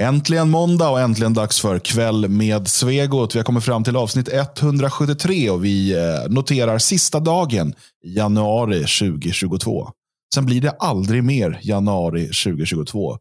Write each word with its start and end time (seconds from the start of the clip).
Äntligen 0.00 0.50
måndag 0.50 0.90
och 0.90 1.00
äntligen 1.00 1.34
dags 1.34 1.60
för 1.60 1.78
kväll 1.78 2.28
med 2.28 2.68
Svegot. 2.68 3.34
Vi 3.34 3.38
har 3.38 3.44
kommit 3.44 3.64
fram 3.64 3.84
till 3.84 3.96
avsnitt 3.96 4.28
173 4.32 5.50
och 5.50 5.64
vi 5.64 5.92
eh, 5.92 6.00
noterar 6.28 6.78
sista 6.78 7.20
dagen 7.20 7.74
i 8.04 8.14
januari 8.14 8.78
2022. 8.78 9.88
Sen 10.34 10.46
blir 10.46 10.60
det 10.60 10.70
aldrig 10.70 11.24
mer 11.24 11.60
januari 11.62 12.26
2022. 12.26 13.18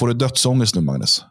Får 0.00 0.08
du 0.08 0.14
dödsångest 0.14 0.74
nu, 0.74 0.80
Magnus? 0.80 1.24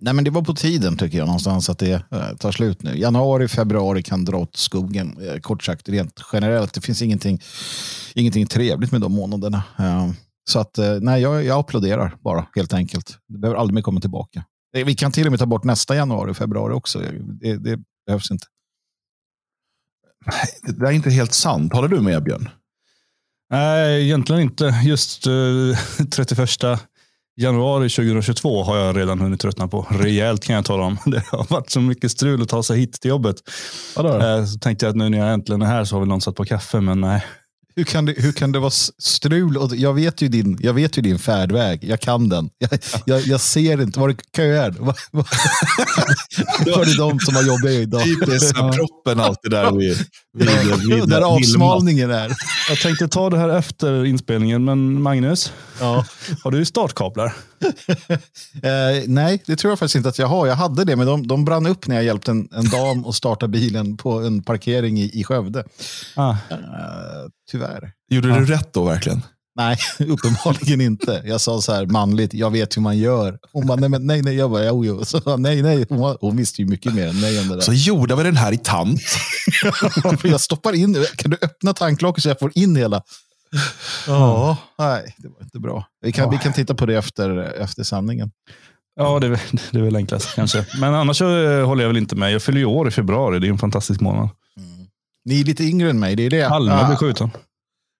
Nej, 0.00 0.14
men 0.14 0.24
det 0.24 0.30
var 0.30 0.42
på 0.42 0.54
tiden 0.54 0.96
tycker 0.96 1.18
jag 1.18 1.26
någonstans 1.26 1.70
att 1.70 1.78
det 1.78 1.92
eh, 1.92 2.36
tar 2.38 2.52
slut 2.52 2.82
nu. 2.82 2.98
Januari, 2.98 3.48
februari 3.48 4.02
kan 4.02 4.24
dra 4.24 4.36
åt 4.36 4.56
skogen. 4.56 5.18
Eh, 5.28 5.40
kort 5.40 5.62
sagt, 5.62 5.88
rent 5.88 6.20
generellt. 6.32 6.74
Det 6.74 6.80
finns 6.80 7.02
ingenting, 7.02 7.40
ingenting 8.14 8.46
trevligt 8.46 8.92
med 8.92 9.00
de 9.00 9.12
månaderna. 9.12 9.62
Eh, 10.48 10.50
så 10.52 10.58
att, 10.58 10.78
eh, 10.78 10.94
nej, 11.00 11.22
jag, 11.22 11.44
jag 11.44 11.58
applåderar 11.58 12.16
bara 12.24 12.46
helt 12.56 12.72
enkelt. 12.72 13.18
Det 13.28 13.38
behöver 13.38 13.60
aldrig 13.60 13.74
mer 13.74 13.82
komma 13.82 14.00
tillbaka. 14.00 14.44
Eh, 14.76 14.84
Vi 14.84 14.94
kan 14.94 15.12
till 15.12 15.26
och 15.26 15.32
med 15.32 15.38
ta 15.40 15.46
bort 15.46 15.64
nästa 15.64 15.96
januari 15.96 16.30
och 16.32 16.36
februari 16.36 16.72
också. 16.74 16.98
Det, 17.40 17.56
det 17.56 17.78
behövs 18.06 18.30
inte. 18.30 18.46
Det 20.62 20.86
är 20.86 20.92
inte 20.92 21.10
helt 21.10 21.32
sant. 21.34 21.72
Håller 21.72 21.88
du 21.88 22.00
med, 22.00 22.22
Björn? 22.22 22.48
Nej, 23.50 24.04
egentligen 24.04 24.42
inte. 24.42 24.64
Just 24.84 25.26
eh, 25.26 26.06
31 26.10 26.50
januari 27.36 27.88
2022 27.88 28.62
har 28.62 28.76
jag 28.76 28.96
redan 28.96 29.20
hunnit 29.20 29.40
tröttna 29.40 29.68
på. 29.68 29.86
Rejält 29.90 30.44
kan 30.44 30.56
jag 30.56 30.64
tala 30.64 30.82
om. 30.84 30.98
Det 31.10 31.26
har 31.26 31.46
varit 31.50 31.70
så 31.70 31.80
mycket 31.80 32.10
strul 32.10 32.42
att 32.42 32.48
ta 32.48 32.62
sig 32.62 32.78
hit 32.78 32.92
till 33.00 33.08
jobbet. 33.08 33.36
Eh, 34.40 34.44
Så 34.44 34.58
tänkte 34.58 34.86
jag 34.86 34.90
att 34.90 34.96
nu 34.96 35.08
när 35.08 35.18
jag 35.18 35.32
äntligen 35.32 35.62
är 35.62 35.66
här 35.66 35.84
så 35.84 35.94
har 35.96 36.00
väl 36.00 36.08
någon 36.08 36.20
satt 36.20 36.34
på 36.34 36.44
kaffe, 36.44 36.80
men 36.80 37.00
nej. 37.00 37.24
Hur 37.76 37.84
kan, 37.84 38.04
det, 38.04 38.14
hur 38.16 38.32
kan 38.32 38.52
det 38.52 38.58
vara 38.58 38.70
strul? 38.98 39.56
Och 39.56 39.76
jag, 39.76 39.94
vet 39.94 40.22
ju 40.22 40.28
din, 40.28 40.58
jag 40.60 40.74
vet 40.74 40.98
ju 40.98 41.02
din 41.02 41.18
färdväg. 41.18 41.84
Jag 41.84 42.00
kan 42.00 42.28
den. 42.28 42.50
Jag, 42.58 42.70
jag, 43.06 43.20
jag 43.20 43.40
ser 43.40 43.82
inte. 43.82 44.00
Var 44.00 44.08
det 44.08 44.16
köer? 44.36 44.70
Var, 44.78 44.96
var, 45.10 45.26
var 46.76 46.84
det 46.84 46.96
de 46.96 47.20
som 47.20 47.36
har 47.36 47.42
jobbat 47.42 47.70
idag? 47.70 48.02
Typiskt 48.04 48.54
proppen 48.54 49.20
alltid 49.20 49.50
där 49.50 49.72
vid, 49.72 49.98
vid, 50.38 50.48
vid, 50.88 50.94
vid 50.94 51.08
Där 51.08 51.20
avsmalningen 51.20 52.10
är. 52.10 52.32
Jag 52.68 52.78
tänkte 52.78 53.08
ta 53.08 53.30
det 53.30 53.38
här 53.38 53.48
efter 53.48 54.04
inspelningen, 54.04 54.64
men 54.64 55.02
Magnus, 55.02 55.52
Ja. 55.80 56.04
har 56.44 56.50
du 56.50 56.64
startkablar? 56.64 57.34
Eh, 58.62 59.02
nej, 59.06 59.42
det 59.46 59.56
tror 59.56 59.70
jag 59.70 59.78
faktiskt 59.78 59.96
inte 59.96 60.08
att 60.08 60.18
jag 60.18 60.26
har. 60.26 60.46
Jag 60.46 60.54
hade 60.54 60.84
det, 60.84 60.96
men 60.96 61.06
de, 61.06 61.26
de 61.26 61.44
brann 61.44 61.66
upp 61.66 61.86
när 61.86 61.94
jag 61.94 62.04
hjälpte 62.04 62.30
en, 62.30 62.48
en 62.52 62.68
dam 62.70 63.04
att 63.06 63.14
starta 63.14 63.48
bilen 63.48 63.96
på 63.96 64.12
en 64.20 64.42
parkering 64.42 64.98
i, 65.00 65.20
i 65.20 65.24
Skövde. 65.24 65.64
Ah, 66.14 66.30
Eh, 66.30 67.30
tyvärr. 67.50 67.92
Gjorde 68.10 68.28
du 68.28 68.44
rätt 68.46 68.72
då 68.72 68.84
verkligen? 68.84 69.22
Nej, 69.56 69.78
uppenbarligen 69.98 70.80
inte. 70.80 71.22
Jag 71.24 71.40
sa 71.40 71.60
så 71.60 71.72
här 71.72 71.86
manligt, 71.86 72.34
jag 72.34 72.50
vet 72.50 72.76
hur 72.76 72.82
man 72.82 72.98
gör. 72.98 73.38
Hon 73.52 73.66
bara, 73.66 73.76
nej, 73.80 73.88
men, 73.88 74.06
nej, 74.06 74.22
nej. 74.22 74.34
Jag 74.34 74.50
bara, 74.50 74.64
jo, 74.64 74.84
jo. 74.84 75.04
Så, 75.04 75.20
bara, 75.20 75.36
nej, 75.36 75.62
nej. 75.62 75.86
Hon, 75.88 75.98
var, 75.98 76.18
hon 76.20 76.36
visste 76.36 76.62
ju 76.62 76.68
mycket 76.68 76.94
mer 76.94 77.06
än 77.06 77.20
mig 77.20 77.40
om 77.40 77.48
det 77.48 77.54
där. 77.54 77.60
Så 77.62 77.72
gjorde 77.72 78.16
vi 78.16 78.22
den 78.22 78.36
här 78.36 78.52
i 78.52 78.58
tant. 78.58 79.00
jag 80.22 80.40
stoppar 80.40 80.72
in, 80.72 81.06
kan 81.16 81.30
du 81.30 81.36
öppna 81.42 81.72
tanklocket 81.72 82.22
så 82.22 82.28
jag 82.28 82.38
får 82.38 82.52
in 82.54 82.76
hela? 82.76 83.02
Ja, 84.06 84.58
nej, 84.78 85.14
det 85.18 85.28
var 85.28 85.42
inte 85.42 85.58
bra. 85.58 85.86
Vi 86.00 86.12
kan, 86.12 86.30
vi 86.30 86.38
kan 86.38 86.52
titta 86.52 86.74
på 86.74 86.86
det 86.86 86.96
efter, 86.96 87.38
efter 87.60 87.82
sanningen. 87.82 88.30
ja, 88.96 89.18
det 89.18 89.26
är, 89.26 89.30
det 89.72 89.78
är 89.78 89.82
väl 89.82 89.96
enklast 89.96 90.34
kanske. 90.34 90.66
Men 90.80 90.94
annars 90.94 91.22
eh, 91.22 91.66
håller 91.66 91.82
jag 91.82 91.88
väl 91.88 91.96
inte 91.96 92.16
med. 92.16 92.32
Jag 92.32 92.42
fyller 92.42 92.58
ju 92.58 92.64
år 92.64 92.88
i 92.88 92.90
februari. 92.90 93.38
Det 93.38 93.46
är 93.46 93.50
en 93.50 93.58
fantastisk 93.58 94.00
månad. 94.00 94.28
Ni 95.24 95.40
är 95.40 95.44
lite 95.44 95.64
yngre 95.64 95.90
än 95.90 96.00
mig, 96.00 96.16
det 96.16 96.22
är 96.22 96.30
det. 96.30 96.50
Ah, 96.50 96.86
blir 96.86 96.96
skjuten. 96.96 97.30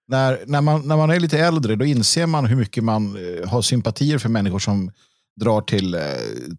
när, 0.09 0.41
när, 0.47 0.61
man, 0.61 0.89
när 0.89 0.97
man 0.97 1.11
är 1.11 1.21
lite 1.21 1.39
äldre, 1.39 1.77
då 1.77 1.85
inser 1.85 2.27
man 2.27 2.47
hur 2.47 2.57
mycket 2.57 2.85
man 2.85 3.17
eh, 3.17 3.49
har 3.49 3.63
sympatier 3.63 4.19
för 4.19 4.29
människor 4.29 4.59
som 4.59 4.91
drar 5.41 5.61
till 5.61 5.95
eh, 5.95 6.01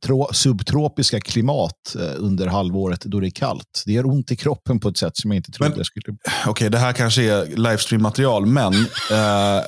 tro, 0.02 0.28
subtropiska 0.34 1.20
klimat 1.20 1.95
eh, 2.00 2.12
under 2.18 2.48
halvåret 2.48 3.02
då 3.02 3.20
det 3.20 3.28
är 3.28 3.32
kallt. 3.32 3.84
Det 3.86 3.92
gör 3.94 4.06
ont 4.06 4.32
i 4.32 4.36
kroppen 4.36 4.80
på 4.80 4.90
ett 4.90 4.98
sätt 4.98 5.17
som 5.17 5.32
jag 5.32 5.38
inte 5.38 5.52
trodde 5.52 5.70
Men- 5.70 5.78
jag 5.78 5.86
skulle. 5.86 6.17
Okej, 6.48 6.70
det 6.70 6.78
här 6.78 6.94
kanske 6.94 7.23
är 7.23 7.45
livestream-material, 7.58 8.45
men 8.45 8.73
eh, 8.73 9.64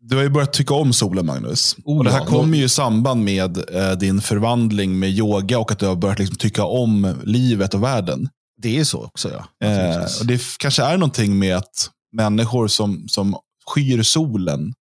du 0.00 0.16
har 0.16 0.22
ju 0.22 0.28
börjat 0.28 0.52
tycka 0.52 0.74
om 0.74 0.92
solen, 0.92 1.26
Magnus. 1.26 1.76
Oh, 1.84 1.98
och 1.98 2.04
Det 2.04 2.10
här 2.10 2.18
ja. 2.18 2.26
kommer 2.26 2.58
ju 2.58 2.64
i 2.64 2.68
samband 2.68 3.24
med 3.24 3.70
eh, 3.74 3.92
din 3.92 4.20
förvandling 4.20 4.98
med 4.98 5.10
yoga 5.10 5.58
och 5.58 5.72
att 5.72 5.78
du 5.78 5.86
har 5.86 5.96
börjat 5.96 6.18
liksom 6.18 6.36
tycka 6.36 6.64
om 6.64 7.16
livet 7.24 7.74
och 7.74 7.82
världen. 7.82 8.28
Det 8.62 8.78
är 8.78 8.84
så 8.84 9.04
också, 9.04 9.30
ja. 9.30 9.44
Och 10.20 10.26
det 10.26 10.40
kanske 10.58 10.82
är 10.82 10.96
någonting 10.96 11.38
med 11.38 11.56
att 11.56 11.90
människor 12.16 12.68
som, 12.68 13.08
som 13.08 13.36
skyr 13.74 14.02
solen 14.02 14.72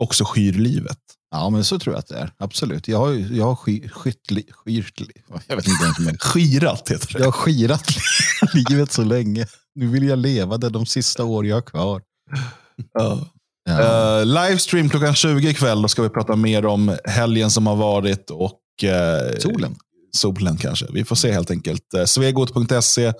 också 0.00 0.24
skyr 0.24 0.52
livet. 0.52 0.98
Ja, 1.34 1.50
men 1.50 1.64
så 1.64 1.78
tror 1.78 1.94
jag 1.94 1.98
att 1.98 2.08
det 2.08 2.16
är. 2.18 2.30
Absolut. 2.38 2.88
Jag 2.88 2.98
har, 2.98 3.12
jag 3.12 3.44
har 3.44 3.56
sky, 3.56 3.88
skyttli, 3.88 4.44
skyrtli, 4.50 5.12
jag 5.46 5.56
vet 5.56 5.68
inte 5.68 5.84
ens 5.84 5.98
mer. 5.98 6.16
Skirat 6.20 6.88
heter 6.90 7.12
det. 7.12 7.18
Jag 7.18 7.24
har 7.24 7.32
skirat 7.32 7.84
livet 8.54 8.92
så 8.92 9.04
länge. 9.04 9.46
Nu 9.74 9.86
vill 9.86 10.04
jag 10.08 10.18
leva 10.18 10.56
det 10.58 10.68
de 10.68 10.86
sista 10.86 11.24
år 11.24 11.46
jag 11.46 11.56
har 11.56 11.62
kvar. 11.62 12.02
Ja. 12.98 13.28
Ja. 13.68 14.20
Eh, 14.20 14.26
livestream 14.26 14.88
klockan 14.88 15.14
20 15.14 15.48
ikväll. 15.48 15.82
Då 15.82 15.88
ska 15.88 16.02
vi 16.02 16.08
prata 16.08 16.36
mer 16.36 16.66
om 16.66 16.96
helgen 17.04 17.50
som 17.50 17.66
har 17.66 17.76
varit 17.76 18.30
och 18.30 18.84
eh, 18.84 19.38
Solen. 19.38 19.76
solen 20.16 20.56
kanske. 20.56 20.86
Vi 20.92 21.04
får 21.04 21.16
se 21.16 21.32
helt 21.32 21.50
enkelt. 21.50 21.94
Eh, 21.94 22.04
Svegot.se. 22.04 23.12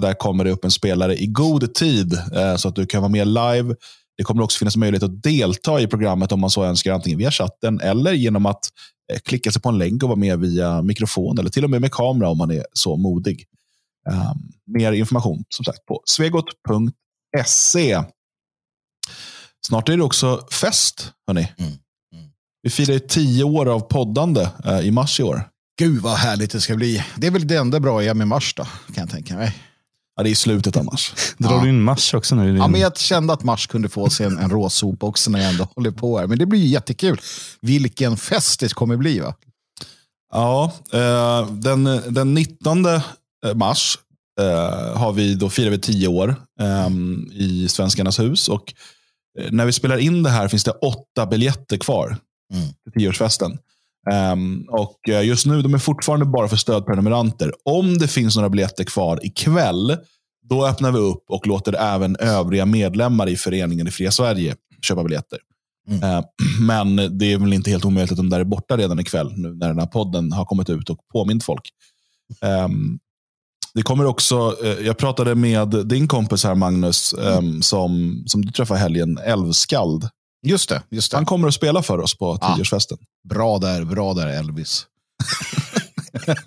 Där 0.00 0.14
kommer 0.14 0.44
det 0.44 0.50
upp 0.50 0.64
en 0.64 0.70
spelare 0.70 1.16
i 1.16 1.26
god 1.26 1.74
tid 1.74 2.18
så 2.58 2.68
att 2.68 2.74
du 2.76 2.86
kan 2.86 3.02
vara 3.02 3.12
med 3.12 3.26
live. 3.26 3.74
Det 4.16 4.24
kommer 4.24 4.42
också 4.42 4.58
finnas 4.58 4.76
möjlighet 4.76 5.02
att 5.02 5.22
delta 5.22 5.80
i 5.80 5.86
programmet 5.86 6.32
om 6.32 6.40
man 6.40 6.50
så 6.50 6.64
önskar, 6.64 6.92
antingen 6.92 7.18
via 7.18 7.30
chatten 7.30 7.80
eller 7.80 8.12
genom 8.12 8.46
att 8.46 8.68
eh, 9.12 9.18
klicka 9.18 9.50
sig 9.50 9.62
på 9.62 9.68
en 9.68 9.78
länk 9.78 10.02
och 10.02 10.08
vara 10.08 10.18
med 10.18 10.38
via 10.38 10.82
mikrofon 10.82 11.38
eller 11.38 11.50
till 11.50 11.64
och 11.64 11.70
med 11.70 11.80
med 11.80 11.92
kamera 11.92 12.28
om 12.28 12.38
man 12.38 12.50
är 12.50 12.66
så 12.72 12.96
modig. 12.96 13.44
Eh, 14.10 14.32
mer 14.66 14.92
information 14.92 15.44
som 15.48 15.64
sagt 15.64 15.86
på 15.86 16.02
svegot.se. 16.04 18.02
Snart 19.66 19.88
är 19.88 19.96
det 19.96 20.02
också 20.02 20.46
fest, 20.60 21.12
hörni. 21.26 21.52
Mm, 21.58 21.72
mm. 22.14 22.30
Vi 22.62 22.70
firar 22.70 22.92
ju 22.92 23.00
tio 23.00 23.44
år 23.44 23.66
av 23.66 23.80
poddande 23.80 24.48
eh, 24.64 24.80
i 24.80 24.90
mars 24.90 25.20
i 25.20 25.22
år. 25.22 25.48
Gud 25.78 26.02
vad 26.02 26.16
härligt 26.16 26.50
det 26.50 26.60
ska 26.60 26.76
bli. 26.76 27.04
Det 27.16 27.26
är 27.26 27.30
väl 27.30 27.46
det 27.46 27.56
enda 27.56 27.80
bra 27.80 28.04
jag 28.04 28.16
med 28.16 28.28
mars 28.28 28.54
då, 28.54 28.64
kan 28.64 29.02
jag 29.02 29.10
tänka 29.10 29.36
mig. 29.36 29.54
Ja, 30.16 30.22
det 30.22 30.28
är 30.28 30.32
i 30.32 30.34
slutet 30.34 30.76
av 30.76 30.84
mars. 30.84 31.12
Drar 31.38 31.52
Ja. 31.52 31.62
du 31.62 31.68
in 31.68 31.82
mars 31.82 32.14
också 32.14 32.34
nu? 32.34 32.46
din- 32.46 32.56
Ja, 32.56 32.68
men 32.68 32.80
jag 32.80 32.98
kände 32.98 33.32
att 33.32 33.44
mars 33.44 33.66
kunde 33.66 33.88
få 33.88 34.10
sig 34.10 34.26
en, 34.26 34.38
en 34.38 34.50
råsopa 34.50 35.06
också 35.06 35.30
när 35.30 35.40
jag 35.40 35.50
ändå 35.50 35.68
håller 35.76 35.90
på 35.90 36.18
här. 36.18 36.26
Men 36.26 36.38
det 36.38 36.46
blir 36.46 36.60
ju 36.60 36.66
jättekul. 36.66 37.20
Vilken 37.60 38.16
fest 38.16 38.60
det 38.60 38.74
kommer 38.74 38.96
bli 38.96 39.20
va? 39.20 39.34
Ja, 40.32 40.72
eh, 40.92 41.50
den, 41.52 41.84
den 42.08 42.34
19 42.34 42.86
mars 43.54 43.98
eh, 44.40 44.96
har 44.98 45.12
vi 45.12 45.34
då 45.34 45.50
firar 45.50 45.70
vi 45.70 45.78
tio 45.78 46.08
år 46.08 46.36
eh, 46.60 46.88
i 47.32 47.66
Svenskarnas 47.68 48.18
hus. 48.20 48.48
Och 48.48 48.74
eh, 49.40 49.50
när 49.52 49.66
vi 49.66 49.72
spelar 49.72 49.96
in 49.98 50.22
det 50.22 50.30
här 50.30 50.48
finns 50.48 50.64
det 50.64 50.70
åtta 50.70 51.26
biljetter 51.26 51.76
kvar 51.76 52.16
Mm. 52.54 52.66
till 52.84 53.00
tioårsfesten. 53.00 53.58
Ehm, 54.10 54.64
och 54.68 55.08
eh, 55.08 55.26
just 55.26 55.46
nu 55.46 55.62
de 55.62 55.74
är 55.74 55.78
fortfarande 55.78 56.26
bara 56.26 56.48
för 56.48 56.56
stödprenumeranter. 56.56 57.52
Om 57.64 57.98
det 57.98 58.08
finns 58.08 58.36
några 58.36 58.48
biljetter 58.48 58.84
kvar 58.84 59.20
ikväll, 59.22 59.96
då 60.48 60.66
öppnar 60.66 60.92
vi 60.92 60.98
upp 60.98 61.24
och 61.28 61.46
låter 61.46 61.72
även 61.72 62.16
övriga 62.16 62.66
medlemmar 62.66 63.28
i 63.28 63.36
föreningen 63.36 63.88
i 63.88 63.90
Fria 63.90 64.10
Sverige 64.10 64.56
köpa 64.82 65.04
biljetter. 65.04 65.38
Mm. 65.88 66.02
Eh, 66.02 66.24
Men 66.60 67.18
det 67.18 67.32
är 67.32 67.38
väl 67.38 67.52
inte 67.52 67.70
helt 67.70 67.84
omöjligt 67.84 68.12
att 68.12 68.16
de 68.16 68.30
där 68.30 68.40
är 68.40 68.44
borta 68.44 68.76
redan 68.76 68.98
ikväll, 69.00 69.32
nu 69.36 69.54
när 69.54 69.68
den 69.68 69.78
här 69.78 69.86
podden 69.86 70.32
har 70.32 70.44
kommit 70.44 70.70
ut 70.70 70.90
och 70.90 70.98
påmint 71.12 71.44
folk. 71.44 71.70
Ehm, 72.40 72.98
det 73.74 73.82
kommer 73.82 74.06
också, 74.06 74.56
eh, 74.64 74.86
jag 74.86 74.98
pratade 74.98 75.34
med 75.34 75.68
din 75.86 76.08
kompis 76.08 76.44
här 76.44 76.54
Magnus, 76.54 77.14
ehm, 77.14 77.62
som, 77.62 78.22
som 78.26 78.44
du 78.44 78.52
träffade 78.52 78.80
helgen, 78.80 79.18
Älvskald. 79.18 80.08
Just 80.44 80.68
det, 80.68 80.82
just 80.90 81.10
det. 81.10 81.16
Han 81.16 81.26
kommer 81.26 81.48
att 81.48 81.54
spela 81.54 81.82
för 81.82 81.98
oss 82.00 82.18
på 82.18 82.38
Ja. 82.40 82.54
tioårsfesten. 82.54 82.98
Bra 83.28 83.58
där, 83.58 83.84
bra 83.84 84.14
där 84.14 84.26
Elvis. 84.26 84.86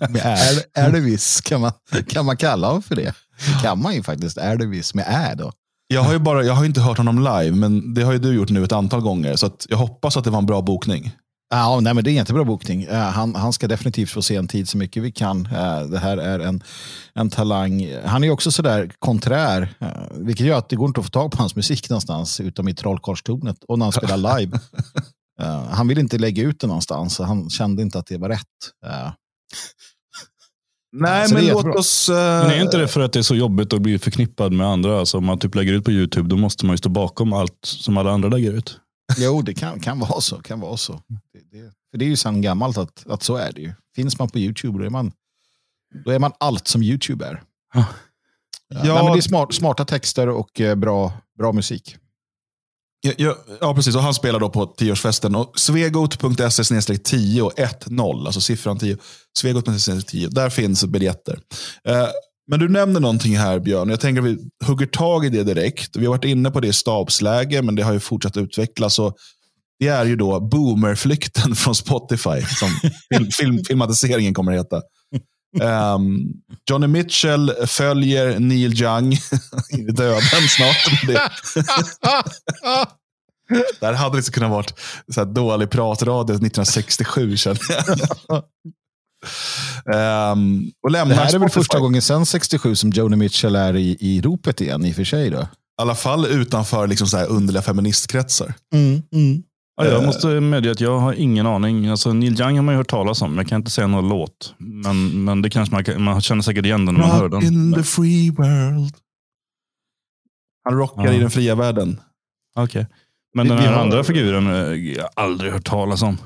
med 0.08 0.22
är, 0.26 0.62
Elvis, 0.84 1.40
kan 1.40 1.60
man, 1.60 1.72
kan 2.08 2.26
man 2.26 2.36
kalla 2.36 2.66
honom 2.66 2.82
för 2.82 2.96
det? 2.96 3.14
Kan 3.62 3.82
man 3.82 3.94
ju 3.94 4.02
faktiskt. 4.02 4.38
Elvis 4.38 4.94
med 4.94 5.04
ä 5.08 5.34
då. 5.38 5.52
Jag 5.88 6.02
har 6.02 6.12
ju 6.12 6.18
bara, 6.18 6.44
jag 6.44 6.54
har 6.54 6.64
inte 6.64 6.80
hört 6.80 6.98
honom 6.98 7.18
live, 7.18 7.50
men 7.56 7.94
det 7.94 8.02
har 8.02 8.12
ju 8.12 8.18
du 8.18 8.34
gjort 8.34 8.48
nu 8.50 8.64
ett 8.64 8.72
antal 8.72 9.00
gånger. 9.00 9.36
Så 9.36 9.50
jag 9.68 9.78
hoppas 9.78 10.16
att 10.16 10.24
det 10.24 10.30
var 10.30 10.38
en 10.38 10.46
bra 10.46 10.62
bokning. 10.62 11.12
Ja, 11.50 11.80
nej, 11.80 11.94
men 11.94 12.04
det 12.04 12.10
är 12.10 12.12
en 12.12 12.16
jättebra 12.16 12.44
bokning. 12.44 12.82
Eh, 12.82 12.98
han, 12.98 13.34
han 13.34 13.52
ska 13.52 13.68
definitivt 13.68 14.10
få 14.10 14.22
se 14.22 14.36
en 14.36 14.48
tid 14.48 14.68
så 14.68 14.78
mycket 14.78 15.02
vi 15.02 15.12
kan. 15.12 15.46
Eh, 15.46 15.80
det 15.80 15.98
här 15.98 16.16
är 16.16 16.38
en, 16.38 16.62
en 17.14 17.30
talang. 17.30 17.92
Han 18.04 18.24
är 18.24 18.30
också 18.30 18.50
sådär 18.50 18.90
konträr, 18.98 19.74
eh, 19.80 19.88
vilket 20.10 20.46
gör 20.46 20.58
att 20.58 20.68
det 20.68 20.76
går 20.76 20.88
inte 20.88 21.00
att 21.00 21.06
få 21.06 21.10
tag 21.10 21.32
på 21.32 21.38
hans 21.38 21.56
musik 21.56 21.90
någonstans, 21.90 22.40
utom 22.40 22.68
i 22.68 22.74
Trollkarlstornet 22.74 23.64
och 23.68 23.78
när 23.78 23.86
han 23.86 23.92
spelar 23.92 24.16
live. 24.38 24.58
Han 25.70 25.88
vill 25.88 25.98
inte 25.98 26.18
lägga 26.18 26.42
ut 26.42 26.60
det 26.60 26.66
någonstans, 26.66 27.14
så 27.14 27.24
han 27.24 27.50
kände 27.50 27.82
inte 27.82 27.98
att 27.98 28.06
det 28.06 28.18
var 28.18 28.28
rätt. 28.28 28.42
Nej, 30.92 31.28
Så 31.28 31.34
men 31.34 31.44
är 31.44 31.52
låt 31.52 31.76
oss... 31.76 32.08
Men 32.08 32.50
är 32.50 32.62
inte 32.62 32.76
det 32.76 32.88
för 32.88 33.00
att 33.00 33.12
det 33.12 33.18
är 33.18 33.22
så 33.22 33.34
jobbigt 33.34 33.72
att 33.72 33.82
bli 33.82 33.98
förknippad 33.98 34.52
med 34.52 34.66
andra? 34.66 34.98
Alltså 34.98 35.18
om 35.18 35.24
man 35.24 35.38
typ 35.38 35.54
lägger 35.54 35.72
ut 35.72 35.84
på 35.84 35.90
YouTube, 35.90 36.28
då 36.28 36.36
måste 36.36 36.66
man 36.66 36.72
ju 36.72 36.78
stå 36.78 36.88
bakom 36.88 37.32
allt 37.32 37.58
som 37.62 37.96
alla 37.96 38.10
andra 38.10 38.28
lägger 38.28 38.52
ut. 38.52 38.80
Jo, 39.16 39.42
det 39.42 39.54
kan, 39.54 39.80
kan 39.80 39.98
vara 39.98 40.20
så. 40.20 40.42
Kan 40.42 40.60
vara 40.60 40.76
så. 40.76 41.02
Det, 41.32 41.58
det, 41.58 41.72
För 41.90 41.98
det 41.98 42.04
är 42.04 42.08
ju 42.08 42.16
sedan 42.16 42.42
gammalt 42.42 42.78
att, 42.78 43.06
att 43.06 43.22
så 43.22 43.36
är 43.36 43.52
det 43.52 43.60
ju. 43.60 43.72
Finns 43.96 44.18
man 44.18 44.28
på 44.28 44.38
YouTube 44.38 44.78
då 44.78 44.84
är 44.84 44.90
man, 44.90 45.12
då 46.04 46.10
är 46.10 46.18
man 46.18 46.32
allt 46.40 46.68
som 46.68 46.82
YouTube 46.82 47.26
är. 47.26 47.42
Ja. 47.74 47.84
Ja, 48.68 48.94
nej, 48.94 49.04
men 49.04 49.12
det 49.12 49.18
är 49.18 49.20
smart, 49.20 49.54
smarta 49.54 49.84
texter 49.84 50.28
och 50.28 50.60
eh, 50.60 50.74
bra, 50.74 51.12
bra 51.38 51.52
musik. 51.52 51.96
Ja, 53.00 53.12
ja, 53.18 53.36
ja, 53.60 53.74
precis. 53.74 53.96
Och 53.96 54.02
han 54.02 54.14
spelar 54.14 54.40
då 54.40 54.50
på 54.50 54.66
tioårsfesten. 54.66 55.34
Och 55.34 55.58
svegot.se 55.58 56.98
10 56.98 57.42
och 57.42 57.52
10, 57.56 58.02
alltså 58.26 58.40
siffran 58.40 58.78
10. 58.78 58.96
Svegot.se 59.38 60.00
10. 60.00 60.28
Där 60.28 60.50
finns 60.50 60.84
biljetter. 60.84 61.40
Eh, 61.84 62.08
men 62.48 62.60
du 62.60 62.68
nämner 62.68 63.00
någonting 63.00 63.38
här 63.38 63.58
Björn. 63.58 63.88
Jag 63.88 64.00
tänker 64.00 64.22
att 64.22 64.28
vi 64.28 64.38
hugger 64.64 64.86
tag 64.86 65.24
i 65.24 65.28
det 65.28 65.44
direkt. 65.44 65.96
Vi 65.96 66.06
har 66.06 66.12
varit 66.12 66.24
inne 66.24 66.50
på 66.50 66.60
det 66.60 66.68
i 66.68 66.72
stabsläge, 66.72 67.62
men 67.62 67.74
det 67.74 67.82
har 67.82 67.92
ju 67.92 68.00
fortsatt 68.00 68.36
utvecklas. 68.36 68.98
Och 68.98 69.16
det 69.78 69.88
är 69.88 70.04
ju 70.04 70.16
då 70.16 70.40
boomerflykten 70.40 71.54
från 71.54 71.74
Spotify, 71.74 72.42
som 72.42 72.68
film, 73.14 73.30
film, 73.30 73.64
filmatiseringen 73.68 74.34
kommer 74.34 74.52
att 74.52 74.58
heta. 74.58 74.82
Um, 75.94 76.32
Johnny 76.70 76.86
Mitchell 76.86 77.52
följer 77.66 78.38
Neil 78.38 78.82
Young 78.82 79.12
i 79.78 79.92
döden 79.92 80.48
snart. 80.48 81.06
Det, 81.06 81.30
där 83.80 83.92
hade 83.92 84.16
det 84.16 84.32
kunnat 84.32 84.50
vara 84.50 84.64
så 85.14 85.20
här 85.20 85.34
dålig 85.34 85.70
pratradio 85.70 86.34
1967 86.34 87.36
känner 87.36 87.60
jag. 87.68 88.44
Um, 89.84 90.70
och 90.82 90.92
det 90.92 90.98
här 90.98 91.34
är 91.34 91.38
väl 91.38 91.48
första 91.48 91.80
gången 91.80 92.02
sedan 92.02 92.26
67 92.26 92.74
som 92.74 92.90
Joni 92.90 93.16
Mitchell 93.16 93.56
är 93.56 93.76
i, 93.76 93.96
i 94.00 94.20
ropet 94.20 94.60
igen 94.60 94.84
i 94.84 94.92
och 94.92 94.96
för 94.96 95.04
sig. 95.04 95.30
Då. 95.30 95.38
I 95.38 95.46
alla 95.82 95.94
fall 95.94 96.26
utanför 96.26 96.86
liksom 96.86 97.06
så 97.06 97.16
här 97.16 97.26
underliga 97.26 97.62
feministkretsar. 97.62 98.54
Mm, 98.74 99.02
mm. 99.12 99.42
Ja, 99.76 99.86
jag 99.86 100.04
måste 100.04 100.26
medge 100.26 100.70
att 100.70 100.80
jag 100.80 100.98
har 100.98 101.12
ingen 101.12 101.46
aning. 101.46 101.88
Alltså, 101.88 102.12
Neil 102.12 102.40
Young 102.40 102.56
har 102.56 102.62
man 102.62 102.74
ju 102.74 102.76
hört 102.76 102.88
talas 102.88 103.22
om, 103.22 103.30
men 103.30 103.38
jag 103.38 103.48
kan 103.48 103.60
inte 103.60 103.70
säga 103.70 103.86
någon 103.86 104.08
låt. 104.08 104.54
Men, 104.58 105.24
men 105.24 105.42
det 105.42 105.50
kanske 105.50 105.74
man, 105.74 106.02
man 106.02 106.20
känner 106.20 106.42
säkert 106.42 106.64
igen 106.64 106.86
den 106.86 106.94
när 106.94 107.00
man 107.00 107.10
hör 107.10 107.28
den. 107.28 107.42
in 107.42 107.74
the 107.74 107.82
free 107.82 108.30
world. 108.30 108.94
Han 110.64 110.78
rockar 110.78 111.06
ja. 111.06 111.12
i 111.12 111.18
den 111.18 111.30
fria 111.30 111.54
världen. 111.54 112.00
Okej. 112.56 112.82
Okay. 112.82 112.94
Men 113.34 113.48
den 113.48 113.58
här 113.58 113.72
har... 113.72 113.82
andra 113.82 114.04
figuren 114.04 114.46
har 114.46 114.72
eh, 114.72 114.92
jag 114.92 115.08
aldrig 115.16 115.52
hört 115.52 115.64
talas 115.64 116.02
om. 116.02 116.18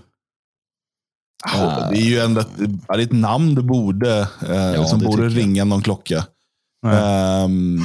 Ja, 1.44 1.89
det 1.91 1.99
är 1.99 2.05
ju 2.05 2.19
ändå 2.19 2.41
ett, 2.41 2.56
det 2.56 2.79
är 2.89 2.99
ett 2.99 3.12
namn 3.12 3.55
det 3.55 3.62
borde, 3.62 4.29
eh, 4.49 4.56
ja, 4.56 4.85
som 4.85 5.00
borde 5.00 5.29
ringa 5.29 5.65
någon 5.65 5.83
klocka. 5.83 6.27
Um, 6.87 7.85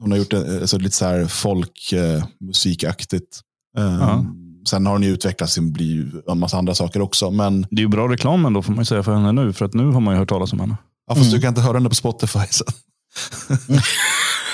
hon 0.00 0.10
har 0.10 0.18
gjort 0.18 0.30
det 0.30 0.60
alltså, 0.60 0.78
lite 0.78 0.96
så 0.96 1.04
här 1.04 1.26
folkmusikaktigt. 1.26 3.40
Uh, 3.78 4.14
um, 4.14 4.48
Sen 4.68 4.86
har 4.86 4.92
hon 4.92 5.02
ju 5.02 5.10
utvecklats 5.10 5.54
till 5.54 5.62
bli 5.62 6.10
en 6.28 6.38
massa 6.38 6.58
andra 6.58 6.74
saker 6.74 7.00
också. 7.00 7.30
Men... 7.30 7.66
Det 7.70 7.76
är 7.76 7.82
ju 7.82 7.88
bra 7.88 8.08
reklam 8.08 8.46
ändå 8.46 8.62
får 8.62 8.72
man 8.72 8.80
ju 8.80 8.84
säga 8.84 9.02
för 9.02 9.14
henne 9.14 9.32
nu. 9.32 9.52
För 9.52 9.64
att 9.64 9.74
nu 9.74 9.86
har 9.86 10.00
man 10.00 10.14
ju 10.14 10.18
hört 10.18 10.28
talas 10.28 10.52
om 10.52 10.60
henne. 10.60 10.76
Ja, 11.06 11.14
fast 11.14 11.26
mm. 11.26 11.34
du 11.34 11.40
kan 11.40 11.48
inte 11.48 11.60
höra 11.60 11.76
henne 11.76 11.88
på 11.88 11.94
Spotify 11.94 12.38
sen. 12.50 12.66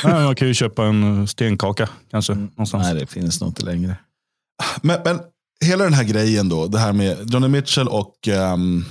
Nej, 0.04 0.24
man 0.24 0.34
kan 0.34 0.48
ju 0.48 0.54
köpa 0.54 0.86
en 0.86 1.28
stenkaka 1.28 1.88
kanske. 2.10 2.32
Mm. 2.32 2.44
Någonstans. 2.44 2.84
Nej, 2.84 2.94
det 2.94 3.06
finns 3.06 3.40
nog 3.40 3.50
inte 3.50 3.64
längre. 3.64 3.96
Men, 4.82 5.00
men 5.04 5.20
hela 5.64 5.84
den 5.84 5.92
här 5.92 6.04
grejen 6.04 6.48
då, 6.48 6.66
det 6.66 6.78
här 6.78 6.92
med 6.92 7.30
Johnny 7.32 7.48
Mitchell 7.48 7.88
och 7.88 8.28
um, 8.28 8.84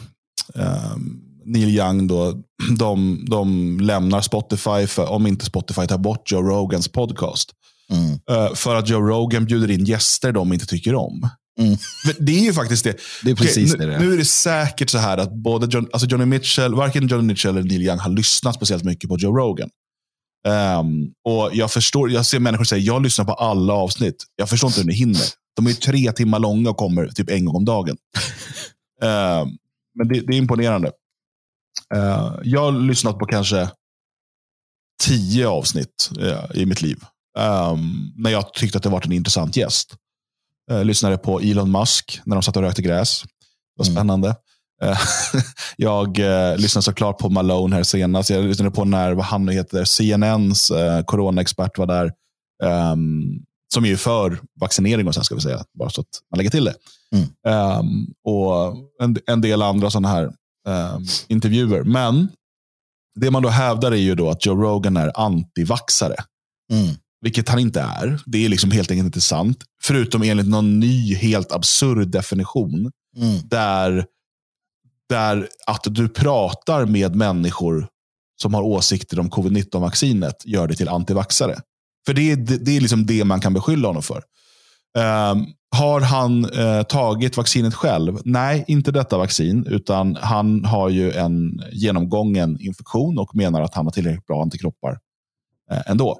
um, 0.53 1.21
Neil 1.45 1.69
Young, 1.69 2.07
då, 2.07 2.33
de, 2.77 3.25
de 3.29 3.79
lämnar 3.79 4.21
Spotify 4.21 4.87
för, 4.87 5.09
om 5.09 5.27
inte 5.27 5.45
Spotify 5.45 5.87
tar 5.87 5.97
bort 5.97 6.31
Joe 6.31 6.41
Rogans 6.41 6.87
podcast. 6.87 7.51
Mm. 7.89 8.11
Uh, 8.11 8.55
för 8.55 8.75
att 8.75 8.89
Joe 8.89 9.01
Rogan 9.01 9.45
bjuder 9.45 9.71
in 9.71 9.85
gäster 9.85 10.31
de 10.31 10.53
inte 10.53 10.65
tycker 10.65 10.95
om. 10.95 11.29
Mm. 11.59 11.77
Det 12.19 12.31
är 12.31 12.43
ju 12.43 12.53
faktiskt 12.53 12.83
det. 12.83 12.95
Det 13.23 13.31
är 13.31 13.35
precis 13.35 13.73
okay, 13.73 13.87
det. 13.87 13.99
Nu, 13.99 14.05
nu, 14.05 14.13
är 14.13 14.17
det 14.17 14.25
säkert 14.25 14.89
så 14.89 14.97
här 14.97 15.17
att 15.17 15.33
både 15.33 15.67
John, 15.69 15.87
alltså 15.93 16.07
Johnny 16.07 16.25
Mitchell, 16.25 16.75
varken 16.75 17.07
Johnny 17.07 17.23
Mitchell 17.23 17.57
eller 17.57 17.67
Neil 17.67 17.81
Young 17.81 17.99
har 17.99 18.09
lyssnat 18.09 18.55
speciellt 18.55 18.83
mycket 18.83 19.09
på 19.09 19.17
Joe 19.17 19.37
Rogan. 19.37 19.69
Um, 20.79 21.11
och 21.25 21.49
Jag 21.53 21.71
förstår, 21.71 22.11
jag 22.11 22.25
ser 22.25 22.39
människor 22.39 22.63
säga 22.63 22.81
jag 22.81 23.03
lyssnar 23.03 23.25
på 23.25 23.33
alla 23.33 23.73
avsnitt. 23.73 24.15
Jag 24.35 24.49
förstår 24.49 24.67
inte 24.67 24.79
hur 24.79 24.87
ni 24.87 24.93
hinner. 24.93 25.27
De 25.55 25.67
är 25.67 25.73
tre 25.73 26.11
timmar 26.11 26.39
långa 26.39 26.69
och 26.69 26.77
kommer 26.77 27.07
typ 27.07 27.29
en 27.29 27.45
gång 27.45 27.55
om 27.55 27.65
dagen. 27.65 27.97
um, 29.01 29.07
men 29.95 30.07
det, 30.07 30.19
det, 30.19 30.33
är 30.33 30.37
imponerande. 30.37 30.91
Uh, 31.95 32.39
jag 32.43 32.61
har 32.61 32.71
lyssnat 32.71 33.19
på 33.19 33.25
kanske 33.25 33.69
tio 35.03 35.47
avsnitt 35.47 36.09
uh, 36.19 36.61
i 36.61 36.65
mitt 36.65 36.81
liv. 36.81 37.03
Um, 37.39 38.13
när 38.15 38.29
jag 38.29 38.53
tyckte 38.53 38.77
att 38.77 38.83
det 38.83 38.89
var 38.89 39.05
en 39.05 39.11
intressant 39.11 39.57
gäst. 39.57 39.95
Uh, 40.71 40.85
lyssnade 40.85 41.17
på 41.17 41.39
Elon 41.39 41.71
Musk 41.71 42.21
när 42.25 42.35
de 42.35 42.43
satt 42.43 42.57
och 42.57 42.63
rökte 42.63 42.81
gräs. 42.81 43.23
Det 43.23 43.29
var 43.77 43.85
mm. 43.85 43.95
spännande. 43.95 44.35
Mm. 44.81 44.95
jag 45.77 46.19
uh, 46.19 46.57
lyssnade 46.57 46.83
såklart 46.83 47.17
på 47.17 47.29
Malone 47.29 47.75
här 47.75 47.83
senast. 47.83 48.29
Jag 48.29 48.43
lyssnade 48.43 48.71
på 48.71 48.85
när 48.85 49.11
vad 49.11 49.25
han 49.25 49.49
heter, 49.49 49.85
CNNs 49.85 50.71
uh, 50.71 51.01
coronaexpert 51.05 51.77
var 51.77 51.85
där. 51.85 52.11
Um, 52.91 53.43
som 53.73 53.85
är 53.85 53.95
för 53.95 54.39
vaccinering 54.59 55.07
och 55.07 55.15
sen 55.15 55.23
ska 55.23 55.35
vi 55.35 55.41
säga, 55.41 55.63
bara 55.79 55.89
så 55.89 56.01
att 56.01 56.07
man 56.31 56.37
lägger 56.37 56.51
till 56.51 56.63
det. 56.63 56.75
Mm. 57.15 57.79
Um, 57.79 58.13
och 58.23 58.75
en, 59.01 59.17
en, 59.27 59.41
del 59.41 59.61
andra 59.61 59.89
sådana 59.89 60.07
här 60.07 60.25
um, 60.67 61.05
intervjuer. 61.27 61.83
Men 61.83 62.29
det 63.19 63.31
man 63.31 63.43
då 63.43 63.49
hävdar 63.49 63.91
är 63.91 63.95
ju 63.95 64.15
då 64.15 64.29
att 64.29 64.45
Joe 64.45 64.55
Rogan 64.55 64.97
är 64.97 65.11
antivaxare. 65.15 66.15
Mm. 66.71 66.95
Vilket 67.21 67.49
han 67.49 67.59
inte 67.59 67.81
är. 67.81 68.19
Det 68.25 68.45
är 68.45 68.49
liksom 68.49 68.71
helt 68.71 68.91
enkelt 68.91 69.05
inte 69.05 69.21
sant. 69.21 69.63
Förutom 69.83 70.23
enligt 70.23 70.47
någon 70.47 70.79
ny, 70.79 71.15
helt 71.15 71.51
absurd 71.51 72.07
definition. 72.07 72.91
Mm. 73.17 73.39
Där, 73.43 74.05
där 75.09 75.49
att 75.67 75.83
du 75.83 76.09
pratar 76.09 76.85
med 76.85 77.15
människor 77.15 77.87
som 78.41 78.53
har 78.53 78.61
åsikter 78.61 79.19
om 79.19 79.29
covid-19-vaccinet 79.29 80.45
gör 80.45 80.67
det 80.67 80.75
till 80.75 80.89
antivaxare. 80.89 81.59
För 82.05 82.13
det 82.13 82.31
är, 82.31 82.35
det 82.35 82.77
är 82.77 82.81
liksom 82.81 83.05
det 83.05 83.23
man 83.23 83.41
kan 83.41 83.53
beskylla 83.53 83.87
honom 83.87 84.03
för. 84.03 84.23
Um, 84.97 85.47
har 85.75 86.01
han 86.01 86.45
uh, 86.45 86.83
tagit 86.83 87.37
vaccinet 87.37 87.73
själv? 87.73 88.17
Nej, 88.25 88.65
inte 88.67 88.91
detta 88.91 89.17
vaccin. 89.17 89.65
Utan 89.69 90.15
han 90.15 90.65
har 90.65 90.89
ju 90.89 91.11
en 91.11 91.61
genomgången 91.71 92.57
infektion 92.59 93.19
och 93.19 93.35
menar 93.35 93.61
att 93.61 93.75
han 93.75 93.85
har 93.85 93.91
tillräckligt 93.91 94.27
bra 94.27 94.41
antikroppar 94.41 94.91
uh, 95.71 95.81
ändå. 95.85 96.19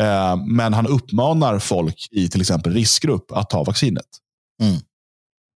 Eh, 0.00 0.36
men 0.46 0.74
han 0.74 0.86
uppmanar 0.86 1.58
folk 1.58 2.08
i 2.10 2.28
till 2.28 2.40
exempel 2.40 2.72
riskgrupp 2.72 3.32
att 3.32 3.50
ta 3.50 3.64
vaccinet. 3.64 4.06
Mm. 4.62 4.76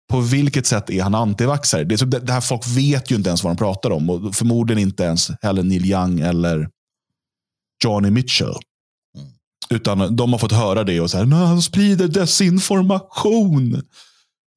På 0.10 0.20
vilket 0.20 0.66
sätt 0.66 0.90
är 0.90 1.04
han 1.04 1.16
antivaxare? 1.16 1.84
Det, 1.84 2.12
det, 2.12 2.20
det 2.20 2.34
här 2.34 2.42
folk 2.42 2.68
vet 2.68 3.12
ju 3.12 3.16
inte 3.16 3.30
ens 3.30 3.44
vad 3.44 3.54
de 3.54 3.58
pratar 3.58 3.92
om. 3.92 4.10
Och 4.10 4.36
förmodligen 4.36 4.84
inte 4.84 5.04
ens 5.04 5.32
heller 5.42 5.64
Neil 5.64 5.86
Young 5.86 6.20
eller 6.20 6.70
Johnny 7.84 8.10
Mitchell. 8.10 8.56
Utan 9.74 10.16
de 10.16 10.32
har 10.32 10.40
fått 10.40 10.52
höra 10.52 10.84
det 10.84 11.02
och 11.02 11.12
säga 11.12 11.24
att 11.24 11.30
han 11.30 11.62
sprider 11.62 12.08
desinformation. 12.08 13.82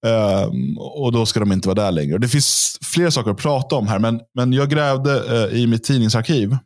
Um, 0.06 0.78
och 0.78 1.12
då 1.12 1.26
ska 1.26 1.40
de 1.40 1.52
inte 1.52 1.68
vara 1.68 1.82
där 1.84 1.92
längre. 1.92 2.18
Det 2.18 2.28
finns 2.28 2.78
flera 2.82 3.10
saker 3.10 3.30
att 3.30 3.36
prata 3.36 3.76
om 3.76 3.88
här, 3.88 3.98
men, 3.98 4.20
men 4.34 4.52
jag 4.52 4.70
grävde 4.70 5.20
uh, 5.20 5.58
i 5.58 5.66
mitt 5.66 5.84
tidningsarkiv 5.84 6.56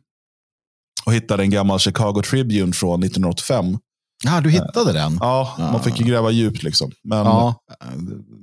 och 1.05 1.13
hittade 1.13 1.43
en 1.43 1.49
gammal 1.49 1.79
Chicago 1.79 2.21
Tribune 2.21 2.73
från 2.73 3.03
1985. 3.03 3.77
Ja, 4.23 4.41
du 4.41 4.49
hittade 4.49 4.93
den? 4.93 5.17
Ja, 5.21 5.55
ja. 5.57 5.71
man 5.71 5.83
fick 5.83 5.99
ju 5.99 6.05
gräva 6.05 6.31
djupt. 6.31 6.63
Liksom. 6.63 6.91
Men... 7.03 7.17
Ja, 7.17 7.55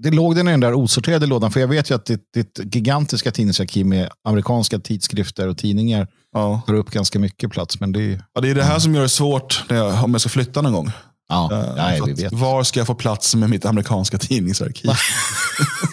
det 0.02 0.10
låg 0.10 0.36
den 0.36 0.48
i 0.48 0.50
den 0.50 0.60
där 0.60 0.74
osorterade 0.74 1.26
lådan. 1.26 1.50
För 1.50 1.60
jag 1.60 1.68
vet 1.68 1.90
ju 1.90 1.94
att 1.94 2.06
ditt, 2.06 2.32
ditt 2.34 2.74
gigantiska 2.74 3.30
tidningsarkiv 3.30 3.86
med 3.86 4.08
amerikanska 4.24 4.78
tidskrifter 4.78 5.48
och 5.48 5.58
tidningar 5.58 6.08
ja. 6.34 6.62
tar 6.66 6.74
upp 6.74 6.90
ganska 6.90 7.18
mycket 7.18 7.50
plats. 7.50 7.80
Men 7.80 7.92
det, 7.92 8.02
är... 8.02 8.24
ja, 8.34 8.40
det 8.40 8.50
är 8.50 8.54
det 8.54 8.64
här 8.64 8.78
som 8.78 8.94
gör 8.94 9.02
det 9.02 9.08
svårt 9.08 9.64
jag, 9.68 10.04
om 10.04 10.12
jag 10.12 10.20
ska 10.20 10.30
flytta 10.30 10.62
någon 10.62 10.72
gång. 10.72 10.92
Ja, 11.28 11.48
uh, 11.52 11.76
nej, 11.76 12.00
vi 12.06 12.12
vet. 12.12 12.32
Var 12.32 12.62
ska 12.62 12.80
jag 12.80 12.86
få 12.86 12.94
plats 12.94 13.34
med 13.34 13.50
mitt 13.50 13.64
amerikanska 13.64 14.18
tidningsarkiv? 14.18 14.90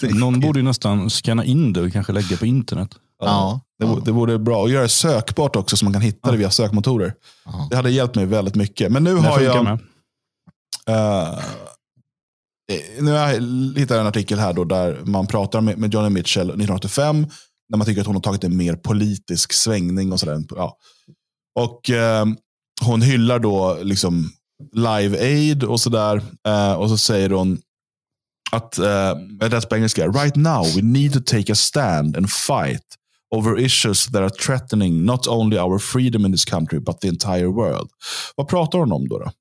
Någon 0.20 0.40
borde 0.40 0.60
ju 0.60 0.64
nästan 0.64 1.10
scanna 1.10 1.46
in 1.46 1.74
det 1.74 1.82
och 1.82 1.94
kanske 1.94 2.14
lägga 2.14 2.38
på 2.38 2.46
internet. 2.46 2.90
Ja, 3.22 3.62
det, 3.80 3.86
ja. 3.86 4.00
det 4.06 4.12
vore 4.12 4.40
bra. 4.40 4.62
Och 4.62 4.70
göra 4.70 4.84
det 4.84 4.90
sökbart 4.90 5.56
också 5.56 5.78
så 5.78 5.86
man 5.86 5.94
kan 5.94 6.02
hitta 6.02 6.32
det 6.32 6.38
via 6.38 6.50
sökmotorer. 6.50 7.14
Ja. 7.46 7.68
Det 7.70 7.76
hade 7.76 7.92
hjälpt 7.92 8.16
mig 8.16 8.26
väldigt 8.26 8.56
mycket. 8.56 8.92
Men 8.92 9.04
nu 9.04 9.16
har 9.16 9.40
jag... 9.40 9.66
Uh, 9.66 11.40
nu 13.00 13.12
har 13.12 13.20
jag 13.20 13.42
hittat 13.80 13.98
en 13.98 14.08
artikel 14.08 14.40
här 14.40 14.54
då 14.54 14.64
där 14.64 15.00
man 15.04 15.28
pratar 15.28 15.62
med, 15.62 15.78
med 15.78 15.94
Johnny 15.94 16.10
Mitchell 16.10 16.48
1985. 16.48 17.28
När 17.72 17.78
man 17.78 17.88
tycker 17.88 18.02
att 18.02 18.08
hon 18.08 18.16
har 18.16 18.22
tagit 18.22 18.44
en 18.44 18.58
mer 18.58 18.76
politisk 18.76 19.54
svängning 19.54 20.12
och 20.12 20.20
sådär. 20.20 20.44
Ja. 20.50 20.78
Och 21.56 21.90
eh, 21.90 22.26
hon 22.82 23.02
hyllar 23.02 23.40
då 23.40 23.78
liksom 23.84 24.32
Live 24.74 25.20
Aid 25.20 25.64
och 25.64 25.82
sådär. 25.82 26.22
Eh, 26.48 26.74
och 26.74 26.90
så 26.90 26.98
säger 26.98 27.30
hon 27.30 27.62
att, 28.52 28.78
eh, 28.78 29.16
det 29.16 29.46
är 29.46 29.70
på 29.70 29.76
engelska, 29.76 30.08
right 30.08 30.36
now 30.36 30.66
we 30.76 30.82
need 30.82 31.14
to 31.14 31.20
take 31.20 31.52
a 31.52 31.56
stand 31.56 32.18
and 32.18 32.30
fight 32.32 32.86
over 33.36 33.60
issues 33.60 34.06
that 34.06 34.22
are 34.22 34.30
threatening 34.30 35.06
not 35.06 35.28
only 35.28 35.58
our 35.58 35.80
freedom 35.80 36.26
in 36.26 36.32
this 36.32 36.46
country 36.46 36.80
but 36.80 37.02
the 37.02 37.08
entire 37.08 37.48
world. 37.48 37.90
Vad 38.36 38.48
pratar 38.48 38.80
hon 38.80 38.92
om 38.92 39.08
då? 39.08 39.20
då? 39.20 39.32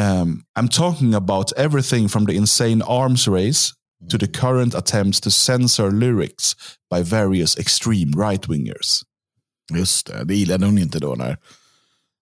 Um, 0.00 0.44
I'm 0.58 0.68
talking 0.68 1.14
about 1.14 1.52
everything 1.56 2.08
from 2.08 2.26
the 2.26 2.34
insane 2.34 2.82
arms 2.82 3.28
race 3.28 3.72
to 4.10 4.18
the 4.18 4.26
current 4.26 4.74
attempts 4.74 5.20
to 5.20 5.30
censor 5.30 5.90
lyrics 5.90 6.56
by 6.90 7.02
various 7.02 7.58
extreme 7.58 8.12
right-wingers. 8.12 9.02
Just 9.74 10.06
det, 10.06 10.24
det 10.24 10.34
gillade 10.34 10.66
hon 10.66 10.78
inte 10.78 10.98
då 10.98 11.14
när, 11.14 11.38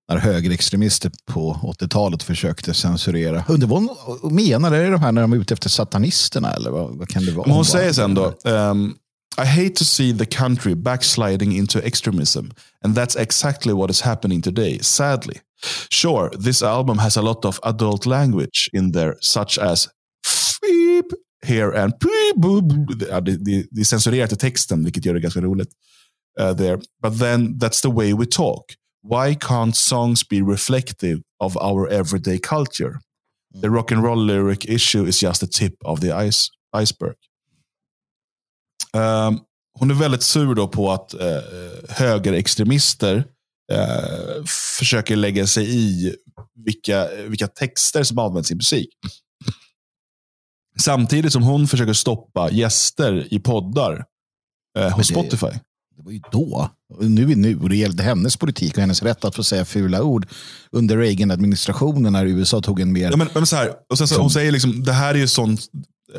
när 0.08 0.16
högerextremister 0.16 1.10
på 1.26 1.54
80-talet 1.80 2.22
försökte 2.22 2.74
censurera. 2.74 3.44
Undrar 3.48 3.68
vad 3.68 3.82
hon 4.22 4.34
menar, 4.34 4.72
är 4.72 4.84
det 4.84 4.90
de 4.90 5.02
här 5.02 5.12
när 5.12 5.22
de 5.22 5.32
är 5.32 5.36
ute 5.36 5.54
efter 5.54 5.68
satanisterna 5.68 6.52
eller 6.52 6.70
vad, 6.70 6.98
vad 6.98 7.08
kan 7.08 7.24
det 7.24 7.32
vara? 7.32 7.46
Men 7.46 7.56
hon 7.56 7.64
säger 7.64 7.92
sen 7.92 8.14
då, 8.14 8.34
um, 8.44 8.96
I 9.36 9.44
hate 9.46 9.74
to 9.74 9.84
see 9.84 10.18
the 10.18 10.26
country 10.26 10.74
backsliding 10.74 11.56
into 11.56 11.78
extremism 11.78 12.50
and 12.84 12.98
that's 12.98 13.16
exactly 13.16 13.72
what 13.72 13.90
is 13.90 14.00
happening 14.00 14.42
today, 14.42 14.78
sadly. 14.82 15.34
Sure, 15.90 16.30
this 16.44 16.62
album 16.62 16.98
has 16.98 17.16
a 17.16 17.22
lot 17.22 17.44
of 17.44 17.58
adult 17.62 18.06
language 18.06 18.70
in 18.72 18.92
there, 18.92 19.16
such 19.20 19.58
as 19.58 19.88
beep 20.62 21.06
here 21.44 21.82
and. 21.82 21.92
Ja, 23.10 23.20
det, 23.20 23.36
det, 23.36 23.66
det 23.70 23.80
är 23.80 23.84
censurerat 23.84 24.32
i 24.32 24.36
texten, 24.36 24.84
vilket 24.84 25.04
gör 25.04 25.14
det 25.14 25.20
ganska 25.20 25.40
roligt. 25.40 25.68
Uh, 26.40 26.56
there. 26.56 26.76
But 27.02 27.18
then 27.18 27.58
that's 27.58 27.82
the 27.82 27.90
way 27.90 28.12
we 28.12 28.26
talk. 28.26 28.74
Why 29.02 29.34
can't 29.34 29.76
songs 29.76 30.28
be 30.28 30.40
reflective 30.40 31.22
of 31.38 31.56
our 31.56 31.88
everyday 31.92 32.38
culture? 32.38 33.00
The 33.60 33.68
rock 33.68 33.92
and 33.92 34.02
roll 34.02 34.26
lyric 34.26 34.64
issue 34.64 35.06
is 35.06 35.22
just 35.22 35.40
the 35.40 35.46
tip 35.46 35.74
of 35.84 36.00
the 36.00 36.12
ice, 36.28 36.50
iceberg. 36.72 37.16
Um, 38.94 39.40
hon 39.78 39.90
är 39.90 39.94
väldigt 39.94 40.22
sur 40.22 40.54
då 40.54 40.68
på 40.68 40.92
att 40.92 41.14
uh, 41.14 41.20
högerextremister 41.88 43.16
uh, 43.72 44.44
försöker 44.78 45.16
lägga 45.16 45.46
sig 45.46 45.76
i 45.76 46.16
vilka, 46.64 47.08
vilka 47.28 47.46
texter 47.46 48.02
som 48.02 48.18
används 48.18 48.50
i 48.50 48.54
musik. 48.54 48.88
Samtidigt 50.80 51.32
som 51.32 51.42
hon 51.42 51.68
försöker 51.68 51.92
stoppa 51.92 52.50
gäster 52.50 53.28
i 53.30 53.38
poddar 53.40 54.04
eh, 54.78 54.90
hos 54.90 55.08
det- 55.08 55.14
Spotify. 55.14 55.58
Det 55.96 56.02
var 56.02 56.12
ju 56.12 56.20
då. 56.32 56.70
Nu 57.00 57.32
är 57.32 57.36
nu. 57.36 57.58
Och 57.58 57.68
det 57.68 57.76
gällde 57.76 58.02
hennes 58.02 58.36
politik 58.36 58.74
och 58.76 58.80
hennes 58.80 59.02
rätt 59.02 59.24
att 59.24 59.34
få 59.34 59.44
säga 59.44 59.64
fula 59.64 60.02
ord 60.02 60.26
under 60.70 60.96
Reagan-administrationen 60.98 62.12
när 62.12 62.26
USA 62.26 62.60
tog 62.60 62.80
en 62.80 62.92
mer... 62.92 63.10
Ja, 63.10 63.16
men, 63.16 63.28
men 63.34 63.46
så 63.46 63.56
här, 63.56 63.72
och 63.90 63.98
sen 63.98 64.08
så, 64.08 64.20
hon 64.20 64.30
säger 64.30 64.52
liksom, 64.52 64.82
det 64.84 64.92
här 64.92 65.14
är 65.14 65.18
ju 65.18 65.28
sånt, 65.28 65.60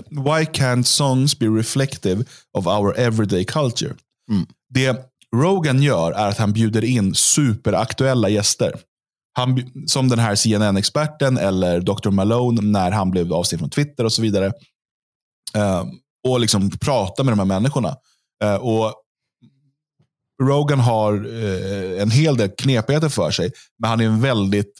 why 0.09 0.45
can't 0.61 0.83
songs 0.83 1.39
be 1.39 1.45
reflective 1.45 2.23
of 2.57 2.67
our 2.67 2.99
everyday 2.99 3.45
culture? 3.45 3.93
Mm. 4.31 4.45
Det 4.73 5.11
Rogan 5.35 5.81
gör 5.83 6.11
är 6.11 6.27
att 6.27 6.37
han 6.37 6.53
bjuder 6.53 6.83
in 6.83 7.15
superaktuella 7.15 8.29
gäster. 8.29 8.73
Han, 9.37 9.71
som 9.87 10.09
den 10.09 10.19
här 10.19 10.35
CNN-experten 10.35 11.37
eller 11.37 11.81
Dr. 11.81 12.09
Malone 12.09 12.61
när 12.61 12.91
han 12.91 13.11
blev 13.11 13.33
avstängd 13.33 13.59
från 13.59 13.69
Twitter 13.69 14.03
och 14.03 14.13
så 14.13 14.21
vidare. 14.21 14.45
Eh, 15.55 15.83
och 16.27 16.39
liksom 16.39 16.69
prata 16.69 17.23
med 17.23 17.31
de 17.31 17.39
här 17.39 17.45
människorna. 17.45 17.95
Eh, 18.43 18.55
och 18.55 18.93
Rogan 20.43 20.79
har 20.79 21.13
eh, 21.43 22.01
en 22.01 22.11
hel 22.11 22.37
del 22.37 22.49
knepigheter 22.49 23.09
för 23.09 23.31
sig, 23.31 23.51
men 23.79 23.89
han 23.89 23.99
är 24.01 24.05
en 24.05 24.21
väldigt 24.21 24.79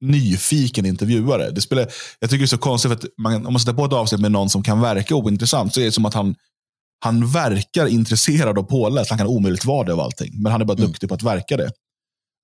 nyfiken 0.00 0.86
intervjuare. 0.86 1.50
Det 1.50 1.60
spelar, 1.60 1.86
jag 2.18 2.30
tycker 2.30 2.38
det 2.38 2.44
är 2.44 2.46
så 2.46 2.58
konstigt, 2.58 2.88
för 2.88 2.96
att 2.98 3.04
man, 3.18 3.46
om 3.46 3.52
man 3.52 3.60
sätter 3.60 3.72
på 3.72 3.84
ett 3.84 3.92
avsnitt 3.92 4.20
med 4.20 4.32
någon 4.32 4.50
som 4.50 4.62
kan 4.62 4.80
verka 4.80 5.14
ointressant, 5.14 5.74
så 5.74 5.80
är 5.80 5.84
det 5.84 5.92
som 5.92 6.04
att 6.04 6.14
han, 6.14 6.34
han 7.04 7.26
verkar 7.32 7.86
intresserad 7.86 8.58
och 8.58 8.68
påläst. 8.68 9.10
Han 9.10 9.18
kan 9.18 9.26
omöjligt 9.26 9.64
vara 9.64 9.86
det 9.86 9.92
av 9.92 10.00
allting, 10.00 10.42
men 10.42 10.52
han 10.52 10.60
är 10.60 10.64
bara 10.64 10.78
Mm. 10.78 10.86
duktig 10.90 11.08
på 11.08 11.14
att 11.14 11.22
verka 11.22 11.56
det. 11.56 11.70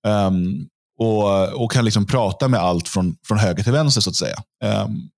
Ehm, 0.07 0.67
och, 0.97 1.63
och 1.63 1.71
kan 1.71 1.85
liksom 1.85 2.05
prata 2.05 2.47
med 2.47 2.59
allt 2.59 2.87
från, 2.87 3.15
från 3.27 3.37
höger 3.37 3.63
till 3.63 3.71
vänster, 3.71 4.01
så 4.01 4.09
att 4.09 4.15
säga. 4.15 4.35
Um, 4.63 5.09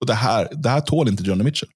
och 0.00 0.06
det 0.06 0.14
här, 0.14 0.48
det 0.52 0.68
här 0.68 0.80
tål 0.80 1.08
inte 1.08 1.22
Johnny 1.22 1.44
Mitchell. 1.44 1.68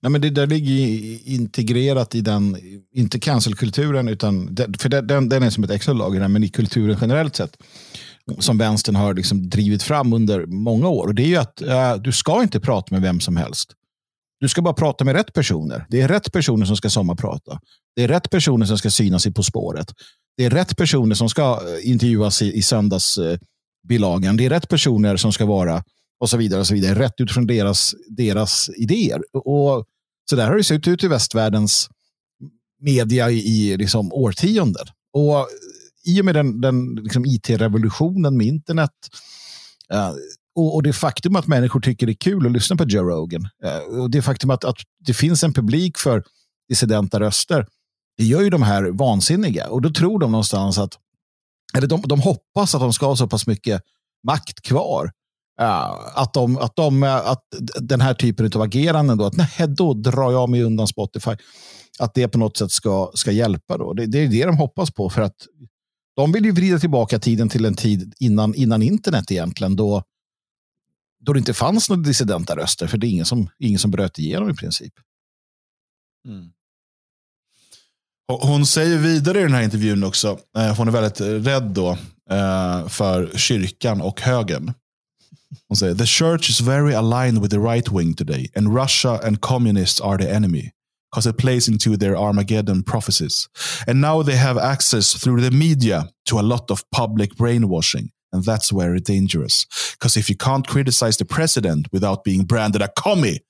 Nej, 0.00 0.10
men 0.12 0.20
det 0.20 0.30
där 0.30 0.46
ligger 0.46 1.28
integrerat 1.28 2.14
i 2.14 2.20
den, 2.20 2.56
inte 2.94 3.20
cancelkulturen, 3.20 4.08
utan 4.08 4.54
den, 4.54 4.74
för 4.74 4.88
den- 4.88 5.28
den, 5.28 5.42
är 5.42 5.50
som 5.50 5.64
ett 5.64 5.70
extra 5.70 5.94
lager, 5.94 6.28
men 6.28 6.44
i 6.44 6.48
kulturen 6.48 6.98
generellt 7.00 7.36
sett, 7.36 7.56
som 8.38 8.58
vänstern 8.58 8.96
har 8.96 9.14
liksom 9.14 9.50
drivit 9.50 9.82
fram 9.82 10.12
under 10.12 10.46
många 10.46 10.88
år. 10.88 11.06
Och 11.06 11.14
det 11.14 11.22
är 11.22 11.26
ju 11.26 11.36
att 11.36 11.60
äh, 11.62 11.94
du 11.94 12.12
ska 12.12 12.42
inte 12.42 12.60
prata 12.60 12.94
med 12.94 13.02
vem 13.02 13.20
som 13.20 13.36
helst. 13.36 13.72
Du 14.40 14.48
ska 14.48 14.62
bara 14.62 14.74
prata 14.74 15.04
med 15.04 15.14
rätt 15.14 15.32
personer. 15.32 15.86
Det 15.88 16.00
är 16.00 16.08
rätt 16.08 16.32
personer 16.32 16.66
som 16.66 16.76
ska 16.76 16.90
sommarprata. 16.90 17.60
Det 17.96 18.02
är 18.04 18.08
rätt 18.08 18.30
personer 18.30 18.66
som 18.66 18.78
ska 18.78 18.90
synas 18.90 19.26
i 19.26 19.32
På 19.32 19.42
spåret. 19.42 19.92
Det 20.38 20.44
är 20.44 20.50
rätt 20.50 20.76
personer 20.76 21.14
som 21.14 21.28
ska 21.28 21.42
eh, 21.42 21.90
intervjuas 21.90 22.42
i, 22.42 22.52
i 22.56 22.62
söndagsbilagan. 22.62 24.34
Eh, 24.34 24.36
det 24.36 24.46
är 24.46 24.50
rätt 24.50 24.68
personer 24.68 25.16
som 25.16 25.32
ska 25.32 25.46
vara 25.46 25.84
och 26.20 26.30
så 26.30 26.36
vidare. 26.36 26.60
och 26.60 26.66
så 26.66 26.74
vidare. 26.74 26.98
Rätt 26.98 27.14
utifrån 27.20 27.46
deras, 27.46 27.94
deras 28.08 28.70
idéer. 28.76 29.22
Och 29.32 29.84
så 30.30 30.36
där 30.36 30.46
har 30.46 30.56
det 30.56 30.64
sett 30.64 30.88
ut 30.88 31.04
i 31.04 31.08
västvärldens 31.08 31.88
media 32.80 33.30
i, 33.30 33.38
i 33.38 33.76
liksom 33.76 34.12
årtionden. 34.12 34.86
Och 35.12 35.38
eh, 35.38 35.46
i 36.04 36.20
och 36.20 36.24
med 36.24 36.34
den, 36.34 36.60
den 36.60 36.94
liksom 36.94 37.26
IT-revolutionen 37.26 38.36
med 38.36 38.46
internet 38.46 38.90
eh, 39.92 40.12
och, 40.54 40.74
och 40.74 40.82
det 40.82 40.92
faktum 40.92 41.36
att 41.36 41.46
människor 41.46 41.80
tycker 41.80 42.06
det 42.06 42.12
är 42.12 42.14
kul 42.14 42.46
att 42.46 42.52
lyssna 42.52 42.76
på 42.76 42.84
Joe 42.84 43.02
Rogan 43.02 43.48
eh, 43.64 44.00
och 44.00 44.10
det 44.10 44.22
faktum 44.22 44.50
att, 44.50 44.64
att 44.64 44.76
det 45.06 45.14
finns 45.14 45.42
en 45.42 45.52
publik 45.52 45.98
för 45.98 46.24
dissidenta 46.68 47.20
röster 47.20 47.66
det 48.18 48.24
gör 48.24 48.42
ju 48.42 48.50
de 48.50 48.62
här 48.62 48.84
vansinniga. 48.84 49.68
Och 49.68 49.82
då 49.82 49.90
tror 49.90 50.18
de 50.18 50.32
någonstans 50.32 50.78
att, 50.78 50.98
eller 51.76 51.86
de, 51.86 52.02
de 52.02 52.20
hoppas 52.20 52.74
att 52.74 52.80
de 52.80 52.92
ska 52.92 53.06
ha 53.06 53.16
så 53.16 53.28
pass 53.28 53.46
mycket 53.46 53.82
makt 54.26 54.60
kvar. 54.60 55.12
Uh, 55.60 56.18
att, 56.18 56.34
de, 56.34 56.58
att, 56.58 56.76
de, 56.76 57.02
eh, 57.02 57.16
att 57.16 57.44
den 57.80 58.00
här 58.00 58.14
typen 58.14 58.50
av 58.54 58.62
ageranden, 58.62 59.18
då, 59.18 59.24
att 59.24 59.36
nej, 59.36 59.68
då 59.68 59.94
drar 59.94 60.32
jag 60.32 60.48
mig 60.48 60.62
undan 60.62 60.86
Spotify, 60.86 61.30
att 61.98 62.14
det 62.14 62.28
på 62.28 62.38
något 62.38 62.56
sätt 62.56 62.70
ska, 62.70 63.10
ska 63.14 63.32
hjälpa. 63.32 63.78
Då. 63.78 63.92
Det, 63.92 64.06
det 64.06 64.18
är 64.18 64.28
det 64.28 64.44
de 64.44 64.56
hoppas 64.56 64.90
på. 64.90 65.10
För 65.10 65.22
att 65.22 65.36
de 66.16 66.32
vill 66.32 66.44
ju 66.44 66.52
vrida 66.52 66.78
tillbaka 66.78 67.18
tiden 67.18 67.48
till 67.48 67.64
en 67.64 67.74
tid 67.74 68.14
innan, 68.18 68.54
innan 68.54 68.82
internet 68.82 69.30
egentligen, 69.30 69.76
då, 69.76 70.02
då 71.20 71.32
det 71.32 71.38
inte 71.38 71.54
fanns 71.54 71.90
några 71.90 72.02
dissidenta 72.02 72.56
röster, 72.56 72.86
för 72.86 72.98
det 72.98 73.06
är 73.06 73.10
ingen 73.10 73.26
som, 73.26 73.48
ingen 73.58 73.78
som 73.78 73.90
bröt 73.90 74.18
igenom 74.18 74.50
i 74.50 74.54
princip. 74.54 74.92
Mm. 76.28 76.52
Hon 78.32 78.66
säger 78.66 78.98
vidare 78.98 79.38
i 79.40 79.42
den 79.42 79.52
här 79.52 79.62
intervjun 79.62 80.04
också, 80.04 80.38
eh, 80.58 80.76
hon 80.76 80.88
är 80.88 80.92
väldigt 80.92 81.20
rädd 81.20 81.62
då 81.62 81.90
eh, 82.30 82.88
för 82.88 83.38
kyrkan 83.38 84.00
och 84.00 84.20
högern. 84.20 84.72
Hon 85.68 85.76
säger, 85.76 85.94
the 85.94 86.06
church 86.06 86.50
is 86.50 86.60
very 86.60 86.94
aligned 86.94 87.42
with 87.42 87.50
the 87.50 87.60
right 87.60 87.92
wing 87.92 88.14
today 88.14 88.50
and 88.56 88.76
Russia 88.76 89.20
and 89.24 89.40
communists 89.40 90.00
are 90.00 90.24
the 90.24 90.30
enemy. 90.30 90.70
Because 91.10 91.30
it 91.30 91.36
plays 91.38 91.68
into 91.68 91.96
their 91.96 92.16
Armageddon 92.16 92.82
prophecies. 92.82 93.48
And 93.86 94.00
now 94.00 94.22
they 94.22 94.36
have 94.36 94.58
access 94.58 95.14
through 95.14 95.40
the 95.40 95.50
media 95.50 96.08
to 96.24 96.38
a 96.38 96.42
lot 96.42 96.70
of 96.70 96.82
public 96.90 97.34
brainwashing. 97.36 98.10
And 98.32 98.44
that's 98.44 98.70
very 98.70 99.00
dangerous. 99.00 99.64
Because 99.92 100.20
if 100.20 100.28
you 100.28 100.36
can't 100.36 100.66
criticize 100.66 101.16
the 101.16 101.24
president 101.24 101.86
without 101.92 102.24
being 102.24 102.44
branded 102.44 102.82
a 102.82 102.88
commie, 102.88 103.40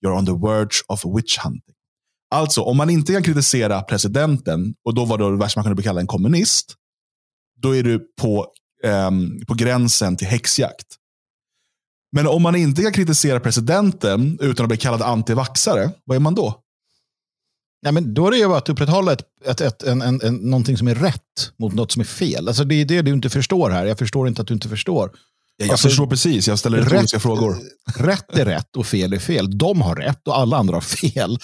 you're 0.00 0.14
on 0.14 0.26
the 0.26 0.36
verge 0.36 0.84
of 0.88 1.04
witch 1.04 1.38
hunting. 1.38 1.74
Alltså, 2.30 2.62
om 2.62 2.76
man 2.76 2.90
inte 2.90 3.12
kan 3.12 3.22
kritisera 3.22 3.82
presidenten, 3.82 4.74
och 4.84 4.94
då 4.94 5.04
var 5.04 5.18
det 5.18 5.36
värst 5.36 5.56
man 5.56 5.64
kunde 5.64 5.74
bli 5.74 5.84
kallad 5.84 6.00
en 6.00 6.06
kommunist, 6.06 6.74
då 7.62 7.76
är 7.76 7.82
du 7.82 8.06
på, 8.20 8.46
ehm, 8.84 9.40
på 9.46 9.54
gränsen 9.54 10.16
till 10.16 10.26
häxjakt. 10.26 10.86
Men 12.12 12.26
om 12.26 12.42
man 12.42 12.56
inte 12.56 12.82
kan 12.82 12.92
kritisera 12.92 13.40
presidenten 13.40 14.38
utan 14.40 14.64
att 14.64 14.68
bli 14.68 14.76
kallad 14.76 15.02
antivaxare, 15.02 15.90
vad 16.04 16.16
är 16.16 16.20
man 16.20 16.34
då? 16.34 16.62
Ja, 17.80 17.92
men 17.92 18.14
då 18.14 18.26
är 18.26 18.30
det 18.30 18.36
ju 18.36 18.54
att 18.54 18.68
upprätthålla 18.68 19.12
ett, 19.12 19.22
ett, 19.44 19.60
ett, 19.60 19.82
en, 19.82 20.02
en, 20.02 20.20
en, 20.22 20.34
någonting 20.34 20.76
som 20.76 20.88
är 20.88 20.94
rätt 20.94 21.52
mot 21.58 21.74
något 21.74 21.92
som 21.92 22.00
är 22.00 22.04
fel. 22.04 22.48
Alltså 22.48 22.64
det 22.64 22.74
är 22.74 22.84
det 22.84 23.02
du 23.02 23.10
inte 23.10 23.30
förstår 23.30 23.70
här. 23.70 23.86
Jag 23.86 23.98
förstår 23.98 24.28
inte 24.28 24.42
att 24.42 24.48
du 24.48 24.54
inte 24.54 24.68
förstår. 24.68 25.10
Jag 25.56 25.70
Alltså, 25.70 25.88
förstår 25.88 26.06
precis, 26.06 26.48
jag 26.48 26.58
ställer 26.58 26.82
retoriska 26.82 27.20
frågor. 27.20 27.56
Rätt 27.96 28.38
är 28.38 28.44
rätt 28.44 28.76
och 28.76 28.86
fel 28.86 29.12
är 29.12 29.18
fel. 29.18 29.58
De 29.58 29.80
har 29.80 29.96
rätt 29.96 30.28
och 30.28 30.38
alla 30.38 30.56
andra 30.56 30.74
har 30.76 30.80
fel. 30.80 31.38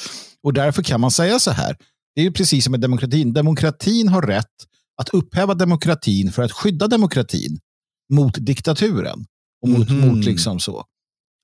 Och 0.45 0.53
därför 0.53 0.83
kan 0.83 1.01
man 1.01 1.11
säga 1.11 1.39
så 1.39 1.51
här. 1.51 1.77
Det 2.15 2.21
är 2.21 2.25
ju 2.25 2.33
precis 2.33 2.65
som 2.65 2.71
med 2.71 2.81
demokratin. 2.81 3.33
Demokratin 3.33 4.09
har 4.09 4.23
rätt 4.23 4.47
att 5.03 5.09
upphäva 5.09 5.55
demokratin 5.55 6.33
för 6.33 6.43
att 6.43 6.53
skydda 6.53 6.89
demokratin 6.89 7.59
mot 8.13 8.35
diktaturen. 8.47 9.25
Och 9.63 9.69
mot, 9.69 9.89
Mhm. 9.91 10.09
mot 10.09 10.25
liksom 10.25 10.61
så. 10.61 10.85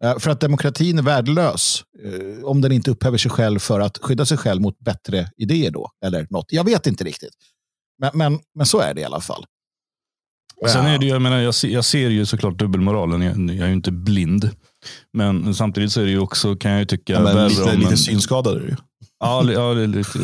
Eh, 0.04 0.18
För 0.18 0.30
att 0.30 0.40
demokratin 0.40 0.98
är 0.98 1.02
värdelös 1.02 1.82
eh, 2.04 2.44
om 2.44 2.60
den 2.60 2.72
inte 2.72 2.90
upphäver 2.90 3.18
sig 3.18 3.30
själv 3.30 3.58
för 3.58 3.80
att 3.80 3.98
skydda 3.98 4.26
sig 4.26 4.38
själv 4.38 4.62
mot 4.62 4.78
bättre 4.78 5.30
idéer 5.36 5.70
då. 5.70 5.90
Eller 6.04 6.26
något. 6.30 6.46
Jag 6.52 6.64
vet 6.64 6.86
inte 6.86 7.04
riktigt. 7.04 7.34
Men, 7.98 8.10
men, 8.14 8.38
men 8.54 8.66
så 8.66 8.80
är 8.80 8.94
det 8.94 9.00
i 9.00 9.04
alla 9.04 9.20
fall. 9.20 9.44
Sen 10.68 10.86
är 10.86 10.98
det, 10.98 11.04
ju- 11.04 11.10
jag, 11.12 11.22
menar, 11.22 11.38
jag, 11.40 11.54
ser, 11.54 11.68
jag 11.68 11.84
ser 11.84 12.08
ju 12.08 12.26
såklart 12.26 12.58
dubbelmoralen. 12.58 13.22
Jag, 13.22 13.38
jag 13.56 13.64
är 13.64 13.66
ju 13.66 13.72
inte 13.72 13.92
blind. 13.92 14.50
Men 15.12 15.54
samtidigt 15.54 15.92
så 15.92 16.00
är 16.00 16.04
det 16.04 16.10
ju 16.10 16.18
också, 16.18 16.56
kan 16.56 16.70
jag 16.70 16.80
ju 16.80 16.86
tycka, 16.86 17.12
Ja, 17.12 17.20
men 17.20 17.48
lite, 17.48 17.62
om 17.62 17.78
lite 17.80 17.96
synskadad 17.96 18.56
är 18.56 18.60
det 18.60 18.66
ju. 18.68 18.76
Ja, 19.20 19.42
li- 19.42 19.52
ja 19.54 19.72
lite, 19.72 20.18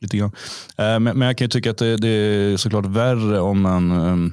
lite 0.00 0.16
grann. 0.16 0.32
Eh, 0.78 1.00
men, 1.00 1.18
men 1.18 1.20
jag 1.20 1.38
kan 1.38 1.44
ju 1.44 1.48
tycka 1.48 1.70
att 1.70 1.78
det, 1.78 1.96
det 1.96 2.08
är 2.08 2.56
såklart 2.56 2.86
värre 2.86 3.40
om 3.40 3.66
en 3.66 3.90
ehm, 3.90 4.32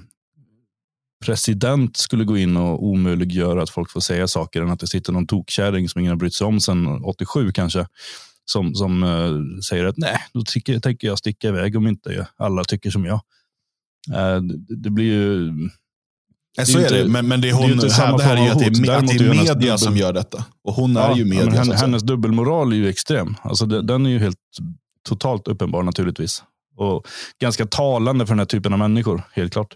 president 1.25 1.98
skulle 1.98 2.24
gå 2.24 2.38
in 2.38 2.58
och 2.58 2.84
omöjliggöra 2.84 3.63
att 3.63 3.70
folk 3.70 3.91
får 3.91 4.00
säga 4.00 4.27
saker 4.27 4.62
än 4.62 4.70
att 4.70 4.79
det 4.79 4.88
sitter 4.88 5.13
någon 5.13 5.27
tokkärring 5.27 5.89
som 5.89 6.00
ingen 6.00 6.12
har 6.12 6.18
brytt 6.18 6.34
sig 6.34 6.48
om 6.48 6.60
sedan 6.60 7.03
87 7.03 7.51
kanske. 7.51 7.88
Som, 8.46 8.75
som 8.75 9.03
uh, 9.03 9.60
säger 9.70 9.86
att 9.86 9.98
nej, 9.98 10.18
då 10.34 10.41
tycker, 10.41 10.79
tänker 10.79 11.08
jag 11.08 11.18
sticka 11.18 11.48
iväg 11.48 11.75
om 11.75 11.88
inte 11.88 12.27
alla 12.38 12.63
tycker 12.63 12.89
som 12.89 13.06
jag. 13.06 13.22
Uh, 14.10 14.41
det, 14.41 14.75
det, 14.75 14.89
blir 14.89 15.06
ju... 15.06 15.53
Det 16.58 16.65
så 16.65 16.77
är, 16.77 16.82
inte, 16.82 17.03
det, 17.03 17.10
men, 17.10 17.27
men 17.27 17.41
det 17.41 17.50
är 17.50 17.53
hon, 17.53 17.77
det 17.77 17.88
är 17.88 18.18
det 18.18 18.24
här 18.24 18.38
är 18.38 18.44
ju 18.44 18.50
att 18.50 18.60
det 18.60 18.65
är, 18.65 18.98
att 18.98 19.08
det 19.08 19.13
är 19.13 19.29
media 19.29 19.53
dubbel... 19.53 19.79
som 19.79 19.98
gör 19.98 20.13
detta. 20.13 20.46
Och 20.63 20.74
hon 20.74 20.96
ja, 20.96 21.12
är 21.12 21.15
ju 21.15 21.25
media. 21.25 21.46
Ja, 21.46 21.51
hennes, 21.51 21.82
hennes 21.82 22.03
dubbelmoral 22.03 22.72
är 22.72 22.75
ju 22.75 22.89
extrem. 22.89 23.36
Alltså 23.41 23.65
det, 23.65 23.82
den 23.82 24.06
är 24.06 24.10
ju 24.10 24.20
helt 24.20 24.38
totalt 25.08 25.48
uppenbar 25.48 25.84
naturligtvis. 25.84 26.44
Och 26.77 27.08
ganska 27.41 27.65
talande 27.65 28.25
för 28.25 28.34
den 28.34 28.39
här 28.39 28.46
typen 28.46 28.74
av 28.74 28.79
människor, 28.79 29.22
helt 29.34 29.53
klart. 29.53 29.75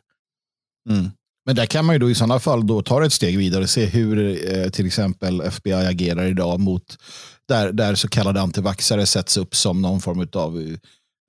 Mm. 0.89 1.11
Men 1.45 1.55
där 1.55 1.65
kan 1.65 1.85
man 1.85 1.95
ju 1.95 1.99
då 1.99 2.09
i 2.09 2.15
sådana 2.15 2.39
fall 2.39 2.67
då 2.67 2.81
ta 2.81 3.05
ett 3.05 3.13
steg 3.13 3.37
vidare 3.37 3.63
och 3.63 3.69
se 3.69 3.85
hur 3.85 4.39
eh, 4.53 4.69
till 4.69 4.85
exempel 4.85 5.41
FBI 5.41 5.73
agerar 5.73 6.25
idag 6.25 6.59
mot 6.59 6.97
där, 7.47 7.71
där 7.71 7.95
så 7.95 8.07
kallade 8.07 8.41
antivaxare 8.41 9.05
sätts 9.05 9.37
upp 9.37 9.55
som 9.55 9.81
någon 9.81 10.01
form 10.01 10.27
av 10.33 10.77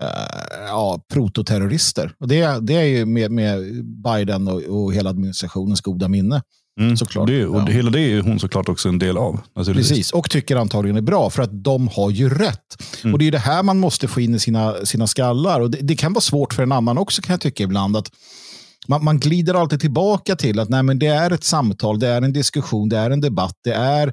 eh, 0.05 0.67
ja, 0.67 1.05
prototerrorister. 1.13 2.13
Och 2.21 2.29
det, 2.29 2.67
det 2.67 2.75
är 2.75 2.85
ju 2.85 3.07
med, 3.07 3.31
med 3.31 3.85
Biden 3.85 4.49
och, 4.49 4.63
och 4.63 4.95
hela 4.95 5.11
administrationens 5.11 5.81
goda 5.81 6.09
minne. 6.09 6.43
Mm, 6.81 6.97
såklart. 6.97 7.27
Det, 7.27 7.47
och 7.47 7.61
ja. 7.61 7.65
Hela 7.65 7.91
det 7.91 8.01
är 8.01 8.23
hon 8.23 8.41
såklart 8.41 8.69
också 8.69 8.89
en 8.89 8.99
del 8.99 9.17
av. 9.17 9.41
Precis, 9.55 10.11
och 10.11 10.31
tycker 10.31 10.57
antagligen 10.57 10.97
är 10.97 11.03
bra 11.03 11.31
för 11.31 11.43
att 11.43 11.65
de 11.65 11.89
har 11.89 12.11
ju 12.11 12.29
rätt. 12.29 12.83
Mm. 13.03 13.15
Och 13.15 13.19
Det 13.19 13.27
är 13.27 13.33
det 13.33 13.39
här 13.39 13.63
man 13.63 13.79
måste 13.79 14.09
få 14.09 14.21
in 14.21 14.35
i 14.35 14.39
sina, 14.39 14.75
sina 14.85 15.07
skallar. 15.07 15.61
Och 15.61 15.71
det, 15.71 15.79
det, 15.79 15.97
kan 15.97 16.13
vara 16.13 16.21
svårt 16.21 16.55
för 16.55 16.63
en 16.63 16.73
annan 16.73 16.99
också 16.99 17.23
kan 17.23 17.33
jag 17.33 17.41
tycka 17.41 17.63
ibland. 17.63 17.97
att 17.97 18.11
man, 18.89 19.05
man 19.05 19.19
glider 19.19 19.55
alltid 19.55 19.81
tillbaka 19.81 20.37
till 20.37 20.59
att 20.59 20.69
nej, 20.69 20.83
men 20.83 20.99
det 20.99 21.07
är 21.07 21.31
ett 21.31 21.45
samtal, 21.45 21.99
det 21.99 22.09
är 22.09 22.23
en 22.23 22.33
diskussion, 22.33 22.89
det 22.89 22.99
är 22.99 23.11
en 23.11 23.21
debatt, 23.21 23.59
det 23.65 23.75
är 23.75 24.13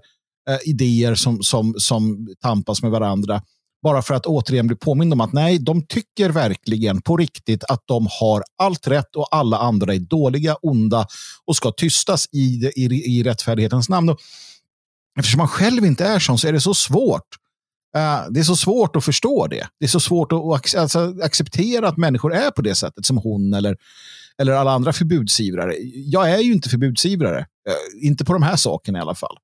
eh, 0.50 0.58
idéer 0.66 1.16
som, 1.16 1.44
som, 1.44 1.74
som 1.78 2.28
tampas 2.42 2.82
med 2.82 2.92
varandra. 2.92 3.42
Bara 3.84 4.02
för 4.02 4.14
att 4.14 4.26
återigen 4.26 4.68
bli 4.68 4.76
påmind 4.76 5.14
om 5.14 5.22
att 5.22 5.34
nej, 5.34 5.60
de 5.60 5.86
tycker 5.88 6.30
verkligen 6.30 7.02
på 7.02 7.18
riktigt 7.18 7.64
att 7.64 7.84
de 7.86 8.08
har 8.20 8.44
allt 8.58 8.88
rätt 8.88 9.16
och 9.16 9.28
alla 9.36 9.58
andra 9.58 9.94
är 9.94 10.00
dåliga, 10.00 10.56
onda 10.56 11.08
och 11.46 11.56
ska 11.56 11.72
tystas 11.72 12.26
i, 12.32 12.72
i, 12.76 12.86
i 12.86 13.24
rättfärdighetens 13.24 13.90
namn. 13.90 14.10
Och 14.10 14.20
eftersom 15.20 15.38
man 15.38 15.48
själv 15.48 15.86
inte 15.86 16.06
är 16.06 16.20
sån 16.20 16.38
så 16.38 16.48
är 16.48 16.54
det 16.54 16.62
så 16.62 16.74
svårt. 16.74 17.28
Uh, 17.98 18.32
det 18.32 18.40
är 18.40 18.44
så 18.44 18.56
svårt 18.56 18.96
att 18.96 19.06
förstå 19.06 19.48
det. 19.48 19.68
Det 19.80 19.86
är 19.86 19.90
så 19.90 20.00
svårt 20.00 20.32
att 20.32 20.76
alltså, 20.76 21.16
acceptera 21.24 21.88
att 21.88 21.98
människor 21.98 22.34
är 22.34 22.52
på 22.52 22.62
det 22.62 22.76
sättet 22.76 23.06
som 23.06 23.18
hon 23.18 23.54
eller, 23.54 23.78
eller 24.42 24.54
alla 24.54 24.72
andra 24.72 24.94
förbudsivrare. 24.94 25.76
Jag 25.94 26.32
är 26.32 26.38
ju 26.38 26.54
inte 26.54 26.70
förbudsivrare. 26.70 27.40
Uh, 27.40 28.08
inte 28.08 28.26
på 28.26 28.34
de 28.34 28.44
här 28.44 28.56
sakerna 28.56 29.00
i 29.00 29.02
alla 29.02 29.16
fall. 29.16 29.38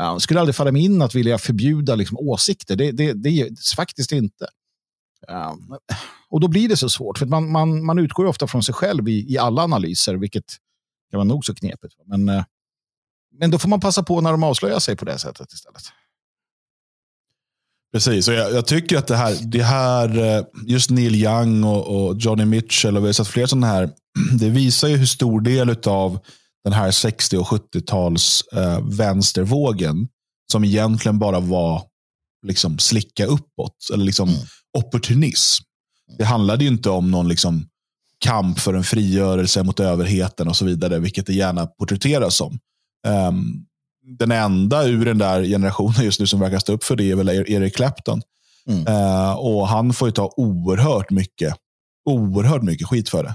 Uh, 0.00 0.18
skulle 0.18 0.40
aldrig 0.40 0.56
falla 0.56 0.72
mig 0.72 0.82
in 0.82 1.02
att 1.02 1.14
vilja 1.14 1.38
förbjuda 1.38 1.94
liksom, 1.94 2.18
åsikter. 2.18 2.76
Det, 2.76 2.92
det, 2.92 3.12
det 3.12 3.28
är 3.28 3.74
faktiskt 3.76 4.12
inte. 4.12 4.46
Uh, 5.30 5.54
och 6.30 6.40
då 6.40 6.48
blir 6.48 6.68
det 6.68 6.76
så 6.76 6.88
svårt. 6.88 7.18
För 7.18 7.26
man, 7.26 7.52
man, 7.52 7.84
man 7.84 7.98
utgår 7.98 8.24
ofta 8.24 8.46
från 8.46 8.62
sig 8.62 8.74
själv 8.74 9.08
i, 9.08 9.32
i 9.32 9.38
alla 9.38 9.62
analyser, 9.62 10.14
vilket 10.14 10.44
kan 11.10 11.18
vara 11.18 11.24
nog 11.24 11.44
så 11.44 11.54
knepigt. 11.54 11.94
Men, 12.06 12.28
uh, 12.28 12.44
men 13.38 13.50
då 13.50 13.58
får 13.58 13.68
man 13.68 13.80
passa 13.80 14.02
på 14.02 14.20
när 14.20 14.30
de 14.30 14.42
avslöjar 14.42 14.78
sig 14.78 14.96
på 14.96 15.04
det 15.04 15.18
sättet 15.18 15.52
istället. 15.52 15.82
Precis, 17.92 18.28
och 18.28 18.34
jag, 18.34 18.52
jag, 18.52 18.66
tycker 18.66 18.98
att 18.98 19.06
det 19.06 19.16
här, 19.16 19.36
det 19.42 19.62
här, 19.62 20.36
eh, 20.38 20.44
just 20.66 20.90
Neil 20.90 21.14
Young 21.14 21.64
och, 21.64 21.86
och 21.86 22.16
Johnny 22.16 22.44
Mitchell 22.44 22.96
och 22.96 23.02
vi 23.02 23.08
har 23.08 23.12
sett 23.12 23.28
fler 23.28 23.46
sådana 23.46 23.66
här, 23.66 23.90
det 24.38 24.48
visar 24.48 24.88
ju 24.88 24.96
hur 24.96 25.06
stor 25.06 25.40
del 25.40 25.76
av 25.86 26.18
den 26.64 26.72
här 26.72 26.90
60 26.90 27.36
och 27.36 27.46
70-tals 27.46 28.42
eh, 28.52 28.80
vänstervågen 28.88 30.08
som 30.52 30.64
egentligen 30.64 31.18
bara 31.18 31.40
var 31.40 31.82
liksom 32.46 32.78
slicka 32.78 33.26
uppåt 33.26 33.76
eller 33.92 34.04
liksom 34.04 34.28
mm. 34.28 34.40
opportunism. 34.78 35.64
Det 36.18 36.24
handlade 36.24 36.64
ju 36.64 36.70
inte 36.70 36.90
om 36.90 37.10
någon 37.10 37.28
liksom 37.28 37.66
kamp 38.18 38.58
för 38.58 38.74
en 38.74 38.84
frigörelse 38.84 39.62
mot 39.62 39.80
överheten 39.80 40.48
och 40.48 40.56
så 40.56 40.64
vidare, 40.64 40.98
vilket 40.98 41.26
det 41.26 41.34
gärna 41.34 41.66
porträtteras 41.66 42.36
som. 42.36 42.58
Um, 43.06 43.66
den 44.18 44.30
enda 44.30 44.84
ur 44.84 45.04
den 45.04 45.18
där 45.18 45.44
generationen 45.44 46.04
just 46.04 46.20
nu 46.20 46.26
som 46.26 46.40
verkar 46.40 46.58
stå 46.58 46.72
upp 46.72 46.84
för 46.84 46.96
det 46.96 47.10
är 47.10 47.14
väl 47.14 47.28
Eric 47.28 47.76
Clapton. 47.76 48.22
Mm. 48.66 48.86
Uh, 48.86 49.32
och 49.32 49.68
han 49.68 49.92
får 49.92 50.08
ju 50.08 50.12
ta 50.12 50.32
oerhört 50.36 51.10
mycket, 51.10 51.54
oerhört 52.04 52.62
mycket 52.62 52.86
skit 52.88 53.08
för 53.08 53.24
det. 53.24 53.34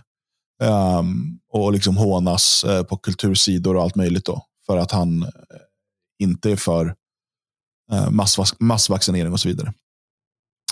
Um, 0.64 1.40
och 1.52 1.74
liksom 1.74 1.98
hånas 1.98 2.66
uh, 2.68 2.84
på 2.84 2.98
kultursidor 2.98 3.76
och 3.76 3.84
allt 3.84 3.96
möjligt 3.96 4.26
då. 4.26 4.46
För 4.66 4.78
att 4.78 4.92
han 4.92 5.24
eh, 5.24 5.30
inte 6.20 6.52
är 6.52 6.56
för 6.56 6.96
eh, 7.92 8.10
massvac 8.10 8.54
massvaccinering 8.60 9.34
och 9.34 9.40
så 9.40 9.48
vidare. 9.48 9.74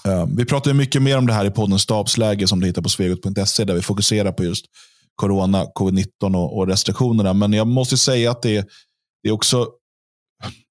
Um, 0.08 0.36
vi 0.36 0.46
pratar 0.46 0.74
mycket 0.74 1.02
mer 1.02 1.18
om 1.18 1.28
det 1.28 1.34
här 1.34 1.46
i 1.46 1.52
podden 1.52 1.80
Stabsläge 1.80 2.48
som 2.48 2.60
du 2.60 2.68
hittar 2.68 2.82
på 2.82 2.90
svegot.se 2.90 3.66
där 3.66 3.74
vi 3.74 3.82
fokuserar 3.82 4.32
på 4.32 4.44
just 4.44 4.66
corona, 5.16 5.66
covid-19 5.66 6.36
och, 6.36 6.58
och, 6.58 6.68
restriktionerna. 6.68 7.34
Men 7.34 7.54
jag 7.54 7.68
måste 7.68 7.98
säga 7.98 8.32
att 8.32 8.42
det, 8.42 8.68
det 9.24 9.30
är 9.30 9.32
också 9.32 9.68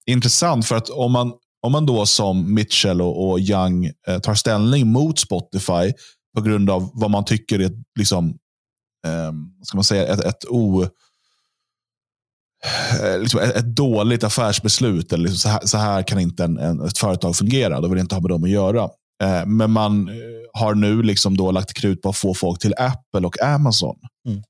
intressant 0.07 0.67
för 0.67 0.77
att 0.77 0.91
om 0.91 1.13
man, 1.13 1.33
om 1.63 1.73
man 1.73 1.87
då 1.87 2.07
som 2.07 2.55
Mitchell 2.55 3.03
och, 3.03 3.31
och 3.31 3.41
Young 3.41 3.91
eh, 4.09 4.19
tar 4.19 4.35
ställning 4.35 4.87
mot 4.87 5.19
Spotify 5.19 5.93
på 6.37 6.43
grund 6.43 6.71
av 6.71 6.91
vad 6.95 7.11
man 7.11 7.25
tycker 7.25 7.59
är 7.59 7.71
liksom, 7.99 8.39
eh, 9.07 9.33
ska 9.63 9.77
man 9.77 9.85
säga, 9.85 10.07
ett, 10.07 10.21
ett 10.21 10.45
o 10.49 10.83
eh, 10.83 10.89
Liksom 13.21 13.41
ett, 13.41 13.57
ett, 13.57 13.77
dåligt 13.77 14.25
affärsbeslut. 14.25 15.13
Eller 15.13 15.25
liksom 15.25 15.39
så, 15.39 15.49
här, 15.49 15.61
så 15.67 15.79
här 15.79 16.03
kan 16.03 16.19
inte 16.19 16.45
en, 16.45 16.59
en, 16.59 16.81
ett 16.81 16.99
företag 16.99 17.37
fungera. 17.37 17.81
Då 17.81 17.89
vill 17.89 17.99
inte 17.99 18.15
ha 18.15 18.23
med 18.23 18.31
dem 18.31 18.45
att 18.45 18.51
göra. 18.51 18.83
Eh, 19.23 19.47
men 19.47 19.71
man 19.71 20.09
eh, 20.09 20.15
har 20.53 20.75
nu 20.75 21.03
liksom 21.03 21.37
då 21.37 21.51
lagt 21.51 21.75
krut 21.75 22.03
på 22.03 22.09
att 22.09 22.17
få 22.17 22.35
folk 22.35 22.61
till 22.61 22.75
Apple 22.79 23.27
och 23.27 23.43
Amazon. 23.43 23.97
Mm. 24.29 24.43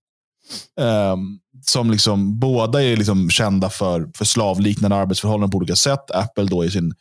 Um, 0.80 1.38
som 1.64 1.90
liksom, 1.90 2.38
båda 2.38 2.82
är 2.82 2.96
liksom 2.96 3.30
kända 3.30 3.70
för, 3.70 4.10
för 4.14 4.24
slavliknande 4.24 4.96
arbetsförhållanden 4.96 5.50
på 5.50 5.56
olika 5.56 5.76
sätt. 5.76 6.10
Apple 6.10 6.44
då 6.44 6.64
i 6.64 6.70
sin 6.70 6.94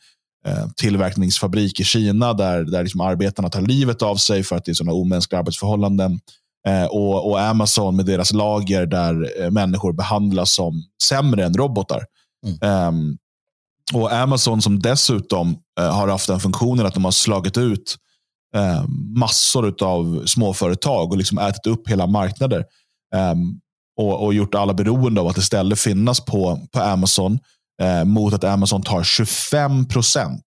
eh, 0.46 0.68
tillverkningsfabrik 0.76 1.80
i 1.80 1.84
Kina 1.84 2.32
där, 2.32 2.64
där 2.64 2.82
liksom 2.82 3.00
arbetarna 3.00 3.48
tar 3.48 3.60
livet 3.60 4.02
av 4.02 4.16
sig 4.16 4.42
för 4.42 4.56
att 4.56 4.64
det 4.64 4.72
är 4.72 4.74
sådana 4.74 4.92
omänskliga 4.92 5.38
arbetsförhållanden. 5.38 6.20
Eh, 6.68 6.84
och, 6.84 7.30
och, 7.30 7.40
Amazon 7.40 7.96
med 7.96 8.06
deras 8.06 8.32
lager 8.32 8.86
där 8.86 9.42
eh, 9.42 9.50
människor 9.50 9.92
behandlas 9.92 10.54
som 10.54 10.82
sämre 11.02 11.44
än 11.44 11.54
robotar. 11.54 12.04
Mm. 12.46 12.88
Um, 12.88 13.18
och 13.92 14.12
Amazon 14.12 14.62
som 14.62 14.78
dessutom 14.78 15.56
eh, 15.80 15.94
har 15.94 16.08
haft 16.08 16.26
den 16.26 16.40
funktionen 16.40 16.86
att 16.86 16.94
de 16.94 17.04
har 17.04 17.12
slagit 17.12 17.58
ut 17.58 17.96
eh, 18.56 18.84
massor 19.16 19.82
av 19.82 20.22
småföretag 20.26 21.10
och 21.10 21.16
liksom 21.16 21.38
ätit 21.38 21.66
upp 21.66 21.88
hela 21.88 22.06
marknader. 22.06 22.64
Um, 23.14 23.60
och, 23.96 24.24
och, 24.24 24.34
gjort 24.34 24.54
alla 24.54 24.74
beroende 24.74 25.20
av 25.20 25.26
att 25.26 25.36
istället 25.36 25.78
finnas 25.78 26.20
på, 26.20 26.60
på 26.72 26.80
Amazon 26.80 27.38
eh, 27.82 28.04
mot 28.04 28.34
att 28.34 28.44
Amazon 28.44 28.82
tar 28.82 29.02
25 29.02 29.88
procent. 29.88 30.42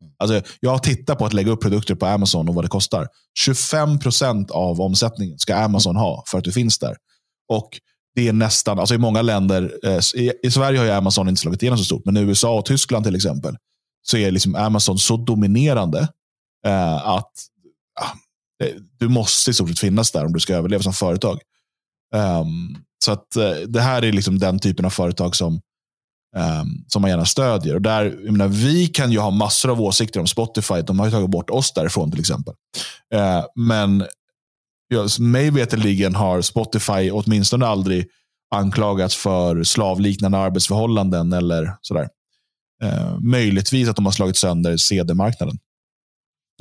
Mm. 0.00 0.12
Alltså, 0.18 0.42
jag 0.60 0.70
har 0.70 0.78
tittat 0.78 1.18
på 1.18 1.26
att 1.26 1.32
lägga 1.32 1.50
upp 1.50 1.62
produkter 1.62 1.94
på 1.94 2.06
Amazon 2.06 2.48
och 2.48 2.54
vad 2.54 2.64
det 2.64 2.68
kostar. 2.68 3.08
25 3.38 3.98
procent 3.98 4.50
av 4.50 4.80
omsättningen 4.80 5.38
ska 5.38 5.56
Amazon 5.56 5.96
ha 5.96 6.24
för 6.26 6.38
att 6.38 6.44
du 6.44 6.52
finns 6.52 6.78
där. 6.78 6.96
Och 7.48 7.68
det 8.14 8.28
är 8.28 8.32
nästan, 8.32 8.78
alltså 8.78 8.94
i 8.94 8.98
många 8.98 9.22
länder, 9.22 9.78
eh, 9.84 10.00
i, 10.14 10.32
i, 10.42 10.50
Sverige 10.50 10.78
har 10.78 10.86
ju 10.86 10.92
Amazon 10.92 11.28
inte 11.28 11.40
slagit 11.40 11.62
igenom 11.62 11.78
så 11.78 11.84
stort, 11.84 12.04
men 12.04 12.16
i 12.16 12.20
USA 12.20 12.58
och 12.58 12.64
Tyskland 12.64 13.04
till 13.04 13.16
exempel, 13.16 13.56
så 14.02 14.16
är 14.16 14.30
liksom 14.30 14.54
Amazon 14.54 14.98
så 14.98 15.16
dominerande 15.16 16.08
eh, 16.66 17.08
att 17.08 17.32
ah, 18.00 18.12
du 18.98 19.08
måste 19.08 19.50
i 19.50 19.54
stort 19.54 19.68
sett 19.68 19.78
finnas 19.78 20.12
där 20.12 20.24
om 20.24 20.32
du 20.32 20.40
ska 20.40 20.54
överleva 20.54 20.82
som 20.82 20.92
företag. 20.92 21.38
Um, 22.14 22.84
så 23.04 23.12
att 23.12 23.36
eh, 23.36 23.50
det 23.50 23.80
här 23.80 24.04
är 24.04 24.12
liksom 24.12 24.38
den 24.38 24.58
typen 24.58 24.84
av 24.84 24.90
företag 24.90 25.36
som, 25.36 25.60
um, 26.36 26.84
som 26.86 27.02
man 27.02 27.10
gärna 27.10 27.24
stödjer. 27.24 27.74
Och 27.74 27.82
där, 27.82 28.04
jag 28.04 28.32
menar, 28.32 28.48
vi 28.48 28.86
kan 28.86 29.12
ju 29.12 29.18
ha 29.18 29.30
massor 29.30 29.70
av 29.70 29.80
åsikter 29.80 30.20
om 30.20 30.26
Spotify. 30.26 30.82
De 30.82 30.98
har 30.98 31.06
ju 31.06 31.12
tagit 31.12 31.30
bort 31.30 31.50
oss 31.50 31.72
därifrån 31.72 32.10
till 32.10 32.20
exempel. 32.20 32.54
Uh, 33.14 33.44
men 33.54 34.06
ja, 34.88 35.06
mig 35.18 35.50
veterligen 35.50 36.14
har 36.14 36.42
Spotify 36.42 37.10
åtminstone 37.10 37.66
aldrig 37.66 38.06
anklagats 38.54 39.16
för 39.16 39.62
slavliknande 39.62 40.38
arbetsförhållanden 40.38 41.32
eller 41.32 41.76
sådär. 41.80 42.08
Uh, 42.84 43.18
möjligtvis 43.20 43.88
att 43.88 43.96
de 43.96 44.04
har 44.04 44.12
slagit 44.12 44.36
sönder 44.36 44.76
CD-marknaden. 44.76 45.58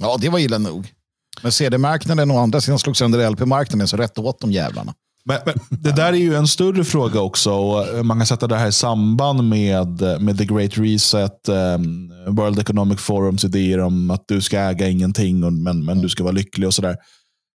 Ja, 0.01 0.17
det 0.21 0.30
var 0.30 0.39
illa 0.39 0.58
nog. 0.58 0.93
Men 1.41 1.51
CD-marknaden 1.51 2.32
och 2.32 2.39
andra 2.39 2.62
sidan 2.62 2.80
slog 2.80 2.97
sönder 2.97 3.30
LP-marknaden, 3.30 3.88
så 3.88 3.97
rätt 3.97 4.17
åt 4.17 4.41
de 4.41 4.51
jävlarna. 4.51 4.93
Men, 5.27 5.37
men, 5.45 5.55
det 5.69 5.91
där 5.91 6.13
är 6.13 6.17
ju 6.17 6.35
en 6.35 6.47
större 6.47 6.83
fråga 6.83 7.21
också. 7.21 7.51
Och 7.51 8.05
man 8.05 8.17
kan 8.17 8.27
sätta 8.27 8.47
det 8.47 8.55
här 8.55 8.67
i 8.67 8.71
samband 8.71 9.49
med, 9.49 10.01
med 10.21 10.37
The 10.37 10.45
Great 10.45 10.77
Reset, 10.77 11.49
um, 11.49 12.13
World 12.27 12.59
Economic 12.59 12.99
Forums 12.99 13.45
idéer 13.45 13.79
om 13.79 14.11
att 14.11 14.23
du 14.27 14.41
ska 14.41 14.59
äga 14.59 14.87
ingenting 14.87 15.43
och, 15.43 15.53
men, 15.53 15.85
men 15.85 16.01
du 16.01 16.09
ska 16.09 16.23
vara 16.23 16.33
lycklig 16.33 16.67
och 16.67 16.73
sådär. 16.73 16.95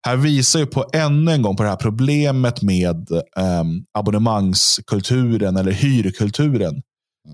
här 0.07 0.17
visar 0.17 0.61
ju 0.61 0.67
på 0.67 0.85
ännu 0.93 1.33
en 1.33 1.43
gång 1.43 1.57
på 1.57 1.63
det 1.63 1.69
här 1.69 1.77
problemet 1.77 2.63
med 2.63 3.11
um, 3.37 3.85
abonnemangskulturen 3.99 5.57
eller 5.57 5.73
hyrkulturen. 5.73 6.83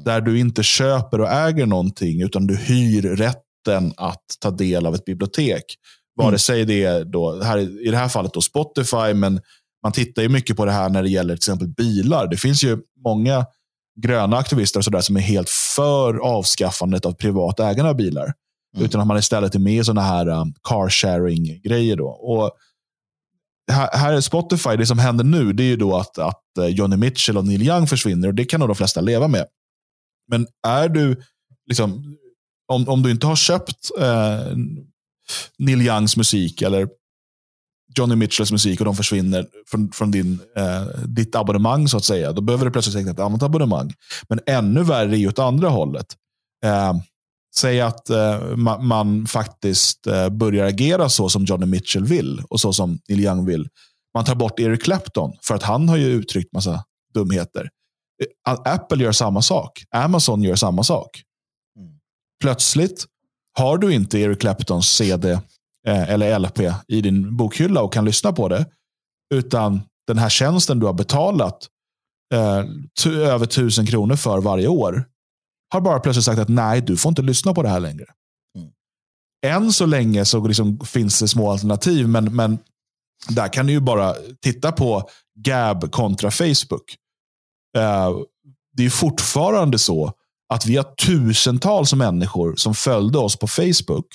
Där 0.04 0.20
du 0.20 0.38
inte 0.38 0.62
köper 0.62 1.20
och 1.20 1.30
äger 1.30 1.66
någonting 1.66 2.22
utan 2.22 2.46
du 2.46 2.56
hyr 2.56 3.02
rätten 3.02 3.92
att 3.96 4.24
ta 4.40 4.50
del 4.50 4.86
av 4.86 4.94
ett 4.94 5.04
bibliotek. 5.04 5.64
Vare 6.16 6.28
mm. 6.28 6.38
sig 6.38 6.64
det 6.64 6.84
är 6.84 7.04
då, 7.04 7.42
här, 7.42 7.86
i 7.86 7.90
det 7.90 7.96
här 7.96 8.08
fallet 8.08 8.32
då 8.34 8.40
Spotify, 8.40 9.14
men 9.14 9.40
man 9.86 9.92
tittar 9.92 10.22
ju 10.22 10.28
mycket 10.28 10.56
på 10.56 10.64
det 10.64 10.72
här 10.72 10.88
när 10.88 11.02
det 11.02 11.08
gäller 11.08 11.34
till 11.34 11.40
exempel 11.40 11.68
bilar. 11.68 12.26
Det 12.26 12.36
finns 12.36 12.64
ju 12.64 12.78
många 13.04 13.46
gröna 14.00 14.36
aktivister 14.36 14.80
och 14.80 14.84
så 14.84 14.90
där 14.90 15.00
som 15.00 15.16
är 15.16 15.20
helt 15.20 15.48
för 15.50 16.14
avskaffandet 16.16 17.06
av 17.06 17.12
privat 17.12 17.60
ägande 17.60 17.90
av 17.90 17.96
bilar. 17.96 18.32
Mm. 18.74 18.84
Utan 18.86 19.00
att 19.00 19.06
man 19.06 19.18
istället 19.18 19.54
är 19.54 19.58
med 19.58 19.74
i 19.74 19.84
sådana 19.84 20.02
här 20.02 20.28
um, 20.28 20.54
car 20.62 20.88
sharing-grejer. 20.88 21.96
Då. 21.96 22.06
Och 22.08 22.50
här, 23.72 23.88
här 23.92 24.12
är 24.12 24.20
Spotify, 24.20 24.76
det 24.76 24.86
som 24.86 24.98
händer 24.98 25.24
nu 25.24 25.52
det 25.52 25.62
är 25.62 25.68
ju 25.68 25.76
då 25.76 25.96
att, 25.96 26.18
att 26.18 26.42
uh, 26.58 26.66
Johnny 26.66 26.96
Mitchell 26.96 27.36
och 27.38 27.46
Neil 27.46 27.62
Young 27.62 27.86
försvinner 27.86 28.28
och 28.28 28.34
det 28.34 28.44
kan 28.44 28.60
nog 28.60 28.68
de 28.68 28.76
flesta 28.76 29.00
leva 29.00 29.28
med. 29.28 29.46
Men 30.30 30.46
är 30.66 30.88
du, 30.88 31.22
liksom, 31.66 32.16
om, 32.72 32.88
om 32.88 33.02
du 33.02 33.10
inte 33.10 33.26
har 33.26 33.36
köpt 33.36 33.90
eh, 34.00 34.56
Neil 35.58 35.82
Youngs 35.82 36.16
musik 36.16 36.62
eller 36.62 36.88
Johnny 37.98 38.16
Mitchells 38.16 38.52
musik 38.52 38.80
och 38.80 38.84
de 38.84 38.96
försvinner 38.96 39.46
från, 39.70 39.92
från 39.92 40.10
din, 40.10 40.40
eh, 40.56 40.82
ditt 41.06 41.34
abonnemang 41.34 41.88
så 41.88 41.96
att 41.96 42.04
säga, 42.04 42.32
då 42.32 42.40
behöver 42.40 42.64
du 42.64 42.70
plötsligt 42.70 42.96
teckna 42.96 43.10
ett 43.10 43.18
annat 43.18 43.42
abonnemang. 43.42 43.92
Men 44.28 44.40
ännu 44.46 44.82
värre 44.82 45.12
är 45.12 45.16
ju 45.16 45.28
åt 45.28 45.38
andra 45.38 45.68
hållet. 45.68 46.06
Eh, 46.64 46.94
säg 47.56 47.80
att 47.80 48.10
eh, 48.10 48.40
man, 48.56 48.86
man, 48.86 49.26
faktiskt 49.26 50.06
eh, 50.06 50.28
börjar 50.28 50.66
agera 50.66 51.08
så 51.08 51.28
som 51.28 51.44
Johnny 51.44 51.66
Mitchell 51.66 52.04
vill 52.04 52.42
och 52.48 52.60
så 52.60 52.72
som 52.72 52.98
Neil 53.08 53.20
Young 53.20 53.46
vill. 53.46 53.68
Man 54.14 54.24
tar 54.24 54.34
bort 54.34 54.60
Eric 54.60 54.82
Clapton 54.82 55.32
för 55.42 55.54
att 55.54 55.62
han 55.62 55.88
har 55.88 55.96
ju 55.96 56.06
uttryckt 56.06 56.52
massa 56.52 56.84
dumheter. 57.14 57.68
Eh, 58.48 58.72
Apple 58.72 59.04
gör 59.04 59.12
samma 59.12 59.42
sak. 59.42 59.84
Amazon 59.90 60.42
gör 60.42 60.56
samma 60.56 60.82
sak. 60.82 61.22
Mm. 61.78 61.92
Plötsligt 62.40 63.04
har 63.58 63.78
du 63.78 63.94
inte 63.94 64.18
Eric 64.18 64.40
Claptons 64.40 64.86
CD 64.86 65.40
eller 65.86 66.38
LP 66.38 66.58
i 66.88 67.00
din 67.00 67.36
bokhylla 67.36 67.82
och 67.82 67.92
kan 67.92 68.04
lyssna 68.04 68.32
på 68.32 68.48
det. 68.48 68.66
Utan 69.34 69.80
den 70.06 70.18
här 70.18 70.28
tjänsten 70.28 70.78
du 70.78 70.86
har 70.86 70.92
betalat 70.92 71.68
eh, 72.34 73.12
över 73.12 73.46
tusen 73.46 73.86
kronor 73.86 74.16
för 74.16 74.40
varje 74.40 74.68
år 74.68 75.04
har 75.72 75.80
bara 75.80 76.00
plötsligt 76.00 76.24
sagt 76.24 76.38
att 76.38 76.48
nej, 76.48 76.80
du 76.80 76.96
får 76.96 77.08
inte 77.08 77.22
lyssna 77.22 77.54
på 77.54 77.62
det 77.62 77.68
här 77.68 77.80
längre. 77.80 78.06
Mm. 78.58 78.70
Än 79.46 79.72
så 79.72 79.86
länge 79.86 80.24
så 80.24 80.46
liksom 80.46 80.80
finns 80.80 81.20
det 81.20 81.28
små 81.28 81.50
alternativ, 81.50 82.08
men, 82.08 82.36
men 82.36 82.58
där 83.28 83.48
kan 83.48 83.66
du 83.66 83.72
ju 83.72 83.80
bara 83.80 84.14
titta 84.42 84.72
på 84.72 85.08
Gab 85.38 85.90
kontra 85.92 86.30
Facebook. 86.30 86.96
Eh, 87.76 88.10
det 88.72 88.84
är 88.84 88.90
fortfarande 88.90 89.78
så 89.78 90.12
att 90.54 90.66
vi 90.66 90.76
har 90.76 90.84
tusentals 90.84 91.94
människor 91.94 92.56
som 92.56 92.74
följde 92.74 93.18
oss 93.18 93.36
på 93.36 93.46
Facebook 93.46 94.06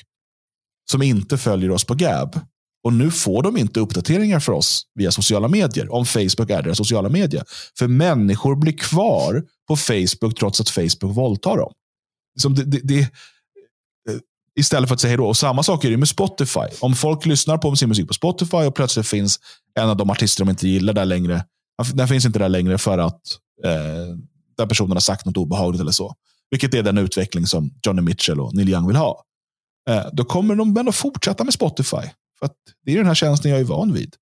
som 0.91 1.01
inte 1.01 1.37
följer 1.37 1.71
oss 1.71 1.83
på 1.83 1.93
Gab. 1.93 2.39
Och 2.83 2.93
nu 2.93 3.11
får 3.11 3.43
de 3.43 3.57
inte 3.57 3.79
uppdateringar 3.79 4.39
för 4.39 4.51
oss 4.51 4.83
via 4.95 5.11
sociala 5.11 5.47
medier, 5.47 5.93
om 5.93 6.05
Facebook 6.05 6.49
är 6.49 6.61
deras 6.61 6.77
sociala 6.77 7.09
medier. 7.09 7.43
För 7.77 7.87
människor 7.87 8.55
blir 8.55 8.77
kvar 8.77 9.43
på 9.67 9.75
Facebook 9.75 10.39
trots 10.39 10.61
att 10.61 10.69
Facebook 10.69 11.15
våldtar 11.15 11.57
dem. 11.57 11.73
Som 12.39 12.55
det, 12.55 12.63
det, 12.63 12.79
det, 12.83 12.99
eh, 12.99 13.07
istället 14.59 14.89
för 14.89 14.93
att 14.93 15.01
säga 15.01 15.09
hej 15.09 15.17
då. 15.17 15.27
Och 15.27 15.37
samma 15.37 15.63
sak 15.63 15.85
är 15.85 15.89
det 15.89 15.97
med 15.97 16.07
Spotify. 16.07 16.67
Om 16.79 16.95
folk 16.95 17.25
lyssnar 17.25 17.57
på 17.57 17.75
sin 17.75 17.89
musik 17.89 18.07
på 18.07 18.13
Spotify 18.13 18.57
och 18.57 18.75
plötsligt 18.75 19.07
finns 19.07 19.39
en 19.79 19.89
av 19.89 19.97
de 19.97 20.09
artister 20.09 20.45
de 20.45 20.49
inte 20.49 20.67
gillar 20.67 20.93
där 20.93 21.05
längre. 21.05 21.45
Den 21.93 22.07
finns 22.07 22.25
inte 22.25 22.39
där 22.39 22.49
längre 22.49 22.77
för 22.77 22.97
att 22.97 23.21
eh, 23.65 24.15
den 24.57 24.67
personen 24.67 24.91
har 24.91 24.99
sagt 24.99 25.25
något 25.25 25.37
obehagligt 25.37 25.81
eller 25.81 25.91
så. 25.91 26.15
Vilket 26.51 26.73
är 26.73 26.83
den 26.83 26.97
utveckling 26.97 27.47
som 27.47 27.71
Johnny 27.85 28.01
Mitchell 28.01 28.39
och 28.39 28.55
Neil 28.55 28.69
Young 28.69 28.87
vill 28.87 28.95
ha. 28.95 29.23
Eh, 29.89 30.05
då 30.13 30.25
kommer 30.25 30.55
de 30.55 30.77
ändå 30.77 30.91
fortsätta 30.91 31.43
med 31.43 31.53
Spotify. 31.53 32.09
För 32.39 32.49
det 32.85 32.91
är 32.91 32.97
den 32.97 33.05
här 33.05 33.15
tjänsten 33.15 33.51
jag 33.51 33.59
är 33.59 33.63
van 33.63 33.93
vid. 33.93 34.15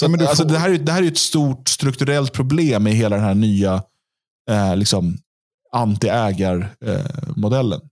Så, 0.00 0.06
ja, 0.06 0.28
alltså, 0.28 0.42
får... 0.42 0.50
det, 0.50 0.58
här 0.58 0.70
är, 0.70 0.78
det 0.78 0.92
här 0.92 1.02
är 1.02 1.06
ett 1.06 1.18
stort 1.18 1.68
strukturellt 1.68 2.32
problem 2.32 2.86
i 2.86 2.90
hela 2.90 3.16
den 3.16 3.24
här 3.24 3.34
nya 3.34 3.82
eh, 4.50 4.76
liksom, 4.76 5.18
anti-ägarmodellen. 5.72 7.80
Eh, 7.80 7.88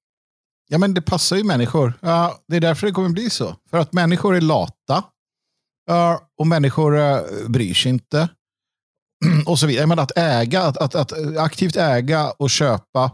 ja, 0.68 0.78
men 0.78 0.94
det 0.94 1.02
passar 1.02 1.36
ju 1.36 1.44
människor. 1.44 1.92
Uh, 2.04 2.30
det 2.48 2.56
är 2.56 2.60
därför 2.60 2.86
det 2.86 2.92
kommer 2.92 3.08
bli 3.08 3.30
så. 3.30 3.56
För 3.70 3.78
att 3.78 3.92
människor 3.92 4.36
är 4.36 4.40
lata. 4.40 5.04
Uh, 5.90 6.18
och 6.38 6.46
människor 6.46 6.96
uh, 6.96 7.20
bryr 7.48 7.74
sig 7.74 7.90
inte. 7.90 8.28
och 9.46 9.58
så 9.58 9.66
vidare. 9.66 9.86
Men 9.86 9.98
att 9.98 10.12
äga, 10.16 10.62
att, 10.62 10.76
att, 10.76 10.94
att 10.94 11.12
aktivt 11.36 11.76
äga 11.76 12.30
och 12.30 12.50
köpa 12.50 13.10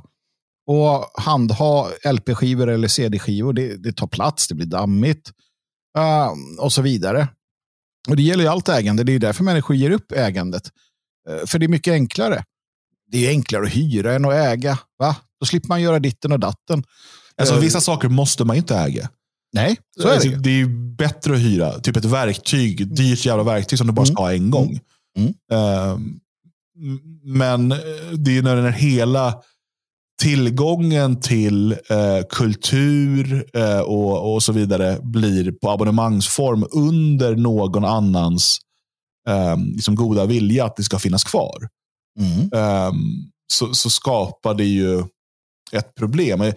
och 0.66 1.22
handha 1.22 1.88
LP-skivor 2.12 2.68
eller 2.68 2.88
CD-skivor, 2.88 3.52
det, 3.52 3.76
det, 3.76 3.92
tar 3.92 4.06
plats, 4.06 4.48
det 4.48 4.54
blir 4.54 4.66
dammigt 4.66 5.32
uh, 5.98 6.62
och 6.64 6.72
så 6.72 6.82
vidare. 6.82 7.28
Och 8.08 8.16
Det 8.16 8.22
gäller 8.22 8.44
ju 8.44 8.50
allt 8.50 8.68
ägande. 8.68 9.04
Det 9.04 9.12
är 9.12 9.18
därför 9.18 9.44
människor 9.44 9.76
ger 9.76 9.90
upp 9.90 10.12
ägandet. 10.12 10.70
Uh, 11.30 11.46
för 11.46 11.58
det 11.58 11.66
är 11.66 11.68
mycket 11.68 11.92
enklare. 11.92 12.44
Det 13.10 13.26
är 13.26 13.30
enklare 13.30 13.64
att 13.64 13.76
hyra 13.76 14.14
än 14.14 14.24
att 14.24 14.32
äga. 14.32 14.78
Va? 14.98 15.16
Då 15.40 15.46
slipper 15.46 15.68
man 15.68 15.82
göra 15.82 15.98
ditten 15.98 16.32
och 16.32 16.40
datten. 16.40 16.84
Alltså, 17.36 17.54
uh, 17.54 17.60
vissa 17.60 17.80
saker 17.80 18.08
måste 18.08 18.44
man 18.44 18.56
inte 18.56 18.76
äga. 18.76 19.08
Nej, 19.52 19.76
så 19.96 20.02
är 20.02 20.06
det. 20.06 20.14
Alltså, 20.14 20.28
det 20.28 20.60
är 20.60 20.96
bättre 20.96 21.34
att 21.34 21.40
hyra 21.40 21.80
typ 21.80 21.96
ett 21.96 22.04
verktyg, 22.04 22.96
dyrt 22.96 23.26
jävla 23.26 23.44
verktyg 23.44 23.78
som 23.78 23.86
du 23.86 23.92
bara 23.92 24.06
ska 24.06 24.22
ha 24.22 24.32
en 24.32 24.50
gång. 24.50 24.80
Mm. 25.18 25.34
Mm. 25.52 26.20
men 27.22 27.68
det 28.12 28.38
är 28.38 28.42
när 28.42 28.56
den 28.56 28.72
hela 28.72 29.42
tillgången 30.22 31.20
till 31.20 31.72
eh, 31.72 32.20
kultur 32.30 33.44
eh, 33.54 33.80
och, 33.80 34.34
och 34.34 34.42
så 34.42 34.52
vidare 34.52 34.98
blir 35.02 35.52
på 35.52 35.70
abonnemangsform 35.70 36.66
under 36.72 37.36
någon 37.36 37.84
annans 37.84 38.58
eh, 39.28 39.56
liksom 39.74 39.94
goda 39.94 40.26
vilja 40.26 40.64
att 40.64 40.76
det 40.76 40.82
ska 40.82 40.98
finnas 40.98 41.24
kvar. 41.24 41.68
Mm. 42.20 42.50
Ehm, 42.54 42.94
så, 43.52 43.74
så 43.74 43.90
skapar 43.90 44.54
det 44.54 44.64
ju 44.64 45.04
ett 45.72 45.94
problem. 45.94 46.40
Eh, 46.40 46.54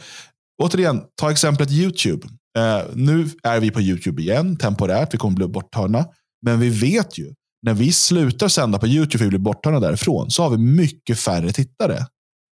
återigen, 0.64 1.02
ta 1.22 1.32
exemplet 1.32 1.72
YouTube. 1.72 2.28
Eh, 2.58 2.82
nu 2.94 3.30
är 3.44 3.60
vi 3.60 3.72
på 3.72 3.82
YouTube 3.82 4.22
igen, 4.22 4.58
temporärt. 4.58 5.14
Vi 5.14 5.18
kommer 5.18 5.36
bli 5.36 5.48
borttagna. 5.48 6.06
Men 6.46 6.60
vi 6.60 6.70
vet 6.70 7.18
ju, 7.18 7.34
när 7.62 7.74
vi 7.74 7.92
slutar 7.92 8.48
sända 8.48 8.80
på 8.80 8.88
YouTube 8.88 9.24
och 9.24 9.30
blir 9.30 9.40
borttagna 9.40 9.80
därifrån, 9.80 10.32
så 10.32 10.44
har 10.44 10.50
vi 10.50 10.58
mycket 10.58 11.20
färre 11.20 11.52
tittare 11.52 12.06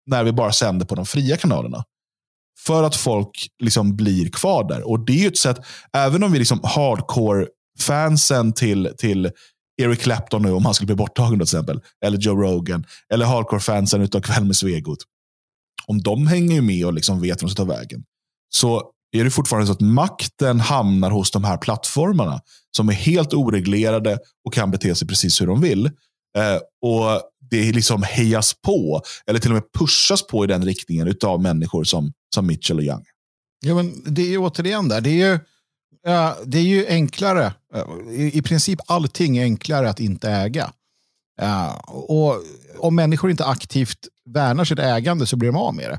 när 0.06 0.24
vi 0.24 0.32
bara 0.32 0.52
sänder 0.52 0.86
på 0.86 0.94
de 0.94 1.06
fria 1.06 1.36
kanalerna. 1.36 1.84
För 2.66 2.82
att 2.82 2.96
folk 2.96 3.48
liksom 3.62 3.96
blir 3.96 4.30
kvar 4.30 4.68
där. 4.68 4.88
Och 4.88 5.06
det 5.06 5.12
är 5.12 5.20
ju 5.20 5.28
ett 5.28 5.38
sätt, 5.38 5.58
även 5.92 6.22
om 6.22 6.32
vi 6.32 6.38
liksom 6.38 6.60
hardcore-fansen 6.62 8.52
till, 8.52 8.92
till 8.98 9.30
Eric 9.82 10.00
Clapton 10.00 10.42
nu, 10.42 10.52
om 10.52 10.64
han 10.64 10.74
skulle 10.74 10.86
bli 10.86 10.96
borttagen 10.96 11.32
till 11.32 11.42
exempel, 11.42 11.80
eller 12.04 12.18
Joe 12.18 12.42
Rogan, 12.42 12.84
eller 13.12 13.26
hardcore-fansen 13.26 14.00
utav 14.02 14.20
Kväll 14.20 14.44
med 14.44 14.56
Svegot. 14.56 14.98
Om 15.86 16.02
de 16.02 16.26
hänger 16.26 16.62
med 16.62 16.86
och 16.86 16.94
liksom 16.94 17.20
vet 17.20 17.30
vart 17.30 17.40
de 17.40 17.48
ska 17.48 17.64
ta 17.64 17.72
vägen, 17.72 18.04
så 18.48 18.90
är 19.16 19.24
det 19.24 19.30
fortfarande 19.30 19.66
så 19.66 19.72
att 19.72 19.80
makten 19.80 20.60
hamnar 20.60 21.10
hos 21.10 21.30
de 21.30 21.44
här 21.44 21.56
plattformarna 21.56 22.40
som 22.76 22.88
är 22.88 22.92
helt 22.92 23.34
oreglerade 23.34 24.18
och 24.44 24.54
kan 24.54 24.70
bete 24.70 24.94
sig 24.94 25.08
precis 25.08 25.40
hur 25.40 25.46
de 25.46 25.60
vill. 25.60 25.86
Eh, 26.38 26.58
och 26.82 27.22
det 27.50 27.72
liksom 27.72 28.02
hejas 28.02 28.54
på, 28.62 29.02
eller 29.26 29.40
till 29.40 29.50
och 29.50 29.54
med 29.54 29.72
pushas 29.78 30.26
på 30.26 30.44
i 30.44 30.46
den 30.46 30.64
riktningen 30.64 31.14
av 31.24 31.42
människor 31.42 31.84
som, 31.84 32.12
som 32.34 32.46
Mitchell 32.46 32.78
och 32.78 32.84
Young. 32.84 33.04
Ja, 33.60 33.74
men 33.74 34.14
det 34.14 34.22
är 34.22 34.28
ju 34.28 34.38
återigen 34.38 34.88
där. 34.88 35.00
Det 35.00 35.10
är 35.10 35.30
ju, 35.30 35.38
ja, 36.04 36.36
det 36.44 36.58
är 36.58 36.62
ju 36.62 36.86
enklare. 36.86 37.54
Eh, 37.74 37.84
I, 38.10 38.38
I 38.38 38.42
princip 38.42 38.80
allting 38.86 39.36
är 39.36 39.42
enklare 39.42 39.90
att 39.90 40.00
inte 40.00 40.30
äga. 40.30 40.72
Eh, 41.40 41.46
ja, 41.46 41.84
och 41.86 42.42
om 42.78 42.94
människor 42.94 43.30
inte 43.30 43.44
aktivt 43.44 43.98
värnar 44.34 44.64
sitt 44.64 44.78
ägande 44.78 45.26
så 45.26 45.36
blir 45.36 45.52
de 45.52 45.56
av 45.56 45.74
med 45.74 45.90
det. 45.90 45.98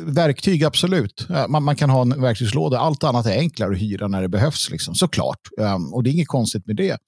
Verktyg, 0.00 0.64
absolut. 0.64 1.26
Eh, 1.30 1.48
man, 1.48 1.62
man, 1.62 1.76
kan 1.76 1.90
ha 1.90 2.02
en 2.02 2.22
verktygslåda. 2.22 2.78
Allt 2.78 3.04
annat 3.04 3.26
är 3.26 3.38
enklare 3.38 3.72
att 3.72 3.78
hyra 3.78 4.08
när 4.08 4.22
det 4.22 4.28
behövs. 4.28 4.70
Liksom. 4.70 4.94
Såklart. 4.94 5.40
Um, 5.58 5.94
och 5.94 6.02
det 6.02 6.10
är 6.10 6.12
inget 6.12 6.28
konstigt 6.28 6.66
med 6.66 6.76
det. 6.76 6.98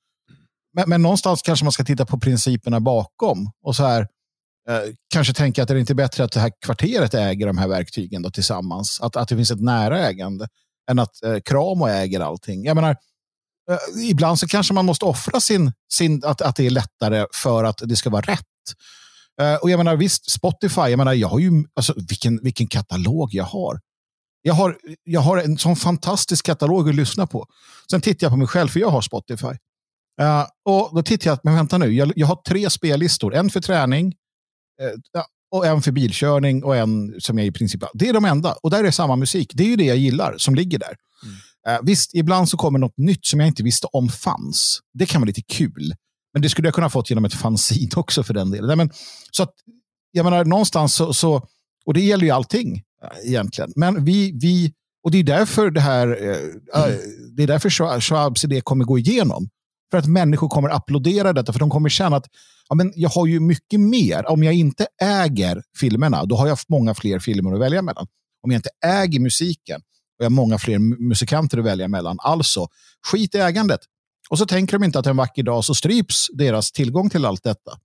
Men, 0.78 0.88
men 0.88 1.02
någonstans 1.02 1.42
kanske 1.42 1.64
man 1.64 1.72
ska 1.72 1.84
titta 1.84 2.06
på 2.06 2.20
principerna 2.20 2.80
bakom. 2.80 3.50
Och 3.62 3.76
så 3.76 3.86
här, 3.86 4.00
eh, 4.68 4.80
kanske 5.12 5.34
tänka 5.34 5.62
att 5.62 5.68
det 5.68 5.74
är 5.74 5.78
inte 5.78 5.94
bättre 5.94 6.24
att 6.24 6.32
det 6.32 6.40
här 6.40 6.52
kvarteret 6.64 7.14
äger 7.14 7.46
de 7.46 7.58
här 7.58 7.68
verktygen 7.68 8.22
då 8.22 8.30
tillsammans. 8.30 9.00
Att, 9.00 9.16
att 9.16 9.28
det 9.28 9.36
finns 9.36 9.50
ett 9.50 9.60
nära 9.60 9.98
ägande. 9.98 10.48
Än 10.90 10.98
att 10.98 11.22
eh, 11.22 11.38
Kramo 11.44 11.86
äger 11.86 12.20
allting. 12.20 12.64
Jag 12.64 12.74
menar, 12.74 12.96
eh, 13.70 14.10
ibland 14.10 14.38
så 14.38 14.48
kanske 14.48 14.74
man 14.74 14.84
måste 14.84 15.04
offra 15.04 15.40
sin, 15.40 15.72
sin 15.92 16.24
att, 16.24 16.42
att 16.42 16.56
det 16.56 16.66
är 16.66 16.70
lättare 16.70 17.26
för 17.34 17.64
att 17.64 17.78
det 17.84 17.96
ska 17.96 18.10
vara 18.10 18.22
rätt. 18.22 18.44
Eh, 19.40 19.54
och 19.54 19.70
jag 19.70 19.78
menar 19.78 19.96
visst, 19.96 20.30
Spotify, 20.30 20.80
jag 20.80 20.98
menar, 20.98 21.12
jag 21.12 21.28
har 21.28 21.38
ju, 21.38 21.50
alltså, 21.74 21.94
vilken, 22.08 22.40
vilken 22.42 22.66
katalog 22.66 23.34
jag 23.34 23.44
har. 23.44 23.80
Jag 24.42 24.54
har, 24.54 24.76
jag 25.04 25.20
har 25.20 25.38
en 25.38 25.58
sån 25.58 25.76
fantastisk 25.76 26.46
katalog 26.46 26.88
att 26.88 26.94
lyssna 26.94 27.26
på. 27.26 27.46
Sen 27.90 28.00
tittar 28.00 28.24
jag 28.24 28.32
på 28.32 28.36
mig 28.36 28.48
själv, 28.48 28.68
för 28.68 28.80
jag 28.80 28.90
har 28.90 29.02
Spotify. 29.02 29.56
Uh, 30.20 30.46
och 30.64 30.90
Då 30.94 31.02
tittar 31.02 31.30
jag, 31.30 31.38
men 31.42 31.54
vänta 31.54 31.78
nu, 31.78 31.94
jag, 31.94 32.12
jag 32.16 32.26
har 32.26 32.36
tre 32.36 32.70
spellistor. 32.70 33.34
En 33.34 33.50
för 33.50 33.60
träning, 33.60 34.06
uh, 35.16 35.22
och 35.50 35.66
en 35.66 35.82
för 35.82 35.92
bilkörning 35.92 36.64
och 36.64 36.76
en 36.76 37.14
som 37.20 37.38
jag 37.38 37.46
i 37.46 37.52
princip... 37.52 37.84
Det 37.94 38.08
är 38.08 38.12
de 38.12 38.24
enda. 38.24 38.52
Och 38.62 38.70
där 38.70 38.84
är 38.84 38.90
samma 38.90 39.16
musik. 39.16 39.50
Det 39.54 39.62
är 39.62 39.68
ju 39.68 39.76
det 39.76 39.84
jag 39.84 39.96
gillar 39.96 40.34
som 40.38 40.54
ligger 40.54 40.78
där. 40.78 40.96
Mm. 41.24 41.78
Uh, 41.78 41.86
visst, 41.86 42.14
ibland 42.14 42.48
så 42.48 42.56
kommer 42.56 42.78
något 42.78 42.98
nytt 42.98 43.26
som 43.26 43.40
jag 43.40 43.46
inte 43.46 43.62
visste 43.62 43.86
om 43.92 44.08
fanns. 44.08 44.80
Det 44.94 45.06
kan 45.06 45.20
vara 45.20 45.26
lite 45.26 45.42
kul. 45.42 45.94
Men 46.32 46.42
det 46.42 46.48
skulle 46.48 46.68
jag 46.68 46.74
kunna 46.74 46.90
fått 46.90 47.10
genom 47.10 47.24
ett 47.24 47.34
fanzine 47.34 47.90
också 47.96 48.22
för 48.22 48.34
den 48.34 48.50
delen. 48.50 48.66
Nej, 48.66 48.76
men, 48.76 48.90
så 49.30 49.42
att, 49.42 49.52
jag 50.12 50.24
menar, 50.24 50.44
någonstans 50.44 50.94
så, 50.94 51.14
så... 51.14 51.46
Och 51.86 51.94
det 51.94 52.00
gäller 52.00 52.24
ju 52.24 52.30
allting 52.30 52.82
egentligen. 53.24 53.72
Men 53.76 54.04
vi, 54.04 54.32
vi 54.40 54.72
och 55.04 55.10
det 55.10 55.18
är 55.18 55.24
därför 55.24 55.70
det 55.70 55.80
här, 55.80 56.06
mm. 56.06 57.00
det 57.36 57.42
är 57.42 57.46
därför 57.46 58.00
Schwabs 58.00 58.44
idé 58.44 58.60
kommer 58.60 58.84
gå 58.84 58.98
igenom. 58.98 59.48
För 59.90 59.98
att 59.98 60.06
människor 60.06 60.48
kommer 60.48 60.68
applådera 60.68 61.32
detta, 61.32 61.52
för 61.52 61.60
de 61.60 61.70
kommer 61.70 61.88
känna 61.88 62.16
att 62.16 62.26
ja, 62.68 62.74
men 62.74 62.92
jag 62.94 63.08
har 63.08 63.26
ju 63.26 63.40
mycket 63.40 63.80
mer. 63.80 64.30
Om 64.30 64.42
jag 64.42 64.54
inte 64.54 64.86
äger 65.02 65.62
filmerna, 65.80 66.24
då 66.24 66.36
har 66.36 66.46
jag 66.46 66.58
många 66.68 66.94
fler 66.94 67.18
filmer 67.18 67.52
att 67.52 67.60
välja 67.60 67.82
mellan. 67.82 68.06
Om 68.42 68.50
jag 68.50 68.58
inte 68.58 68.70
äger 68.86 69.20
musiken, 69.20 69.80
och 70.18 70.24
jag 70.24 70.30
har 70.30 70.30
många 70.30 70.58
fler 70.58 70.78
musikanter 71.08 71.58
att 71.58 71.64
välja 71.64 71.88
mellan. 71.88 72.16
Alltså, 72.20 72.68
skit 73.06 73.34
i 73.34 73.38
ägandet. 73.38 73.80
Och 74.30 74.38
så 74.38 74.46
tänker 74.46 74.78
de 74.78 74.84
inte 74.84 74.98
att 74.98 75.06
en 75.06 75.16
vacker 75.16 75.42
dag 75.42 75.64
så 75.64 75.74
stryps 75.74 76.26
deras 76.32 76.72
tillgång 76.72 77.10
till 77.10 77.24
allt 77.24 77.42
detta. 77.42 77.78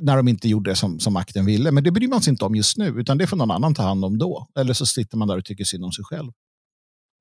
När 0.00 0.16
de 0.16 0.28
inte 0.28 0.48
gjorde 0.48 0.70
det 0.70 0.76
som, 0.76 1.00
som 1.00 1.12
makten 1.12 1.46
ville. 1.46 1.72
Men 1.72 1.84
det 1.84 1.90
bryr 1.90 2.08
man 2.08 2.22
sig 2.22 2.30
inte 2.30 2.44
om 2.44 2.54
just 2.54 2.76
nu, 2.76 2.86
utan 2.86 3.18
det 3.18 3.26
får 3.26 3.36
någon 3.36 3.50
annan 3.50 3.74
ta 3.74 3.82
hand 3.82 4.04
om 4.04 4.18
då. 4.18 4.48
Eller 4.58 4.74
så 4.74 4.86
sitter 4.86 5.16
man 5.16 5.28
där 5.28 5.38
och 5.38 5.44
tycker 5.44 5.64
synd 5.64 5.84
om 5.84 5.92
sig 5.92 6.04
själv. 6.04 6.32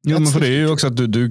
Jo, 0.04 0.20
men 0.20 0.28
för 0.28 0.40
det 0.40 0.48
är 0.48 0.60
ju 0.60 0.70
också 0.70 0.88
att 0.88 0.98
du, 0.98 1.08
du 1.08 1.28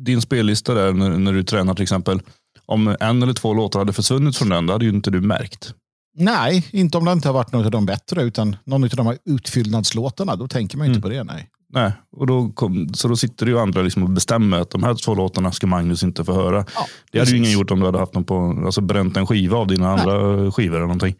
din 0.00 0.22
spellista 0.22 0.74
där 0.74 0.92
när, 0.92 1.10
när, 1.10 1.32
du 1.32 1.42
tränar 1.42 1.74
till 1.74 1.82
exempel. 1.82 2.22
Om 2.66 2.96
en 3.00 3.22
eller 3.22 3.32
två 3.32 3.54
låtar 3.54 3.78
hade 3.78 3.92
försvunnit 3.92 4.36
från 4.36 4.48
den, 4.48 4.66
då 4.66 4.72
hade 4.72 4.84
ju 4.84 4.90
inte 4.90 5.10
du 5.10 5.20
märkt. 5.20 5.74
Nej, 6.14 6.66
inte 6.70 6.98
om 6.98 7.04
det 7.04 7.12
inte 7.12 7.28
har 7.28 7.32
varit 7.32 7.52
något 7.52 7.64
av 7.64 7.70
de 7.70 7.86
bättre, 7.86 8.22
utan 8.22 8.56
någon 8.64 8.84
av 8.84 8.90
de 8.90 9.06
här 9.06 9.18
utfyllnadslåtarna. 9.24 10.36
Då 10.36 10.48
tänker 10.48 10.78
man 10.78 10.86
inte 10.86 10.98
mm. 10.98 11.02
på 11.02 11.08
det. 11.08 11.24
Nej. 11.24 11.48
Nej, 11.72 11.92
och 12.16 12.26
då 12.26 12.48
kom, 12.48 12.94
så 12.94 13.08
då 13.08 13.16
sitter 13.16 13.46
det 13.46 13.52
ju 13.52 13.58
andra 13.58 13.82
liksom 13.82 14.02
och 14.02 14.10
bestämmer 14.10 14.60
att 14.60 14.70
de 14.70 14.82
här 14.82 14.94
två 14.94 15.14
låtarna 15.14 15.52
ska 15.52 15.66
Magnus 15.66 16.02
inte 16.02 16.24
få 16.24 16.32
höra. 16.32 16.64
Ja, 16.74 16.86
det 17.12 17.18
hade 17.18 17.30
ju 17.30 17.36
ingen 17.36 17.52
gjort 17.52 17.70
om 17.70 17.80
du 17.80 17.86
hade 17.86 17.98
haft 17.98 18.14
någon 18.14 18.24
på, 18.24 18.62
alltså 18.64 18.80
bränt 18.80 19.16
en 19.16 19.26
skiva 19.26 19.58
av 19.58 19.66
dina 19.66 19.96
Nej. 19.96 20.00
andra 20.00 20.52
skivor 20.52 20.76
eller 20.76 20.86
någonting. 20.86 21.14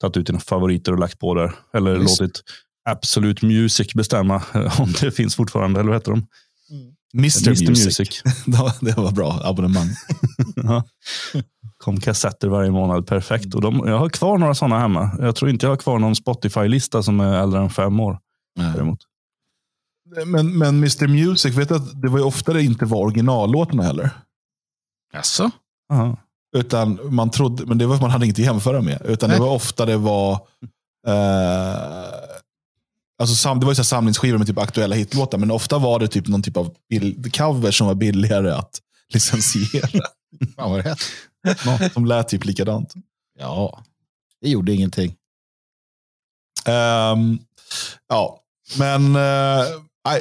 Tagit 0.00 0.16
ut 0.16 0.26
dina 0.26 0.40
favoriter 0.40 0.92
och 0.92 0.98
lagt 0.98 1.18
på 1.18 1.34
där. 1.34 1.54
Eller 1.74 1.98
Visst. 1.98 2.20
låtit 2.20 2.42
Absolute 2.84 3.46
Music 3.46 3.94
bestämma 3.94 4.42
om 4.78 4.92
det 5.00 5.10
finns 5.10 5.36
fortfarande, 5.36 5.80
eller 5.80 5.90
vad 5.90 5.96
heter 5.96 6.10
de? 6.10 6.26
Mm. 6.70 6.94
Mr. 7.14 7.48
Mr. 7.48 7.68
Music. 7.68 7.98
Music. 7.98 8.22
det 8.80 8.96
var 8.96 9.12
bra 9.12 9.40
abonnemang. 9.44 9.88
ja. 10.56 10.84
Kom 11.78 12.00
kassetter 12.00 12.48
varje 12.48 12.70
månad, 12.70 13.06
perfekt. 13.06 13.54
Och 13.54 13.60
de, 13.60 13.82
jag 13.86 13.98
har 13.98 14.08
kvar 14.08 14.38
några 14.38 14.54
sådana 14.54 14.78
hemma. 14.78 15.10
Jag 15.18 15.36
tror 15.36 15.50
inte 15.50 15.66
jag 15.66 15.70
har 15.70 15.76
kvar 15.76 15.98
någon 15.98 16.14
Spotify-lista 16.16 17.02
som 17.02 17.20
är 17.20 17.42
äldre 17.42 17.60
än 17.60 17.70
fem 17.70 18.00
år. 18.00 18.18
Däremot. 18.56 18.98
Men, 20.26 20.58
men 20.58 20.68
Mr 20.68 21.08
Music, 21.08 21.56
vet 21.56 21.68
du 21.68 21.74
att 21.74 22.02
det 22.02 22.08
var 22.08 22.18
ju 22.18 22.24
ofta 22.24 22.52
det 22.52 22.62
inte 22.62 22.84
var 22.84 22.98
originallåtarna 22.98 23.82
heller? 23.82 24.10
Jaså? 25.12 25.50
Uh 25.92 26.14
Utan 26.56 27.14
man 27.14 27.30
trodde, 27.30 27.66
men 27.66 27.78
det 27.78 27.86
var 27.86 28.00
man 28.00 28.10
hade 28.10 28.24
inget 28.24 28.38
att 28.38 28.44
jämföra 28.44 28.80
med. 28.80 29.02
Utan 29.04 29.28
Nej. 29.28 29.38
det 29.38 29.44
var 29.44 29.54
ofta 29.54 29.86
det 29.86 29.96
var 29.96 30.32
eh, 31.06 32.19
Alltså, 33.20 33.54
det 33.54 33.66
var 33.66 33.72
ju 33.72 33.76
så 33.76 33.84
samlingsskivor 33.84 34.38
med 34.38 34.46
typ 34.46 34.58
aktuella 34.58 34.94
hitlåtar, 34.94 35.38
men 35.38 35.50
ofta 35.50 35.78
var 35.78 35.98
det 35.98 36.08
typ 36.08 36.28
någon 36.28 36.42
typ 36.42 36.56
av 36.56 36.74
cover 37.36 37.70
som 37.70 37.86
var 37.86 37.94
billigare 37.94 38.50
att 38.50 38.80
licensiera. 39.14 39.88
Fan 40.56 40.70
vad 40.70 40.84
rätt. 40.84 40.98
Något 41.66 41.92
som 41.92 42.06
lät 42.06 42.28
typ 42.28 42.44
likadant. 42.44 42.94
Ja, 43.38 43.84
det 44.40 44.48
gjorde 44.48 44.72
ingenting. 44.72 45.14
Um, 46.68 47.38
ja, 48.08 48.40
men 48.78 49.06
uh, 49.06 49.64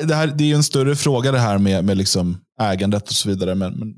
det, 0.08 0.16
här, 0.16 0.28
det 0.28 0.52
är 0.52 0.56
en 0.56 0.64
större 0.64 0.96
fråga 0.96 1.32
det 1.32 1.40
här 1.40 1.58
med, 1.58 1.86
med 1.86 1.98
liksom 1.98 2.38
ägandet 2.62 3.10
och 3.10 3.16
så 3.16 3.30
vidare. 3.30 3.56
Men, 3.56 3.74
men 3.74 3.96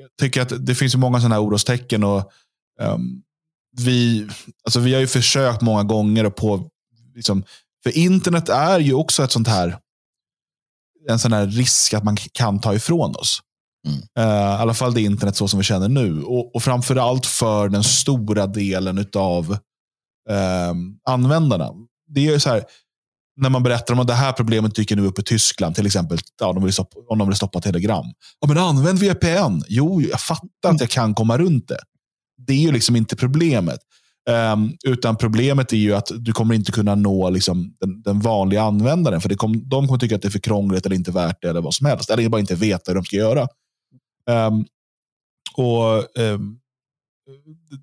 jag 0.00 0.08
tycker 0.20 0.42
att 0.42 0.66
det 0.66 0.74
finns 0.74 0.94
ju 0.94 0.98
många 0.98 1.20
sådana 1.20 1.34
här 1.34 1.42
orostecken. 1.42 2.04
Och, 2.04 2.32
um, 2.80 3.22
vi, 3.76 4.28
alltså 4.64 4.80
vi 4.80 4.94
har 4.94 5.00
ju 5.00 5.06
försökt 5.06 5.60
många 5.60 5.82
gånger 5.82 6.24
att 6.24 6.36
på, 6.36 6.70
liksom, 7.14 7.44
för 7.82 7.98
internet 7.98 8.48
är 8.48 8.80
ju 8.80 8.94
också 8.94 9.24
ett 9.24 9.32
sånt 9.32 9.48
här, 9.48 9.78
en 11.08 11.18
sån 11.18 11.32
här 11.32 11.46
risk 11.46 11.94
att 11.94 12.04
man 12.04 12.16
kan 12.32 12.60
ta 12.60 12.74
ifrån 12.74 13.16
oss. 13.16 13.40
Mm. 13.86 13.98
Uh, 13.98 14.58
I 14.58 14.62
alla 14.62 14.74
fall 14.74 14.94
det 14.94 15.00
internet 15.00 15.36
så 15.36 15.48
som 15.48 15.58
vi 15.58 15.64
känner 15.64 15.88
nu. 15.88 16.22
Och, 16.22 16.54
och 16.54 16.62
framförallt 16.62 17.26
för 17.26 17.68
den 17.68 17.84
stora 17.84 18.46
delen 18.46 19.06
av 19.16 19.50
uh, 19.52 20.74
användarna. 21.08 21.70
Det 22.08 22.28
är 22.28 22.32
ju 22.32 22.40
så 22.40 22.48
här, 22.48 22.64
när 23.36 23.50
man 23.50 23.62
berättar 23.62 23.94
om 23.94 24.00
att 24.00 24.06
det 24.06 24.14
här 24.14 24.32
problemet 24.32 24.74
dyker 24.74 24.96
nu 24.96 25.06
upp 25.06 25.18
i 25.18 25.22
Tyskland, 25.22 25.74
till 25.74 25.86
exempel 25.86 26.18
ja, 26.40 26.52
de 26.52 26.64
vill 26.64 26.72
stoppa, 26.72 26.96
om 27.08 27.18
de 27.18 27.28
vill 27.28 27.36
stoppa 27.36 27.60
Telegram. 27.60 28.06
Ja, 28.40 28.48
men 28.48 28.58
använd 28.58 28.98
VPN. 28.98 29.62
Jo, 29.68 30.02
jag 30.02 30.20
fattar 30.20 30.70
att 30.70 30.80
jag 30.80 30.90
kan 30.90 31.14
komma 31.14 31.38
runt 31.38 31.68
det. 31.68 31.80
Det 32.46 32.52
är 32.52 32.60
ju 32.60 32.72
liksom 32.72 32.96
inte 32.96 33.16
problemet. 33.16 33.80
Um, 34.28 34.76
utan 34.84 35.16
problemet 35.16 35.72
är 35.72 35.76
ju 35.76 35.94
att 35.94 36.10
du 36.18 36.32
kommer 36.32 36.54
inte 36.54 36.72
kunna 36.72 36.94
nå 36.94 37.30
liksom, 37.30 37.74
den, 37.80 38.02
den 38.02 38.20
vanliga 38.20 38.62
användaren. 38.62 39.20
För 39.20 39.28
det 39.28 39.34
kom, 39.34 39.68
de 39.68 39.86
kommer 39.86 39.98
tycka 39.98 40.16
att 40.16 40.22
det 40.22 40.28
är 40.28 40.30
för 40.30 40.38
krångligt 40.38 40.86
eller 40.86 40.96
inte 40.96 41.10
värt 41.10 41.42
det 41.42 41.48
eller 41.48 41.60
vad 41.60 41.74
som 41.74 41.86
helst. 41.86 42.10
Eller 42.10 42.28
bara 42.28 42.40
inte 42.40 42.54
veta 42.54 42.90
hur 42.90 42.94
de 42.94 43.04
ska 43.04 43.16
göra. 43.16 43.48
Um, 44.30 44.64
och 45.54 46.18
um, 46.18 46.60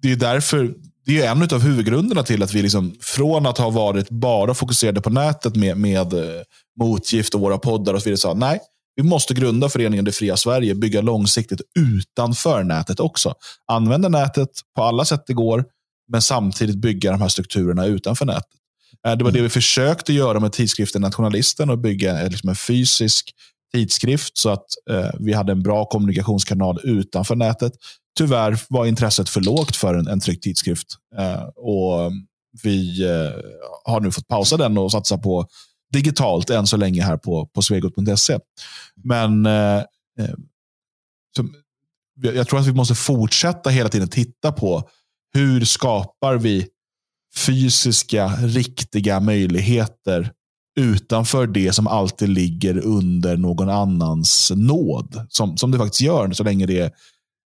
Det 0.02 0.12
är 0.12 0.16
därför 0.16 0.74
det 1.06 1.22
är 1.22 1.32
en 1.32 1.44
av 1.44 1.62
huvudgrunderna 1.62 2.24
till 2.24 2.44
att 2.44 2.54
vi 2.54 2.62
liksom, 2.62 2.96
från 3.00 3.46
att 3.46 3.58
ha 3.58 3.70
varit 3.70 4.10
bara 4.10 4.54
fokuserade 4.54 5.02
på 5.02 5.10
nätet 5.10 5.56
med, 5.56 5.78
med 5.78 6.14
eh, 6.14 6.42
motgift 6.80 7.36
och 7.36 7.42
våra 7.42 7.58
poddar 7.58 7.94
och 7.94 8.02
så 8.02 8.10
vidare, 8.10 8.18
sa 8.18 8.34
nej, 8.34 8.60
vi 8.96 9.04
måste 9.04 9.34
grunda 9.34 9.70
föreningen 9.70 10.06
Det 10.06 10.12
fria 10.12 10.38
Sverige, 10.38 10.76
bygga 10.76 11.02
långsiktigt 11.02 11.62
utanför 11.80 12.64
nätet 12.64 13.00
också. 13.00 13.34
Använda 13.72 14.10
nätet 14.10 14.50
på 14.76 14.84
alla 14.84 15.06
sätt 15.06 15.24
det 15.28 15.34
går, 15.34 15.66
men 16.08 16.22
samtidigt 16.22 16.76
bygga 16.76 17.12
de 17.12 17.22
här 17.22 17.30
strukturerna 17.30 17.86
utanför 17.86 18.26
nätet. 18.26 18.50
Eh, 19.08 19.16
det 19.18 19.24
var 19.24 19.32
det 19.32 19.42
vi 19.42 19.50
försökte 19.50 20.14
göra 20.14 20.40
med 20.40 20.52
tidskriften 20.52 21.02
Nationalisten 21.02 21.70
och 21.70 21.78
bygga 21.78 22.22
eh, 22.22 22.30
liksom 22.30 22.50
en 22.50 22.56
fysisk 22.56 23.34
tidskrift 23.74 24.38
så 24.38 24.50
att 24.50 24.66
eh, 24.90 25.10
vi 25.20 25.34
hade 25.34 25.52
en 25.52 25.64
bra 25.64 25.86
kommunikationskanal 25.86 26.80
utanför 26.84 27.36
nätet. 27.36 27.74
Tyvärr 28.18 28.60
var 28.70 28.86
intresset 28.86 29.30
för 29.30 29.42
lågt 29.42 29.76
för 29.76 29.96
en, 29.96 30.08
en 30.08 30.20
tryckt 30.20 30.44
tidskrift 30.44 30.88
eh, 31.18 31.44
och 31.56 32.12
vi 32.64 33.04
eh, 33.04 33.32
har 33.84 34.00
nu 34.00 34.12
fått 34.12 34.28
pausa 34.28 34.58
den 34.58 34.78
och 34.78 34.92
satsa 34.92 35.18
på 35.18 35.48
digitalt 35.94 36.50
än 36.50 36.68
så 36.68 36.78
länge 36.78 37.04
här 37.04 37.18
på, 37.18 37.46
på 37.46 37.62
svegot.se. 37.62 38.40
Men 39.04 39.46
eh, 39.46 39.84
jag 42.16 42.48
tror 42.48 42.60
att 42.60 42.68
vi 42.68 42.74
måste 42.74 42.96
fortsätta 42.96 43.70
hela 43.70 43.90
tiden 43.90 44.10
titta 44.10 44.52
på 44.52 44.90
hur 45.36 45.66
skapar 45.66 46.38
vi 46.38 46.68
fysiska, 47.38 48.28
riktiga 48.28 49.20
möjligheter 49.20 50.32
utanför 50.80 51.48
det 51.48 51.74
som 51.74 51.88
alltid 51.88 52.30
ligger 52.30 52.86
under 52.86 53.38
någon 53.38 53.70
annans 53.70 54.52
nåd. 54.56 55.26
Som, 55.30 55.58
som 55.58 55.72
det 55.72 55.78
faktiskt 55.78 56.02
gör 56.02 56.32
så 56.32 56.44
länge 56.44 56.66
det 56.66 56.80
är 56.80 56.92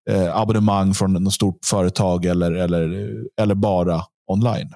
eh, 0.09 0.37
abonnemang 0.37 0.93
från 0.93 1.13
något 1.13 1.33
stort 1.33 1.65
företag 1.65 2.25
eller, 2.25 2.51
eller, 2.51 3.13
eller 3.41 3.55
bara 3.55 4.03
online. 4.31 4.73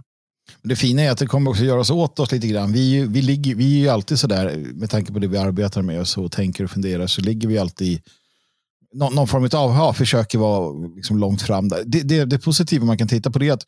Det 0.64 0.76
fina 0.76 1.02
är 1.02 1.12
att 1.12 1.18
det 1.18 1.28
kommer 1.28 1.52
också 1.52 1.64
göra 1.64 1.80
oss 1.80 1.92
åt 1.92 2.20
oss 2.20 2.32
lite 2.32 2.48
grann. 2.48 2.72
Vi, 2.72 3.06
vi, 3.06 3.22
ligger, 3.22 3.56
vi 3.56 3.76
är 3.76 3.80
ju 3.80 3.90
alltid 3.90 4.20
sådär, 4.20 4.66
med 4.74 4.90
tanke 4.90 5.14
på 5.14 5.20
det 5.20 5.28
vi 5.28 5.38
arbetar 5.38 5.82
med 5.82 6.00
och 6.00 6.08
så 6.08 6.30
tänker 6.30 6.64
och 6.64 6.72
funderar, 6.72 7.08
så 7.08 7.22
ligger 7.22 7.48
vi 7.48 7.58
alltid 7.58 8.02
någon, 8.94 9.16
någon 9.16 9.28
form 9.28 9.44
av, 9.44 9.50
ja, 9.52 9.94
försöker 9.94 10.38
vara 10.38 10.74
liksom 10.96 11.18
långt 11.18 11.42
fram. 11.42 11.68
Där. 11.68 11.84
Det, 11.86 12.02
det, 12.02 12.26
det 12.26 12.40
positiva 12.40 12.86
man 12.86 12.98
kan 12.98 13.08
titta 13.08 13.32
på 13.32 13.40
det 13.40 13.48
är 13.48 13.54
att, 13.54 13.66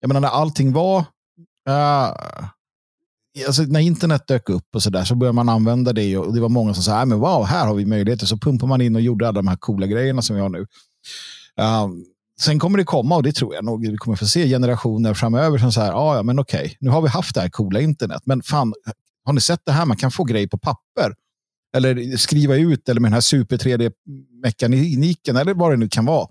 jag 0.00 0.08
menar 0.08 0.20
när 0.20 0.28
allting 0.28 0.72
var, 0.72 0.98
uh, 1.68 2.12
alltså 3.46 3.62
när 3.62 3.80
internet 3.80 4.26
dök 4.26 4.48
upp 4.48 4.74
och 4.74 4.82
så 4.82 4.90
där 4.90 5.04
så 5.04 5.14
började 5.14 5.34
man 5.34 5.48
använda 5.48 5.92
det 5.92 6.16
och 6.16 6.34
det 6.34 6.40
var 6.40 6.48
många 6.48 6.74
som 6.74 6.82
sa, 6.82 7.00
äh, 7.00 7.06
men 7.06 7.20
wow, 7.20 7.44
här 7.44 7.66
har 7.66 7.74
vi 7.74 7.86
möjligheter. 7.86 8.26
Så 8.26 8.36
pumpar 8.36 8.66
man 8.66 8.80
in 8.80 8.96
och 8.96 9.02
gjorde 9.02 9.28
alla 9.28 9.42
de 9.42 9.48
här 9.48 9.56
coola 9.56 9.86
grejerna 9.86 10.22
som 10.22 10.36
vi 10.36 10.42
har 10.42 10.48
nu. 10.48 10.58
Uh, 11.60 11.88
sen 12.40 12.58
kommer 12.58 12.78
det 12.78 12.84
komma, 12.84 13.16
och 13.16 13.22
det 13.22 13.32
tror 13.32 13.54
jag 13.54 13.64
nog, 13.64 13.86
vi 13.90 13.96
kommer 13.96 14.16
få 14.16 14.26
se 14.26 14.48
generationer 14.48 15.14
framöver 15.14 15.58
som 15.58 15.72
säger, 15.72 15.92
ah, 15.92 16.16
ja 16.16 16.22
men 16.22 16.38
okej, 16.38 16.76
nu 16.80 16.90
har 16.90 17.02
vi 17.02 17.08
haft 17.08 17.34
det 17.34 17.40
här 17.40 17.48
coola 17.48 17.80
internet, 17.80 18.22
men 18.24 18.42
fan, 18.42 18.74
har 19.24 19.32
ni 19.32 19.40
sett 19.40 19.60
det 19.64 19.72
här? 19.72 19.86
Man 19.86 19.96
kan 19.96 20.10
få 20.10 20.24
grejer 20.24 20.48
på 20.48 20.58
papper. 20.58 21.14
Eller 21.76 22.16
skriva 22.16 22.56
ut, 22.56 22.88
eller 22.88 23.00
med 23.00 23.10
den 23.10 23.14
här 23.14 23.20
super 23.20 23.56
3D-mekaniken, 23.56 25.36
eller 25.36 25.54
vad 25.54 25.70
det 25.70 25.76
nu 25.76 25.88
kan 25.88 26.04
vara. 26.04 26.28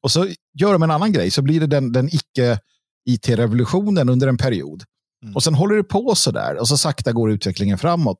Och 0.00 0.12
så 0.12 0.28
gör 0.58 0.72
de 0.72 0.82
en 0.82 0.90
annan 0.90 1.12
grej, 1.12 1.30
så 1.30 1.42
blir 1.42 1.60
det 1.60 1.66
den, 1.66 1.92
den 1.92 2.10
icke-IT-revolutionen 2.12 4.08
under 4.08 4.28
en 4.28 4.36
period. 4.36 4.84
Mm. 5.22 5.34
Och 5.34 5.42
sen 5.42 5.54
håller 5.54 5.76
det 5.76 5.84
på 5.84 6.14
så 6.14 6.30
där 6.30 6.56
och 6.56 6.68
så 6.68 6.76
sakta 6.76 7.12
går 7.12 7.30
utvecklingen 7.30 7.78
framåt. 7.78 8.18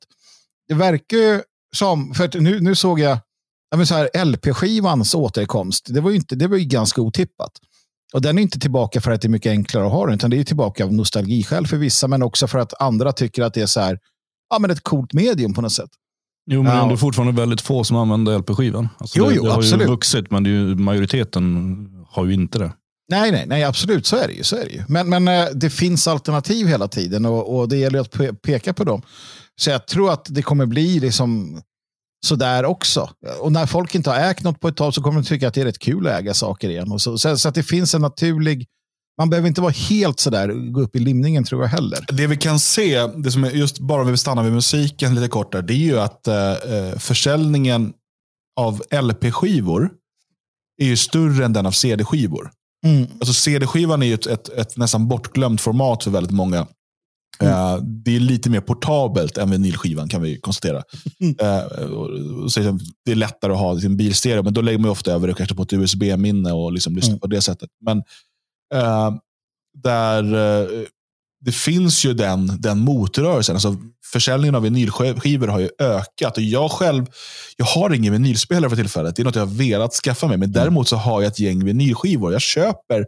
det 0.67 0.73
verkar 0.73 1.17
ju 1.17 1.41
som, 1.75 2.13
för 2.13 2.39
nu, 2.39 2.59
nu 2.59 2.75
såg 2.75 2.99
jag 2.99 3.19
ja, 3.69 3.85
så 3.85 3.95
här, 3.95 4.25
LP-skivans 4.25 5.15
återkomst. 5.15 5.85
Det 5.89 6.01
var, 6.01 6.09
ju 6.09 6.15
inte, 6.15 6.35
det 6.35 6.47
var 6.47 6.57
ju 6.57 6.65
ganska 6.65 7.01
otippat. 7.01 7.51
Och 8.13 8.21
den 8.21 8.37
är 8.37 8.41
inte 8.41 8.59
tillbaka 8.59 9.01
för 9.01 9.11
att 9.11 9.21
det 9.21 9.27
är 9.27 9.29
mycket 9.29 9.49
enklare 9.49 9.85
att 9.85 9.91
ha 9.91 10.05
den, 10.05 10.15
utan 10.15 10.29
det 10.29 10.39
är 10.39 10.43
tillbaka 10.43 10.83
av 10.83 10.93
nostalgiskäl 10.93 11.67
för 11.67 11.77
vissa, 11.77 12.07
men 12.07 12.23
också 12.23 12.47
för 12.47 12.59
att 12.59 12.81
andra 12.81 13.11
tycker 13.11 13.43
att 13.43 13.53
det 13.53 13.61
är 13.61 13.65
så 13.65 13.79
här, 13.79 13.99
ja, 14.49 14.59
men 14.59 14.71
ett 14.71 14.83
coolt 14.83 15.13
medium 15.13 15.53
på 15.53 15.61
något 15.61 15.73
sätt. 15.73 15.89
Jo, 16.49 16.63
men 16.63 16.75
Ja. 16.77 16.85
det 16.85 16.93
är 16.93 16.97
fortfarande 16.97 17.41
väldigt 17.41 17.61
få 17.61 17.83
som 17.83 17.97
använder 17.97 18.39
LP-skivan. 18.39 18.89
Alltså 18.97 19.19
Jo, 19.19 19.25
det, 19.29 19.35
jo, 19.35 19.43
det 19.43 19.49
har 19.49 19.57
absolut. 19.57 19.87
ju 19.87 19.91
vuxit, 19.91 20.31
men 20.31 20.45
ju, 20.45 20.75
majoriteten 20.75 21.87
har 22.09 22.25
ju 22.25 22.33
inte 22.33 22.59
det. 22.59 22.71
Nej, 23.11 23.31
nej, 23.31 23.45
nej, 23.47 23.63
absolut, 23.63 24.05
så 24.05 24.15
är 24.17 24.27
det 24.27 24.33
ju. 24.33 24.43
Så 24.43 24.55
är 24.55 24.65
det 24.65 24.71
ju. 24.71 24.83
Men, 24.87 25.09
men 25.09 25.27
eh, 25.27 25.45
det 25.55 25.69
finns 25.69 26.07
alternativ 26.07 26.67
hela 26.67 26.87
tiden 26.87 27.25
och, 27.25 27.57
och 27.59 27.69
det 27.69 27.77
gäller 27.77 27.99
att 27.99 28.15
pe- 28.15 28.35
peka 28.35 28.73
på 28.73 28.83
dem. 28.83 29.01
Så 29.61 29.69
jag 29.69 29.87
tror 29.87 30.11
att 30.13 30.25
det 30.29 30.41
kommer 30.41 30.65
bli 30.65 30.99
liksom 30.99 31.61
sådär 32.25 32.65
också. 32.65 33.09
Och 33.39 33.51
när 33.51 33.65
folk 33.65 33.95
inte 33.95 34.09
har 34.09 34.17
ägt 34.17 34.43
något 34.43 34.59
på 34.59 34.67
ett 34.67 34.75
tag 34.77 34.93
så 34.93 35.01
kommer 35.03 35.21
de 35.21 35.25
tycka 35.27 35.47
att 35.47 35.53
det 35.53 35.61
är 35.61 35.65
rätt 35.65 35.79
kul 35.79 36.07
att 36.07 36.19
äga 36.19 36.33
saker 36.33 36.69
igen. 36.69 36.91
Och 36.91 37.01
så, 37.01 37.17
så, 37.17 37.37
så 37.37 37.49
att 37.49 37.55
det 37.55 37.63
finns 37.63 37.95
en 37.95 38.01
naturlig... 38.01 38.65
Man 39.17 39.29
behöver 39.29 39.47
inte 39.47 39.61
vara 39.61 39.71
helt 39.71 40.19
sådär, 40.19 40.71
gå 40.71 40.81
upp 40.81 40.95
i 40.95 40.99
limningen 40.99 41.43
tror 41.43 41.61
jag 41.61 41.69
heller. 41.69 41.99
Det 42.11 42.27
vi 42.27 42.37
kan 42.37 42.59
se, 42.59 43.07
det 43.07 43.31
som 43.31 43.43
är 43.43 43.51
just 43.51 43.79
bara 43.79 44.01
om 44.01 44.11
vi 44.11 44.17
stannar 44.17 44.43
vid 44.43 44.53
musiken 44.53 45.15
lite 45.15 45.27
kort 45.27 45.51
där, 45.51 45.61
det 45.61 45.73
är 45.73 45.77
ju 45.77 45.99
att 45.99 46.27
eh, 46.27 46.51
eh, 46.51 46.97
försäljningen 46.97 47.93
av 48.59 48.83
LP-skivor 49.01 49.89
är 50.81 50.85
ju 50.85 50.97
större 50.97 51.45
än 51.45 51.53
den 51.53 51.65
av 51.65 51.71
CD-skivor. 51.71 52.51
Mm. 52.85 53.07
Alltså 53.19 53.33
CD-skivan 53.33 54.01
är 54.03 54.07
ju 54.07 54.13
ett, 54.13 54.25
ett, 54.27 54.49
ett 54.49 54.77
nästan 54.77 55.07
bortglömt 55.07 55.61
format 55.61 56.03
för 56.03 56.11
väldigt 56.11 56.33
många. 56.33 56.67
Eh, 57.41 57.77
det 57.77 58.15
är 58.15 58.19
lite 58.19 58.49
mer 58.49 58.61
portabelt 58.61 59.37
än 59.37 59.51
vinylskivan 59.51 60.07
kan 60.09 60.21
vi 60.21 60.39
konstatera. 60.39 60.83
Eh, 61.41 61.83
och, 61.83 62.09
och 62.43 62.51
så 62.51 62.59
det- 63.05 63.11
är 63.11 63.15
lättare 63.15 63.53
att 63.53 63.59
ha 63.59 63.79
sin 63.79 63.97
bilstereo, 63.97 64.43
men 64.43 64.53
då 64.53 64.61
lägger 64.61 64.79
man 64.79 64.91
ofta 64.91 65.11
över 65.11 65.27
det 65.27 65.33
kanske 65.33 65.55
på 65.55 65.63
ett 65.63 65.73
USB-minne 65.73 66.51
och 66.51 66.71
liksom 66.73 66.95
lyssnar 66.95 67.09
Mm. 67.11 67.19
på 67.19 67.27
det 67.27 67.41
sättet. 67.41 67.69
Men 67.85 68.03
eh, 68.73 69.11
där 69.83 70.23
eh, 70.23 70.85
det 71.45 71.51
finns 71.51 72.05
ju 72.05 72.13
den, 72.13 72.61
den 72.61 72.79
motrörelsen. 72.79 73.55
Alltså, 73.55 73.75
försäljningen 74.11 74.55
av 74.55 74.61
vinylskivor 74.61 75.47
har 75.47 75.59
ju 75.59 75.69
ökat. 75.79 76.37
Och 76.37 76.43
jag 76.43 76.71
själv 76.71 77.05
jag 77.57 77.65
har 77.65 77.93
ingen 77.93 78.13
vinylspelare 78.13 78.69
för 78.69 78.77
tillfället. 78.77 79.15
Det 79.15 79.21
är 79.21 79.23
något 79.23 79.35
jag 79.35 79.45
har 79.45 79.53
velat 79.53 79.93
skaffa 79.93 80.27
mig. 80.27 80.37
Men 80.37 80.51
däremot 80.51 80.87
så 80.87 80.95
har 80.95 81.21
jag 81.21 81.27
ett 81.27 81.39
gäng 81.39 81.65
vinylskivor. 81.65 82.31
Jag 82.31 82.41
köper 82.41 83.05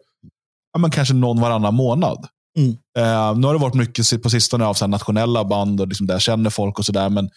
ja, 0.74 0.80
men 0.80 0.92
kanske 0.92 1.14
någon 1.14 1.42
varannan 1.42 1.74
månad. 1.74 2.28
Mm. 2.58 2.72
Eh, 2.98 3.38
nu 3.38 3.48
har 3.48 3.54
det 3.54 3.60
varit 3.60 3.74
mycket 3.74 4.24
på 4.24 4.30
sistone 4.30 4.66
av 4.66 4.74
så 4.74 4.88
nationella 4.88 5.46
band 5.46 5.82
och 5.82 5.88
liksom 5.88 6.08
där 6.08 6.14
jag 6.14 6.22
känner 6.22 6.50
folk 6.50 6.80
och 6.80 6.86
sådär. 6.86 7.10
Men 7.10 7.30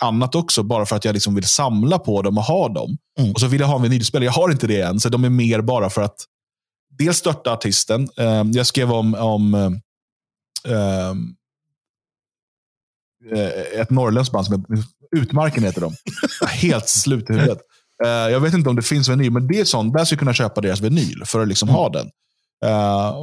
annat 0.00 0.34
också, 0.34 0.62
bara 0.62 0.86
för 0.86 0.96
att 0.96 1.04
jag 1.04 1.12
liksom 1.12 1.34
vill 1.34 1.44
samla 1.44 1.98
på 1.98 2.22
dem 2.22 2.38
och 2.38 2.44
ha 2.44 2.68
dem. 2.68 2.96
Mm. 3.20 3.32
Och 3.32 3.40
så 3.40 3.46
vill 3.46 3.60
jag 3.60 3.68
ha 3.68 3.76
en 3.76 3.82
vinylspelare. 3.82 4.24
Jag 4.24 4.32
har 4.32 4.50
inte 4.50 4.66
det 4.66 4.80
än, 4.80 5.00
så 5.00 5.08
de 5.08 5.24
är 5.24 5.30
mer 5.30 5.60
bara 5.60 5.90
för 5.90 6.02
att 6.02 6.16
dels 6.98 7.16
stötta 7.16 7.52
artisten. 7.52 8.08
Eh, 8.16 8.44
jag 8.52 8.66
skrev 8.66 8.92
om, 8.92 9.14
om 9.14 9.54
eh, 9.54 11.12
ett 13.80 13.90
norrländskt 13.90 14.32
band 14.32 14.46
som 14.46 14.64
Utmarken 15.16 15.64
heter 15.64 15.80
de. 15.80 15.92
Helt 16.46 16.88
slut 16.88 17.30
i 17.30 17.32
huvudet. 17.32 17.58
Jag 18.04 18.40
vet 18.40 18.54
inte 18.54 18.70
om 18.70 18.76
det 18.76 18.82
finns 18.82 19.08
vinyl, 19.08 19.32
men 19.32 19.46
det 19.46 19.60
är 19.60 19.64
sånt. 19.64 19.94
Där 19.94 20.04
skulle 20.04 20.16
jag 20.16 20.18
kunna 20.18 20.34
köpa 20.34 20.60
deras 20.60 20.80
vinyl 20.80 21.22
för 21.26 21.40
att 21.40 21.48
liksom 21.48 21.68
ha 21.68 21.88
den. 21.88 22.10
Eh, 22.64 23.14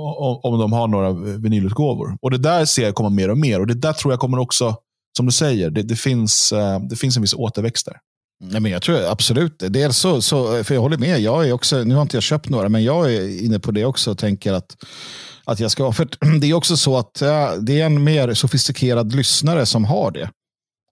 om, 0.43 0.59
de 0.59 0.73
har 0.73 0.88
några 0.88 1.11
vinylutgåvor. 1.38 2.17
Och 2.21 2.31
Det 2.31 2.38
där 2.38 2.65
ser 2.65 2.83
jag 2.83 2.95
komma 2.95 3.09
mer 3.09 3.29
och 3.29 3.38
mer. 3.38 3.59
Och 3.59 3.67
Det 3.67 3.73
där 3.73 3.93
tror 3.93 4.13
jag 4.13 4.19
kommer 4.19 4.38
också, 4.39 4.75
som 5.17 5.25
du 5.25 5.31
säger, 5.31 5.69
det, 5.69 5.83
det, 5.83 5.95
finns, 5.95 6.51
eh, 6.51 6.79
det 6.79 6.95
finns 6.95 7.15
en 7.15 7.21
viss 7.21 7.33
återväxt 7.33 7.85
där. 7.85 7.97
Nej, 8.39 8.62
men 8.62 8.71
jag 8.71 8.82
tror 8.82 9.12
absolut 9.12 9.60
det. 9.60 9.69
Dels 9.69 9.98
så, 9.98 10.21
så, 10.21 10.63
för 10.63 10.76
jag 10.76 10.82
håller 10.82 10.98
med, 10.98 11.19
jag 11.19 11.48
är 11.48 11.52
också, 11.52 11.84
nu 11.84 11.95
har 11.95 12.02
inte 12.02 12.17
jag 12.17 12.24
köpt 12.24 12.50
några, 12.50 12.69
men 12.69 12.84
jag 12.84 13.13
är 13.13 13.43
inne 13.43 13.60
på 13.60 13.71
det 13.71 13.86
också 13.86 14.12
och 14.12 14.17
tänker 14.17 14.54
att, 14.54 14.78
att 15.45 15.60
jag 15.60 15.71
ska, 15.71 15.91
för 15.91 16.08
det 16.41 16.48
är 16.48 16.54
också 16.54 16.78
så 16.78 16.98
att 16.98 17.13
det 17.62 17.82
är 17.82 17.86
en 17.86 18.04
mer 18.04 18.34
sofistikerad 18.34 19.15
lyssnare 19.15 19.65
som 19.65 19.86
har 19.86 20.12
det. 20.12 20.30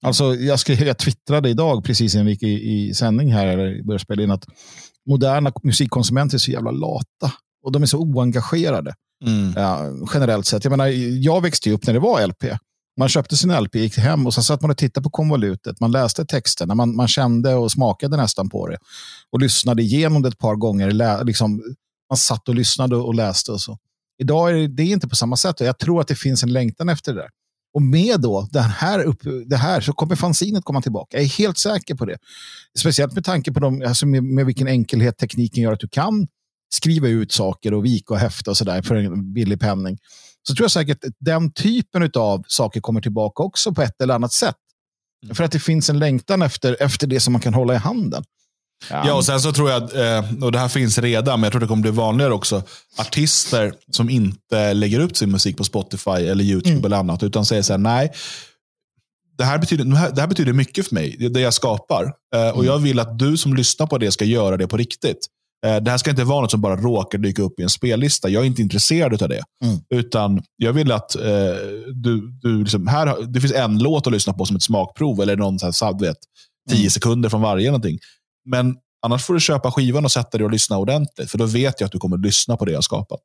Alltså, 0.01 0.35
jag, 0.35 0.59
skrev, 0.59 0.87
jag 0.87 0.97
twittrade 0.97 1.49
idag, 1.49 1.83
precis 1.83 2.15
en 2.15 2.25
vecka 2.25 2.45
i, 2.45 2.89
i 2.89 2.93
sändning 2.93 3.33
här, 3.33 3.47
eller 3.47 3.83
började 3.83 4.03
spela 4.03 4.23
in, 4.23 4.31
att 4.31 4.45
moderna 5.09 5.51
musikkonsumenter 5.63 6.37
är 6.37 6.39
så 6.39 6.51
jävla 6.51 6.71
lata. 6.71 7.31
Och 7.65 7.71
de 7.71 7.81
är 7.81 7.85
så 7.85 7.97
oengagerade. 7.97 8.93
Ja, 9.55 9.91
generellt 10.13 10.45
sett. 10.45 10.63
Jag, 10.63 10.71
menar, 10.71 10.87
jag 11.25 11.41
växte 11.41 11.71
upp 11.71 11.87
när 11.87 11.93
det 11.93 11.99
var 11.99 12.27
LP. 12.27 12.43
Man 12.99 13.09
köpte 13.09 13.37
sin 13.37 13.59
LP, 13.59 13.75
gick 13.75 13.97
hem 13.97 14.25
och 14.25 14.33
så 14.33 14.43
satt 14.43 14.61
man 14.61 14.71
och 14.71 14.77
tittade 14.77 15.03
på 15.03 15.09
konvolutet. 15.09 15.79
Man 15.79 15.91
läste 15.91 16.25
texterna, 16.25 16.75
man, 16.75 16.95
man 16.95 17.07
kände 17.07 17.55
och 17.55 17.71
smakade 17.71 18.17
nästan 18.17 18.49
på 18.49 18.67
det. 18.67 18.77
Och 19.31 19.39
lyssnade 19.39 19.81
igenom 19.81 20.21
det 20.21 20.27
ett 20.27 20.37
par 20.37 20.55
gånger. 20.55 20.91
Lä, 20.91 21.23
liksom, 21.23 21.61
man 22.09 22.17
satt 22.17 22.49
och 22.49 22.55
lyssnade 22.55 22.95
och 22.95 23.15
läste 23.15 23.51
och 23.51 23.61
så. 23.61 23.77
Idag 24.21 24.49
är 24.49 24.53
det, 24.53 24.67
det 24.67 24.83
är 24.83 24.87
inte 24.87 25.07
på 25.07 25.15
samma 25.15 25.37
sätt 25.37 25.61
och 25.61 25.67
jag 25.67 25.79
tror 25.79 26.01
att 26.01 26.07
det 26.07 26.15
finns 26.15 26.43
en 26.43 26.53
längtan 26.53 26.89
efter 26.89 27.13
det 27.13 27.19
där. 27.19 27.29
Och 27.73 27.81
med 27.81 28.21
då 28.21 28.47
den 28.51 28.63
här 28.63 28.99
upp, 28.99 29.19
det 29.45 29.57
här 29.57 29.81
så 29.81 29.93
kommer 29.93 30.15
fanzinet 30.15 30.63
komma 30.63 30.81
tillbaka. 30.81 31.17
Jag 31.17 31.23
är 31.23 31.29
helt 31.29 31.57
säker 31.57 31.95
på 31.95 32.05
det. 32.05 32.17
Speciellt 32.79 33.13
med 33.13 33.25
tanke 33.25 33.51
på 33.51 33.59
dem, 33.59 33.83
alltså 33.87 34.05
med, 34.05 34.23
med 34.23 34.45
vilken 34.45 34.67
enkelhet 34.67 35.17
tekniken 35.17 35.63
gör 35.63 35.73
att 35.73 35.79
du 35.79 35.87
kan 35.87 36.27
skriva 36.73 37.07
ut 37.07 37.31
saker 37.31 37.73
och 37.73 37.85
vika 37.85 38.13
och 38.13 38.19
häfta 38.19 38.51
och 38.51 38.57
sådär 38.57 38.81
för 38.81 38.95
en 38.95 39.33
billig 39.33 39.59
penning. 39.59 39.97
Så 40.47 40.55
tror 40.55 40.63
jag 40.63 40.71
säkert 40.71 41.03
att 41.03 41.13
den 41.19 41.51
typen 41.53 42.11
av 42.15 42.43
saker 42.47 42.81
kommer 42.81 43.01
tillbaka 43.01 43.43
också 43.43 43.73
på 43.73 43.81
ett 43.81 44.01
eller 44.01 44.13
annat 44.13 44.33
sätt. 44.33 44.55
För 45.33 45.43
att 45.43 45.51
det 45.51 45.59
finns 45.59 45.89
en 45.89 45.99
längtan 45.99 46.41
efter, 46.41 46.77
efter 46.79 47.07
det 47.07 47.19
som 47.19 47.33
man 47.33 47.41
kan 47.41 47.53
hålla 47.53 47.73
i 47.73 47.77
handen. 47.77 48.23
Ja, 48.89 49.13
och 49.13 49.25
sen 49.25 49.41
så 49.41 49.51
tror 49.53 49.69
jag, 49.69 49.81
eh, 49.81 50.43
och 50.43 50.51
det 50.51 50.59
här 50.59 50.67
finns 50.67 50.97
redan, 50.97 51.39
men 51.39 51.43
jag 51.43 51.51
tror 51.51 51.59
det 51.61 51.67
kommer 51.67 51.81
bli 51.81 51.91
vanligare 51.91 52.33
också, 52.33 52.63
artister 52.97 53.73
som 53.91 54.09
inte 54.09 54.73
lägger 54.73 54.99
ut 54.99 55.17
sin 55.17 55.31
musik 55.31 55.57
på 55.57 55.63
Spotify 55.63 56.11
eller 56.11 56.43
YouTube 56.43 56.87
eller 56.87 56.97
annat, 56.97 57.23
utan 57.23 57.45
säger 57.45 57.61
så 57.61 57.73
här, 57.73 57.77
nej, 57.77 58.11
det 59.37 59.43
här, 59.43 59.57
betyder, 59.57 59.85
det 60.11 60.21
här 60.21 60.27
betyder 60.27 60.53
mycket 60.53 60.87
för 60.87 60.95
mig, 60.95 61.15
det 61.19 61.25
är 61.25 61.29
det 61.29 61.39
jag 61.39 61.53
skapar. 61.53 62.13
Eh, 62.35 62.49
Och 62.49 62.65
jag 62.65 62.79
vill 62.79 62.99
att 62.99 63.19
du 63.19 63.37
som 63.37 63.53
lyssnar 63.53 63.87
på 63.87 63.97
det 63.97 64.11
ska 64.11 64.25
göra 64.25 64.57
det 64.57 64.67
på 64.67 64.77
riktigt. 64.77 65.27
Eh, 65.65 65.75
Det 65.75 65.91
här 65.91 65.97
ska 65.97 66.09
inte 66.09 66.23
vara 66.23 66.41
något 66.41 66.51
som 66.51 66.61
bara 66.61 66.75
råkar 66.75 67.17
dyka 67.17 67.41
upp 67.41 67.59
i 67.59 67.63
en 67.63 67.69
spellista. 67.69 68.29
Jag 68.29 68.43
är 68.43 68.47
inte 68.47 68.61
intresserad 68.61 69.23
av 69.23 69.29
det. 69.29 69.43
Mm. 69.63 69.77
Utan 69.89 70.43
jag 70.57 70.73
vill 70.73 70.91
att 70.91 71.15
eh, 71.15 71.21
du, 71.93 72.31
du 72.41 72.59
liksom, 72.61 72.87
här, 72.87 73.25
det 73.33 73.41
finns 73.41 73.53
en 73.53 73.77
låt 73.79 74.07
att 74.07 74.13
lyssna 74.13 74.33
på 74.33 74.45
som 74.45 74.55
ett 74.55 74.63
smakprov, 74.63 75.21
eller 75.21 75.35
någon 75.37 75.59
så 75.59 75.85
här, 75.85 75.99
vet, 75.99 76.17
tio 76.69 76.77
Mm. 76.79 76.89
sekunder 76.89 77.29
från 77.29 77.41
varje. 77.41 77.67
Någonting. 77.67 77.99
Men 78.45 78.75
annars 79.05 79.23
får 79.23 79.33
du 79.33 79.39
köpa 79.39 79.71
skivan 79.71 80.05
och 80.05 80.11
sätta 80.11 80.37
dig 80.37 80.45
och 80.45 80.51
lyssna 80.51 80.77
ordentligt. 80.77 81.31
För 81.31 81.37
då 81.37 81.45
vet 81.45 81.79
jag 81.79 81.85
att 81.85 81.91
du 81.91 81.99
kommer 81.99 82.17
lyssna 82.17 82.57
på 82.57 82.65
det 82.65 82.71
jag 82.71 82.77
har 82.77 82.81
skapat. 82.81 83.19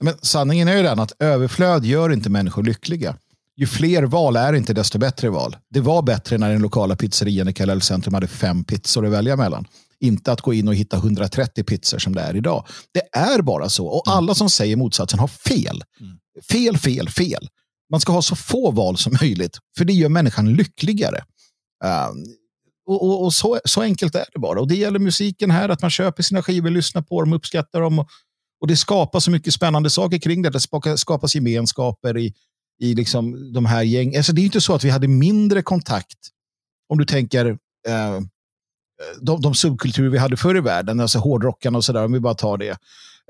Men 0.00 0.14
sanningen 0.22 0.68
är 0.68 0.76
ju 0.76 0.82
den 0.82 1.00
att 1.00 1.12
överflöd 1.18 1.84
gör 1.84 2.12
inte 2.12 2.30
människor 2.30 2.62
lyckliga. 2.62 3.16
Ju 3.56 3.66
fler 3.66 4.02
val 4.02 4.36
är 4.36 4.52
inte 4.52 4.72
desto 4.74 4.98
bättre 4.98 5.30
val. 5.30 5.56
Det 5.70 5.80
var 5.80 6.02
bättre 6.02 6.38
när 6.38 6.50
den 6.50 6.62
lokala 6.62 6.96
pizzerian 6.96 7.48
i 7.48 7.52
Kallhäll 7.52 7.80
centrum 7.80 8.14
hade 8.14 8.26
fem 8.26 8.64
pizzor 8.64 9.06
att 9.06 9.12
välja 9.12 9.36
mellan. 9.36 9.64
Inte 10.00 10.32
att 10.32 10.40
gå 10.40 10.54
in 10.54 10.68
och 10.68 10.74
hitta 10.74 10.96
130 10.96 11.64
pizzor 11.64 11.98
som 11.98 12.14
det 12.14 12.20
är 12.20 12.36
idag. 12.36 12.66
Det 12.92 13.18
är 13.18 13.42
bara 13.42 13.68
så. 13.68 13.86
Och 13.86 14.02
alla 14.06 14.34
som 14.34 14.50
säger 14.50 14.76
motsatsen 14.76 15.18
har 15.18 15.28
fel. 15.28 15.82
Fel, 16.52 16.78
fel, 16.78 17.08
fel. 17.08 17.48
Man 17.90 18.00
ska 18.00 18.12
ha 18.12 18.22
så 18.22 18.36
få 18.36 18.70
val 18.70 18.96
som 18.96 19.16
möjligt. 19.20 19.58
För 19.78 19.84
det 19.84 19.92
gör 19.92 20.08
människan 20.08 20.54
lyckligare. 20.54 21.24
Uh, 21.84 22.10
och, 22.86 23.02
och, 23.02 23.24
och 23.24 23.32
så, 23.34 23.60
så 23.64 23.82
enkelt 23.82 24.14
är 24.14 24.24
det 24.32 24.38
bara. 24.38 24.60
Och 24.60 24.68
det 24.68 24.74
gäller 24.74 24.98
musiken 24.98 25.50
här, 25.50 25.68
att 25.68 25.82
man 25.82 25.90
köper 25.90 26.22
sina 26.22 26.42
skivor, 26.42 26.70
lyssnar 26.70 27.02
på 27.02 27.20
dem, 27.20 27.32
uppskattar 27.32 27.80
dem. 27.80 27.98
Och, 27.98 28.08
och 28.60 28.66
det 28.66 28.76
skapar 28.76 29.20
så 29.20 29.30
mycket 29.30 29.54
spännande 29.54 29.90
saker 29.90 30.18
kring 30.18 30.42
det. 30.42 30.50
Det 30.50 30.60
skapas 30.98 31.34
gemenskaper 31.34 32.18
i, 32.18 32.34
i 32.80 32.94
liksom 32.94 33.52
de 33.52 33.66
här 33.66 33.82
gäng. 33.82 34.16
Alltså 34.16 34.32
det 34.32 34.40
är 34.40 34.44
inte 34.44 34.60
så 34.60 34.74
att 34.74 34.84
vi 34.84 34.90
hade 34.90 35.08
mindre 35.08 35.62
kontakt. 35.62 36.18
Om 36.88 36.98
du 36.98 37.04
tänker 37.04 37.46
eh, 37.88 38.20
Eh, 39.02 39.22
de, 39.22 39.40
de 39.40 39.54
subkulturer 39.54 40.08
vi 40.08 40.18
hade 40.18 40.36
förr 40.36 40.56
i 40.56 40.60
världen, 40.60 41.00
alltså 41.00 41.18
hårdrockarna 41.18 41.78
och 41.78 41.84
sådär, 41.84 42.04
om 42.04 42.12
vi 42.12 42.20
bara 42.20 42.34
tar 42.34 42.58
det. 42.58 42.70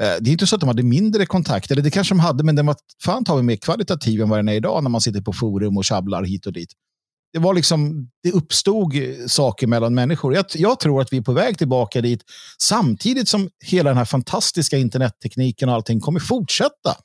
Eh, 0.01 0.17
det 0.21 0.31
är 0.31 0.33
inte 0.33 0.47
så 0.47 0.55
att 0.55 0.61
de 0.61 0.67
hade 0.67 0.83
mindre 0.83 1.27
kontakt, 1.27 1.71
eller 1.71 1.83
det 1.83 1.91
kanske 1.91 2.15
de 2.15 2.21
hade, 2.21 2.45
men 2.45 2.57
den 2.57 2.67
var 2.67 2.77
fan 3.05 3.25
tar 3.25 3.37
vi 3.37 3.43
mer 3.43 3.57
kvalitativ 3.57 4.21
än 4.21 4.29
vad 4.29 4.39
den 4.39 4.49
är 4.49 4.55
idag 4.55 4.83
när 4.83 4.91
man 4.91 5.01
sitter 5.01 5.21
på 5.21 5.33
forum 5.33 5.77
och 5.77 5.85
tjabblar 5.85 6.23
hit 6.23 6.47
och 6.47 6.53
dit. 6.53 6.73
Det 7.33 7.39
var 7.39 7.55
liksom, 7.55 8.11
det 8.23 8.33
uppstod 8.33 8.93
saker 9.27 9.67
mellan 9.67 9.95
människor. 9.95 10.35
Jag, 10.35 10.45
jag 10.55 10.81
tror 10.81 11.01
att 11.01 11.13
vi 11.13 11.17
är 11.17 11.23
på 11.23 11.33
väg 11.33 11.59
tillbaka 11.59 12.01
dit 12.01 12.23
samtidigt 12.63 13.29
som 13.29 13.51
hela 13.65 13.91
den 13.91 13.97
här 13.97 14.05
fantastiska 14.05 14.77
internettekniken 14.77 15.69
och 15.69 15.75
allting 15.75 16.01
kommer 16.01 16.21
fortsätta. 16.21 16.97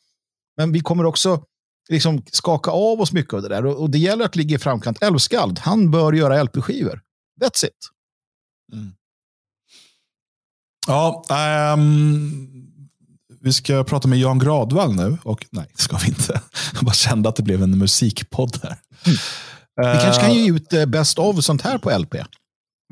Men 0.58 0.72
vi 0.72 0.80
kommer 0.80 1.06
också 1.06 1.44
liksom 1.90 2.24
skaka 2.32 2.72
av 2.72 3.02
oss 3.02 3.12
mycket 3.12 3.34
av 3.34 3.42
det 3.42 3.50
där 3.50 3.66
och, 3.66 3.82
och 3.82 3.90
det 3.90 3.98
gäller 3.98 4.26
att 4.26 4.36
ligga 4.36 4.56
i 4.56 4.60
framkant. 4.60 5.04
Älvskald, 5.04 5.60
han 5.60 5.92
bör 5.92 6.14
göra 6.14 6.44
LP-skivor. 6.44 7.02
That's 7.42 7.66
it. 7.66 7.90
Ja, 10.88 11.26
ehm, 11.30 12.48
vi 13.42 13.54
ska 13.54 13.84
prata 13.84 14.08
med 14.08 14.20
Jan 14.20 14.40
Gradvall 14.40 14.96
nu. 14.96 15.18
Och, 15.24 15.46
nej, 15.50 15.66
det 15.76 15.82
ska 15.82 15.98
vi 15.98 16.08
inte. 16.08 16.42
Jag 16.74 16.84
bara 16.84 16.94
kände 16.94 17.30
att 17.30 17.36
det 17.36 17.44
blev 17.44 17.64
en 17.64 17.78
musikpodd 17.78 18.60
här. 18.64 18.78
Vi 19.76 20.00
kanske 20.02 20.22
kan 20.22 20.34
ge 20.34 20.52
ut 20.52 20.74
eh, 20.74 20.86
Best 20.86 21.20
of 21.20 21.44
sånt 21.44 21.62
här 21.62 21.78
på 21.78 21.98
LP. 21.98 22.16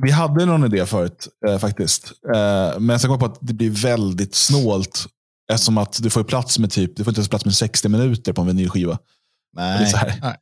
Vi 0.02 0.12
hade 0.12 0.46
någon 0.46 0.66
idé 0.66 0.86
förut 0.86 1.28
eh, 1.48 1.58
faktiskt. 1.58 2.12
Eh, 2.36 2.80
men 2.80 3.00
sen 3.00 3.08
kom 3.08 3.12
jag 3.12 3.20
på 3.20 3.26
att 3.26 3.38
det 3.42 3.54
blir 3.54 3.70
väldigt 3.70 4.36
snålt. 4.36 5.08
Eftersom 5.52 5.78
att 5.78 6.04
du 6.04 6.10
får 6.10 6.24
plats 6.24 6.60
med 6.60 6.72
typ, 6.72 6.96
du 6.96 7.04
får 7.04 7.12
inte 7.12 7.20
ens 7.20 7.30
plats 7.30 7.46
med 7.46 7.56
60 7.56 7.90
minuter 7.90 8.34
på 8.34 8.42
en 8.42 8.48
vinylskiva. 8.48 8.98
Nej. 9.58 9.78
Det 9.78 9.86
är, 9.86 9.88
så 9.88 9.98
här. 9.98 10.20
Nej. 10.22 10.36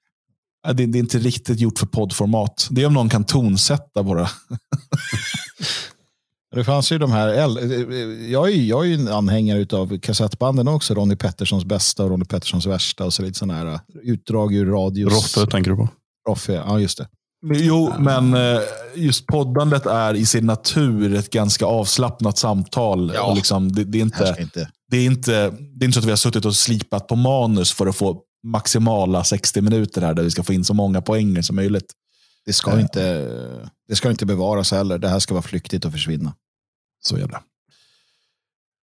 Det, 0.67 0.85
det 0.85 0.97
är 0.97 0.99
inte 0.99 1.17
riktigt 1.17 1.59
gjort 1.59 1.79
för 1.79 1.85
poddformat. 1.85 2.67
Det 2.71 2.81
är 2.81 2.85
om 2.85 2.93
någon 2.93 3.09
kan 3.09 3.23
tonsätta 3.23 4.01
våra... 4.01 4.29
Det 6.55 6.63
fanns 6.63 6.91
ju 6.91 6.97
de 6.97 7.11
här, 7.11 7.27
jag 8.31 8.47
är, 8.47 8.51
ju- 8.51 8.65
jag 8.65 8.85
är 8.85 8.87
ju 8.89 8.93
en 8.93 9.07
anhängare 9.07 9.77
av 9.77 9.99
kassettbanden 9.99 10.67
också. 10.67 10.93
Ronny 10.93 11.15
Petterssons 11.15 11.65
bästa 11.65 12.03
och 12.03 12.09
Ronny 12.09 12.25
Petterssons 12.25 12.65
värsta. 12.65 13.05
Och 13.05 13.13
så 13.13 13.21
lite 13.21 13.39
sådana 13.39 13.53
här 13.53 13.79
utdrag 14.03 14.53
ur 14.53 14.65
radios. 14.65 15.13
Roffe 15.13 15.51
tänker 15.51 15.71
du 15.71 15.77
på? 15.77 15.89
Roffe, 16.29 16.53
ja 16.53 16.79
just 16.79 16.97
det. 16.97 17.07
Jo, 17.53 17.93
men 17.99 18.33
eh, 18.33 18.59
just 18.95 19.25
poddandet 19.25 19.85
är 19.85 20.13
i 20.13 20.25
sin 20.25 20.45
natur 20.45 21.13
ett 21.15 21.29
ganska 21.29 21.65
avslappnat 21.65 22.37
samtal. 22.37 23.11
Ja. 23.15 23.23
Och 23.23 23.35
liksom, 23.35 23.71
det, 23.71 23.83
det, 23.83 23.97
är 23.97 24.01
inte. 24.01 24.69
det, 24.91 24.97
är 24.97 25.05
inte, 25.05 25.31
det 25.49 25.83
är 25.83 25.85
inte 25.85 25.91
så 25.93 25.99
att 25.99 26.05
vi 26.05 26.09
har 26.09 26.17
suttit 26.17 26.45
och 26.45 26.55
slipat 26.55 27.07
på 27.07 27.15
manus 27.15 27.71
för 27.71 27.87
att 27.87 27.95
få 27.95 28.21
maximala 28.43 29.23
60 29.23 29.61
minuter 29.61 30.01
här 30.01 30.13
där 30.13 30.23
vi 30.23 30.31
ska 30.31 30.43
få 30.43 30.53
in 30.53 30.65
så 30.65 30.73
många 30.73 31.01
poänger 31.01 31.41
som 31.41 31.55
möjligt. 31.55 31.93
Det 32.45 32.53
ska, 32.53 32.71
Eh. 32.71 32.81
inte, 32.81 33.29
det 33.87 33.95
ska 33.95 34.09
inte 34.09 34.25
bevaras 34.25 34.71
heller. 34.71 34.97
Det 34.97 35.09
här 35.09 35.19
ska 35.19 35.33
vara 35.33 35.41
flyktigt 35.41 35.85
och 35.85 35.91
försvinna. 35.91 36.33
Så 37.01 37.15
det. 37.15 37.41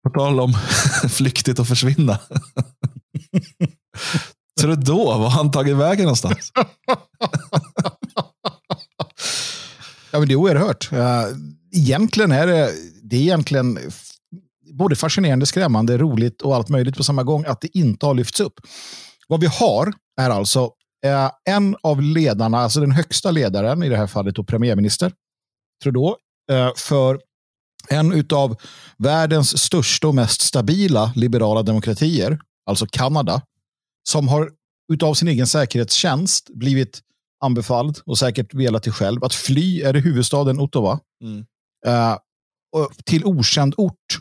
På 0.05 0.11
tal 0.15 0.41
om 0.41 0.55
flyktigt 1.11 1.59
och 1.59 1.69
försvinna. 1.69 2.19
Tror 4.61 4.71
du 4.77 4.83
då? 4.83 5.19
Var 5.19 5.29
han 5.29 5.51
tagit 5.51 5.77
vägen 5.77 6.05
någonstans? 6.05 6.53
Ja, 10.13 10.19
men 10.19 10.29
det 10.29 10.35
är 10.35 10.37
oerhört. 10.37 10.91
Egentligen 11.73 12.33
är 12.33 12.47
det, 12.47 12.71
det 13.03 13.17
är 13.17 13.21
egentligen 13.21 13.79
både 14.73 14.97
fascinerande, 14.97 15.47
skrämmande, 15.47 15.99
roligt 15.99 16.43
och 16.43 16.55
allt 16.57 16.69
möjligt 16.69 16.97
på 16.97 17.05
samma 17.05 17.23
gång 17.23 17.45
att 17.45 17.61
det 17.61 17.79
inte 17.79 18.07
har 18.07 18.15
lyfts 18.15 18.41
upp. 18.41 18.61
Vad 19.31 19.41
vi 19.41 19.47
har 19.47 19.93
är 20.21 20.31
alltså 20.31 20.73
eh, 21.07 21.31
en 21.45 21.77
av 21.83 22.03
ledarna, 22.03 22.59
alltså 22.59 22.81
den 22.81 22.93
högsta 22.93 23.31
ledaren, 23.31 23.83
i 23.83 23.89
det 23.89 23.97
här 23.97 24.07
fallet 24.07 24.35
då 24.35 24.45
premiärminister, 24.45 25.13
Trudeau, 25.83 26.17
eh, 26.53 26.71
för 26.77 27.21
en 27.89 28.27
av 28.33 28.57
världens 28.99 29.63
största 29.63 30.09
och 30.09 30.15
mest 30.15 30.41
stabila 30.41 31.13
liberala 31.17 31.63
demokratier, 31.63 32.39
alltså 32.67 32.87
Kanada, 32.87 33.43
som 34.09 34.29
har 34.29 34.51
utav 34.93 35.15
sin 35.15 35.29
egen 35.29 35.47
säkerhetstjänst 35.47 36.51
blivit 36.55 37.01
anbefalld 37.45 37.99
och 38.07 38.19
säkert 38.19 38.55
velat 38.55 38.83
till 38.83 38.93
själv 38.93 39.25
att 39.25 39.35
fly 39.35 39.81
är 39.81 39.93
det 39.93 40.01
huvudstaden 40.01 40.61
Ottawa 40.61 41.01
Mm. 41.25 41.45
eh, 41.87 42.19
och 42.77 42.93
till 43.05 43.25
okänd 43.25 43.75
ort 43.77 44.19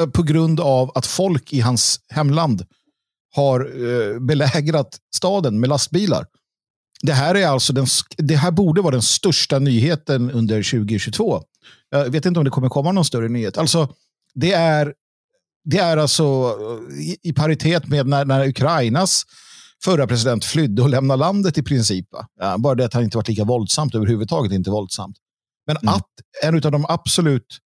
eh, 0.00 0.08
på 0.08 0.22
grund 0.22 0.60
av 0.60 0.90
att 0.94 1.06
folk 1.06 1.52
i 1.52 1.60
hans 1.60 2.00
hemland 2.08 2.66
har 3.34 3.60
eh, 3.60 4.20
belägrat 4.20 4.98
staden 5.16 5.60
med 5.60 5.68
lastbilar. 5.68 6.26
Det 7.02 7.12
här, 7.12 7.34
är 7.34 7.46
alltså 7.46 7.72
den, 7.72 7.86
det 8.16 8.36
här 8.36 8.50
borde 8.50 8.80
vara 8.80 8.92
den 8.92 9.02
största 9.02 9.58
nyheten 9.58 10.30
under 10.30 10.62
2022. 10.62 11.42
Jag 11.90 12.10
vet 12.10 12.26
inte 12.26 12.40
om 12.40 12.44
det 12.44 12.50
kommer 12.50 12.68
komma 12.68 12.92
någon 12.92 13.04
större 13.04 13.28
nyhet. 13.28 13.58
Alltså, 13.58 13.88
det 14.34 14.52
är, 14.52 14.94
det 15.64 15.78
är 15.78 15.96
alltså 15.96 16.24
eh, 16.24 17.00
i, 17.00 17.16
i 17.22 17.32
paritet 17.32 17.86
med 17.86 18.06
när, 18.06 18.24
när 18.24 18.48
Ukrainas 18.48 19.24
förra 19.84 20.06
president 20.06 20.44
flydde 20.44 20.82
och 20.82 20.88
lämnade 20.88 21.20
landet 21.20 21.58
i 21.58 21.62
princip. 21.62 22.06
Ja, 22.40 22.58
bara 22.58 22.74
det 22.74 22.84
att 22.84 22.94
han 22.94 23.04
inte 23.04 23.16
varit 23.16 23.28
lika 23.28 23.44
våldsamt 23.44 23.94
överhuvudtaget, 23.94 24.52
inte 24.52 24.70
våldsamt. 24.70 25.16
Men 25.66 25.76
Mm. 25.76 25.94
att 25.94 26.08
en 26.42 26.54
av 26.54 26.72
de 26.72 26.86
absolut, 26.88 27.58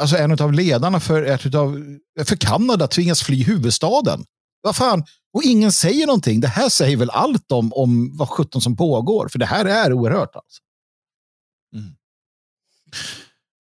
alltså 0.00 0.16
en 0.16 0.40
av 0.40 0.52
ledarna 0.52 1.00
för, 1.00 1.22
ett 1.22 1.46
utav, 1.46 1.82
för 2.24 2.36
Kanada 2.36 2.86
tvingas 2.86 3.22
fly 3.22 3.44
huvudstaden. 3.44 4.24
Vad 4.62 4.76
fan? 4.76 5.04
Och 5.34 5.42
ingen 5.42 5.72
säger 5.72 6.06
någonting. 6.06 6.40
Det 6.40 6.48
här 6.48 6.68
säger 6.68 6.96
väl 6.96 7.10
allt 7.10 7.52
om, 7.52 7.72
om 7.72 8.16
vad 8.16 8.28
sjutton 8.28 8.62
som 8.62 8.76
pågår. 8.76 9.28
För 9.28 9.38
det 9.38 9.46
här 9.46 9.64
är 9.64 9.92
oerhört. 9.92 10.36
Alltså. 10.36 10.62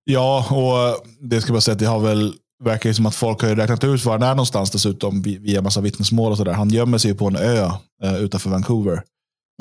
Ja, 0.03 0.47
och 0.51 1.05
det 1.19 1.41
ska 1.41 1.53
bara 1.53 1.61
säga 1.61 1.73
att 1.73 1.79
det 1.79 1.85
har 1.85 1.99
väl 1.99 2.33
verkar 2.63 2.89
ju 2.89 2.93
som 2.93 3.05
att 3.05 3.15
folk 3.15 3.41
har 3.41 3.55
räknat 3.55 3.83
ut 3.83 4.05
var 4.05 4.13
han 4.13 4.23
är 4.23 4.29
någonstans 4.35 4.71
dessutom 4.71 5.21
vi- 5.21 5.37
via 5.37 5.61
massa 5.61 5.81
vittnesmål 5.81 6.31
och 6.31 6.37
sådär. 6.37 6.53
Han 6.53 6.69
gömmer 6.69 6.97
sig 6.97 7.13
på 7.13 7.27
en 7.27 7.35
ö 7.35 7.69
uh, 8.03 8.15
utanför 8.17 8.49
Vancouver. 8.49 9.03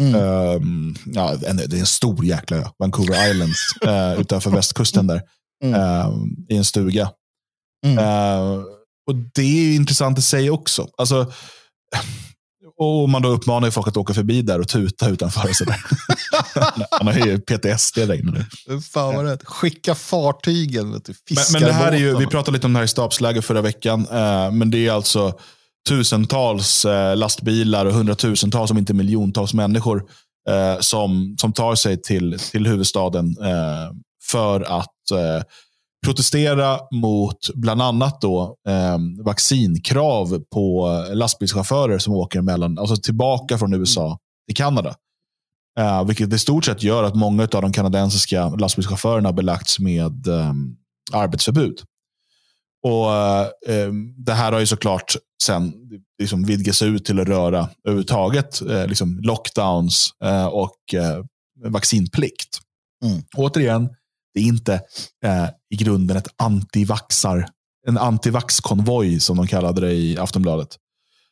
Mm. 0.01 0.15
Ehm, 0.15 0.95
ja, 1.07 1.33
en, 1.47 1.57
det 1.57 1.77
är 1.77 1.81
en 1.81 1.87
stor 1.87 2.25
jäkla 2.25 2.57
ö, 2.57 2.65
Vancouver 2.79 3.31
Islands, 3.31 3.59
uh, 3.87 4.21
utanför 4.21 4.51
västkusten 4.51 5.07
där. 5.07 5.23
Mm. 5.65 5.81
Ehm, 5.81 6.47
I 6.49 6.57
en 6.57 6.65
stuga. 6.65 7.11
Mm. 7.87 7.99
Eh, 7.99 8.63
och 9.07 9.15
det 9.35 9.43
är 9.43 9.65
ju 9.65 9.75
intressant 9.75 10.19
i 10.19 10.23
sig 10.23 10.51
också. 10.51 10.89
Alltså, 10.99 11.33
och 12.77 13.09
man 13.09 13.23
då 13.23 13.29
uppmanar 13.29 13.69
ju 13.69 13.71
folk 13.73 13.89
att 13.89 13.97
åka 13.97 14.15
förbi 14.15 14.43
där 14.43 14.61
och 14.61 14.69
tuta 14.69 15.09
utanför. 15.09 15.53
Så 15.53 15.65
där. 15.65 15.81
Han 16.91 17.07
har 17.07 17.15
ju 17.15 17.39
PTSD 17.39 17.97
där 17.97 18.15
inne 18.15 18.33
nu. 18.33 18.81
Fan 18.81 19.17
vad 19.17 19.25
rätt. 19.25 19.45
Skicka 19.45 19.95
fartygen. 19.95 20.93
Vet 20.93 21.05
du, 21.05 21.15
Men, 21.31 21.45
men 21.53 21.63
det 21.63 21.73
här 21.73 21.93
är 21.93 21.97
ju, 21.97 22.17
vi 22.17 22.27
pratade 22.27 22.57
lite 22.57 22.67
om 22.67 22.73
det 22.73 22.79
här 22.79 22.85
i 22.85 22.89
stabsläge 22.89 23.43
förra 23.43 23.61
veckan. 23.61 24.07
eh, 24.11 24.51
men 24.51 24.71
det 24.71 24.87
är 24.87 24.93
alltså 24.93 25.39
tusentals 25.89 26.85
eh, 26.85 27.17
lastbilar 27.17 27.87
och 27.87 27.95
hundratusentals, 27.95 28.71
om 28.71 28.79
inte 28.79 28.95
miljontals 28.95 29.55
människor 29.55 30.03
eh, 30.49 30.81
som, 30.81 31.37
som 31.41 31.53
tar 31.53 31.75
sig 31.75 32.03
till, 32.03 32.39
till 32.39 32.67
huvudstaden 32.67 33.37
eh, 33.43 33.91
för 34.31 34.61
att 34.61 35.11
eh, 35.13 35.43
protestera 36.05 36.79
mot 36.91 37.55
bland 37.55 37.83
annat 37.83 38.21
då, 38.21 38.57
eh, 38.69 38.99
vaccinkrav 39.25 40.43
på 40.53 40.89
lastbilschaufförer 41.13 41.99
som 41.99 42.15
åker 42.15 42.43
mellan, 42.43 42.79
alltså 42.79 42.97
tillbaka 42.97 43.59
från 43.59 43.75
USA 43.75 44.19
till 44.47 44.57
Kanada. 44.57 44.95
Eh, 45.79 46.05
vilket 46.05 46.33
i 46.33 46.39
stort 46.39 46.65
sett 46.65 46.83
gör 46.83 47.03
att 47.03 47.15
många 47.15 47.43
av 47.43 47.63
de 47.63 47.73
kanadensiska 47.73 48.49
lastbilschaufförerna 48.49 49.29
har 49.29 49.35
belagts 49.35 49.79
med 49.79 50.27
eh, 50.27 50.53
arbetsförbud. 51.13 51.81
Och 52.85 53.13
eh, 53.73 53.93
Det 54.17 54.33
här 54.33 54.53
har 54.53 54.61
ju 54.61 54.67
såklart 54.67 55.17
sen 55.43 55.73
liksom 56.19 56.45
vidgats 56.45 56.83
ut 56.83 57.05
till 57.05 57.21
att 57.21 57.29
röra 57.29 57.69
överhuvudtaget 57.85 58.63
eh, 58.63 58.87
liksom 58.87 59.21
lockdowns 59.23 60.11
eh, 60.25 60.47
och 60.47 60.95
eh, 60.95 61.25
vaccinplikt. 61.65 62.59
Mm. 63.05 63.23
Återigen, 63.37 63.89
det 64.35 64.41
är 64.41 64.45
inte 64.45 64.75
eh, 65.25 65.47
i 65.71 65.77
grunden 65.77 66.17
ett 66.17 66.29
antivaxar, 66.37 67.49
en 67.87 67.99
antivaxkonvoj 67.99 69.21
som 69.21 69.37
de 69.37 69.47
kallade 69.47 69.81
det 69.81 69.93
i 69.93 70.19
Aftonbladet. 70.19 70.77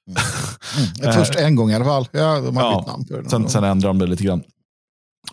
Mm. 0.09 1.12
Först 1.14 1.34
en 1.34 1.57
gång 1.57 1.70
i 1.70 1.74
alla 1.74 1.84
fall. 1.84 2.09
Ja, 2.12 2.40
de 2.40 2.57
har 2.57 2.62
Ja, 2.62 2.84
namn. 2.86 3.28
Sen, 3.30 3.48
sen 3.48 3.64
ändrar 3.64 3.88
de 3.88 3.98
det 3.98 4.07
lite 4.07 4.24
grann. 4.24 4.42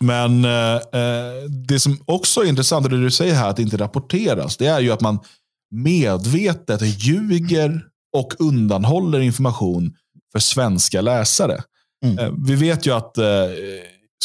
Men 0.00 0.44
eh, 0.44 0.74
eh, 0.74 1.44
det 1.66 1.80
som 1.80 1.98
också 2.04 2.40
är 2.40 2.48
intressant, 2.48 2.86
och 2.86 2.90
det 2.90 3.02
du 3.02 3.10
säger 3.10 3.34
här 3.34 3.48
att 3.48 3.56
det 3.56 3.62
inte 3.62 3.76
rapporteras, 3.76 4.56
det 4.56 4.66
är 4.66 4.80
ju 4.80 4.90
att 4.90 5.00
man 5.00 5.18
medvetet 5.70 6.82
ljuger 6.82 7.84
och 8.16 8.34
undanhåller 8.38 9.20
information 9.20 9.94
för 10.32 10.38
svenska 10.38 11.00
läsare. 11.00 11.62
Mm. 12.04 12.18
Eh, 12.18 12.32
vi 12.46 12.54
vet 12.54 12.86
ju 12.86 12.94
att 12.94 13.18
eh, 13.18 13.24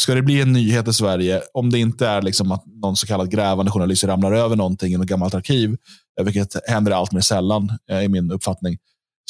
ska 0.00 0.14
det 0.14 0.22
bli 0.22 0.40
en 0.40 0.52
nyhet 0.52 0.88
i 0.88 0.92
Sverige, 0.92 1.42
om 1.54 1.70
det 1.70 1.78
inte 1.78 2.06
är 2.06 2.22
liksom 2.22 2.52
att 2.52 2.66
någon 2.66 2.96
så 2.96 3.06
kallad 3.06 3.30
grävande 3.30 3.72
journalist 3.72 4.04
ramlar 4.04 4.32
över 4.32 4.56
någonting 4.56 4.92
i 4.92 4.96
något 4.96 5.06
gammalt 5.06 5.34
arkiv, 5.34 5.76
eh, 6.20 6.24
vilket 6.24 6.68
händer 6.68 6.92
allt 6.92 7.12
mer 7.12 7.20
sällan 7.20 7.70
eh, 7.90 8.00
i 8.02 8.08
min 8.08 8.30
uppfattning, 8.30 8.78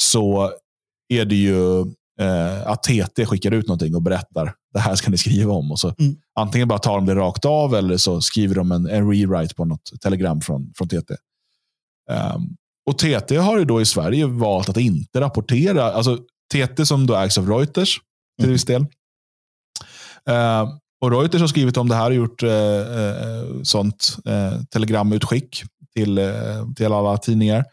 så 0.01 0.51
är 1.13 1.25
det 1.25 1.35
ju 1.35 1.81
eh, 2.21 2.67
att 2.67 2.83
TT 2.83 3.25
skickar 3.25 3.51
ut 3.51 3.67
någonting 3.67 3.95
och 3.95 4.01
berättar 4.01 4.53
det 4.73 4.79
här 4.79 4.95
ska 4.95 5.09
ni 5.11 5.17
skriva 5.17 5.53
om. 5.53 5.71
Och 5.71 5.79
så 5.79 5.93
Mm. 5.99 6.15
Antingen 6.39 6.67
bara 6.67 6.79
tar 6.79 6.95
de 6.95 7.05
det 7.05 7.15
rakt 7.15 7.45
av 7.45 7.75
eller 7.75 7.97
så 7.97 8.21
skriver 8.21 8.55
de 8.55 8.71
en, 8.71 8.85
en 8.89 9.11
rewrite 9.11 9.55
på 9.55 9.65
något 9.65 9.91
telegram 10.01 10.41
från, 10.41 10.71
från 10.77 10.87
TT. 10.87 11.13
Ehm, 12.11 12.41
och 12.89 12.97
TT 12.97 13.35
har 13.37 13.57
ju 13.59 13.65
då 13.65 13.81
i 13.81 13.85
Sverige 13.85 14.25
valt 14.25 14.69
att 14.69 14.77
inte 14.77 15.21
rapportera. 15.21 15.83
Alltså 15.83 16.17
TT 16.53 16.85
som 16.85 17.07
då 17.07 17.15
ägs 17.15 17.37
av 17.37 17.49
Reuters 17.49 17.99
till 18.39 18.45
Mm. 18.45 18.53
viss 18.53 18.65
del. 18.65 18.85
Ehm, 20.27 20.67
och 21.01 21.11
Reuters 21.11 21.41
har 21.41 21.47
skrivit 21.47 21.77
om 21.77 21.89
det 21.89 21.95
här 21.95 22.09
och 22.09 22.15
gjort 22.15 22.43
eh, 22.43 22.51
eh, 22.51 23.61
sånt 23.63 24.17
eh, 24.25 24.61
telegramutskick 24.61 25.63
till, 25.95 26.17
eh, 26.17 26.71
till 26.75 26.93
alla 26.93 27.17
tidningar. 27.17 27.65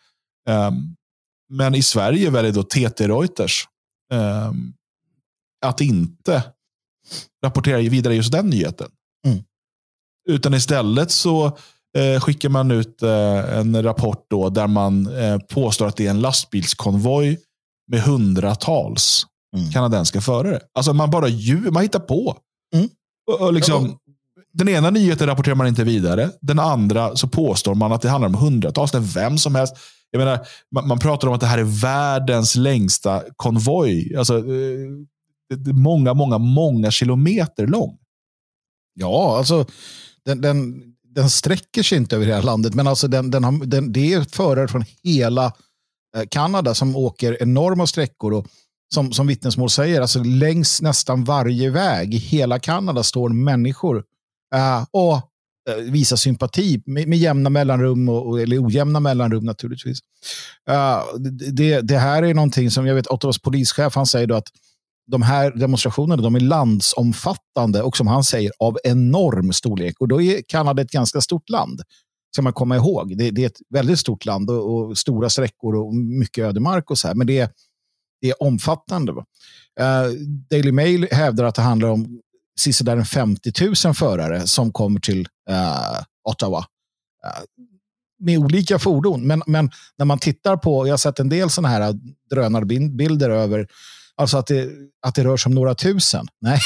Ehm, 0.48 0.74
men 1.48 1.74
i 1.74 1.82
Sverige 1.82 2.30
väljer 2.30 2.52
då 2.52 2.62
TT 2.62 3.08
Reuters 3.08 3.68
ehm, 4.12 4.72
att 5.66 5.80
inte 5.80 6.42
rapportera 7.44 7.78
vidare 7.78 8.14
just 8.14 8.32
den 8.32 8.50
nyheten. 8.50 8.90
Mm. 9.26 9.44
Utan 10.28 10.54
istället 10.54 11.10
så 11.10 11.46
eh, 11.98 12.20
skickar 12.20 12.48
man 12.48 12.70
ut 12.70 13.02
eh, 13.02 13.58
en 13.58 13.82
rapport 13.82 14.26
då 14.30 14.48
där 14.48 14.66
man 14.66 15.16
eh, 15.16 15.38
påstår 15.38 15.86
att 15.86 15.96
det 15.96 16.06
är 16.06 16.10
en 16.10 16.20
lastbilskonvoj 16.20 17.38
med 17.86 18.00
hundratals 18.00 19.26
Mm. 19.54 19.70
kanadensiska 19.70 20.20
förare. 20.20 20.60
Alltså 20.74 20.92
man 20.92 21.10
bara 21.10 21.28
ljug, 21.28 21.72
man 21.72 21.82
hittar 21.82 22.00
på. 22.00 22.36
Mm. 22.74 22.88
Och, 23.26 23.40
och 23.40 23.52
liksom, 23.52 23.98
den 24.52 24.68
ena 24.68 24.90
nyheten 24.90 25.26
rapporterar 25.26 25.54
man 25.54 25.66
inte 25.66 25.84
vidare. 25.84 26.30
Den 26.40 26.58
andra 26.58 27.16
så 27.16 27.28
påstår 27.28 27.74
man 27.74 27.92
att 27.92 28.02
det 28.02 28.08
handlar 28.08 28.28
om 28.28 28.34
hundratals. 28.34 28.92
Det 28.92 28.98
är 28.98 29.14
vem 29.14 29.38
som 29.38 29.54
helst. 29.54 29.74
Jag 30.10 30.18
menar, 30.18 30.46
man, 30.74 30.88
man 30.88 30.98
pratar 30.98 31.28
om 31.28 31.34
att 31.34 31.40
det 31.40 31.46
här 31.46 31.58
är 31.58 31.80
världens 31.82 32.56
längsta 32.56 33.22
konvoj. 33.36 34.16
Alltså, 34.16 34.38
eh, 34.38 35.72
många, 35.72 36.14
många, 36.14 36.38
många 36.38 36.90
kilometer 36.90 37.66
lång. 37.66 37.98
Ja, 38.94 39.38
alltså 39.38 39.66
den, 40.24 40.40
den, 40.40 40.82
den 41.14 41.30
sträcker 41.30 41.82
sig 41.82 41.98
inte 41.98 42.16
över 42.16 42.26
hela 42.26 42.40
landet, 42.40 42.74
men 42.74 42.86
alltså 42.86 43.08
den, 43.08 43.30
den 43.30 43.44
har, 43.44 43.66
den, 43.66 43.92
det 43.92 44.12
är 44.12 44.20
förare 44.22 44.68
från 44.68 44.84
hela 45.02 45.44
eh, 46.16 46.22
Kanada 46.30 46.74
som 46.74 46.96
åker 46.96 47.42
enorma 47.42 47.86
sträckor. 47.86 48.32
Och 48.32 48.46
som, 48.94 49.12
som 49.12 49.26
vittnesmål 49.26 49.70
säger, 49.70 50.00
alltså 50.00 50.22
längs 50.22 50.82
nästan 50.82 51.24
varje 51.24 51.70
väg 51.70 52.14
i 52.14 52.18
hela 52.18 52.58
Kanada 52.58 53.02
står 53.02 53.28
människor 53.28 53.96
uh, 54.54 54.84
och 54.90 55.14
uh, 55.14 55.92
visar 55.92 56.16
sympati 56.16 56.82
med, 56.86 57.08
med 57.08 57.18
jämna 57.18 57.50
mellanrum, 57.50 58.08
och, 58.08 58.40
eller 58.40 58.66
ojämna 58.66 59.00
mellanrum 59.00 59.44
naturligtvis. 59.44 59.98
Uh, 60.70 61.18
det, 61.52 61.80
det 61.80 61.98
här 61.98 62.22
är 62.22 62.34
någonting 62.34 62.70
som 62.70 62.86
jag 62.86 62.94
vet 62.94 63.06
Ottawas 63.06 63.38
polischef 63.38 63.94
han 63.94 64.06
säger 64.06 64.26
då 64.26 64.34
att 64.34 64.48
de 65.06 65.22
här 65.22 65.50
demonstrationerna 65.50 66.22
de 66.22 66.34
är 66.34 66.40
landsomfattande 66.40 67.82
och 67.82 67.96
som 67.96 68.06
han 68.06 68.24
säger 68.24 68.52
av 68.58 68.78
enorm 68.84 69.52
storlek. 69.52 70.00
Och 70.00 70.08
då 70.08 70.22
är 70.22 70.42
Kanada 70.48 70.82
ett 70.82 70.90
ganska 70.90 71.20
stort 71.20 71.50
land. 71.50 71.80
Ska 72.34 72.42
man 72.42 72.52
komma 72.52 72.76
ihåg. 72.76 73.18
Det, 73.18 73.30
det 73.30 73.42
är 73.42 73.46
ett 73.46 73.60
väldigt 73.70 73.98
stort 73.98 74.24
land 74.24 74.50
och, 74.50 74.74
och, 74.74 74.98
stora 74.98 75.30
sträckor 75.30 75.74
och 75.76 75.94
mycket 75.94 76.44
ödemark 76.44 76.90
och 76.90 76.98
så 76.98 77.08
här. 77.08 77.14
Men 77.14 77.26
det 77.26 77.38
är, 77.38 77.48
är 78.30 78.42
omfattande. 78.42 79.12
Uh, 79.12 79.24
Daily 80.50 80.72
Mail 80.72 81.08
hävdar 81.12 81.44
att 81.44 81.54
det 81.54 81.62
handlar 81.62 81.88
om 81.88 82.20
sisådär 82.60 83.04
50 83.04 83.52
000 83.84 83.94
förare 83.94 84.46
som 84.46 84.72
kommer 84.72 85.00
till 85.00 85.28
uh, 85.50 86.00
Ottawa. 86.28 86.58
Uh, 86.58 87.64
med 88.20 88.38
olika 88.38 88.78
fordon. 88.78 89.26
Men, 89.26 89.42
men 89.46 89.70
när 89.98 90.06
man 90.06 90.18
tittar 90.18 90.56
på, 90.56 90.86
jag 90.86 90.92
har 90.92 90.98
sett 90.98 91.20
en 91.20 91.28
del 91.28 91.50
sådana 91.50 91.68
här 91.68 91.94
drönarbilder 92.30 93.30
över 93.30 93.66
Alltså 94.16 94.36
att 94.36 94.46
det, 94.46 94.70
att 95.06 95.14
det 95.14 95.24
rör 95.24 95.36
sig 95.36 95.50
om 95.50 95.54
några 95.54 95.74
tusen. 95.74 96.26
Nej, 96.40 96.60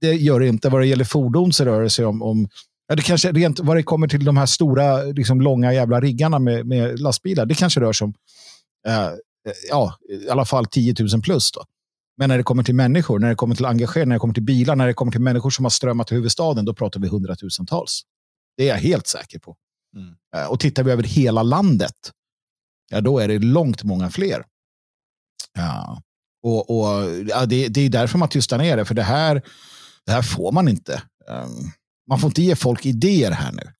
det 0.00 0.14
gör 0.14 0.40
det 0.40 0.48
inte. 0.48 0.68
Vad 0.68 0.80
det 0.80 0.86
gäller 0.86 1.04
fordon 1.04 1.52
så 1.52 1.64
rör 1.64 1.82
det 1.82 1.90
sig 1.90 2.04
om, 2.04 2.22
om 2.22 2.48
ja, 2.88 2.94
det 2.94 3.02
kanske 3.02 3.32
rent 3.32 3.60
vad 3.60 3.76
det 3.76 3.82
kommer 3.82 4.08
till 4.08 4.24
de 4.24 4.36
här 4.36 4.46
stora, 4.46 5.02
liksom, 5.02 5.40
långa 5.40 5.72
jävla 5.72 6.00
riggarna 6.00 6.38
med, 6.38 6.66
med 6.66 7.00
lastbilar. 7.00 7.46
Det 7.46 7.54
kanske 7.54 7.80
rör 7.80 7.92
sig 7.92 8.04
om 8.04 8.14
eh, 8.88 9.10
ja, 9.68 9.94
i 10.08 10.28
alla 10.28 10.44
fall 10.44 10.66
10 10.66 10.94
000 10.98 11.22
plus. 11.22 11.52
Då. 11.52 11.64
Men 12.16 12.28
när 12.28 12.36
det 12.36 12.42
kommer 12.42 12.62
till 12.62 12.74
människor, 12.74 13.18
när 13.18 13.28
det 13.28 13.34
kommer 13.34 13.54
till 13.54 13.66
engagerade, 13.66 14.08
när 14.08 14.14
det 14.14 14.20
kommer 14.20 14.34
till 14.34 14.42
bilar, 14.42 14.76
när 14.76 14.86
det 14.86 14.94
kommer 14.94 15.12
till 15.12 15.20
människor 15.20 15.50
som 15.50 15.64
har 15.64 15.70
strömmat 15.70 16.06
till 16.06 16.16
huvudstaden, 16.16 16.64
då 16.64 16.74
pratar 16.74 17.00
vi 17.00 17.08
hundratusentals. 17.08 18.02
Det 18.56 18.64
är 18.64 18.68
jag 18.68 18.76
helt 18.76 19.06
säker 19.06 19.38
på. 19.38 19.56
Mm. 19.96 20.14
Eh, 20.36 20.50
och 20.50 20.60
tittar 20.60 20.82
vi 20.82 20.92
över 20.92 21.02
hela 21.02 21.42
landet, 21.42 22.12
ja, 22.90 23.00
då 23.00 23.18
är 23.18 23.28
det 23.28 23.38
långt 23.38 23.82
många 23.84 24.10
fler. 24.10 24.44
Ja. 25.54 26.02
Och, 26.42 26.70
och 26.70 27.10
ja, 27.28 27.46
det, 27.46 27.68
det, 27.68 27.80
är 27.80 27.88
därför 27.88 28.18
man 28.18 28.28
tystar 28.28 28.58
ner 28.58 28.76
det, 28.76 28.84
för 28.84 28.94
det 28.94 29.02
här, 29.02 29.42
det 30.06 30.12
här 30.12 30.22
får 30.22 30.52
man 30.52 30.68
inte. 30.68 31.02
Um, 31.28 31.72
man 32.08 32.20
får 32.20 32.28
inte 32.28 32.42
ge 32.42 32.56
folk 32.56 32.86
idéer 32.86 33.30
här 33.30 33.52
nu. 33.52 33.72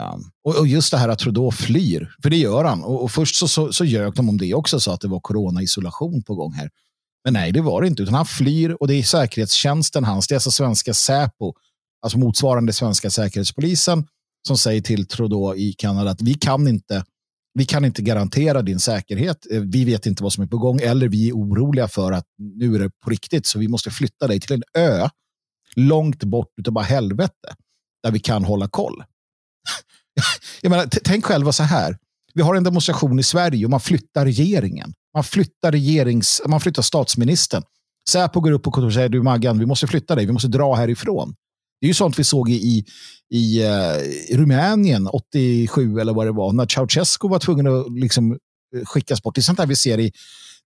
Um, 0.00 0.30
och, 0.44 0.58
och, 0.58 0.66
just 0.66 0.90
det 0.90 0.98
här 0.98 1.08
att 1.08 1.18
Trudeau 1.18 1.50
flyr, 1.50 2.14
för 2.22 2.30
det 2.30 2.36
gör 2.36 2.64
han. 2.64 2.82
Och, 2.82 3.02
och 3.02 3.10
först 3.10 3.36
så, 3.36 3.48
så, 3.48 3.72
så 3.72 3.84
ljög 3.84 4.14
de 4.14 4.28
om 4.28 4.38
det 4.38 4.54
också, 4.54 4.80
så 4.80 4.90
att 4.90 5.00
det 5.00 5.08
var 5.08 5.20
coronaisolation 5.20 6.22
på 6.22 6.34
gång 6.34 6.52
här. 6.52 6.70
Men 7.24 7.32
nej, 7.32 7.52
det 7.52 7.60
var 7.60 7.82
det 7.82 7.88
inte, 7.88 8.02
utan 8.02 8.14
han 8.14 8.26
flyr 8.26 8.70
och 8.70 8.88
det 8.88 8.94
är 8.94 9.02
säkerhetstjänsten 9.02 10.04
hans, 10.04 10.28
det 10.28 10.32
är 10.32 10.36
alltså 10.36 10.50
svenska 10.50 10.94
Säpo, 10.94 11.52
alltså 12.02 12.18
motsvarande 12.18 12.72
svenska 12.72 13.10
säkerhetspolisen, 13.10 14.06
som 14.46 14.58
säger 14.58 14.80
till 14.80 15.06
Trudeau 15.06 15.54
i 15.56 15.72
Kanada 15.72 16.10
att 16.10 16.22
vi 16.22 16.34
kan 16.34 16.68
inte 16.68 17.04
vi 17.58 17.64
kan 17.64 17.84
inte 17.84 18.02
garantera 18.02 18.62
din 18.62 18.80
säkerhet. 18.80 19.46
Eh, 19.50 19.60
vi 19.60 19.84
vet 19.84 20.06
inte 20.06 20.22
vad 20.22 20.32
som 20.32 20.44
är 20.44 20.48
på 20.48 20.58
gång 20.58 20.80
eller 20.80 21.08
vi 21.08 21.28
är 21.28 21.32
oroliga 21.32 21.88
för 21.88 22.12
att 22.12 22.26
nu 22.36 22.74
är 22.74 22.78
det 22.78 22.90
på 22.90 23.10
riktigt 23.10 23.46
så 23.46 23.58
vi 23.58 23.68
måste 23.68 23.90
flytta 23.90 24.26
dig 24.26 24.40
till 24.40 24.52
en 24.52 24.62
ö 24.78 25.08
långt 25.76 26.24
bort 26.24 26.48
utav 26.56 26.74
bara 26.74 26.84
helvete 26.84 27.54
där 28.02 28.10
vi 28.10 28.18
kan 28.18 28.44
hålla 28.44 28.68
koll. 28.68 29.04
Jag 30.60 30.70
menar, 30.70 30.86
tänk 31.04 31.24
själva 31.24 31.52
så 31.52 31.62
här. 31.62 31.98
Vi 32.34 32.42
har 32.42 32.54
en 32.54 32.64
demonstration 32.64 33.18
i 33.18 33.22
Sverige 33.22 33.64
och 33.64 33.70
man 33.70 33.80
flyttar 33.80 34.24
regeringen. 34.24 34.94
Man 35.14 35.24
flyttar, 35.24 35.72
regerings, 35.72 36.42
man 36.46 36.60
flyttar 36.60 36.82
statsministern. 36.82 37.62
Säpo 38.08 38.40
går 38.40 38.52
upp 38.52 38.62
på 38.62 38.70
kontoret 38.70 38.90
och 38.90 38.94
säger 38.94 39.08
du 39.08 39.22
Maggan, 39.22 39.58
vi 39.58 39.66
måste 39.66 39.86
flytta 39.86 40.14
dig, 40.14 40.26
vi 40.26 40.32
måste 40.32 40.48
dra 40.48 40.74
härifrån. 40.74 41.34
Det 41.80 41.86
är 41.86 41.88
ju 41.88 41.94
sånt 41.94 42.18
vi 42.18 42.24
såg 42.24 42.50
i, 42.50 42.54
i, 42.54 42.84
i 43.30 43.64
uh, 43.64 44.36
Rumänien 44.36 45.06
87 45.06 46.00
eller 46.00 46.12
vad 46.12 46.26
det 46.26 46.32
var, 46.32 46.52
när 46.52 46.66
Ceausescu 46.66 47.28
var 47.28 47.38
tvungen 47.38 47.66
att 47.66 47.92
liksom, 47.92 48.32
eh, 48.32 48.84
skickas 48.84 49.22
bort. 49.22 49.34
Det 49.34 49.40
är 49.40 49.42
sånt 49.42 49.58
här 49.58 49.66
vi 49.66 49.76
ser 49.76 50.00
i, 50.00 50.12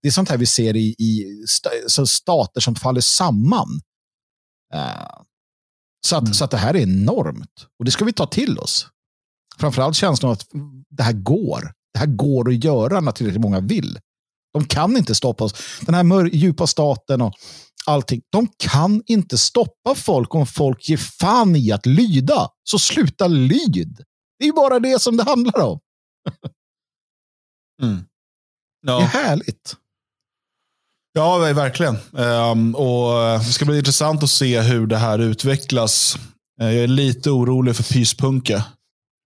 det 0.03 0.09
är 0.09 0.13
sånt 0.13 0.29
här 0.29 0.37
vi 0.37 0.47
ser 0.47 0.77
i, 0.77 0.95
i 0.99 1.43
st 1.45 2.07
stater 2.07 2.61
som 2.61 2.75
faller 2.75 3.01
samman. 3.01 3.81
Uh, 4.75 5.23
så, 6.07 6.17
att, 6.17 6.23
mm. 6.23 6.35
så 6.35 6.45
att 6.45 6.51
det 6.51 6.57
här 6.57 6.75
är 6.75 6.83
enormt. 6.83 7.67
Och 7.79 7.85
det 7.85 7.91
ska 7.91 8.05
vi 8.05 8.13
ta 8.13 8.27
till 8.27 8.59
oss. 8.59 8.87
Framförallt 9.61 9.97
känslan 9.97 10.33
att 10.33 10.47
det 10.91 11.03
här 11.03 11.13
går. 11.13 11.73
Det 11.93 11.99
här 11.99 12.07
går 12.07 12.49
att 12.49 12.65
göra 12.65 13.01
när 13.01 13.13
tillräckligt 13.13 13.43
många 13.43 13.61
vill. 13.61 13.99
De 14.53 14.65
kan 14.65 14.97
inte 14.97 15.15
stoppa 15.15 15.45
oss. 15.45 15.55
Den 15.81 15.95
här 15.95 16.27
djupa 16.35 16.67
staten 16.67 17.21
och 17.21 17.35
allting. 17.87 18.23
De 18.31 18.49
kan 18.59 19.03
inte 19.07 19.39
stoppa 19.39 19.95
folk 19.95 20.35
om 20.35 20.47
folk 20.47 20.89
ger 20.89 20.97
fan 20.97 21.57
i 21.57 21.73
att 21.73 21.87
lyda. 21.87 22.49
Så 22.71 22.79
sluta 22.79 23.27
lyd. 23.27 24.03
Det 24.39 24.45
är 24.45 24.47
ju 24.47 24.53
bara 24.53 24.79
det 24.79 25.03
som 25.03 25.17
det 25.17 25.23
handlar 25.25 25.61
om. 25.61 25.81
mm. 27.83 28.05
ja. 28.87 28.99
Det 28.99 29.05
är 29.05 29.25
härligt. 29.25 29.77
Ja, 31.13 31.39
verkligen. 31.39 31.97
Um, 32.13 32.75
och 32.75 33.39
Det 33.39 33.53
ska 33.53 33.65
bli 33.65 33.79
intressant 33.79 34.23
att 34.23 34.31
se 34.31 34.61
hur 34.61 34.87
det 34.87 34.97
här 34.97 35.19
utvecklas. 35.19 36.19
Uh, 36.63 36.75
jag 36.75 36.85
är 36.85 36.89
lite 36.89 37.31
orolig 37.31 37.77
för 37.77 37.83
pyspunka. 37.83 38.65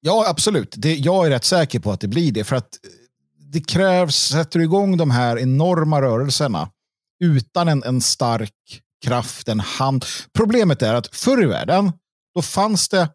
Ja, 0.05 0.25
absolut. 0.29 0.75
Det, 0.77 0.95
jag 0.95 1.27
är 1.27 1.31
rätt 1.31 1.45
säker 1.45 1.81
på 1.81 1.93
att 1.93 2.01
det 2.01 2.09
blir 2.09 2.33
det. 2.33 2.45
För 2.45 2.57
att 2.57 2.85
eh, 2.85 2.91
det 3.39 3.61
krävs, 3.61 4.17
sätter 4.17 4.59
du 4.59 4.65
igång 4.65 4.97
de 4.97 5.11
här 5.11 5.39
enorma 5.39 6.03
rörelserna 6.03 6.71
utan 7.25 7.69
en, 7.69 7.83
en 7.83 8.01
stark 8.01 8.83
kraft, 9.05 9.49
en 9.49 9.61
hand. 9.61 10.05
Problemet 10.33 10.83
är 10.83 10.95
att 10.95 11.17
förr 11.17 11.43
i 11.43 11.47
världen, 11.47 11.93
då 12.35 12.43
fanns 12.43 12.89
det, 12.89 13.09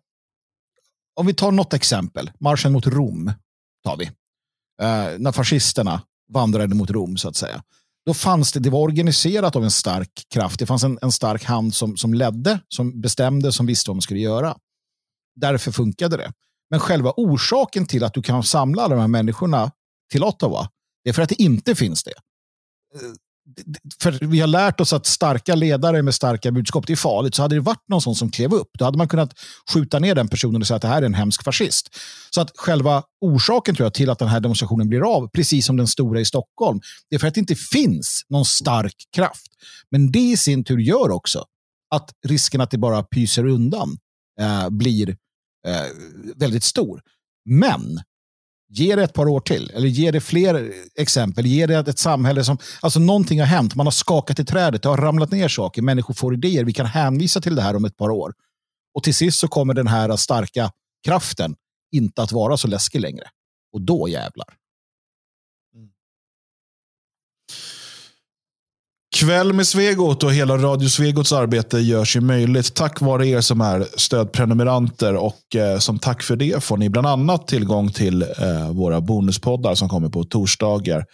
om 1.20 1.28
vi 1.28 1.34
tar 1.34 1.52
något 1.52 1.74
exempel, 1.74 2.32
marschen 2.40 2.72
mot 2.72 2.88
Rom, 2.88 3.32
tar 3.84 3.98
vi. 3.98 4.06
Eh, 4.82 5.20
när 5.20 5.32
fascisterna 5.32 6.02
vandrade 6.34 6.76
mot 6.76 6.90
Rom, 6.90 7.18
så 7.18 7.30
att 7.30 7.36
säga. 7.36 7.64
Då 8.06 8.14
fanns 8.14 8.52
det, 8.52 8.60
det 8.60 8.70
var 8.70 8.80
organiserat 8.80 9.56
av 9.56 9.64
en 9.64 9.72
stark 9.72 10.12
kraft. 10.34 10.60
Det 10.60 10.66
fanns 10.66 10.84
en, 10.84 11.00
en 11.02 11.12
stark 11.12 11.44
hand 11.44 11.76
som, 11.76 11.98
som 11.98 12.14
ledde, 12.14 12.60
som 12.68 13.02
bestämde, 13.02 13.52
som 13.52 13.66
visste 13.66 13.90
vad 13.90 13.96
man 13.96 14.02
skulle 14.02 14.20
göra. 14.20 14.58
Därför 15.36 15.72
funkade 15.72 16.18
det. 16.18 16.32
Men 16.70 16.80
själva 16.80 17.14
orsaken 17.18 17.86
till 17.86 18.04
att 18.04 18.14
du 18.14 18.22
kan 18.22 18.44
samla 18.44 18.84
alla 18.84 18.96
de 18.96 19.02
här 19.02 19.08
människorna 19.08 19.72
till 20.12 20.24
Ottawa, 20.24 20.70
det 21.04 21.10
är 21.10 21.14
för 21.14 21.22
att 21.22 21.30
det 21.30 21.42
inte 21.42 21.76
finns 21.76 22.04
det 22.04 22.14
eh, 22.96 23.14
för 24.02 24.12
vi 24.12 24.40
har 24.40 24.48
lärt 24.48 24.80
oss 24.80 24.94
att 24.94 25.06
starka 25.06 25.56
ledare 25.56 26.02
med 26.02 26.16
starka 26.16 26.52
budskap, 26.52 26.88
det 26.88 26.94
är 26.94 26.98
farligt. 26.98 27.36
Så 27.36 27.42
hade 27.42 27.56
det 27.56 27.62
varit 27.62 27.84
någon 27.88 28.02
sån 28.02 28.16
som 28.16 28.32
klev 28.32 28.54
upp, 28.54 28.70
då 28.80 28.86
hade 28.86 28.98
man 28.98 29.08
kunnat 29.08 29.34
skjuta 29.74 30.00
ner 30.00 30.16
den 30.16 30.28
personen 30.28 30.62
och 30.62 30.68
säga 30.68 30.76
att 30.76 30.82
det 30.82 30.88
här 30.88 31.02
är 31.02 31.06
en 31.06 31.14
hemsk 31.14 31.44
fascist. 31.44 31.90
Så 32.30 32.42
att 32.42 32.52
själva 32.56 33.04
orsaken 33.22 33.76
tror 33.76 33.86
jag 33.86 33.94
till 33.94 34.10
att 34.10 34.20
den 34.20 34.28
här 34.28 34.40
demonstrationen 34.40 34.90
blir 34.90 35.16
av, 35.16 35.28
precis 35.28 35.66
som 35.66 35.78
den 35.78 35.88
stora 35.88 36.20
i 36.20 36.26
Stockholm, 36.26 36.80
det 37.10 37.16
är 37.16 37.20
för 37.20 37.28
att 37.28 37.34
det 37.34 37.40
inte 37.40 37.56
finns 37.56 38.22
någon 38.30 38.46
stark 38.46 38.96
kraft. 39.16 39.52
Men 39.92 40.12
det 40.12 40.20
i 40.20 40.38
sin 40.38 40.64
tur 40.64 40.78
gör 40.78 41.12
också 41.12 41.46
att 41.96 42.10
risken 42.26 42.62
att 42.62 42.72
det 42.72 42.78
bara 42.78 43.04
pyser 43.04 43.46
undan 43.46 43.98
eh, 44.42 44.70
blir 44.70 45.18
eh, 45.68 45.86
väldigt 46.36 46.64
stor. 46.64 47.02
Men 47.46 48.02
Ge 48.70 48.96
det 48.96 49.04
ett 49.04 49.14
par 49.14 49.28
år 49.28 49.40
till, 49.40 49.72
eller 49.76 49.88
ge 49.88 50.12
det 50.12 50.22
fler 50.22 50.74
exempel. 50.96 51.46
Ge 51.46 51.66
det 51.66 51.88
ett 51.88 52.00
samhälle 52.00 52.44
som, 52.44 52.58
alltså 52.82 53.00
någonting 53.00 53.40
har 53.40 53.48
hänt, 53.48 53.76
man 53.76 53.86
har 53.86 53.92
skakat 53.92 54.40
i 54.40 54.46
trädet, 54.46 54.84
det 54.84 54.90
har 54.90 54.98
ramlat 54.98 55.32
ner 55.32 55.48
saker, 55.48 55.82
människor 55.82 56.14
får 56.14 56.34
idéer, 56.34 56.64
vi 56.64 56.74
kan 56.74 56.86
hänvisa 56.86 57.42
till 57.42 57.56
det 57.56 57.62
här 57.62 57.76
om 57.76 57.86
ett 57.86 57.98
par 57.98 58.10
år. 58.10 58.34
Och 58.94 59.04
till 59.04 59.16
sist 59.16 59.40
så 59.40 59.48
kommer 59.48 59.74
den 59.74 59.88
här 59.88 60.16
starka 60.16 60.72
kraften 61.06 61.56
inte 61.92 62.22
att 62.22 62.32
vara 62.32 62.58
så 62.58 62.68
läskig 62.68 63.02
längre. 63.02 63.28
Och 63.74 63.82
då 63.82 64.10
jävlar. 64.10 64.48
Kväll 69.20 69.54
med 69.54 69.68
Svegot 69.68 70.24
och 70.24 70.34
hela 70.34 70.58
Radio 70.58 70.88
Svegots 70.90 71.32
arbete 71.32 71.80
görs 71.80 72.16
ju 72.16 72.22
möjligt 72.22 72.74
tack 72.74 73.02
vare 73.02 73.28
er 73.28 73.42
som 73.42 73.62
är 73.62 73.88
stödprenumeranter. 73.98 75.16
Och 75.16 75.56
eh, 75.56 75.80
som 75.80 76.00
tack 76.00 76.24
för 76.24 76.36
det 76.36 76.64
får 76.64 76.78
ni 76.78 76.90
bland 76.90 77.08
annat 77.08 77.48
tillgång 77.48 77.92
till 77.92 78.22
eh, 78.22 78.72
våra 78.72 79.02
bonuspoddar 79.02 79.76
som 79.76 79.90
kommer 79.90 80.10
på 80.10 80.24
torsdagar. 80.24 81.06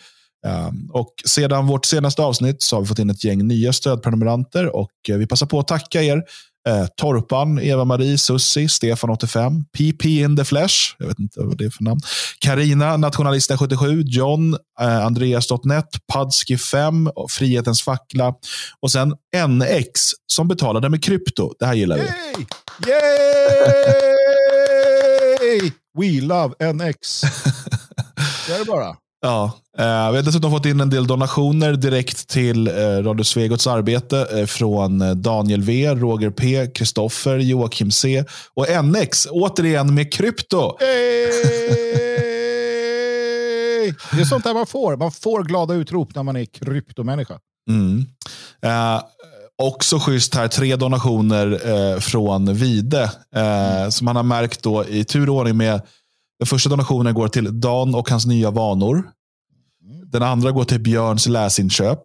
Ehm, 0.45 0.89
och 0.93 1.13
sedan 1.25 1.67
vårt 1.67 1.85
senaste 1.85 2.21
avsnitt 2.21 2.61
så 2.61 2.75
har 2.75 2.81
vi 2.81 2.87
fått 2.87 2.99
in 2.99 3.09
ett 3.09 3.23
gäng 3.23 3.47
nya 3.47 3.73
stödprenumeranter 3.73 4.75
och 4.75 4.91
eh, 5.09 5.17
vi 5.17 5.27
passar 5.27 5.45
på 5.45 5.59
att 5.59 5.67
tacka 5.67 6.03
er. 6.03 6.23
Uh, 6.70 6.86
Torpan, 6.97 7.59
Eva-Marie, 7.59 8.18
Sussi, 8.18 8.68
Stefan85, 8.68 9.64
PP 9.78 10.05
in 10.05 10.38
the 10.38 10.45
Flesh, 10.45 10.95
jag 10.99 11.07
vet 11.07 11.20
inte 11.20 11.39
vad 11.39 11.57
det 11.57 11.66
är 11.66 11.70
för 11.70 11.84
namn, 11.84 11.99
Karina, 12.39 12.97
Nationalisten77, 12.97 14.03
John, 14.05 14.53
uh, 14.53 15.05
Andreas.net, 15.05 15.86
Padski5, 16.14 17.11
Frihetens 17.30 17.82
fackla 17.82 18.34
och 18.80 18.91
sen 18.91 19.14
NX 19.47 20.01
som 20.28 20.47
betalade 20.47 20.89
med 20.89 21.03
krypto. 21.03 21.53
Det 21.59 21.66
här 21.66 21.74
gillar 21.74 21.95
vi. 21.95 22.03
Yay! 22.03 22.45
Yay! 25.59 25.72
We 25.99 26.22
love 26.22 26.74
NX. 26.74 27.22
Det 28.47 28.53
är 28.53 28.59
det 28.59 28.66
bara. 28.66 28.95
Ja, 29.26 29.51
eh, 29.78 30.11
vi 30.11 30.17
har 30.17 30.21
dessutom 30.21 30.51
fått 30.51 30.65
in 30.65 30.80
en 30.80 30.89
del 30.89 31.07
donationer 31.07 31.74
direkt 31.74 32.28
till 32.28 32.67
eh, 32.67 32.74
Radio 33.03 33.24
Svegots 33.24 33.67
arbete 33.67 34.28
eh, 34.32 34.45
från 34.45 35.21
Daniel 35.21 35.61
V, 35.61 35.89
Roger 35.95 36.30
P, 36.30 36.67
Kristoffer, 36.67 37.38
Joakim 37.38 37.91
C 37.91 38.26
och 38.53 38.65
NX. 38.86 39.28
Återigen 39.32 39.95
med 39.95 40.13
krypto. 40.13 40.78
Yay! 40.82 41.24
Det 44.11 44.21
är 44.21 44.26
sånt 44.26 44.43
där 44.43 44.53
man 44.53 44.67
får. 44.67 44.97
Man 44.97 45.11
får 45.11 45.43
glada 45.43 45.74
utrop 45.74 46.15
när 46.15 46.24
man 46.24 46.36
är 46.36 46.45
kryptomänniska. 46.45 47.39
Mm. 47.69 48.05
Eh, 48.61 49.01
också 49.61 49.99
schysst 49.99 50.36
här, 50.36 50.47
tre 50.47 50.76
donationer 50.76 51.69
eh, 51.69 51.99
från 51.99 52.53
Vide. 52.53 53.11
Eh, 53.36 53.89
som 53.89 54.07
han 54.07 54.15
har 54.15 54.24
märkt 54.24 54.63
då 54.63 54.86
i 54.86 55.03
tur 55.03 55.30
och 55.30 55.36
ordning 55.36 55.57
med 55.57 55.82
den 56.43 56.47
första 56.47 56.69
donationen 56.69 57.13
går 57.13 57.27
till 57.27 57.59
Dan 57.61 57.95
och 57.95 58.09
hans 58.09 58.25
nya 58.25 58.51
vanor. 58.51 59.03
Den 60.05 60.23
andra 60.23 60.51
går 60.51 60.63
till 60.63 60.79
Björns 60.79 61.27
läsinköp. 61.27 61.99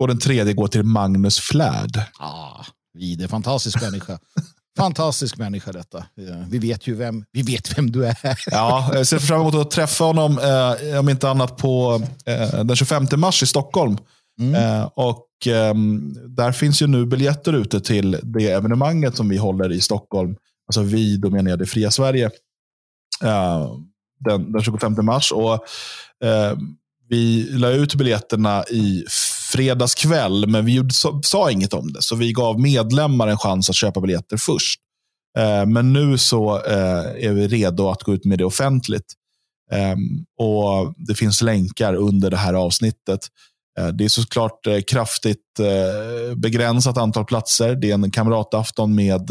Och 0.00 0.08
den 0.08 0.18
tredje 0.18 0.52
går 0.54 0.68
till 0.68 0.82
Magnus 0.82 1.38
Flärd. 1.40 2.00
Ah, 2.18 2.64
Vide, 2.98 3.28
fantastisk 3.28 3.82
människa. 3.82 4.18
Fantastisk 4.78 5.36
människa 5.38 5.72
detta. 5.72 5.98
Eh, 5.98 6.48
Vi 6.48 6.58
vet 6.58 6.86
ju 6.86 6.94
vem, 6.94 7.24
vi 7.32 7.42
vet 7.42 7.78
vem 7.78 7.90
du 7.92 8.06
är. 8.06 8.16
Ja, 8.50 8.90
jag 8.94 9.06
ser 9.06 9.18
fram 9.18 9.40
emot 9.40 9.54
att 9.54 9.70
träffa 9.70 10.04
honom, 10.04 10.38
eh, 10.38 10.98
om 10.98 11.08
inte 11.08 11.30
annat 11.30 11.56
på 11.56 12.02
eh, 12.26 12.64
den 12.64 12.76
25 12.76 13.06
mars 13.16 13.42
i 13.42 13.46
Stockholm. 13.46 13.96
Eh, 14.56 14.82
och 14.94 15.26
ehm, 15.46 16.16
Där 16.36 16.52
finns 16.52 16.82
ju 16.82 16.86
nu 16.86 17.06
biljetter 17.06 17.52
ute 17.52 17.80
till 17.80 18.18
det 18.22 18.50
evenemanget 18.50 19.16
som 19.16 19.28
vi 19.28 19.36
håller 19.36 19.72
i 19.72 19.80
Stockholm. 19.80 20.36
Alltså 20.68 20.82
vi, 20.82 21.16
då 21.16 21.30
menar 21.30 21.50
jag 21.50 21.58
det 21.58 21.66
fria 21.66 21.90
Sverige. 21.90 22.30
Eh, 23.22 23.70
den, 24.24 24.52
den 24.52 24.62
25 24.62 25.04
mars. 25.04 25.32
Och, 25.32 25.54
eh, 26.24 26.56
vi 27.08 27.48
la 27.50 27.70
ut 27.70 27.94
biljetterna 27.94 28.64
i 28.64 29.04
fredags 29.52 29.94
kväll, 29.94 30.46
men 30.48 30.64
vi 30.64 30.74
gjorde, 30.74 30.94
sa, 30.94 31.20
sa 31.24 31.50
inget 31.50 31.74
om 31.74 31.92
det. 31.92 32.02
Så 32.02 32.16
vi 32.16 32.32
gav 32.32 32.60
medlemmar 32.60 33.28
en 33.28 33.38
chans 33.38 33.70
att 33.70 33.76
köpa 33.76 34.00
biljetter 34.00 34.36
först. 34.36 34.80
Eh, 35.38 35.66
men 35.66 35.92
nu 35.92 36.18
så 36.18 36.56
eh, 36.56 37.26
är 37.26 37.32
vi 37.32 37.48
redo 37.48 37.88
att 37.88 38.02
gå 38.02 38.14
ut 38.14 38.24
med 38.24 38.38
det 38.38 38.44
offentligt. 38.44 39.12
Eh, 39.72 39.96
och 40.46 40.94
Det 40.96 41.14
finns 41.14 41.42
länkar 41.42 41.94
under 41.94 42.30
det 42.30 42.36
här 42.36 42.54
avsnittet. 42.54 43.28
Eh, 43.78 43.88
det 43.88 44.04
är 44.04 44.08
såklart 44.08 44.66
eh, 44.66 44.80
kraftigt 44.80 45.60
eh, 45.60 46.34
begränsat 46.36 46.98
antal 46.98 47.24
platser. 47.24 47.74
Det 47.74 47.90
är 47.90 47.94
en 47.94 48.10
kamratafton 48.10 48.94
med 48.94 49.30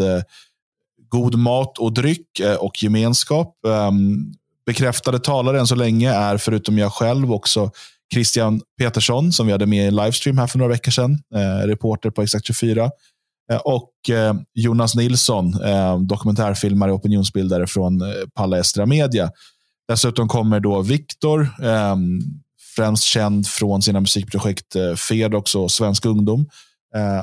god 1.12 1.36
mat 1.36 1.78
och 1.78 1.94
dryck 1.94 2.40
eh, 2.40 2.56
och 2.56 2.84
gemenskap. 2.84 3.66
Ehm, 3.68 4.34
bekräftade 4.66 5.20
talare 5.20 5.60
än 5.60 5.68
så 5.68 5.76
länge 5.76 6.14
är, 6.14 6.38
förutom 6.38 6.78
jag 6.78 6.94
själv, 6.94 7.34
också 7.34 7.72
Christian 8.14 8.62
Petersson, 8.78 9.32
som 9.32 9.46
vi 9.46 9.52
hade 9.52 9.66
med 9.66 9.84
i 9.84 9.88
en 9.88 9.96
livestream 9.96 10.38
här 10.38 10.48
för 10.48 10.58
några 10.58 10.72
veckor 10.72 10.92
sedan. 10.92 11.20
Eh, 11.36 11.68
reporter 11.68 12.10
på 12.10 12.22
Exakt 12.22 12.46
24. 12.46 12.90
Eh, 13.52 13.58
och 13.58 13.92
Jonas 14.54 14.96
Nilsson, 14.96 15.56
dokumentärfilmare 16.08 16.92
och 16.92 17.00
opinionsbildare 17.00 17.68
från 17.68 18.02
eh, 18.02 18.08
Palla 18.36 18.58
Estra 18.58 18.86
Media. 18.86 19.32
Dessutom 19.88 20.28
kommer 20.28 20.60
då 20.60 20.82
Viktor, 20.82 21.50
ehm, 21.64 22.20
främst 22.76 23.04
känd 23.04 23.48
från 23.48 23.82
sina 23.82 24.00
musikprojekt 24.00 24.76
Fedox 25.10 25.56
och 25.56 25.72
Svensk 25.72 26.06
Ungdom, 26.06 26.50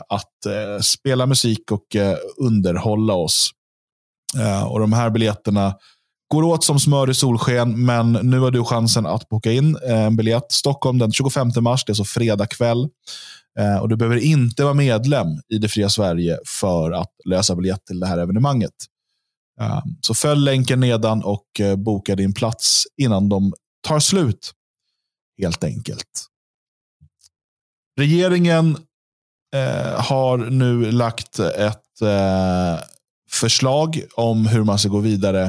att 0.09 0.47
spela 0.85 1.27
musik 1.27 1.71
och 1.71 1.97
underhålla 2.39 3.15
oss. 3.15 3.51
Eh, 4.39 4.63
och 4.63 4.81
De 4.81 4.93
här 4.93 5.11
biljetterna 5.11 5.75
går 6.35 6.43
åt 6.43 6.65
som 6.65 6.81
smör 6.81 7.11
i 7.11 7.15
solsken, 7.15 7.85
men 7.85 8.13
nu 8.13 8.39
har 8.39 8.51
du 8.51 8.65
chansen 8.65 9.07
att 9.07 9.29
boka 9.29 9.53
in 9.53 9.77
eh, 9.77 10.03
en 10.05 10.17
biljett. 10.17 10.53
Stockholm 10.53 10.99
den 10.99 11.13
25 11.13 11.51
mars, 11.61 11.85
det 11.85 11.93
är 11.93 11.95
så 11.95 12.05
fredag 12.05 12.47
kväll. 12.47 12.89
Eh, 13.59 13.77
Och 13.79 13.89
Du 13.89 13.97
behöver 13.97 14.17
inte 14.17 14.65
vara 14.65 14.75
medlem 14.75 15.27
i 15.49 15.59
det 15.59 15.69
fria 15.69 15.89
Sverige 15.89 16.39
för 16.61 16.91
att 16.93 17.11
lösa 17.25 17.57
biljett 17.57 17.87
till 17.87 18.01
det 18.01 18.07
här 18.07 18.19
evenemanget. 18.19 18.73
Eh, 19.61 19.83
Så 20.01 20.15
följ 20.15 20.41
länken 20.45 20.81
nedan 20.81 21.23
och 21.25 21.61
eh, 21.61 21.77
boka 21.77 22.17
din 22.17 22.35
plats 22.35 22.85
innan 22.97 23.29
de 23.29 23.53
tar 23.87 23.99
slut. 24.01 24.53
Helt 25.43 25.65
enkelt. 25.65 26.27
Regeringen 27.99 28.77
eh, 29.55 30.01
har 30.05 30.37
nu 30.39 30.91
lagt 30.93 31.39
ett 31.39 32.03
eh, 32.03 32.79
förslag 33.31 34.03
om 34.15 34.47
hur 34.47 34.65
man 34.65 34.79
ska 34.79 34.89
gå 34.89 34.99
vidare 34.99 35.45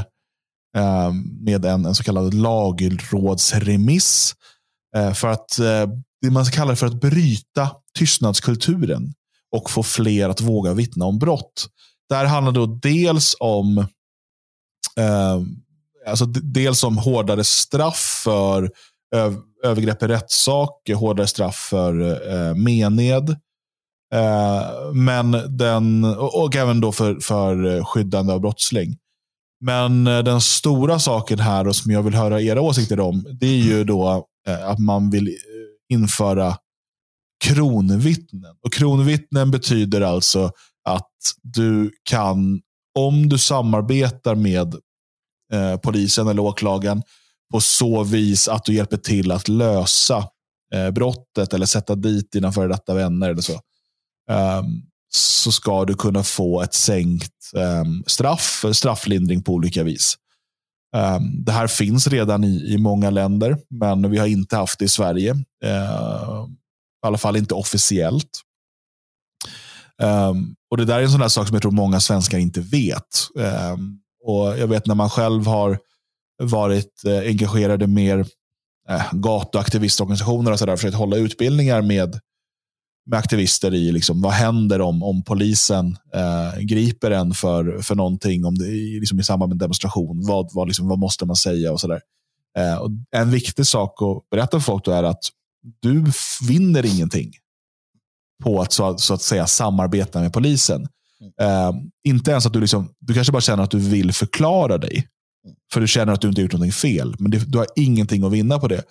eh, 0.78 1.12
med 1.42 1.66
en, 1.66 1.86
en 1.86 1.96
så 1.96 2.04
kallad 2.04 2.34
lagrådsremiss. 2.34 4.36
Eh, 4.96 5.14
för 5.14 5.28
att 5.28 5.60
eh, 5.60 5.88
det 6.22 6.32
man 6.32 6.46
ska 6.46 6.56
kalla 6.56 6.76
för 6.76 6.88
att 6.88 7.02
bryta 7.02 7.72
tystnadskulturen 7.98 9.14
och 9.56 9.70
få 9.70 9.84
fler 9.84 10.30
att 10.30 10.42
våga 10.42 10.74
vittna 10.74 11.06
om 11.06 11.20
brott. 11.20 11.68
Det 12.10 12.16
här 12.16 12.26
handlar 12.26 12.52
då 12.52 12.66
dels 12.66 13.36
om 13.40 13.78
eh, 14.98 15.42
alltså 16.08 16.26
dels 16.26 16.84
om 16.84 16.98
hårdare 16.98 17.44
straff 17.44 18.22
för 18.24 18.72
övergrepp 19.64 20.04
i 20.04 20.08
rättssak, 20.08 20.90
hårdare 20.96 21.28
straff 21.28 21.56
för 21.56 22.22
eh, 22.32 22.56
mened. 22.56 23.40
Eh, 24.14 24.94
men 24.94 25.58
den, 25.58 26.04
och, 26.04 26.44
och 26.44 26.56
även 26.56 26.82
då 26.82 26.92
för, 26.92 27.20
för 27.20 27.84
skyddande 27.84 28.34
av 28.34 28.42
brottsling. 28.42 28.98
Men 29.66 30.08
eh, 30.08 30.20
den 30.20 30.42
stora 30.42 31.00
saken 31.00 31.40
här 31.40 31.68
och 31.68 31.76
som 31.76 31.92
jag 31.92 32.04
vill 32.04 32.16
höra 32.16 32.42
era 32.42 32.62
åsikter 32.62 33.00
om, 33.00 33.26
det 33.40 33.48
är 33.48 33.64
ju 33.64 33.84
då 33.84 34.26
eh, 34.48 34.70
att 34.70 34.80
man 34.80 35.10
vill 35.10 35.28
eh, 35.28 35.34
införa 35.96 36.58
kronvittnen. 37.46 38.56
Och 38.66 38.74
kronvittnen 38.74 39.52
betyder 39.52 40.02
alltså 40.02 40.52
att 40.90 41.12
du 41.44 41.92
kan, 42.04 42.62
om 43.00 43.30
du 43.30 43.38
samarbetar 43.38 44.36
med 44.36 44.76
eh, 45.54 45.78
polisen 45.78 46.28
eller 46.28 46.42
åklagaren 46.42 47.02
på 47.52 47.62
så 47.62 48.04
vis 48.04 48.48
att 48.48 48.66
du 48.66 48.74
hjälper 48.74 48.98
till 48.98 49.32
att 49.32 49.48
lösa 49.48 50.18
eh, 50.76 50.92
brottet 50.92 51.54
eller 51.54 51.66
sätta 51.66 51.96
dit 51.96 52.32
dina 52.32 52.52
före 52.52 52.68
detta 52.68 52.94
vänner 52.94 53.30
eller 53.30 53.42
så 53.42 53.60
um, 54.32 54.82
så 55.10 55.52
ska 55.52 55.86
du 55.86 55.96
kunna 55.96 56.24
få 56.24 56.62
ett 56.62 56.74
sänkt 56.74 57.34
um, 57.54 58.04
straff, 58.08 58.66
strafflindring 58.74 59.44
på 59.44 59.54
olika 59.54 59.84
vis. 59.84 60.16
Um, 60.96 61.44
det 61.46 61.52
här 61.52 61.68
finns 61.68 62.08
redan 62.08 62.44
i, 62.44 62.74
i 62.74 62.78
många 62.78 63.10
länder, 63.10 63.58
men 63.70 64.12
vi 64.12 64.18
har 64.18 64.28
inte 64.28 64.56
haft 64.56 64.80
det 64.80 64.86
i 64.86 64.90
Sverige. 64.90 65.32
Uh, 65.66 66.48
I 67.04 67.08
alla 67.08 67.18
fall 67.18 67.36
inte 67.36 67.54
officiellt. 67.54 68.42
Um, 70.02 70.56
och 70.72 70.78
Det 70.78 70.86
där 70.86 71.00
är 71.00 71.04
en 71.04 71.12
sån 71.12 71.20
där 71.20 71.28
sak 71.28 71.48
som 71.48 71.56
jag 71.56 71.62
tror 71.62 71.72
många 71.72 72.00
svenskar 72.00 72.38
inte 72.38 72.62
vet. 72.62 73.28
Um, 73.36 74.00
och 74.26 74.60
Jag 74.60 74.68
vet 74.68 74.86
när 74.86 74.96
man 74.96 75.10
själv 75.10 75.46
har 75.48 75.80
varit 76.44 77.06
eh, 77.06 77.18
engagerade 77.18 77.88
mer 77.88 78.26
eh, 78.90 79.14
gatuaktivistorganisationer 79.14 80.52
och 80.52 80.60
så 80.60 80.66
där, 80.66 80.76
försökt 80.76 80.96
hålla 80.96 81.18
utbildningar 81.18 81.82
med, 81.82 82.20
med 83.10 83.20
aktivister 83.20 83.74
i 83.74 83.92
liksom, 83.92 84.22
vad 84.22 84.32
händer 84.34 84.82
om, 84.82 85.04
om 85.04 85.24
polisen 85.24 85.98
eh, 86.14 86.60
griper 86.60 87.12
en 87.12 87.34
för, 87.34 87.82
för 87.82 87.96
någonting 87.96 88.46
om 88.46 88.58
det, 88.58 88.66
i- 88.68 89.00
liksom, 89.00 89.20
i 89.20 89.24
samband 89.24 89.50
med 89.50 89.54
en 89.56 89.60
demonstration. 89.60 90.26
Vad, 90.28 90.50
vad, 90.54 90.68
liksom, 90.68 90.88
vad 90.88 91.00
måste 91.00 91.26
man 91.26 91.36
säga 91.36 91.72
och 91.72 91.80
sådär. 91.80 92.02
Eh, 92.58 92.76
och 92.78 92.90
en 93.12 93.32
viktig 93.32 93.66
sak 93.66 94.02
att 94.02 94.30
berätta 94.32 94.60
för 94.60 94.66
folk 94.66 94.86
då 94.86 94.92
är 94.92 95.04
att 95.04 95.24
du 95.82 96.06
vinner 96.48 96.86
ingenting 96.86 97.32
på 98.44 98.62
att 98.62 98.74
så, 98.74 98.98
så 98.98 99.14
att 99.14 99.22
säga 99.22 99.48
samarbeta 99.48 100.20
med 100.22 100.34
polisen. 100.34 100.88
Eh, 101.42 101.72
inte 102.04 102.32
ens 102.32 102.46
att 102.46 102.54
du 102.54 102.62
liksom, 102.62 102.90
du 103.00 103.14
kanske 103.14 103.32
bara 103.34 103.42
känner 103.42 103.64
att 103.64 103.72
du 103.72 103.80
vill 103.80 104.14
förklara 104.14 104.78
dig. 104.78 105.08
För 105.74 105.82
du 105.82 105.88
känner 105.88 106.14
att 106.14 106.22
du 106.22 106.28
inte 106.30 106.42
gjort 106.42 106.54
någonting 106.54 106.72
fel. 106.72 107.16
Men 107.20 107.32
det, 107.32 107.52
du 107.52 107.58
har 107.58 107.68
ingenting 107.76 108.24
att 108.24 108.32
vinna 108.32 108.60
på 108.60 108.68
det. 108.68 108.84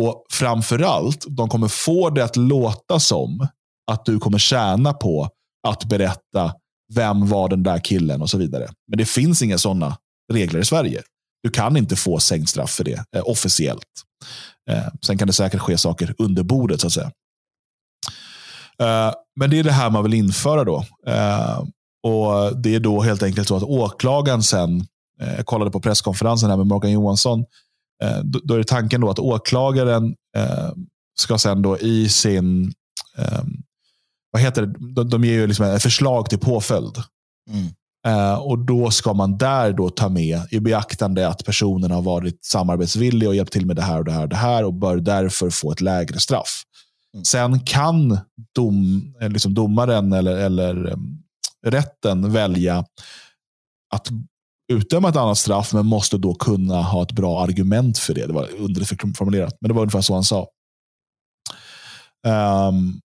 Och 0.00 0.26
framförallt, 0.32 1.24
de 1.28 1.48
kommer 1.48 1.68
få 1.68 2.10
det 2.10 2.24
att 2.24 2.36
låta 2.36 3.00
som 3.00 3.48
att 3.92 4.04
du 4.04 4.18
kommer 4.18 4.38
tjäna 4.38 4.92
på 4.92 5.28
att 5.68 5.84
berätta 5.84 6.54
vem 6.94 7.28
var 7.28 7.48
den 7.48 7.62
där 7.62 7.78
killen 7.78 8.22
och 8.22 8.30
så 8.30 8.38
vidare. 8.38 8.68
Men 8.88 8.98
det 8.98 9.04
finns 9.04 9.42
inga 9.42 9.58
sådana 9.58 9.96
regler 10.32 10.60
i 10.60 10.64
Sverige. 10.64 11.02
du 11.42 11.50
kan 11.50 11.76
inte 11.76 11.96
få 11.96 12.18
sänkt 12.18 12.48
straff 12.48 12.70
för 12.70 12.84
det 12.84 13.04
eh, 13.16 13.22
officiellt. 13.24 14.02
Eh, 14.70 14.86
sen 15.06 15.18
kan 15.18 15.26
det 15.26 15.32
säkert 15.32 15.60
ske 15.60 15.78
saker 15.78 16.14
under 16.18 16.42
bordet 16.42 16.80
så 16.80 16.86
att 16.86 16.92
säga. 16.92 17.10
Eh, 18.78 19.14
men 19.36 19.50
det 19.50 19.58
är 19.58 19.64
det 19.64 19.72
här 19.72 19.90
man 19.90 20.02
vill 20.02 20.14
införa 20.14 20.64
då. 20.64 20.84
Eh, 21.06 21.64
och 22.06 22.56
Det 22.56 22.74
är 22.74 22.80
då 22.80 23.02
helt 23.02 23.22
enkelt 23.22 23.48
så 23.48 23.56
att 23.56 23.62
åklagaren 23.62 24.42
sen, 24.42 24.86
eh, 25.20 25.34
jag 25.36 25.46
kollade 25.46 25.70
på 25.70 25.80
presskonferensen 25.80 26.50
här 26.50 26.56
med 26.56 26.66
Morgan 26.66 26.92
Johansson, 26.92 27.44
eh, 28.02 28.18
då, 28.24 28.40
då 28.44 28.54
är 28.54 28.58
det 28.58 28.64
tanken 28.64 29.00
då 29.00 29.10
att 29.10 29.18
åklagaren 29.18 30.14
eh, 30.36 30.70
ska 31.20 31.38
sen 31.38 31.62
då 31.62 31.78
i 31.78 32.08
sin 32.08 32.72
eh, 33.18 33.42
vad 34.34 34.42
heter 34.42 34.62
det? 34.66 34.94
De, 34.94 35.10
de 35.10 35.24
ger 35.24 35.32
ju 35.32 35.46
liksom 35.46 35.66
ett 35.66 35.82
förslag 35.82 36.30
till 36.30 36.38
påföljd. 36.38 36.96
Mm. 37.50 37.68
Eh, 38.06 38.34
och 38.34 38.58
Då 38.58 38.90
ska 38.90 39.12
man 39.12 39.38
där 39.38 39.72
då 39.72 39.90
ta 39.90 40.08
med 40.08 40.40
i 40.50 40.60
beaktande 40.60 41.28
att 41.28 41.44
personen 41.44 41.90
har 41.90 42.02
varit 42.02 42.44
samarbetsvillig 42.44 43.28
och 43.28 43.34
hjälpt 43.34 43.52
till 43.52 43.66
med 43.66 43.76
det 43.76 43.82
här 43.82 43.98
och 43.98 44.04
det 44.04 44.12
här 44.12 44.22
och 44.22 44.28
det 44.28 44.36
här 44.36 44.64
och 44.64 44.74
bör 44.74 44.96
därför 44.96 45.50
få 45.50 45.72
ett 45.72 45.80
lägre 45.80 46.18
straff. 46.18 46.62
Mm. 47.14 47.24
Sen 47.24 47.60
kan 47.60 48.18
dom, 48.54 49.14
eh, 49.20 49.30
liksom 49.30 49.54
domaren 49.54 50.12
eller, 50.12 50.36
eller 50.36 50.92
um, 50.92 51.22
rätten 51.66 52.32
välja 52.32 52.84
att 53.94 54.08
utdöma 54.72 55.08
ett 55.08 55.16
annat 55.16 55.38
straff, 55.38 55.72
men 55.72 55.86
måste 55.86 56.18
då 56.18 56.34
kunna 56.34 56.82
ha 56.82 57.02
ett 57.02 57.12
bra 57.12 57.42
argument 57.42 57.98
för 57.98 58.14
det. 58.14 58.26
Det 58.26 58.32
var 58.32 58.48
underformulerat, 58.58 59.56
men 59.60 59.68
det 59.68 59.74
var 59.74 59.82
ungefär 59.82 60.00
så 60.00 60.14
han 60.14 60.24
sa. 60.24 60.48
Um, 62.68 63.00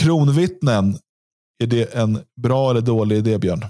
kronvittnen, 0.00 0.98
är 1.58 1.66
det 1.66 1.94
en 1.94 2.18
bra 2.36 2.70
eller 2.70 2.80
dålig 2.80 3.16
idé, 3.16 3.38
Björn? 3.38 3.64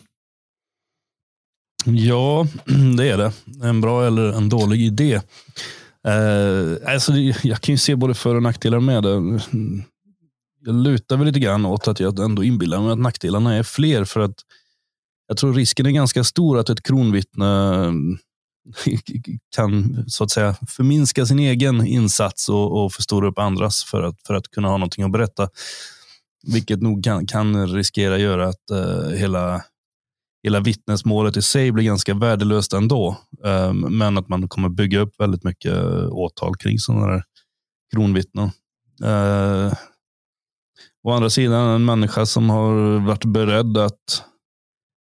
Ja, 1.84 2.46
det 2.96 3.08
är 3.08 3.18
det. 3.18 3.32
En 3.62 3.80
bra 3.80 4.06
eller 4.06 4.32
en 4.32 4.48
dålig 4.48 4.80
idé. 4.80 5.20
Eh, 6.06 6.92
alltså, 6.94 7.12
jag 7.42 7.60
kan 7.60 7.72
ju 7.72 7.78
se 7.78 7.96
både 7.96 8.14
för 8.14 8.34
och 8.34 8.42
nackdelar 8.42 8.80
med 8.80 9.02
det. 9.02 9.40
Jag 10.64 10.74
lutar 10.74 11.16
väl 11.16 11.26
lite 11.26 11.40
grann 11.40 11.66
åt 11.66 11.88
att 11.88 12.00
jag 12.00 12.18
ändå 12.18 12.44
inbillar 12.44 12.80
mig 12.80 12.92
att 12.92 12.98
nackdelarna 12.98 13.54
är 13.54 13.62
fler. 13.62 14.04
För 14.04 14.20
att 14.20 14.34
jag 15.28 15.36
tror 15.36 15.54
risken 15.54 15.86
är 15.86 15.90
ganska 15.90 16.24
stor 16.24 16.58
att 16.58 16.68
ett 16.68 16.82
kronvittne 16.82 17.84
eh, 17.84 17.92
kan 19.56 20.04
så 20.06 20.24
att 20.24 20.30
säga 20.30 20.56
förminska 20.68 21.26
sin 21.26 21.38
egen 21.38 21.86
insats 21.86 22.48
och, 22.48 22.84
och 22.84 22.92
förstora 22.92 23.28
upp 23.28 23.38
andras 23.38 23.84
för 23.84 24.02
att, 24.02 24.16
för 24.26 24.34
att 24.34 24.48
kunna 24.48 24.68
ha 24.68 24.76
någonting 24.76 25.04
att 25.04 25.12
berätta. 25.12 25.48
Vilket 26.52 26.82
nog 26.82 27.04
kan, 27.04 27.26
kan 27.26 27.68
riskera 27.68 28.18
göra 28.18 28.48
att 28.48 28.70
uh, 28.72 29.10
hela, 29.10 29.62
hela 30.42 30.60
vittnesmålet 30.60 31.36
i 31.36 31.42
sig 31.42 31.72
blir 31.72 31.84
ganska 31.84 32.14
värdelöst 32.14 32.72
ändå. 32.72 33.16
Um, 33.44 33.98
men 33.98 34.18
att 34.18 34.28
man 34.28 34.48
kommer 34.48 34.68
bygga 34.68 35.00
upp 35.00 35.20
väldigt 35.20 35.44
mycket 35.44 35.72
eh, 35.72 36.08
åtal 36.12 36.56
kring 36.56 36.78
sådana 36.78 37.06
där 37.06 37.22
kronvittnen. 37.94 38.50
Uh, 39.04 39.72
å 41.04 41.12
andra 41.12 41.30
sidan, 41.30 41.68
en 41.68 41.84
människa 41.84 42.26
som 42.26 42.50
har 42.50 42.98
varit 43.06 43.24
beredd 43.24 43.78
att 43.78 44.22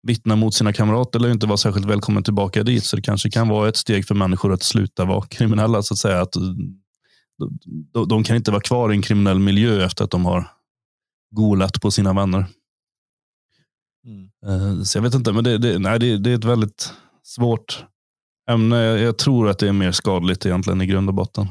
vittna 0.03 0.37
mot 0.37 0.55
sina 0.55 0.73
kamrater 0.73 1.19
eller 1.19 1.31
inte 1.31 1.47
vara 1.47 1.57
särskilt 1.57 1.87
välkommen 1.87 2.23
tillbaka 2.23 2.63
dit. 2.63 2.85
Så 2.85 2.97
det 2.97 3.03
kanske 3.03 3.31
kan 3.31 3.49
vara 3.49 3.69
ett 3.69 3.77
steg 3.77 4.07
för 4.07 4.15
människor 4.15 4.53
att 4.53 4.63
sluta 4.63 5.05
vara 5.05 5.27
kriminella. 5.27 5.83
så 5.83 5.95
att 5.95 5.99
säga. 5.99 6.21
Att 6.21 6.37
eh, 6.37 6.43
de, 7.93 8.09
de 8.09 8.25
kan 8.25 8.37
inte 8.37 8.51
vara 8.51 8.61
kvar 8.61 8.93
i 8.93 8.97
en 8.97 9.03
kriminell 9.03 9.39
miljö 9.39 9.85
efter 9.85 10.05
att 10.05 10.11
de 10.11 10.25
har 10.25 10.51
golat 11.33 11.81
på 11.81 11.91
sina 11.91 12.13
vänner. 12.13 12.47
Mm. 14.07 14.31
Eh, 14.47 14.83
så 14.83 14.99
jag 14.99 15.03
vet 15.03 15.15
inte, 15.15 15.33
men 15.33 15.45
det, 15.45 15.59
det, 15.59 15.79
nej, 15.79 15.99
det, 15.99 16.19
det 16.19 16.31
är 16.31 16.35
ett 16.35 16.45
väldigt 16.45 16.93
svårt 17.23 17.85
ämne. 18.51 18.77
Jag 18.77 19.19
tror 19.19 19.49
att 19.49 19.59
det 19.59 19.69
är 19.69 19.73
mer 19.73 19.93
skadligt 19.93 20.47
egentligen 20.47 20.81
i 20.81 20.87
grund 20.87 21.09
och 21.09 21.15
botten. 21.15 21.49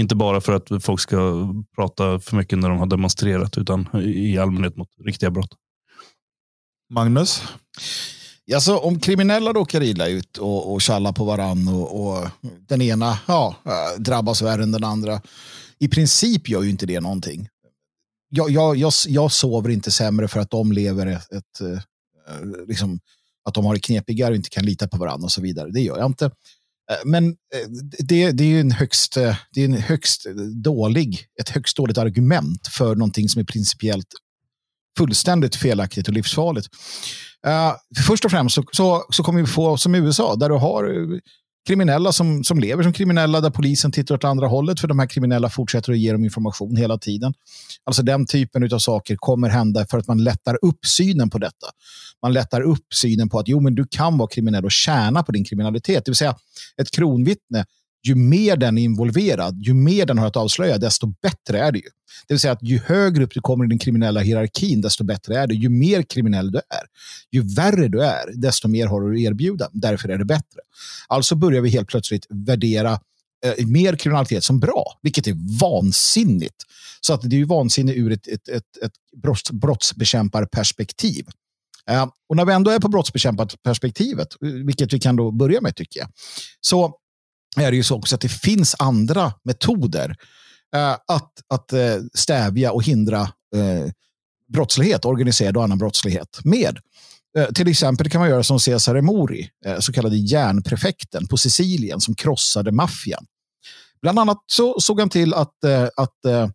Inte 0.00 0.14
bara 0.14 0.40
för 0.40 0.52
att 0.52 0.84
folk 0.84 1.00
ska 1.00 1.48
prata 1.76 2.20
för 2.20 2.36
mycket 2.36 2.58
när 2.58 2.68
de 2.68 2.78
har 2.78 2.86
demonstrerat, 2.86 3.58
utan 3.58 3.88
i 4.02 4.38
allmänhet 4.38 4.76
mot 4.76 4.88
riktiga 5.04 5.30
brott. 5.30 5.50
Magnus? 6.92 7.42
Alltså, 8.54 8.76
om 8.76 9.00
kriminella 9.00 9.52
råkar 9.52 9.82
illa 9.82 10.08
ut 10.08 10.38
och, 10.38 10.72
och 10.72 10.80
tjallar 10.80 11.12
på 11.12 11.24
varann 11.24 11.68
och, 11.68 12.06
och, 12.06 12.28
den 12.40 12.82
ena 12.82 13.18
ja, 13.26 13.56
äh, 13.64 14.02
drabbas 14.02 14.42
värre 14.42 14.62
än 14.62 14.72
den 14.72 14.84
andra. 14.84 15.20
I 15.78 15.88
princip 15.88 16.48
gör 16.48 16.62
ju 16.62 16.70
inte 16.70 16.86
det 16.86 17.00
någonting 17.00 17.48
jag, 18.28 18.50
jag, 18.50 18.76
jag, 18.76 18.92
jag 19.06 19.32
sover 19.32 19.70
inte 19.70 19.90
sämre 19.90 20.28
för 20.28 20.40
att 20.40 20.50
de 20.50 20.72
lever 20.72 21.06
ett, 21.06 21.32
ett 21.32 21.60
eh, 21.60 21.72
eh, 21.72 22.66
liksom, 22.68 23.00
att 23.44 23.54
de 23.54 23.64
har 23.64 23.74
det 23.74 23.80
knepigare 23.80 24.30
och 24.30 24.36
inte 24.36 24.50
kan 24.50 24.64
lita 24.64 24.88
på 24.88 24.96
varandra 24.96 25.24
och 25.24 25.32
så 25.32 25.42
vidare. 25.42 25.70
Det 25.70 25.80
gör 25.80 25.98
jag 25.98 26.06
inte. 26.06 26.24
Eh, 26.24 27.04
men 27.04 27.36
det, 27.98 28.30
det 28.32 28.44
är 28.44 28.48
ju 28.48 28.60
en 28.60 28.70
högst, 28.70 29.14
det 29.52 29.60
är 29.60 29.64
en 29.64 29.74
högst 29.74 30.26
dålig, 30.64 31.26
ett 31.40 31.48
högst 31.48 31.76
dåligt 31.76 31.98
argument 31.98 32.66
för 32.66 32.94
någonting 32.94 33.28
som 33.28 33.40
är 33.40 33.44
principiellt 33.44 34.08
fullständigt 34.98 35.56
felaktigt 35.56 36.08
och 36.08 36.14
livsfarligt. 36.14 36.68
först 38.06 38.24
och 38.24 38.30
främst 38.30 38.54
så, 38.54 38.64
så, 38.72 39.06
så 39.10 39.22
kommer 39.22 39.40
vi 39.40 39.46
få 39.46 39.76
som 39.76 39.94
i 39.94 39.98
USA 39.98 40.36
där 40.36 40.48
du 40.48 40.54
har 40.54 40.84
kriminella 41.66 42.12
som, 42.12 42.44
som 42.44 42.58
lever 42.58 42.82
som 42.82 42.92
kriminella 42.92 43.40
där 43.40 43.50
polisen 43.50 43.92
tittar 43.92 44.14
åt 44.14 44.24
andra 44.24 44.46
hållet 44.46 44.80
för 44.80 44.88
de 44.88 44.98
här 44.98 45.06
kriminella 45.06 45.50
fortsätter 45.50 45.92
att 45.92 45.98
ge 45.98 46.12
dem 46.12 46.24
information 46.24 46.76
hela 46.76 46.98
tiden. 46.98 47.34
Alltså 47.84 48.02
den 48.02 48.26
typen 48.26 48.74
av 48.74 48.78
saker 48.78 49.16
kommer 49.16 49.48
hända 49.48 49.86
för 49.90 49.98
att 49.98 50.08
man 50.08 50.24
lättar 50.24 50.58
upp 50.64 50.86
synen 50.86 51.30
på 51.30 51.38
detta. 51.38 51.66
Man 52.22 52.32
lättar 52.32 52.60
upp 52.60 52.94
synen 52.94 53.28
på 53.28 53.38
att 53.38 53.48
jo, 53.48 53.60
men 53.60 53.74
du 53.74 53.86
kan 53.90 54.18
vara 54.18 54.28
kriminell 54.28 54.64
och 54.64 54.72
tjäna 54.72 55.22
på 55.22 55.32
din 55.32 55.44
kriminalitet. 55.44 56.04
Det 56.04 56.10
vill 56.10 56.16
säga 56.16 56.36
ett 56.82 56.90
kronvittne 56.90 57.64
ju 58.06 58.14
mer 58.14 58.56
den 58.56 58.78
är 58.78 58.82
involverad, 58.82 59.62
ju 59.62 59.74
mer 59.74 60.06
den 60.06 60.18
har 60.18 60.26
att 60.26 60.36
avslöja, 60.36 60.78
desto 60.78 61.06
bättre 61.06 61.60
är 61.60 61.72
det 61.72 61.78
ju. 61.78 61.88
Det 62.28 62.34
vill 62.34 62.40
säga 62.40 62.52
att 62.52 62.62
ju 62.62 62.78
högre 62.78 63.24
upp 63.24 63.34
du 63.34 63.40
kommer 63.40 63.64
i 63.64 63.68
den 63.68 63.78
kriminella 63.78 64.20
hierarkin, 64.20 64.80
desto 64.80 65.04
bättre 65.04 65.38
är 65.38 65.46
det. 65.46 65.54
Ju 65.54 65.68
mer 65.68 66.02
kriminell 66.02 66.52
du 66.52 66.58
är, 66.58 66.86
ju 67.32 67.54
värre 67.54 67.88
du 67.88 68.04
är, 68.04 68.32
desto 68.34 68.68
mer 68.68 68.86
har 68.86 69.00
du 69.00 69.16
att 69.16 69.20
erbjuda. 69.20 69.68
Därför 69.72 70.08
är 70.08 70.18
det 70.18 70.24
bättre. 70.24 70.60
Alltså 71.08 71.34
börjar 71.34 71.60
vi 71.60 71.68
helt 71.68 71.88
plötsligt 71.88 72.26
värdera 72.28 73.00
eh, 73.44 73.66
mer 73.66 73.96
kriminalitet 73.96 74.44
som 74.44 74.60
bra, 74.60 74.98
vilket 75.02 75.26
är 75.26 75.60
vansinnigt. 75.60 76.62
Så 77.00 77.14
att 77.14 77.22
det 77.22 77.36
är 77.36 77.38
ju 77.38 77.44
vansinnigt 77.44 77.98
ur 77.98 78.12
ett, 78.12 78.28
ett, 78.28 78.48
ett, 78.48 78.82
ett 78.82 78.92
brotts, 79.22 79.50
brottsbekämparperspektiv. 79.50 81.26
Eh, 81.90 82.06
och 82.28 82.36
när 82.36 82.44
vi 82.44 82.52
ändå 82.52 82.70
är 82.70 82.78
på 82.78 82.88
brottsbekämparperspektivet, 82.88 84.28
eh, 84.42 84.48
vilket 84.48 84.92
vi 84.92 85.00
kan 85.00 85.16
då 85.16 85.30
börja 85.30 85.60
med 85.60 85.76
tycker 85.76 86.00
jag, 86.00 86.08
så 86.60 86.94
är 87.56 87.70
det 87.70 87.76
ju 87.76 87.82
så 87.82 87.96
också 87.96 88.14
att 88.14 88.20
det 88.20 88.28
finns 88.28 88.76
andra 88.78 89.32
metoder 89.44 90.16
eh, 90.74 90.90
att, 90.90 91.32
att 91.54 91.72
eh, 91.72 91.96
stävja 92.14 92.72
och 92.72 92.82
hindra 92.82 93.20
eh, 93.56 93.90
brottslighet, 94.52 95.04
organiserad 95.04 95.56
och 95.56 95.64
annan 95.64 95.78
brottslighet 95.78 96.38
med. 96.44 96.78
Till 97.54 97.68
exempel 97.68 98.10
kan 98.10 98.20
man 98.20 98.30
göra 98.30 98.42
som 98.42 98.60
Cesare 98.60 99.02
Mori, 99.02 99.48
så 99.78 99.92
kallade 99.92 100.16
järnprefekten 100.16 101.26
på 101.26 101.36
Sicilien 101.36 102.00
som 102.00 102.14
krossade 102.14 102.72
maffian. 102.72 103.24
Bland 104.02 104.18
annat 104.18 104.38
så 104.46 104.80
såg 104.80 105.00
han 105.00 105.08
till 105.08 105.34
att, 105.34 105.64
att 105.96 106.50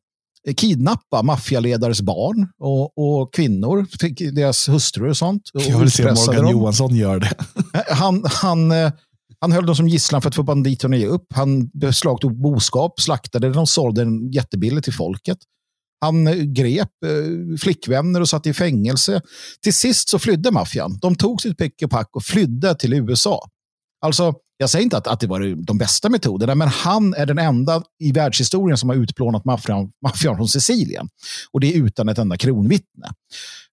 kidnappa 0.58 1.24
maffialedares 1.24 2.02
barn 2.02 2.47
och, 2.60 2.97
och 2.97 3.34
kvinnor, 3.34 3.88
deras 4.32 4.70
hustrur 4.70 5.10
och 5.10 5.18
sånt. 5.18 5.49
Och 5.54 5.62
Jag 5.62 5.80
vill 5.80 5.91
se 5.91 6.04
Morgan 6.04 6.36
dem. 6.36 6.52
Johansson 6.52 6.95
gör 6.95 7.20
det. 7.20 7.36
Han, 7.89 8.24
han 8.26 8.72
han 9.42 9.52
höll 9.52 9.66
dem 9.66 9.76
som 9.76 9.88
gisslan 9.88 10.22
för 10.22 10.30
att 10.30 10.36
få 10.36 10.44
banditerna 10.44 10.96
att 10.96 11.02
ge 11.02 11.08
upp. 11.08 11.34
Han 11.34 11.68
beslagtog 11.68 12.42
boskap, 12.42 13.02
slaktade 13.02 13.50
den 13.50 13.58
och 13.58 13.70
sålde 13.70 14.02
den 14.02 14.32
jättebilligt 14.32 14.84
till 14.84 14.94
folket. 14.94 15.38
Han 16.02 16.28
eh, 16.28 16.36
grep 16.36 16.89
eh, 17.06 17.58
flickvänner 17.62 18.22
och 18.22 18.30
satt 18.30 18.48
i 18.48 18.54
fängelse. 18.54 19.22
Till 19.64 19.74
sist 19.74 20.10
så 20.10 20.20
flydde 20.20 20.52
maffian. 20.52 21.00
De 21.02 21.16
tog 21.16 21.42
sitt 21.42 21.58
pick 21.58 21.82
och 21.84 21.89
pack 21.92 22.10
och 22.16 22.24
flydde 22.24 22.76
till 22.76 22.94
USA. 22.94 23.50
Alltså, 24.06 24.34
jag 24.58 24.70
säger 24.70 24.84
inte 24.84 24.98
att, 24.98 25.08
att 25.08 25.20
det 25.20 25.28
var 25.28 25.66
de 25.66 25.78
bästa 25.78 26.10
metoderna, 26.10 26.56
men 26.56 26.68
han 26.68 27.14
är 27.14 27.26
den 27.26 27.38
enda 27.38 27.84
i 28.00 28.12
världshistorien 28.12 28.78
som 28.78 28.89
har 28.89 28.96
utplånat 28.96 29.46
maffian, 29.46 29.92
maffian 30.04 30.36
från 30.36 30.48
Sicilien. 30.48 31.10
Och 31.52 31.60
det 31.60 31.76
är 31.76 31.86
utan 31.86 32.10
ett 32.10 32.18
enda 32.18 32.38
kronvittne. 32.38 33.08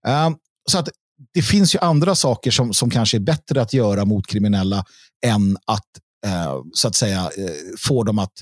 Uh, 0.09 0.37
så 0.71 0.79
att 0.79 0.89
det 1.35 1.43
finns 1.43 1.75
ju 1.75 1.79
andra 1.79 2.14
saker 2.14 2.51
som, 2.51 2.75
som 2.75 2.91
kanske 2.91 3.16
är 3.16 3.21
bättre 3.21 3.62
att 3.62 3.73
göra 3.73 4.05
mot 4.05 4.27
kriminella 4.27 4.85
än 5.27 5.57
att 5.66 5.87
eh, 6.27 6.57
så 6.73 6.89
att 6.89 6.95
säga 6.95 7.31
eh, 7.39 7.53
få 7.79 8.05
dem 8.05 8.19
att, 8.19 8.33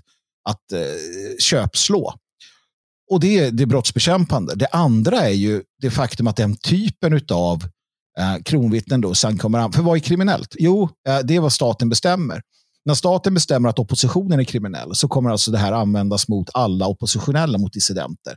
att 0.48 0.72
eh, 0.72 0.80
köpslå. 1.38 2.14
Och 3.10 3.20
det 3.20 3.38
är 3.38 3.50
det 3.50 3.66
brottsbekämpande. 3.66 4.54
Det 4.54 4.66
andra 4.66 5.20
är 5.20 5.32
ju 5.32 5.62
det 5.80 5.90
faktum 5.90 6.26
att 6.26 6.36
den 6.36 6.56
typen 6.56 7.20
av 7.30 7.62
eh, 8.18 8.36
kronvittnen 8.44 9.00
då 9.00 9.14
sen 9.14 9.38
kommer 9.38 9.58
an. 9.58 9.72
För 9.72 9.82
vad 9.82 9.96
är 9.96 10.00
kriminellt? 10.00 10.56
Jo, 10.58 10.88
eh, 11.08 11.18
det 11.24 11.36
är 11.36 11.40
vad 11.40 11.52
staten 11.52 11.88
bestämmer. 11.88 12.42
När 12.84 12.94
staten 12.94 13.34
bestämmer 13.34 13.68
att 13.68 13.78
oppositionen 13.78 14.40
är 14.40 14.44
kriminell 14.44 14.94
så 14.94 15.08
kommer 15.08 15.30
alltså 15.30 15.50
det 15.50 15.58
här 15.58 15.72
användas 15.72 16.28
mot 16.28 16.50
alla 16.54 16.86
oppositionella, 16.86 17.58
mot 17.58 17.72
dissidenter. 17.72 18.36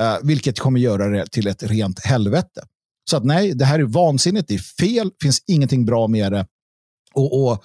Eh, 0.00 0.16
vilket 0.22 0.58
kommer 0.58 0.80
göra 0.80 1.08
det 1.08 1.26
till 1.26 1.46
ett 1.46 1.62
rent 1.62 2.04
helvete. 2.04 2.62
Så 3.10 3.16
att 3.16 3.24
nej, 3.24 3.54
det 3.54 3.64
här 3.64 3.78
är 3.78 3.84
vansinnigt, 3.84 4.48
det 4.48 4.54
är 4.54 4.58
fel, 4.58 5.08
det 5.08 5.24
finns 5.24 5.42
ingenting 5.46 5.84
bra 5.84 6.08
med 6.08 6.32
det. 6.32 6.46
Och, 7.14 7.44
och 7.44 7.64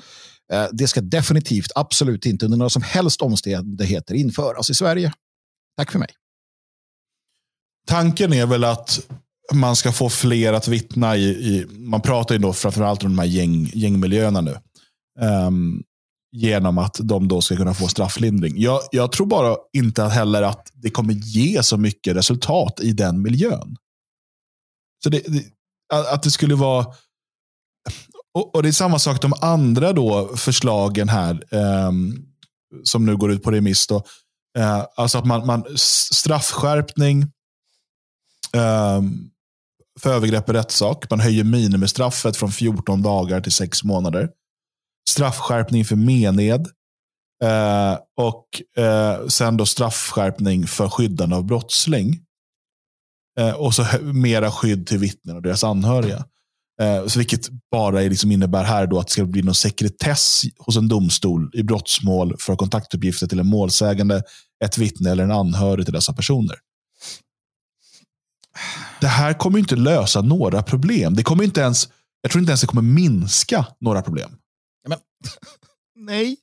Eh, 0.53 0.67
det 0.71 0.87
ska 0.87 1.01
definitivt, 1.01 1.71
absolut 1.75 2.25
inte 2.25 2.45
under 2.45 2.57
några 2.57 2.69
som 2.69 2.81
helst 2.81 3.21
omständigheter 3.21 4.15
införas 4.15 4.69
i 4.69 4.73
Sverige. 4.73 5.13
Tack 5.77 5.91
för 5.91 5.99
mig. 5.99 6.09
Tanken 7.87 8.33
är 8.33 8.45
väl 8.45 8.63
att 8.63 9.07
man 9.53 9.75
ska 9.75 9.91
få 9.91 10.09
fler 10.09 10.53
att 10.53 10.67
vittna 10.67 11.17
i, 11.17 11.23
i 11.23 11.65
man 11.69 12.01
pratar 12.01 12.35
ju 12.35 12.41
då 12.41 12.53
framförallt 12.53 13.03
om 13.03 13.09
de 13.09 13.19
här 13.19 13.25
gäng, 13.25 13.71
gängmiljöerna 13.73 14.41
nu. 14.41 14.57
Um, 15.19 15.83
genom 16.31 16.77
att 16.77 16.97
de 17.01 17.27
då 17.27 17.41
ska 17.41 17.55
kunna 17.55 17.73
få 17.73 17.87
strafflindring. 17.87 18.53
Jag, 18.61 18.81
jag 18.91 19.11
tror 19.11 19.27
bara 19.27 19.55
inte 19.73 20.03
heller 20.03 20.41
att 20.41 20.71
det 20.73 20.89
kommer 20.89 21.13
ge 21.13 21.63
så 21.63 21.77
mycket 21.77 22.15
resultat 22.15 22.79
i 22.79 22.91
den 22.91 23.21
miljön. 23.21 23.75
Så 25.03 25.09
det, 25.09 25.19
det, 25.27 25.43
att 25.93 26.23
det 26.23 26.31
skulle 26.31 26.55
vara... 26.55 26.85
Och, 28.33 28.55
och, 28.55 28.63
det 28.63 28.69
är 28.69 28.73
samma 28.73 28.99
sak 28.99 29.21
de 29.21 29.33
andra 29.41 29.93
då 29.93 30.37
förslagen 30.37 31.09
här, 31.09 31.43
eh, 31.51 31.91
som 32.83 33.05
nu 33.05 33.17
går 33.17 33.31
ut 33.31 33.43
på 33.43 33.51
remiss. 33.51 33.87
Då. 33.87 34.03
Eh, 34.57 34.85
alltså 34.95 35.17
att 35.17 35.25
man, 35.25 35.45
man 35.45 35.65
straffskärpning 36.11 37.21
eh, 38.53 39.01
för 39.99 40.13
övergrepp 40.13 40.49
i 40.49 40.53
rättssak. 40.53 41.09
Man 41.09 41.19
höjer 41.19 41.43
minimistraffet 41.43 42.37
från 42.37 42.51
14 42.51 43.01
dagar 43.01 43.41
till 43.41 43.51
6 43.51 43.83
månader 43.83 44.29
straffskärpning 45.09 45.85
för 45.85 45.95
mened. 45.95 46.67
Eh, 47.43 47.97
och 48.17 48.81
eh, 48.83 49.27
sen 49.27 49.57
då 49.57 49.65
straffskärpning 49.65 50.67
för 50.67 50.89
skyddande 50.89 51.35
av 51.35 51.45
brottsling. 51.45 52.22
Eh, 53.39 53.51
och 53.51 53.75
så 53.75 53.85
mera 54.01 54.51
skydd 54.51 54.87
till 54.87 54.97
vittnen 54.97 55.35
och 55.35 55.41
deras 55.41 55.63
anhöriga. 55.63 56.25
Eh, 56.81 57.07
så 57.07 57.19
vilket 57.19 57.49
bara 57.71 57.99
liksom 57.99 58.31
innebär 58.31 58.63
här 58.63 58.87
då 58.87 58.99
att 58.99 59.07
det 59.07 59.13
ska 59.13 59.25
bli 59.25 59.41
någon 59.41 59.55
sekretess 59.55 60.41
hos 60.57 60.77
en 60.77 60.87
domstol 60.87 61.51
i 61.53 61.63
brottsmål 61.63 62.35
för 62.39 62.55
kontaktuppgifter 62.55 63.27
till 63.27 63.39
en 63.39 63.47
målsägande, 63.47 64.23
ett 64.63 64.77
vittne 64.77 65.11
eller 65.11 65.23
en 65.23 65.31
anhörig 65.31 65.85
till 65.85 65.93
dessa 65.93 66.13
personer. 66.13 66.55
Det 69.01 69.07
här 69.07 69.33
kommer 69.33 69.59
inte 69.59 69.75
lösa 69.75 70.21
några 70.21 70.63
problem. 70.63 71.15
Det 71.15 71.23
kommer 71.23 71.43
inte 71.43 71.61
ens, 71.61 71.89
jag 72.21 72.31
tror 72.31 72.39
inte 72.39 72.51
ens 72.51 72.61
det 72.61 72.67
kommer 72.67 72.81
minska 72.81 73.65
några 73.79 74.01
problem. 74.01 74.31
Men, 74.87 74.97
nej, 75.95 76.37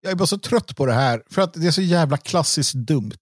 jag 0.00 0.12
är 0.12 0.16
bara 0.16 0.26
så 0.26 0.38
trött 0.38 0.76
på 0.76 0.86
det 0.86 0.92
här. 0.92 1.22
För 1.30 1.42
att 1.42 1.54
det 1.54 1.66
är 1.66 1.70
så 1.70 1.82
jävla 1.82 2.16
klassiskt 2.16 2.74
dumt. 2.74 3.18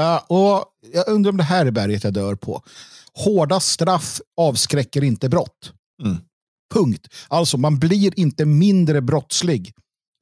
Uh, 0.00 0.16
och 0.16 0.64
Jag 0.92 1.08
undrar 1.08 1.30
om 1.30 1.36
det 1.36 1.44
här 1.44 1.66
är 1.66 1.70
berget 1.70 2.04
jag 2.04 2.12
dör 2.12 2.34
på. 2.34 2.62
Hårda 3.14 3.60
straff 3.60 4.20
avskräcker 4.36 5.04
inte 5.04 5.28
brott. 5.28 5.72
Mm. 6.04 6.16
Punkt. 6.74 7.08
Alltså, 7.28 7.56
man 7.56 7.78
blir 7.78 8.18
inte 8.18 8.44
mindre 8.44 9.00
brottslig. 9.00 9.72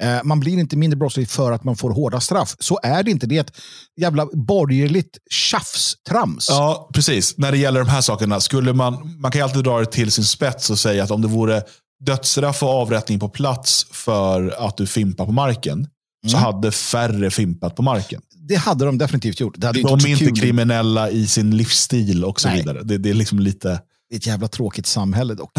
Uh, 0.04 0.24
man 0.24 0.40
blir 0.40 0.58
inte 0.58 0.76
mindre 0.76 0.96
brottslig 0.96 1.28
för 1.30 1.52
att 1.52 1.64
man 1.64 1.76
får 1.76 1.90
hårda 1.90 2.20
straff. 2.20 2.56
Så 2.58 2.78
är 2.82 3.02
det 3.02 3.10
inte. 3.10 3.26
Det 3.26 3.36
är 3.36 3.40
ett 3.40 3.56
jävla 4.00 4.26
borgerligt 4.32 5.18
tjafstrams. 5.30 6.46
Ja, 6.48 6.90
precis. 6.94 7.38
När 7.38 7.52
det 7.52 7.58
gäller 7.58 7.80
de 7.80 7.88
här 7.88 8.00
sakerna. 8.00 8.40
Skulle 8.40 8.72
man, 8.72 9.16
man 9.18 9.32
kan 9.32 9.42
alltid 9.42 9.64
dra 9.64 9.80
det 9.80 9.86
till 9.86 10.12
sin 10.12 10.24
spets 10.24 10.70
och 10.70 10.78
säga 10.78 11.04
att 11.04 11.10
om 11.10 11.22
det 11.22 11.28
vore 11.28 11.62
dödsstraff 12.04 12.62
och 12.62 12.68
avrättning 12.68 13.20
på 13.20 13.28
plats 13.28 13.86
för 13.90 14.66
att 14.66 14.76
du 14.76 14.86
fimpar 14.86 15.26
på 15.26 15.32
marken, 15.32 15.72
mm. 15.72 15.88
så 16.28 16.36
hade 16.36 16.72
färre 16.72 17.30
fimpat 17.30 17.76
på 17.76 17.82
marken. 17.82 18.22
Det 18.48 18.56
hade 18.56 18.84
de 18.84 18.98
definitivt 18.98 19.40
gjort. 19.40 19.54
Det 19.56 19.66
hade 19.66 19.82
de 19.82 19.88
är 19.88 20.06
inte 20.06 20.24
kul. 20.24 20.36
kriminella 20.36 21.10
i 21.10 21.26
sin 21.26 21.56
livsstil 21.56 22.24
och 22.24 22.40
så 22.40 22.48
Nej. 22.48 22.56
vidare. 22.56 22.82
Det, 22.82 22.98
det, 22.98 23.10
är 23.10 23.14
liksom 23.14 23.38
lite... 23.38 23.68
Det 24.08 24.14
är 24.14 24.18
ett 24.18 24.26
jävla 24.26 24.48
tråkigt 24.48 24.86
samhälle 24.86 25.34
dock. 25.34 25.52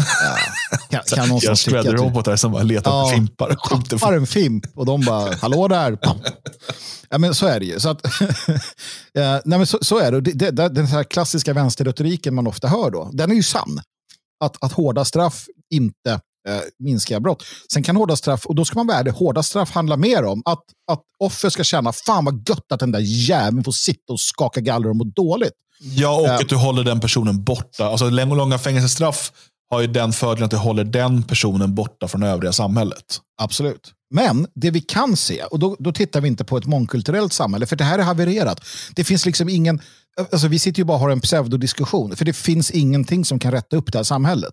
Kan, 0.90 1.02
kan 1.14 1.28
någonstans 1.28 1.64
tycka 1.64 1.80
att... 1.80 1.86
robotar 1.86 2.36
som 2.36 2.52
bara 2.52 2.62
letar 2.62 2.90
ja, 2.90 3.04
efter 3.04 3.16
fimpar. 3.16 3.56
Tappar 3.88 4.12
en 4.12 4.26
fimp 4.26 4.66
och 4.74 4.86
de 4.86 5.00
bara, 5.00 5.34
hallå 5.34 5.68
där. 5.68 5.98
Ja, 7.10 7.18
men 7.18 7.34
så 7.34 7.46
är 7.46 7.60
det 7.60 7.66
ju. 7.66 7.80
Så, 7.80 7.88
att, 7.88 8.00
ja, 9.12 9.40
nej, 9.44 9.58
men 9.58 9.66
så, 9.66 9.78
så, 9.80 9.98
är 9.98 10.12
det. 10.12 10.20
det, 10.20 10.50
det 10.50 10.68
den 10.68 10.86
här 10.86 11.04
klassiska 11.04 11.52
vänsterretoriken 11.52 12.34
man 12.34 12.46
ofta 12.46 12.68
hör 12.68 12.90
då, 12.90 13.10
den 13.12 13.30
är 13.30 13.34
ju 13.34 13.42
sann. 13.42 13.80
Att, 14.44 14.64
att 14.64 14.72
hårda 14.72 15.04
straff 15.04 15.46
inte 15.70 16.20
eh, 16.48 16.60
minskar 16.78 17.20
brott. 17.20 17.44
Sen 17.72 17.82
kan 17.82 17.96
hårda 17.96 18.16
straff, 18.16 18.46
och 18.46 18.54
då 18.54 18.64
ska 18.64 18.78
man 18.78 18.86
vara 18.86 18.98
ärlig, 18.98 19.10
hårda 19.10 19.42
straff 19.42 19.70
handlar 19.70 19.96
mer 19.96 20.24
om 20.24 20.42
att, 20.44 20.62
att 20.90 21.02
offer 21.18 21.50
ska 21.50 21.64
känna 21.64 21.92
fan 21.92 22.24
vad 22.24 22.48
gött 22.48 22.72
att 22.72 22.80
den 22.80 22.92
där 22.92 23.02
jäveln 23.02 23.64
får 23.64 23.72
sitta 23.72 24.12
och 24.12 24.20
skaka 24.20 24.60
galler 24.60 24.88
och 24.88 24.96
må 24.96 25.04
dåligt. 25.04 25.52
Ja, 25.80 26.20
och 26.20 26.26
uh, 26.26 26.34
att 26.34 26.48
du 26.48 26.56
håller 26.56 26.84
den 26.84 27.00
personen 27.00 27.44
borta. 27.44 27.86
Alltså, 27.86 28.10
långa 28.10 28.58
fängelsestraff 28.58 29.32
har 29.70 29.80
ju 29.80 29.86
den 29.86 30.12
fördelen 30.12 30.44
att 30.44 30.50
du 30.50 30.56
håller 30.56 30.84
den 30.84 31.22
personen 31.22 31.74
borta 31.74 32.08
från 32.08 32.22
övriga 32.22 32.52
samhället. 32.52 33.20
Absolut. 33.42 33.92
Men 34.14 34.46
det 34.54 34.70
vi 34.70 34.80
kan 34.80 35.16
se, 35.16 35.42
och 35.42 35.58
då, 35.58 35.76
då 35.78 35.92
tittar 35.92 36.20
vi 36.20 36.28
inte 36.28 36.44
på 36.44 36.56
ett 36.56 36.66
mångkulturellt 36.66 37.32
samhälle, 37.32 37.66
för 37.66 37.76
det 37.76 37.84
här 37.84 37.98
är 37.98 38.02
havererat. 38.02 38.60
Det 38.94 39.04
finns 39.04 39.26
liksom 39.26 39.48
ingen, 39.48 39.80
alltså 40.32 40.48
vi 40.48 40.58
sitter 40.58 40.78
ju 40.78 40.84
bara 40.84 40.94
och 40.94 41.00
har 41.00 41.10
en 41.10 41.20
pseudodiskussion, 41.20 42.16
för 42.16 42.24
det 42.24 42.32
finns 42.32 42.70
ingenting 42.70 43.24
som 43.24 43.38
kan 43.38 43.52
rätta 43.52 43.76
upp 43.76 43.92
det 43.92 43.98
här 43.98 44.04
samhället 44.04 44.52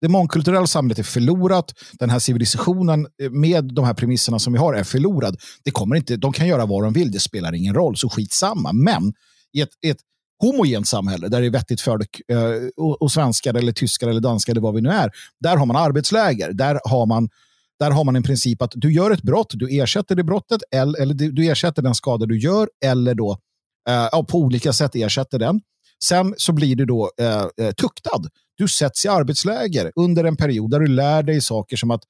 det 0.00 0.08
mångkulturella 0.08 0.66
samhället 0.66 0.98
är 0.98 1.02
förlorat. 1.02 1.72
Den 1.92 2.10
här 2.10 2.18
civilisationen 2.18 3.06
eh, 3.22 3.30
med 3.30 3.74
de 3.74 3.84
här 3.84 3.94
premisserna 3.94 4.38
som 4.38 4.52
vi 4.52 4.58
har 4.58 4.74
är 4.74 4.84
förlorad. 4.84 5.36
Det 5.64 5.70
kommer 5.70 5.96
inte, 5.96 6.16
de 6.16 6.32
kan 6.32 6.46
göra 6.46 6.66
vad 6.66 6.84
de 6.84 6.92
vill, 6.92 7.10
det 7.10 7.20
spelar 7.20 7.54
ingen 7.54 7.74
roll, 7.74 7.96
så 7.96 8.08
skitsamma. 8.08 8.72
Men 8.72 9.12
i 9.52 9.60
ett, 9.60 9.70
ett 9.86 9.98
homogent 10.40 10.88
samhälle 10.88 11.28
där 11.28 11.40
det 11.40 11.46
är 11.46 11.50
vettigt 11.50 11.80
folk 11.80 12.20
och, 12.28 12.34
eh, 12.34 12.62
och 12.76 13.12
svenskar 13.12 13.54
eller 13.54 13.72
tyskar 13.72 14.08
eller 14.08 14.20
danskar 14.20 14.52
eller 14.52 14.60
vad 14.60 14.74
vi 14.74 14.80
nu 14.80 14.88
är. 14.88 15.10
Där 15.40 15.56
har 15.56 15.66
man 15.66 15.76
arbetsläger. 15.76 16.52
Där 16.52 16.80
har 16.84 17.06
man 17.06 17.28
där 17.78 17.90
har 17.90 18.04
man 18.04 18.16
en 18.16 18.22
princip 18.22 18.62
att 18.62 18.72
du 18.74 18.92
gör 18.92 19.10
ett 19.10 19.22
brott, 19.22 19.50
du 19.54 19.80
ersätter 19.80 20.16
det 20.16 20.24
brottet 20.24 20.62
eller, 20.70 21.00
eller 21.00 21.14
du 21.14 21.50
ersätter 21.50 21.82
den 21.82 21.94
skada 21.94 22.26
du 22.26 22.38
gör 22.38 22.68
eller 22.84 23.14
då 23.14 23.38
eh, 23.88 24.22
på 24.22 24.38
olika 24.38 24.72
sätt 24.72 24.94
ersätter 24.94 25.38
den. 25.38 25.60
Sen 26.04 26.34
så 26.36 26.52
blir 26.52 26.76
du 26.76 26.84
då 26.84 27.10
eh, 27.20 27.66
eh, 27.66 27.72
tuktad. 27.72 28.22
Du 28.56 28.68
sätts 28.68 29.04
i 29.04 29.08
arbetsläger 29.08 29.92
under 29.96 30.24
en 30.24 30.36
period 30.36 30.70
där 30.70 30.80
du 30.80 30.86
lär 30.86 31.22
dig 31.22 31.40
saker 31.40 31.76
som 31.76 31.90
att, 31.90 32.02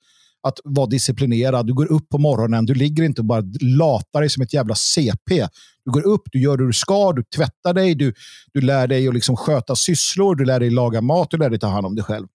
att 0.42 0.59
vara 0.64 0.86
disciplinerad. 0.86 1.66
Du 1.66 1.74
går 1.74 1.92
upp 1.92 2.09
på 2.09 2.18
morgonen, 2.18 2.66
du 2.66 2.74
ligger 2.74 3.03
inte 3.03 3.20
och 3.20 3.24
bara 3.24 3.42
latar 3.61 4.20
dig 4.20 4.30
som 4.30 4.42
ett 4.42 4.53
jävla 4.53 4.74
CP. 4.74 5.49
Du 5.84 5.90
går 5.90 6.07
upp, 6.07 6.22
du 6.32 6.40
gör 6.40 6.57
det 6.57 6.66
du 6.66 6.72
ska, 6.72 7.12
du 7.12 7.22
tvättar 7.36 7.74
dig, 7.74 7.95
du, 7.95 8.14
du 8.53 8.61
lär 8.61 8.86
dig 8.86 9.09
att 9.09 9.14
liksom 9.14 9.36
sköta 9.36 9.76
sysslor, 9.76 10.34
du 10.34 10.45
lär 10.45 10.61
dig 10.61 10.70
laga 10.70 11.01
mat, 11.01 11.30
du 11.30 11.36
lär 11.36 11.51
dig 11.51 11.59
ta 11.59 11.66
hand 11.66 11.86
om 11.86 11.95
dig 11.95 12.05
själv. 12.05 12.26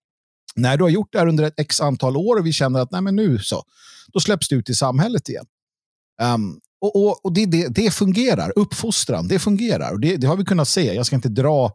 När 0.55 0.77
du 0.77 0.83
har 0.83 0.89
gjort 0.89 1.09
det 1.11 1.19
här 1.19 1.27
under 1.27 1.43
ett 1.43 1.59
x 1.59 1.81
antal 1.81 2.17
år 2.17 2.39
och 2.39 2.45
vi 2.45 2.53
känner 2.53 2.79
att 2.79 2.91
nej 2.91 3.01
men 3.01 3.15
nu 3.15 3.39
så, 3.39 3.63
då 4.13 4.19
släpps 4.19 4.47
du 4.47 4.55
ut 4.55 4.69
i 4.69 4.73
samhället 4.75 5.29
igen. 5.29 5.45
Um, 6.21 6.59
och, 6.81 6.95
och, 6.95 7.25
och 7.25 7.33
det, 7.33 7.45
det, 7.45 7.67
det, 7.67 7.91
fungerar. 7.91 8.53
Uppfostran, 8.55 9.27
det 9.27 9.39
fungerar. 9.39 9.93
Och 9.93 9.99
det, 9.99 10.17
det, 10.17 10.27
har 10.27 10.35
vi 10.37 10.45
kunnat 10.45 10.67
se. 10.67 10.93
Jag 10.93 11.05
ska 11.05 11.15
inte 11.15 11.29
dra 11.29 11.65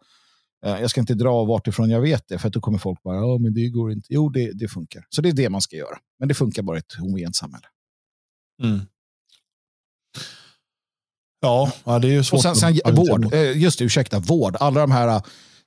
eh, 0.67 0.81
jag 0.81 0.91
ska 0.91 1.01
inte 1.01 1.15
dra 1.15 1.45
vart 1.45 1.67
ifrån 1.67 1.91
jag 1.91 2.01
vet 2.01 2.29
det, 2.29 2.39
för 2.39 2.51
då 2.51 2.61
kommer 2.61 2.79
folk 2.79 3.03
bara, 3.03 3.17
ja 3.17 3.39
men 3.39 3.55
det 3.55 3.69
går 3.69 3.93
inte. 3.93 4.07
Jo, 4.11 4.29
det, 4.29 4.53
det 4.53 4.69
funkar. 4.69 5.07
Så 5.09 5.23
det 5.23 5.29
är 5.29 5.33
det 5.33 5.51
man 5.51 5.61
ska 5.61 5.77
göra. 5.77 5.99
Men 6.19 6.29
det 6.29 6.35
funkar 6.35 6.63
bara 6.63 6.77
i 6.77 6.79
ett 6.79 6.95
homogent 6.99 7.37
samhälle. 7.37 7.67
Mm. 8.63 8.81
Ja, 11.41 11.73
ja, 11.85 11.99
det 11.99 12.09
är 12.09 12.13
ju 12.13 12.25
svårt. 12.25 12.39
Och 12.39 12.57
sen, 12.57 12.57
sen 12.57 12.95
vård, 12.95 13.35
eh, 13.35 13.59
just 13.59 13.79
det, 13.79 13.85
ursäkta, 13.85 14.19
vård. 14.19 14.57
Alla 14.61 14.81
de 14.81 14.91
här 14.91 15.23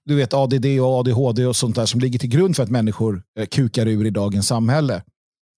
du 0.08 0.16
vet, 0.16 0.34
ADD 0.34 0.66
och 0.66 1.00
ADHD 1.00 1.46
och 1.46 1.56
sånt 1.56 1.76
där 1.76 1.86
som 1.86 2.00
ligger 2.00 2.20
till 2.20 2.30
grund 2.30 2.56
för 2.56 2.64
att 2.64 2.70
människor 2.70 3.24
eh, 3.40 3.46
kukar 3.46 3.86
ur 3.86 4.06
i 4.06 4.10
dagens 4.10 4.48
samhälle 4.48 5.04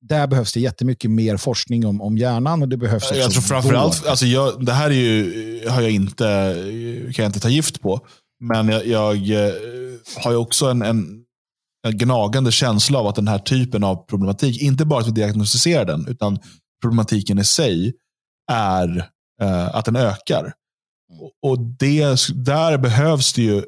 där 0.01 0.27
behövs 0.27 0.53
det 0.53 0.59
jättemycket 0.59 1.11
mer 1.11 1.37
forskning 1.37 1.85
om, 1.85 2.01
om 2.01 2.17
hjärnan. 2.17 2.61
och 2.61 2.69
det 2.69 2.77
behövs 2.77 3.11
Jag 3.11 3.31
tror 3.31 3.41
framförallt, 3.41 4.05
alltså 4.05 4.25
jag, 4.25 4.65
det 4.65 4.73
här 4.73 4.89
är 4.89 4.93
ju, 4.93 5.69
har 5.69 5.81
jag 5.81 5.91
inte, 5.91 6.55
kan 7.15 7.23
jag 7.23 7.29
inte 7.29 7.39
ta 7.39 7.49
gift 7.49 7.81
på. 7.81 8.07
Men 8.39 8.69
jag, 8.69 8.85
jag 8.85 9.15
eh, 9.15 9.53
har 10.23 10.31
ju 10.31 10.37
också 10.37 10.67
en, 10.67 10.81
en, 10.81 11.23
en, 11.87 11.97
gnagande 11.97 12.51
känsla 12.51 12.99
av 12.99 13.07
att 13.07 13.15
den 13.15 13.27
här 13.27 13.39
typen 13.39 13.83
av 13.83 14.05
problematik, 14.05 14.61
inte 14.61 14.85
bara 14.85 14.99
att 14.99 15.07
vi 15.07 15.11
diagnostiserar 15.11 15.85
den, 15.85 16.07
utan 16.07 16.39
problematiken 16.81 17.39
i 17.39 17.43
sig 17.43 17.93
är 18.51 18.97
uh, 19.43 19.75
att 19.75 19.85
den 19.85 19.95
ökar. 19.95 20.53
Och 21.41 21.59
det, 21.59 22.17
där 22.33 22.77
behövs 22.77 23.33
det 23.33 23.41
ju 23.41 23.63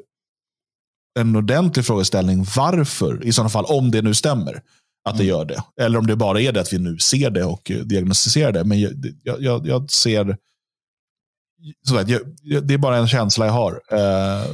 en 1.20 1.36
ordentlig 1.36 1.84
frågeställning. 1.84 2.46
Varför 2.56 3.24
i 3.24 3.32
sådana 3.32 3.48
fall, 3.48 3.64
om 3.64 3.90
det 3.90 4.02
nu 4.02 4.14
stämmer 4.14 4.62
att 5.04 5.16
det 5.16 5.24
mm. 5.24 5.36
gör 5.36 5.44
det. 5.44 5.62
Eller 5.84 5.98
om 5.98 6.06
det 6.06 6.16
bara 6.16 6.40
är 6.40 6.52
det 6.52 6.60
att 6.60 6.72
vi 6.72 6.78
nu 6.78 6.98
ser 6.98 7.30
det 7.30 7.44
och 7.44 7.72
diagnostiserar 7.84 8.52
det. 8.52 8.64
Men 8.64 8.80
jag, 8.80 8.92
jag, 9.22 9.66
jag 9.66 9.90
ser, 9.90 10.36
så 11.88 11.94
vet, 11.94 12.08
jag, 12.08 12.66
det 12.66 12.74
är 12.74 12.78
bara 12.78 12.96
en 12.96 13.08
känsla 13.08 13.46
jag 13.46 13.52
har, 13.52 13.80
eh, 13.92 14.50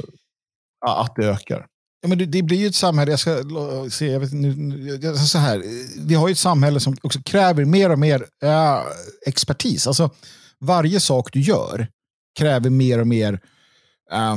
att 0.85 1.15
det 1.15 1.25
ökar. 1.25 1.65
Ja, 2.01 2.07
men 2.07 2.17
det, 2.17 2.25
det, 2.25 2.41
blir 2.41 2.57
ju 2.57 2.67
ett 2.67 2.75
samhälle, 2.75 3.11
jag 3.11 3.19
ska 3.19 3.43
se, 3.91 4.11
jag 4.11 4.19
vet, 4.19 4.33
nu, 4.33 5.17
så 5.17 5.37
här, 5.37 5.63
vi 6.07 6.15
har 6.15 6.27
ju 6.27 6.31
ett 6.31 6.37
samhälle 6.37 6.79
som 6.79 6.95
också 7.01 7.19
kräver 7.25 7.65
mer 7.65 7.89
och 7.89 7.99
mer 7.99 8.25
äh, 8.43 8.79
expertis. 9.25 9.87
Alltså, 9.87 10.09
varje 10.59 10.99
sak 10.99 11.33
du 11.33 11.41
gör 11.41 11.87
kräver 12.37 12.69
mer 12.69 12.99
och 12.99 13.07
mer 13.07 13.39
äh, 14.11 14.35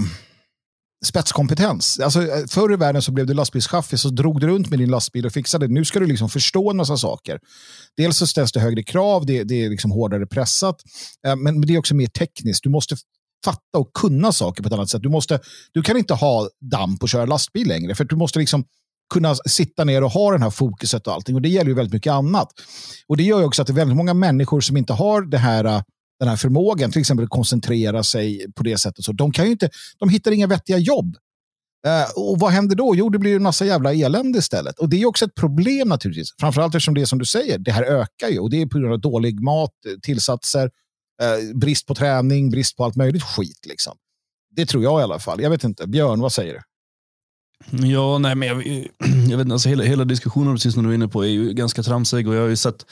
spetskompetens. 1.05 2.01
Alltså, 2.01 2.23
eh, 2.23 2.47
förr 2.49 2.73
i 2.73 2.77
världen 2.77 3.03
så 3.03 3.13
blev 3.13 3.27
du 3.27 3.35
lastbilschaffis 3.35 4.01
så 4.01 4.09
drog 4.09 4.41
du 4.41 4.47
runt 4.47 4.71
med 4.71 4.79
din 4.79 4.91
lastbil 4.91 5.27
och 5.27 5.33
fixade 5.33 5.67
det. 5.67 5.75
Nu 5.75 5.85
ska 5.85 6.01
du 6.01 6.07
liksom 6.07 6.29
förstå 6.29 6.71
en 6.71 6.77
massa 6.77 6.97
saker. 6.97 7.41
Dels 7.97 8.17
så 8.17 8.27
ställs 8.27 8.53
det 8.53 8.61
högre 8.61 8.83
krav, 8.83 9.27
det, 9.27 9.45
det 9.45 9.65
är 9.65 9.71
liksom 9.71 9.91
hårdare 9.91 10.27
pressat, 10.27 10.77
eh, 11.27 11.37
men 11.37 11.61
det 11.61 11.75
är 11.75 11.79
också 11.79 11.95
mer 11.95 12.07
tekniskt. 12.07 12.63
Du 12.63 12.71
måste 12.71 12.97
fatta 13.45 13.79
och 13.79 13.91
kunna 13.95 14.33
saker 14.33 14.63
på 14.63 14.67
ett 14.67 14.73
annat 14.73 14.91
sätt. 14.91 15.03
Du, 15.03 15.09
måste, 15.09 15.41
du 15.73 15.83
kan 15.83 15.97
inte 15.97 16.15
ha 16.15 16.49
damp 16.61 17.03
och 17.03 17.09
köra 17.09 17.27
lastbil 17.27 17.69
längre, 17.69 17.95
för 17.95 18.05
du 18.05 18.17
måste 18.17 18.39
liksom 18.39 18.65
kunna 19.13 19.35
sitta 19.35 19.85
ner 19.85 20.05
och 20.05 20.11
ha 20.11 20.33
den 20.33 20.43
här 20.43 20.51
fokuset 20.51 21.07
och 21.07 21.13
allting. 21.13 21.35
Och 21.35 21.43
det 21.43 21.49
gäller 21.49 21.69
ju 21.69 21.75
väldigt 21.75 21.93
mycket 21.93 22.13
annat. 22.13 22.49
Och 23.09 23.17
det 23.17 23.23
gör 23.23 23.39
ju 23.39 23.45
också 23.45 23.63
att 23.63 23.69
det 23.69 23.73
är 23.73 23.75
väldigt 23.75 23.97
många 23.97 24.15
människor 24.15 24.61
som 24.61 24.77
inte 24.77 24.93
har 24.93 25.23
det 25.23 25.39
här, 25.39 25.65
eh, 25.65 25.83
den 26.23 26.29
här 26.29 26.37
förmågan, 26.37 26.93
till 26.93 27.01
exempel 27.01 27.25
att 27.25 27.31
koncentrera 27.31 28.03
sig 28.03 28.53
på 28.55 28.63
det 28.63 28.79
sättet. 28.79 29.05
Så 29.05 29.13
de, 29.13 29.33
kan 29.33 29.45
ju 29.45 29.51
inte, 29.51 29.71
de 29.99 30.09
hittar 30.09 30.31
inga 30.31 30.47
vettiga 30.47 30.79
jobb. 30.79 31.17
Eh, 31.87 32.11
och 32.17 32.39
vad 32.39 32.53
händer 32.53 32.77
då? 32.77 32.95
Jo, 32.97 33.09
det 33.09 33.19
blir 33.19 33.37
en 33.37 33.43
massa 33.43 33.65
jävla 33.65 33.93
elände 33.93 34.39
istället. 34.39 34.79
Och 34.79 34.89
det 34.89 35.03
är 35.03 35.07
också 35.07 35.25
ett 35.25 35.35
problem 35.35 35.89
naturligtvis. 35.89 36.29
Framförallt 36.41 36.75
eftersom 36.75 36.95
det 36.95 37.01
är 37.01 37.07
som 37.07 37.19
du 37.19 37.25
säger, 37.25 37.59
det 37.59 37.73
här 37.73 37.83
ökar 37.83 38.29
ju. 38.29 38.39
Och 38.39 38.51
det 38.51 38.63
är 38.63 38.67
på 38.67 38.79
grund 38.79 38.93
av 38.93 39.01
dålig 39.01 39.41
mat, 39.41 39.71
eh, 39.87 39.93
tillsatser, 40.03 40.71
eh, 41.23 41.57
brist 41.57 41.87
på 41.87 41.95
träning, 41.95 42.51
brist 42.51 42.77
på 42.77 42.85
allt 42.85 42.97
möjligt 42.97 43.23
skit. 43.23 43.67
Liksom. 43.69 43.97
Det 44.57 44.67
tror 44.67 44.83
jag 44.83 45.01
i 45.01 45.03
alla 45.03 45.19
fall. 45.19 45.43
Jag 45.43 45.51
vet 45.51 45.65
inte. 45.65 45.87
Björn, 45.87 46.21
vad 46.21 46.33
säger 46.33 46.55
du? 46.55 46.61
Ja, 47.87 48.19
nej, 48.19 48.35
men 48.35 48.49
jag, 48.49 48.67
jag 49.31 49.39
vet 49.39 49.53
alltså 49.53 49.69
hela, 49.69 49.85
hela 49.85 50.05
diskussionen 50.05 50.55
precis 50.55 50.75
som 50.75 50.83
du 50.83 50.91
är 50.91 50.95
inne 50.95 51.09
på 51.09 51.25
är 51.25 51.29
ju 51.29 51.53
ganska 51.53 51.83
tramsig 51.83 52.29
och 52.29 52.35
jag 52.35 52.41
har 52.41 52.49
ju 52.49 52.57
sett 52.57 52.87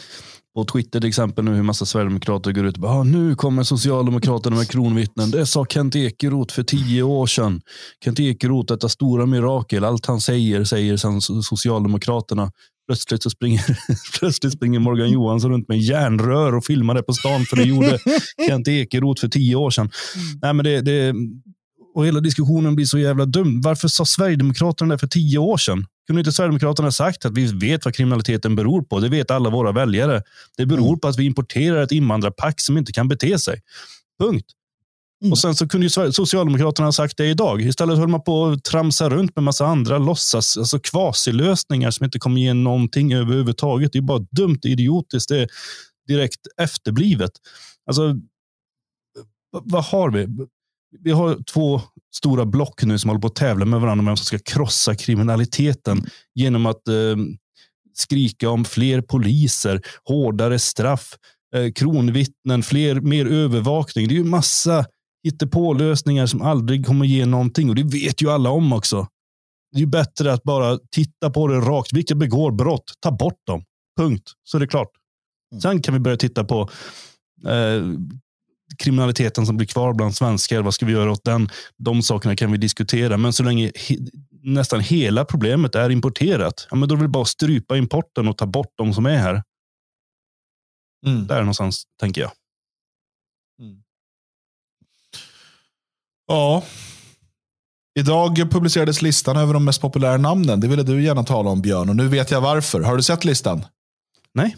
på 0.55 0.65
Twitter 0.65 1.01
till 1.01 1.09
exempel 1.09 1.45
nu 1.45 1.55
hur 1.55 1.63
massa 1.63 1.87
sverigedemokrater 1.87 2.53
går 2.53 2.67
ut 2.67 2.75
och 2.75 2.81
bara, 2.81 2.93
ah, 2.93 3.03
nu 3.03 3.35
kommer 3.35 3.63
Socialdemokraterna 3.63 4.57
med 4.57 4.69
kronvittnen. 4.69 5.31
Det 5.31 5.47
sa 5.47 5.67
Kent 5.67 5.97
Ekeroth 5.97 6.55
för 6.55 6.63
tio 6.63 7.03
år 7.03 7.27
sedan. 7.27 7.61
Kent 8.05 8.21
Ekeroth, 8.21 8.73
detta 8.73 8.89
stora 8.89 9.27
mirakel. 9.27 9.85
Allt 9.85 10.07
han 10.07 10.21
säger, 10.21 10.65
säger 10.65 10.97
sen 10.97 11.21
Socialdemokraterna. 11.43 12.51
Plötsligt, 12.89 13.23
så 13.23 13.31
springer, 13.31 13.63
plötsligt 14.19 14.53
springer 14.53 14.79
Morgan 14.79 15.11
Johansson 15.11 15.51
runt 15.51 15.69
med 15.69 15.79
järnrör 15.79 16.55
och 16.55 16.65
filmar 16.65 16.95
det 16.95 17.03
på 17.03 17.13
stan, 17.13 17.45
för 17.45 17.57
det 17.57 17.63
gjorde 17.63 17.99
Kent 18.49 18.69
Ekeroth 18.69 19.21
för 19.21 19.29
tio 19.29 19.57
år 19.57 19.71
sedan. 19.71 19.91
Mm. 20.17 20.39
Nej, 20.43 20.55
men 20.55 20.65
det, 20.65 20.81
det, 20.81 21.15
och 21.95 22.07
hela 22.07 22.21
diskussionen 22.21 22.75
blir 22.75 22.87
så 22.87 22.99
jävla 22.99 23.27
dum. 23.27 23.61
Varför 23.61 23.89
sa 23.89 24.05
Sverigedemokraterna 24.05 24.95
det 24.95 24.99
för 24.99 25.07
tio 25.07 25.39
år 25.39 25.57
sedan? 25.57 25.87
Kunde 26.11 26.21
inte 26.21 26.33
Sverigedemokraterna 26.33 26.93
sagt 26.93 27.25
att 27.25 27.33
vi 27.33 27.53
vet 27.53 27.85
vad 27.85 27.95
kriminaliteten 27.95 28.57
beror 28.57 28.83
på? 28.83 29.01
Det 29.01 29.09
vet 29.09 29.31
alla 29.31 29.51
våra 29.51 29.73
väljare. 29.73 30.23
Det 30.57 30.67
beror 30.67 30.89
mm. 30.89 30.99
på 31.01 31.09
att 31.09 31.19
vi 31.19 31.25
importerar 31.25 31.83
ett 31.83 31.93
invandrarpack 31.93 32.61
som 32.61 32.79
inte 32.79 32.93
kan 32.93 33.09
bete 33.09 33.39
sig. 33.39 33.61
Punkt. 34.21 34.47
Mm. 35.23 35.33
Och 35.33 35.39
sen 35.39 35.55
så 35.55 35.69
kunde 35.69 35.87
ju 35.87 36.13
Socialdemokraterna 36.13 36.87
ha 36.87 36.93
sagt 36.93 37.17
det 37.17 37.27
idag. 37.27 37.63
Istället 37.63 37.99
höll 37.99 38.09
man 38.09 38.23
på 38.23 38.47
att 38.47 38.65
tramsa 38.65 39.09
runt 39.11 39.37
med 39.37 39.43
massa 39.43 39.67
andra 39.67 39.99
låtsas, 39.99 40.57
alltså 40.57 40.79
kvasilösningar 40.79 41.91
som 41.91 42.05
inte 42.05 42.19
kommer 42.19 42.41
ge 42.41 42.55
någonting 42.55 43.13
överhuvudtaget. 43.13 43.93
Det 43.93 43.99
är 43.99 44.03
bara 44.03 44.27
dumt, 44.31 44.61
idiotiskt, 44.63 45.29
det 45.29 45.39
är 45.39 45.49
direkt 46.09 46.41
efterblivet. 46.61 47.33
Alltså, 47.87 48.17
vad 49.51 49.85
har 49.85 50.11
vi? 50.11 50.27
Vi 50.99 51.11
har 51.11 51.43
två 51.53 51.81
stora 52.15 52.47
block 52.47 52.83
nu 52.83 52.99
som 52.99 53.09
håller 53.09 53.21
på 53.21 53.27
att 53.27 53.35
tävla 53.35 53.65
med 53.65 53.81
varandra 53.81 54.01
om 54.01 54.07
vem 54.07 54.17
som 54.17 54.25
ska 54.25 54.39
krossa 54.39 54.95
kriminaliteten 54.95 56.07
genom 56.35 56.67
att 56.67 56.89
eh, 56.89 57.17
skrika 57.95 58.51
om 58.51 58.65
fler 58.65 59.01
poliser, 59.01 59.81
hårdare 60.05 60.59
straff, 60.59 61.15
eh, 61.55 61.73
kronvittnen, 61.73 62.63
fler, 62.63 63.01
mer 63.01 63.27
övervakning. 63.27 64.09
Det 64.09 64.15
är 64.15 64.17
ju 64.19 64.25
massa 64.25 64.87
hittepålösningar 65.25 66.27
som 66.27 66.43
aldrig 66.43 66.87
kommer 66.87 67.07
ge 67.07 67.27
någonting 67.27 67.69
och 67.69 67.75
det 67.75 67.83
vet 67.85 68.23
ju 68.23 68.31
alla 68.31 68.51
om 68.51 68.73
också. 68.73 69.07
Det 69.73 69.79
är 69.79 69.81
ju 69.81 69.87
bättre 69.87 70.33
att 70.33 70.43
bara 70.43 70.79
titta 70.91 71.31
på 71.31 71.47
det 71.47 71.57
rakt. 71.57 71.93
Vilka 71.93 72.15
begår 72.15 72.53
brott? 72.53 72.93
Ta 73.01 73.11
bort 73.11 73.47
dem. 73.47 73.65
Punkt. 73.99 74.33
Så 74.45 74.57
är 74.57 74.61
det 74.61 74.67
klart. 74.67 74.91
Mm. 75.53 75.61
Sen 75.61 75.83
kan 75.83 75.95
vi 75.95 76.01
börja 76.01 76.17
titta 76.17 76.45
på 76.45 76.61
eh, 77.47 77.83
kriminaliteten 78.79 79.47
som 79.47 79.57
blir 79.57 79.67
kvar 79.67 79.95
bland 79.95 80.15
svenskar, 80.15 80.63
vad 80.63 80.75
ska 80.75 80.87
vi 80.87 80.93
göra 80.93 81.13
åt 81.13 81.25
den? 81.25 81.49
De 81.77 82.03
sakerna 82.03 82.37
kan 82.37 82.53
vi 82.53 82.59
diskutera, 82.59 83.17
men 83.17 83.33
så 83.33 83.43
länge 83.43 83.73
he, 83.75 83.97
nästan 84.43 84.81
hela 84.81 85.25
problemet 85.25 85.75
är 85.75 85.91
importerat, 85.91 86.67
ja, 86.71 86.77
men 86.77 86.89
då 86.89 86.95
vill 86.95 87.03
vi 87.03 87.09
bara 87.09 87.25
strypa 87.25 87.77
importen 87.77 88.29
och 88.29 88.39
ta 88.39 88.47
bort 88.47 88.73
de 88.77 88.95
som 88.95 89.07
är 89.07 89.17
här. 89.17 89.43
Mm. 91.07 91.27
Där 91.27 91.39
någonstans, 91.41 91.85
tänker 92.01 92.21
jag. 92.21 92.31
Mm. 93.61 93.83
Ja. 96.27 96.65
Idag 97.99 98.51
publicerades 98.51 99.03
listan 99.03 99.37
över 99.37 99.55
de 99.55 99.65
mest 99.65 99.81
populära 99.81 100.17
namnen. 100.17 100.61
Det 100.61 100.69
ville 100.69 100.83
du 100.83 101.03
gärna 101.03 101.25
tala 101.25 101.51
om, 101.51 101.63
Björn. 101.63 101.89
Och 101.89 101.97
nu 101.97 102.09
vet 102.09 102.31
jag 102.31 102.41
varför. 102.41 102.81
Har 102.81 102.97
du 102.97 103.03
sett 103.03 103.25
listan? 103.25 103.65
Nej. 104.35 104.57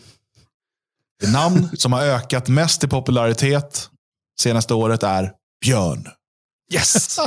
Det 1.20 1.32
namn 1.32 1.68
som 1.74 1.92
har 1.92 2.02
ökat 2.02 2.48
mest 2.48 2.84
i 2.84 2.88
popularitet 2.88 3.90
senaste 4.40 4.74
året 4.74 5.02
är 5.02 5.32
björn. 5.64 6.08
Yes! 6.72 7.18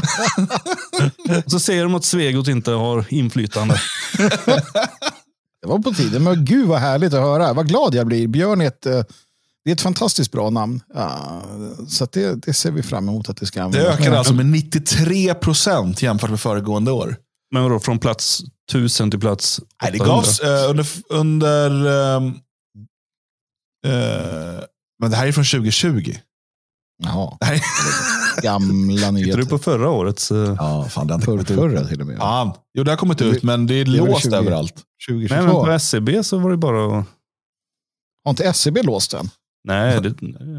så 1.48 1.60
säger 1.60 1.84
de 1.84 1.96
att 1.96 2.06
Svegot 2.06 2.48
inte 2.48 2.72
har 2.72 3.06
inflytande. 3.10 3.82
det 5.62 5.68
var 5.68 5.80
på 5.80 5.94
tiden, 5.94 6.24
men 6.24 6.46
gud 6.46 6.68
vad 6.68 6.80
härligt 6.80 7.14
att 7.14 7.22
höra. 7.22 7.54
Vad 7.54 7.68
glad 7.68 7.96
jag 7.96 8.08
blir. 8.08 8.28
Björn 8.28 8.62
är 8.62 8.68
ett, 8.68 8.86
eh, 8.86 9.04
det 9.64 9.72
är 9.72 9.76
ett 9.76 9.82
fantastiskt 9.82 10.32
bra 10.32 10.50
namn. 10.50 10.82
Ja, 10.94 11.42
så 11.88 12.08
det, 12.12 12.46
det, 12.46 12.54
ser 12.54 12.72
vi 12.72 12.84
fram 12.84 13.10
emot 13.10 13.30
att 13.30 13.38
det 13.38 13.46
ska 13.46 13.64
användas. 13.64 13.98
Det 13.98 14.04
ökade 14.04 14.18
alltså 14.18 14.34
med 14.34 14.46
93 14.46 15.34
procent 15.34 16.02
jämfört 16.02 16.30
med 16.30 16.40
föregående 16.40 16.92
år. 16.92 17.16
Men 17.52 17.64
vadå, 17.64 17.80
från 17.80 18.00
plats 18.00 18.42
1000 18.70 19.12
till 19.12 19.20
plats 19.20 19.60
800? 19.60 19.68
Nej, 19.84 19.92
det 19.92 19.98
gavs 19.98 20.42
uh, 20.42 20.70
under... 20.70 20.88
under 21.10 21.88
um, 22.16 22.28
uh, 23.88 24.62
men 25.00 25.12
det 25.12 25.16
här 25.18 25.28
är 25.28 25.32
från 25.32 25.44
2020. 25.44 26.16
Jaha. 27.04 27.38
Gamla 28.42 29.12
nyheter. 29.12 29.32
Tittar 29.32 29.38
du 29.38 29.46
på 29.46 29.58
förra 29.58 29.90
årets? 29.90 30.32
Uh... 30.32 30.56
Ja, 30.58 30.86
fan, 30.90 31.08
det 31.08 31.14
har 31.14 31.18
inte 31.18 31.26
kommit 31.26 31.52
ut. 31.52 31.58
Förra 31.58 31.88
till 31.88 32.02
och 32.02 32.08
med. 32.08 32.18
Fan. 32.18 32.54
Jo, 32.74 32.84
det 32.84 32.92
har 32.92 32.98
kommit 32.98 33.22
ut, 33.22 33.44
men 33.44 33.68
det 33.68 33.74
är 33.74 33.86
låst 33.86 34.24
20, 34.24 34.36
överallt. 34.36 34.84
2022. 35.10 35.36
Nej, 35.36 35.54
men 35.54 35.66
på 35.66 35.72
SCB 35.72 36.16
e 36.16 36.24
så 36.24 36.38
var 36.38 36.52
det 36.52 36.58
bara 36.58 37.00
att... 37.00 37.06
Har 38.24 38.30
inte 38.30 38.44
SCB 38.44 38.80
e 38.80 38.84
låst 38.84 39.12
den? 39.12 39.30
Nej, 39.68 40.02
det, 40.02 40.10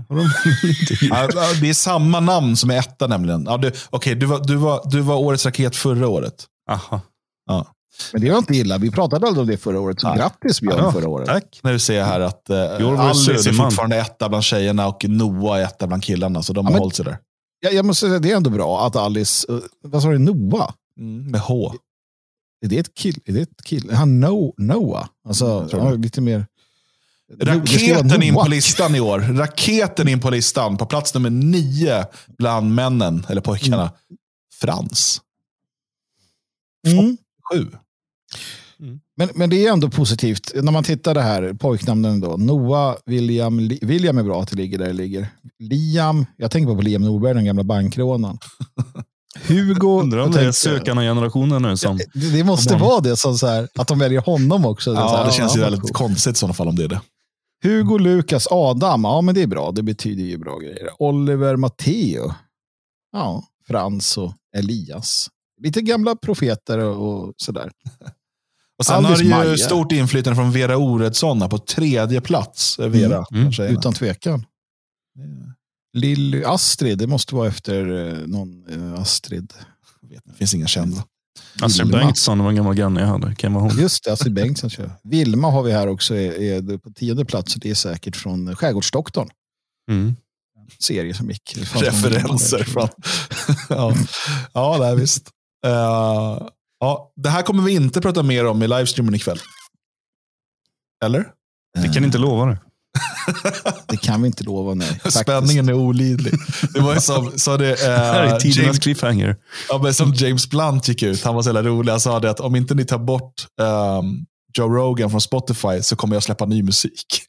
har 0.09 0.17
de 0.17 0.23
inte 0.69 1.61
Det 1.61 1.69
är 1.69 1.75
samma 1.75 2.21
namn 2.21 2.57
som 2.57 2.71
är 2.71 2.79
etta 2.79 3.07
nämligen. 3.07 3.45
Ja, 3.45 3.57
du, 3.57 3.73
okay, 3.91 4.15
du, 4.15 4.27
var, 4.27 4.45
du, 4.45 4.57
var, 4.57 4.81
du 4.91 5.01
var 5.01 5.17
årets 5.17 5.47
raket 5.47 5.77
förra 5.77 6.09
året. 6.09 6.47
Aha. 6.71 7.01
Ja. 7.47 7.67
Men 8.13 8.21
det 8.23 8.31
var 8.31 8.39
inte 8.39 8.55
illa. 8.55 8.79
Vi 8.79 8.91
pratade 8.91 9.27
aldrig 9.27 9.43
om 9.43 9.47
det 9.47 9.57
förra 9.57 9.81
året. 9.81 10.01
Så 10.01 10.07
ja. 10.07 10.15
grattis 10.15 10.61
Björn 10.61 10.79
ja, 10.79 10.93
förra 10.93 11.09
året. 11.09 11.27
Tack. 11.27 11.61
Nu 11.63 11.79
ser 11.79 11.99
jag 11.99 12.07
här 12.07 12.21
att 12.21 12.51
eh, 12.51 13.01
Alice 13.01 13.33
är 13.33 13.53
fortfarande 13.53 13.97
etta 13.97 14.29
bland 14.29 14.45
tjejerna 14.45 14.89
och 14.89 15.05
Noah 15.09 15.59
är 15.61 15.65
etta 15.65 15.87
bland 15.87 16.03
killarna. 16.05 16.43
Så 16.43 16.53
de 16.53 16.67
har 16.67 16.73
ja, 16.73 16.79
hållit 16.79 16.97
sig 16.97 17.05
där. 17.05 17.19
Jag, 17.61 17.75
jag 17.75 17.85
måste 17.85 18.07
säga 18.07 18.19
det 18.19 18.33
är 18.33 18.37
ändå 18.37 18.51
bra 18.51 18.87
att 18.87 18.97
Alice, 18.97 19.53
uh, 19.53 19.61
vad 19.83 20.03
sa 20.03 20.09
du, 20.09 20.19
Noah? 20.19 20.73
Mm, 20.99 21.31
med 21.31 21.41
H. 21.41 21.75
Är 22.65 22.69
det 22.69 22.79
ett 22.79 22.95
kill? 22.95 23.21
Är 23.25 23.33
det 23.33 23.41
ett 23.41 23.65
kill? 23.65 23.91
Han 23.91 24.21
no, 24.21 24.55
Noah? 24.57 25.07
Alltså, 25.29 25.69
mm, 25.73 26.03
lite 26.03 26.21
mer... 26.21 26.47
Raketen 27.41 28.23
in 28.23 28.35
på 28.35 28.49
listan 28.49 28.95
i 28.95 29.01
år. 29.01 29.19
Raketen 29.19 30.09
in 30.09 30.21
på 30.21 30.31
listan. 30.31 30.77
På 30.77 30.87
plats 30.87 31.15
nummer 31.15 31.31
nio 31.31 32.05
bland 32.39 32.75
männen, 32.75 33.27
eller 33.29 33.41
pojkarna. 33.41 33.83
Mm. 33.83 33.93
Frans. 34.55 35.21
Mm. 36.87 37.17
Sju. 37.53 37.67
Mm. 38.81 39.01
Men, 39.17 39.29
men 39.35 39.51
det 39.51 39.67
är 39.67 39.73
ändå 39.73 39.91
positivt. 39.91 40.51
När 40.55 40.73
man 40.73 40.85
tittar 40.85 41.15
det 41.15 41.23
här, 41.23 41.55
pojknamnen 41.55 42.21
då. 42.21 42.37
Noah, 42.37 42.97
William, 43.07 43.61
Li, 43.61 43.79
William 43.83 44.19
är 44.19 44.23
bra 44.23 44.43
att 44.43 44.51
det 44.51 44.57
ligger 44.57 44.79
där 44.79 44.87
det 44.87 44.93
ligger. 44.93 45.29
Liam, 45.59 46.27
jag 46.37 46.51
tänker 46.51 46.75
på 46.75 46.81
Liam 46.81 47.03
Norberg, 47.03 47.35
den 47.35 47.45
gamla 47.45 47.65
bankrånaren. 47.65 48.39
Hugo. 49.49 50.01
Undrar 50.01 50.21
om 50.21 50.33
det 50.33 50.41
är 50.41 50.53
sökarna-generationen 50.53 51.63
nu 51.63 51.77
som... 51.77 51.97
Det, 51.97 52.31
det 52.33 52.45
måste 52.45 52.77
vara 52.77 53.01
det, 53.01 53.17
som 53.17 53.39
så 53.39 53.47
här, 53.47 53.69
att 53.75 53.89
de 53.89 53.99
väljer 53.99 54.21
honom 54.21 54.67
också. 54.67 54.91
Ja, 54.91 55.03
det, 55.03 55.17
här, 55.17 55.27
det 55.27 55.33
känns 55.33 55.57
ju 55.57 55.61
väldigt 55.61 55.81
cool. 55.81 55.91
konstigt 55.93 56.37
i 56.37 56.39
sådana 56.39 56.55
fall 56.55 56.69
om 56.69 56.77
det 56.77 56.85
är 56.85 56.89
det. 56.89 57.01
Hugo, 57.63 57.99
Lukas, 57.99 58.47
Adam. 58.51 59.05
Ja, 59.05 59.21
men 59.21 59.35
det 59.35 59.43
är 59.43 59.47
bra. 59.47 59.71
Det 59.71 59.83
betyder 59.83 60.25
ju 60.25 60.39
bra 60.39 60.59
grejer. 60.59 60.89
Oliver, 60.99 61.57
Matteo. 61.57 62.35
Ja, 63.13 63.45
Frans 63.69 64.19
och 64.19 64.33
Elias. 64.57 65.29
Lite 65.63 65.81
gamla 65.81 66.17
profeter 66.17 66.79
och 66.79 67.35
sådär. 67.37 67.71
Och 68.79 68.87
sen 68.87 69.07
Aldis 69.07 69.33
har 69.33 69.45
det 69.45 69.51
ju 69.51 69.59
stort 69.59 69.93
inflytande 69.93 70.37
från 70.37 70.53
Vera 70.53 70.77
Oredsson 70.77 71.49
på 71.49 71.59
tredje 71.59 72.21
plats. 72.21 72.79
Eh, 72.79 72.89
Vera, 72.89 73.25
mm. 73.33 73.51
Mm. 73.59 73.73
Utan 73.73 73.93
tvekan. 73.93 74.47
Yeah. 75.19 75.51
Lilly 75.97 76.45
Astrid, 76.45 76.99
det 76.99 77.07
måste 77.07 77.35
vara 77.35 77.49
efter 77.49 78.09
eh, 78.09 78.27
någon 78.27 78.65
eh, 78.95 79.01
Astrid. 79.01 79.53
Det 80.25 80.35
finns 80.35 80.55
inga 80.55 80.67
kända. 80.67 81.05
Astrid 81.63 81.91
Bengtsson 81.91 82.39
var 82.39 82.51
en 82.51 82.57
gammal 82.57 82.75
granne 82.75 83.01
jag 83.01 83.09
hade. 83.09 83.35
Kan 83.35 83.55
vara 83.55 83.65
hon. 83.65 83.81
Just 83.81 84.05
det, 84.05 84.13
Astrid 84.13 84.35
Bengtsson. 84.35 84.71
Vilma 85.05 85.51
har 85.51 85.63
vi 85.63 85.73
här 85.73 85.87
också, 85.87 86.15
är, 86.15 86.41
är 86.41 86.79
på 86.79 86.91
tionde 86.91 87.25
plats. 87.25 87.55
Det 87.55 87.71
är 87.71 87.75
säkert 87.75 88.17
från 88.17 88.57
Skärgårdsdoktorn. 88.57 89.29
Mm. 89.91 90.17
Serie 90.79 91.15
som 91.15 91.31
gick. 91.31 91.57
Referenser 91.75 92.65
från... 92.65 92.89
ja, 93.69 93.95
ja 94.53 94.79
det 94.79 94.87
är 94.87 94.95
visst. 94.95 95.31
Uh, 95.67 96.49
ja, 96.81 97.13
det 97.17 97.29
här 97.29 97.43
kommer 97.43 97.63
vi 97.63 97.73
inte 97.73 98.01
prata 98.01 98.23
mer 98.23 98.47
om 98.47 98.63
i 98.63 98.69
livestreamen 98.69 99.15
ikväll. 99.15 99.39
Eller? 101.05 101.29
Vi 101.79 101.89
kan 101.89 102.05
inte 102.05 102.19
lova 102.19 102.47
det. 102.47 102.59
Det 103.89 103.97
kan 103.97 104.23
vi 104.23 104.27
inte 104.27 104.45
lova, 104.45 104.75
nej. 104.75 104.89
Faktiskt. 104.89 105.19
Spänningen 105.23 105.69
är 105.69 105.73
olidlig. 105.73 106.35
Det 106.75 106.81
var 106.81 106.95
ju 106.95 107.01
som, 107.01 107.39
så 107.39 107.57
det, 107.57 107.67
Det 107.87 107.97
här 107.97 108.23
är 108.23 108.33
uh, 108.33 108.39
tidernas 108.39 108.65
James, 108.65 108.79
cliffhanger. 108.79 109.37
ja, 109.69 109.79
men 109.83 109.95
som 109.95 110.13
James 110.15 110.51
Blunt 110.51 110.89
gick 110.89 111.03
ut. 111.03 111.25
Han 111.25 111.35
var 111.35 111.43
så 111.43 111.49
jävla 111.49 111.63
rolig. 111.63 111.91
Han 111.91 112.01
sa 112.01 112.21
det 112.21 112.31
att 112.31 112.41
om 112.41 112.57
inte 112.57 112.75
ni 112.75 112.85
tar 112.85 112.99
bort 112.99 113.47
ehm, 113.61 114.25
Joe 114.59 114.69
Rogan 114.69 115.11
från 115.11 115.21
Spotify 115.21 115.83
så 115.83 115.97
kommer 115.97 116.17
jag 116.17 116.23
släppa 116.23 116.47
ny 116.47 116.63
musik. 116.63 117.23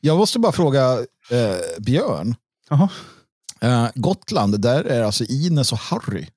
Jag 0.00 0.16
måste 0.16 0.38
bara 0.38 0.52
fråga 0.52 0.92
eh, 1.30 1.56
Björn. 1.78 2.34
Eh, 3.60 3.88
Gotland, 3.94 4.60
där 4.60 4.84
är 4.84 5.02
alltså 5.02 5.24
Ines 5.24 5.72
och 5.72 5.78
Harry 5.78 6.22
eh, 6.22 6.28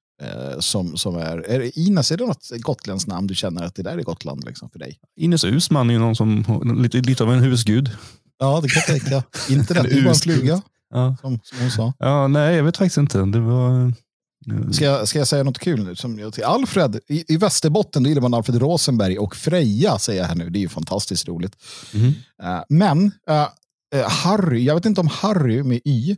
som, 0.60 0.98
som 0.98 1.16
är... 1.18 1.38
är 1.50 1.80
Ines, 1.80 2.12
är 2.12 2.18
det 2.18 2.26
något 2.26 2.50
gotländskt 2.60 3.08
namn 3.08 3.28
du 3.28 3.36
känner 3.36 3.64
att 3.64 3.76
det 3.76 3.84
där 3.84 3.98
är 3.98 4.04
Gotland 4.04 4.44
liksom, 4.46 4.70
för 4.70 4.80
dig? 4.80 5.00
Ines 5.20 5.44
Usman 5.44 5.90
är 5.90 5.94
ju 5.94 6.00
någon 6.00 6.16
som, 6.16 6.46
lite, 6.84 6.98
lite 6.98 7.24
av 7.24 7.34
en 7.34 7.40
husgud. 7.40 7.92
Ja, 8.40 8.60
det 8.64 8.70
kan 8.70 8.82
jag 8.88 9.02
tänka. 9.02 9.24
Internet 9.50 9.86
är 9.86 10.02
bara 10.02 10.10
en 10.10 10.16
fluga, 10.16 10.62
Ja. 10.94 11.16
som, 11.22 11.40
som 11.44 11.60
hon 11.60 11.72
sa. 11.72 11.94
ja, 12.00 12.28
nej, 12.28 12.56
jag 12.56 12.64
vet 12.64 12.78
faktiskt 12.78 12.98
inte. 12.98 13.18
Det 13.26 13.40
var... 13.40 13.94
Ska 14.74 14.86
jag, 14.86 15.08
ska 15.08 15.20
jag 15.20 15.28
säga 15.28 15.44
något 15.44 15.60
kul 15.60 15.84
nu? 15.84 15.96
Som 15.96 16.20
jag, 16.20 16.34
till 16.34 16.44
Alfred, 16.44 17.00
i, 17.08 17.34
i 17.34 17.38
Västerbotten 17.38 18.06
gillar 18.06 18.22
man 18.22 18.34
Alfred 18.34 18.62
Rosenberg 18.62 19.20
och 19.20 19.36
Freja 19.36 20.00
säger 20.00 20.22
jag 20.22 20.28
här 20.28 20.36
nu. 20.36 20.50
Det 20.50 20.60
är 20.60 20.62
ju 20.62 20.70
fantastiskt 20.70 21.28
roligt. 21.28 21.56
Mhm. 21.94 22.14
Eh, 22.44 22.64
men 22.70 23.12
eh, 23.30 23.48
eh, 23.96 24.10
Harry, 24.10 24.64
jag 24.66 24.76
vet 24.76 24.86
inte 24.86 25.02
om 25.02 25.08
Harry 25.08 25.64
med 25.64 25.80
Y, 25.86 26.16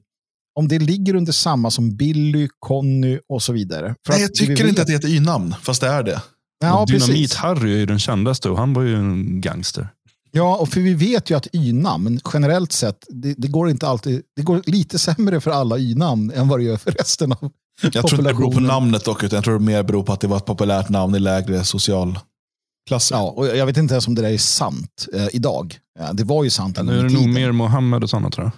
om 0.55 0.67
det 0.67 0.79
ligger 0.79 1.15
under 1.15 1.31
samma 1.31 1.71
som 1.71 1.95
Billy, 1.95 2.47
Conny 2.59 3.19
och 3.29 3.41
så 3.43 3.53
vidare. 3.53 3.95
För 4.05 4.13
Nej, 4.13 4.21
jag 4.21 4.27
vi 4.27 4.33
tycker 4.33 4.55
vet- 4.63 4.69
inte 4.69 4.81
att 4.81 4.87
det 4.87 4.93
är 4.93 4.97
ett 4.97 5.05
y-namn, 5.05 5.55
fast 5.61 5.81
det 5.81 5.87
är 5.87 6.03
det. 6.03 6.21
Ja, 6.59 6.79
Och 6.81 6.87
Dynamit 6.87 7.07
precis. 7.07 7.35
Harry 7.35 7.73
är 7.73 7.77
ju 7.77 7.85
den 7.85 7.99
kändaste 7.99 8.49
och 8.49 8.57
han 8.57 8.73
var 8.73 8.81
ju 8.83 8.95
en 8.95 9.41
gangster. 9.41 9.87
Ja, 10.31 10.55
och 10.57 10.69
för 10.69 10.81
vi 10.81 10.93
vet 10.93 11.29
ju 11.29 11.37
att 11.37 11.47
y-namn 11.51 12.19
generellt 12.33 12.71
sett, 12.71 13.05
det, 13.09 13.33
det 13.37 13.47
går 13.47 13.69
inte 13.69 13.87
alltid, 13.87 14.21
det 14.35 14.41
går 14.41 14.61
lite 14.65 14.99
sämre 14.99 15.41
för 15.41 15.51
alla 15.51 15.77
y-namn 15.77 16.31
än 16.35 16.47
vad 16.47 16.59
det 16.59 16.63
gör 16.63 16.77
för 16.77 16.91
resten 16.91 17.31
av 17.31 17.51
Jag 17.81 17.91
tror 17.93 18.19
inte 18.19 18.29
det 18.31 18.35
beror 18.37 18.51
på 18.53 18.59
namnet 18.59 19.05
dock, 19.05 19.23
utan 19.23 19.37
jag 19.37 19.43
tror 19.43 19.59
det 19.59 19.65
mer 19.65 19.83
beror 19.83 20.03
på 20.03 20.13
att 20.13 20.19
det 20.19 20.27
var 20.27 20.37
ett 20.37 20.45
populärt 20.45 20.89
namn 20.89 21.15
i 21.15 21.19
lägre 21.19 21.63
socialklasser. 21.63 23.15
Ja, 23.15 23.21
och 23.35 23.47
jag 23.47 23.65
vet 23.65 23.77
inte 23.77 23.93
ens 23.93 24.07
om 24.07 24.15
det 24.15 24.21
där 24.21 24.29
är 24.29 24.37
sant 24.37 25.07
eh, 25.13 25.27
idag. 25.33 25.77
Ja, 25.99 26.13
det 26.13 26.23
var 26.23 26.43
ju 26.43 26.49
sant 26.49 26.79
Nu 26.83 26.99
är 26.99 27.03
det 27.03 27.09
nog 27.13 27.29
mer 27.29 27.51
Mohammed 27.51 28.03
och 28.03 28.09
sådana 28.09 28.29
tror 28.29 28.45
jag. 28.45 28.51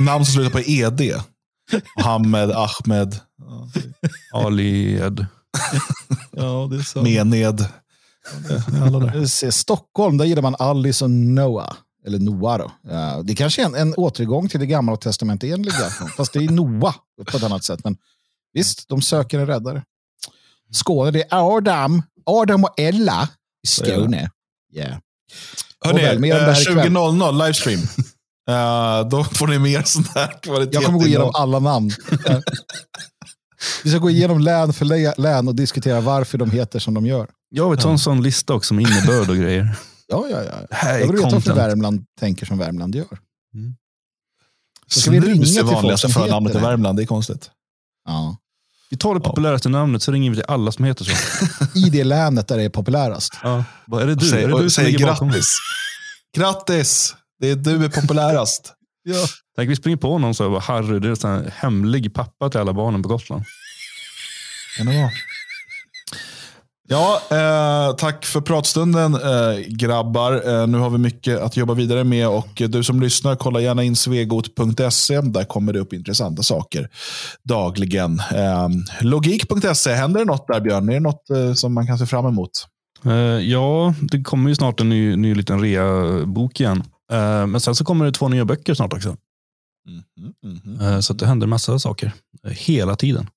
Namn 0.00 0.24
som 0.24 0.34
slutar 0.34 0.50
på 0.50 0.60
ED. 0.60 1.20
Mohammed, 1.98 2.50
Ahmed, 2.50 3.20
Ali 4.34 4.94
Ed. 4.94 5.26
Ja, 6.30 6.68
det 6.70 6.76
är 6.76 6.82
så. 6.82 7.02
Mened. 7.02 7.64
Alla 8.82 8.98
där. 8.98 9.26
Ser, 9.26 9.50
Stockholm, 9.50 10.16
där 10.16 10.24
gillar 10.24 10.42
man 10.42 10.56
Alice 10.58 11.04
och 11.04 11.10
Noah. 11.10 11.72
Eller 12.06 12.18
Noah 12.18 12.58
då. 12.58 12.72
Ja, 12.82 13.22
det 13.24 13.34
kanske 13.34 13.62
är 13.62 13.66
en, 13.66 13.74
en 13.74 13.94
återgång 13.94 14.48
till 14.48 14.60
det 14.60 14.66
gamla 14.66 14.96
testamentenliga. 14.96 15.90
Fast 16.16 16.32
det 16.32 16.38
är 16.38 16.48
Noah 16.48 16.94
på 17.30 17.36
ett 17.36 17.42
annat 17.42 17.64
sätt. 17.64 17.80
Men 17.84 17.96
visst, 18.52 18.88
de 18.88 19.02
söker 19.02 19.38
en 19.38 19.46
räddare. 19.46 19.82
Skåne, 20.70 21.10
det 21.10 21.22
är 21.22 21.56
Adam. 21.56 22.02
Adam 22.26 22.64
och 22.64 22.80
Ella 22.80 23.28
i 23.62 23.66
Skåne. 23.66 24.30
Yeah. 24.74 24.98
Hörni, 25.84 26.02
eh, 26.02 26.12
ikväll. 26.12 26.54
20.00 26.54 27.46
livestream. 27.46 27.80
Eh, 28.48 29.08
då 29.08 29.24
får 29.24 29.46
ni 29.46 29.58
mer 29.58 29.82
sånt 29.82 30.08
här 30.14 30.38
kvalitet. 30.42 30.74
Jag 30.74 30.84
kommer 30.84 30.98
gå 30.98 31.06
igenom 31.06 31.30
alla 31.34 31.58
namn. 31.58 31.90
Vi 33.84 33.90
ska 33.90 33.98
gå 33.98 34.10
igenom 34.10 34.38
län 34.40 34.72
för 34.72 34.84
lä- 34.84 35.14
län 35.18 35.48
och 35.48 35.54
diskutera 35.54 36.00
varför 36.00 36.38
de 36.38 36.50
heter 36.50 36.78
som 36.78 36.94
de 36.94 37.06
gör. 37.06 37.28
Jag 37.48 37.70
vill 37.70 37.78
ta 37.78 37.90
en 37.90 37.98
sån 37.98 38.22
lista 38.22 38.54
också 38.54 38.74
med 38.74 38.86
innebörd 38.90 39.30
och 39.30 39.36
grejer. 39.36 39.76
Ja, 40.08 40.26
ja, 40.30 40.42
ja. 40.42 40.52
Här 40.70 40.92
Jag 40.92 41.02
är 41.02 41.06
vill 41.06 41.16
veta 41.16 41.28
varför. 41.30 41.54
Värmland 41.54 42.04
tänker 42.20 42.46
som 42.46 42.58
Värmland 42.58 42.94
gör. 42.94 43.18
Så 44.86 45.00
ska 45.00 45.10
vi 45.10 45.20
ringa 45.20 45.34
Snus 45.34 45.48
till 45.48 45.58
är 45.58 45.62
folk 45.62 45.74
vanligaste 45.74 46.08
som 46.08 46.22
förnamnet 46.22 46.50
i 46.50 46.54
heter 46.54 46.60
det? 46.60 46.66
Värmland. 46.66 46.98
Det 46.98 47.02
är 47.02 47.06
konstigt. 47.06 47.50
Ja. 48.04 48.36
Vi 48.90 48.96
tar 48.96 49.14
det 49.14 49.20
populäraste 49.20 49.68
namnet 49.68 50.02
så 50.02 50.12
ringer 50.12 50.30
vi 50.30 50.36
till 50.36 50.44
alla 50.48 50.72
som 50.72 50.84
heter 50.84 51.04
så. 51.04 51.12
I 51.78 51.90
det 51.90 52.04
länet 52.04 52.48
där 52.48 52.56
det 52.56 52.62
är 52.62 52.68
populärast. 52.68 53.32
Ja. 53.42 53.64
Vad 53.86 54.02
är 54.02 54.06
det 54.06 54.14
du? 54.14 54.26
Säg, 54.26 54.42
är 54.44 54.48
det 54.48 54.62
du 54.62 54.70
säg 54.70 54.98
bakom? 54.98 55.32
grattis. 56.36 57.14
Det 57.40 57.50
är 57.50 57.56
du 57.56 57.84
är 57.84 57.88
populärast. 57.88 58.72
Tänk 59.56 59.70
vi 59.70 59.76
springer 59.76 59.96
på 59.96 60.18
någon 60.18 60.34
så 60.34 60.50
här, 60.50 60.60
Harry, 60.60 60.98
det 60.98 61.08
är 61.08 61.26
en 61.26 61.50
hemlig 61.54 62.14
pappa 62.14 62.50
till 62.50 62.60
alla 62.60 62.72
barnen 62.72 63.02
på 63.02 63.08
Gotland. 63.08 63.44
Kan 64.76 64.86
det 64.86 64.98
vara? 64.98 65.10
Ja, 66.88 67.20
eh, 67.30 67.94
tack 67.96 68.24
för 68.24 68.40
pratstunden 68.40 69.14
eh, 69.14 69.58
grabbar. 69.68 70.60
Eh, 70.60 70.66
nu 70.66 70.78
har 70.78 70.90
vi 70.90 70.98
mycket 70.98 71.40
att 71.40 71.56
jobba 71.56 71.74
vidare 71.74 72.04
med 72.04 72.28
och 72.28 72.62
du 72.68 72.82
som 72.82 73.00
lyssnar, 73.00 73.36
kolla 73.36 73.60
gärna 73.60 73.82
in 73.82 73.96
svegot.se. 73.96 75.20
Där 75.20 75.44
kommer 75.44 75.72
det 75.72 75.78
upp 75.78 75.92
intressanta 75.92 76.42
saker 76.42 76.88
dagligen. 77.44 78.18
Eh, 78.34 78.68
Logik.se, 79.00 79.92
händer 79.92 80.20
det 80.20 80.26
något 80.26 80.46
där 80.46 80.60
Björn? 80.60 80.88
Är 80.88 80.92
det 80.92 81.00
något 81.00 81.30
eh, 81.30 81.52
som 81.52 81.74
man 81.74 81.86
kan 81.86 81.98
se 81.98 82.06
fram 82.06 82.26
emot? 82.26 82.50
Eh, 83.04 83.12
ja, 83.50 83.94
det 84.00 84.22
kommer 84.22 84.48
ju 84.48 84.54
snart 84.54 84.80
en 84.80 84.88
ny, 84.88 85.16
ny 85.16 85.34
liten 85.34 85.60
rea-bok 85.60 86.60
igen. 86.60 86.82
Eh, 87.12 87.46
men 87.46 87.60
sen 87.60 87.74
så 87.74 87.84
kommer 87.84 88.04
det 88.04 88.12
två 88.12 88.28
nya 88.28 88.44
böcker 88.44 88.74
snart 88.74 88.92
också. 88.92 89.16
Eh, 90.80 91.00
så 91.00 91.12
att 91.12 91.18
det 91.18 91.26
händer 91.26 91.46
massa 91.46 91.78
saker. 91.78 92.12
eh, 92.44 92.50
hela 92.50 92.96
tiden. 92.96 93.30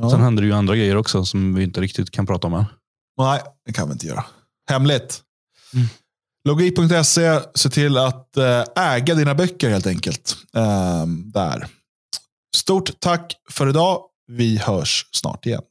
Ja. 0.00 0.10
Sen 0.10 0.20
händer 0.20 0.42
det 0.42 0.46
ju 0.46 0.52
andra 0.54 0.76
grejer 0.76 0.96
också 0.96 1.24
som 1.24 1.54
vi 1.54 1.62
inte 1.64 1.80
riktigt 1.80 2.10
kan 2.10 2.26
prata 2.26 2.46
om 2.46 2.54
än. 2.54 2.64
Nej, 3.18 3.40
det 3.66 3.72
kan 3.72 3.88
vi 3.88 3.92
inte 3.92 4.06
göra. 4.06 4.24
Hemligt. 4.70 5.22
Mm. 5.74 5.86
Logik.se, 6.48 7.40
se 7.54 7.70
till 7.70 7.96
att 7.98 8.36
äga 8.76 9.14
dina 9.14 9.34
böcker 9.34 9.70
helt 9.70 9.86
enkelt. 9.86 10.36
Eh, 10.56 11.06
där. 11.06 11.66
Stort 12.56 13.00
tack 13.00 13.34
för 13.50 13.68
idag. 13.68 14.02
Vi 14.26 14.58
hörs 14.58 15.06
snart 15.12 15.46
igen. 15.46 15.62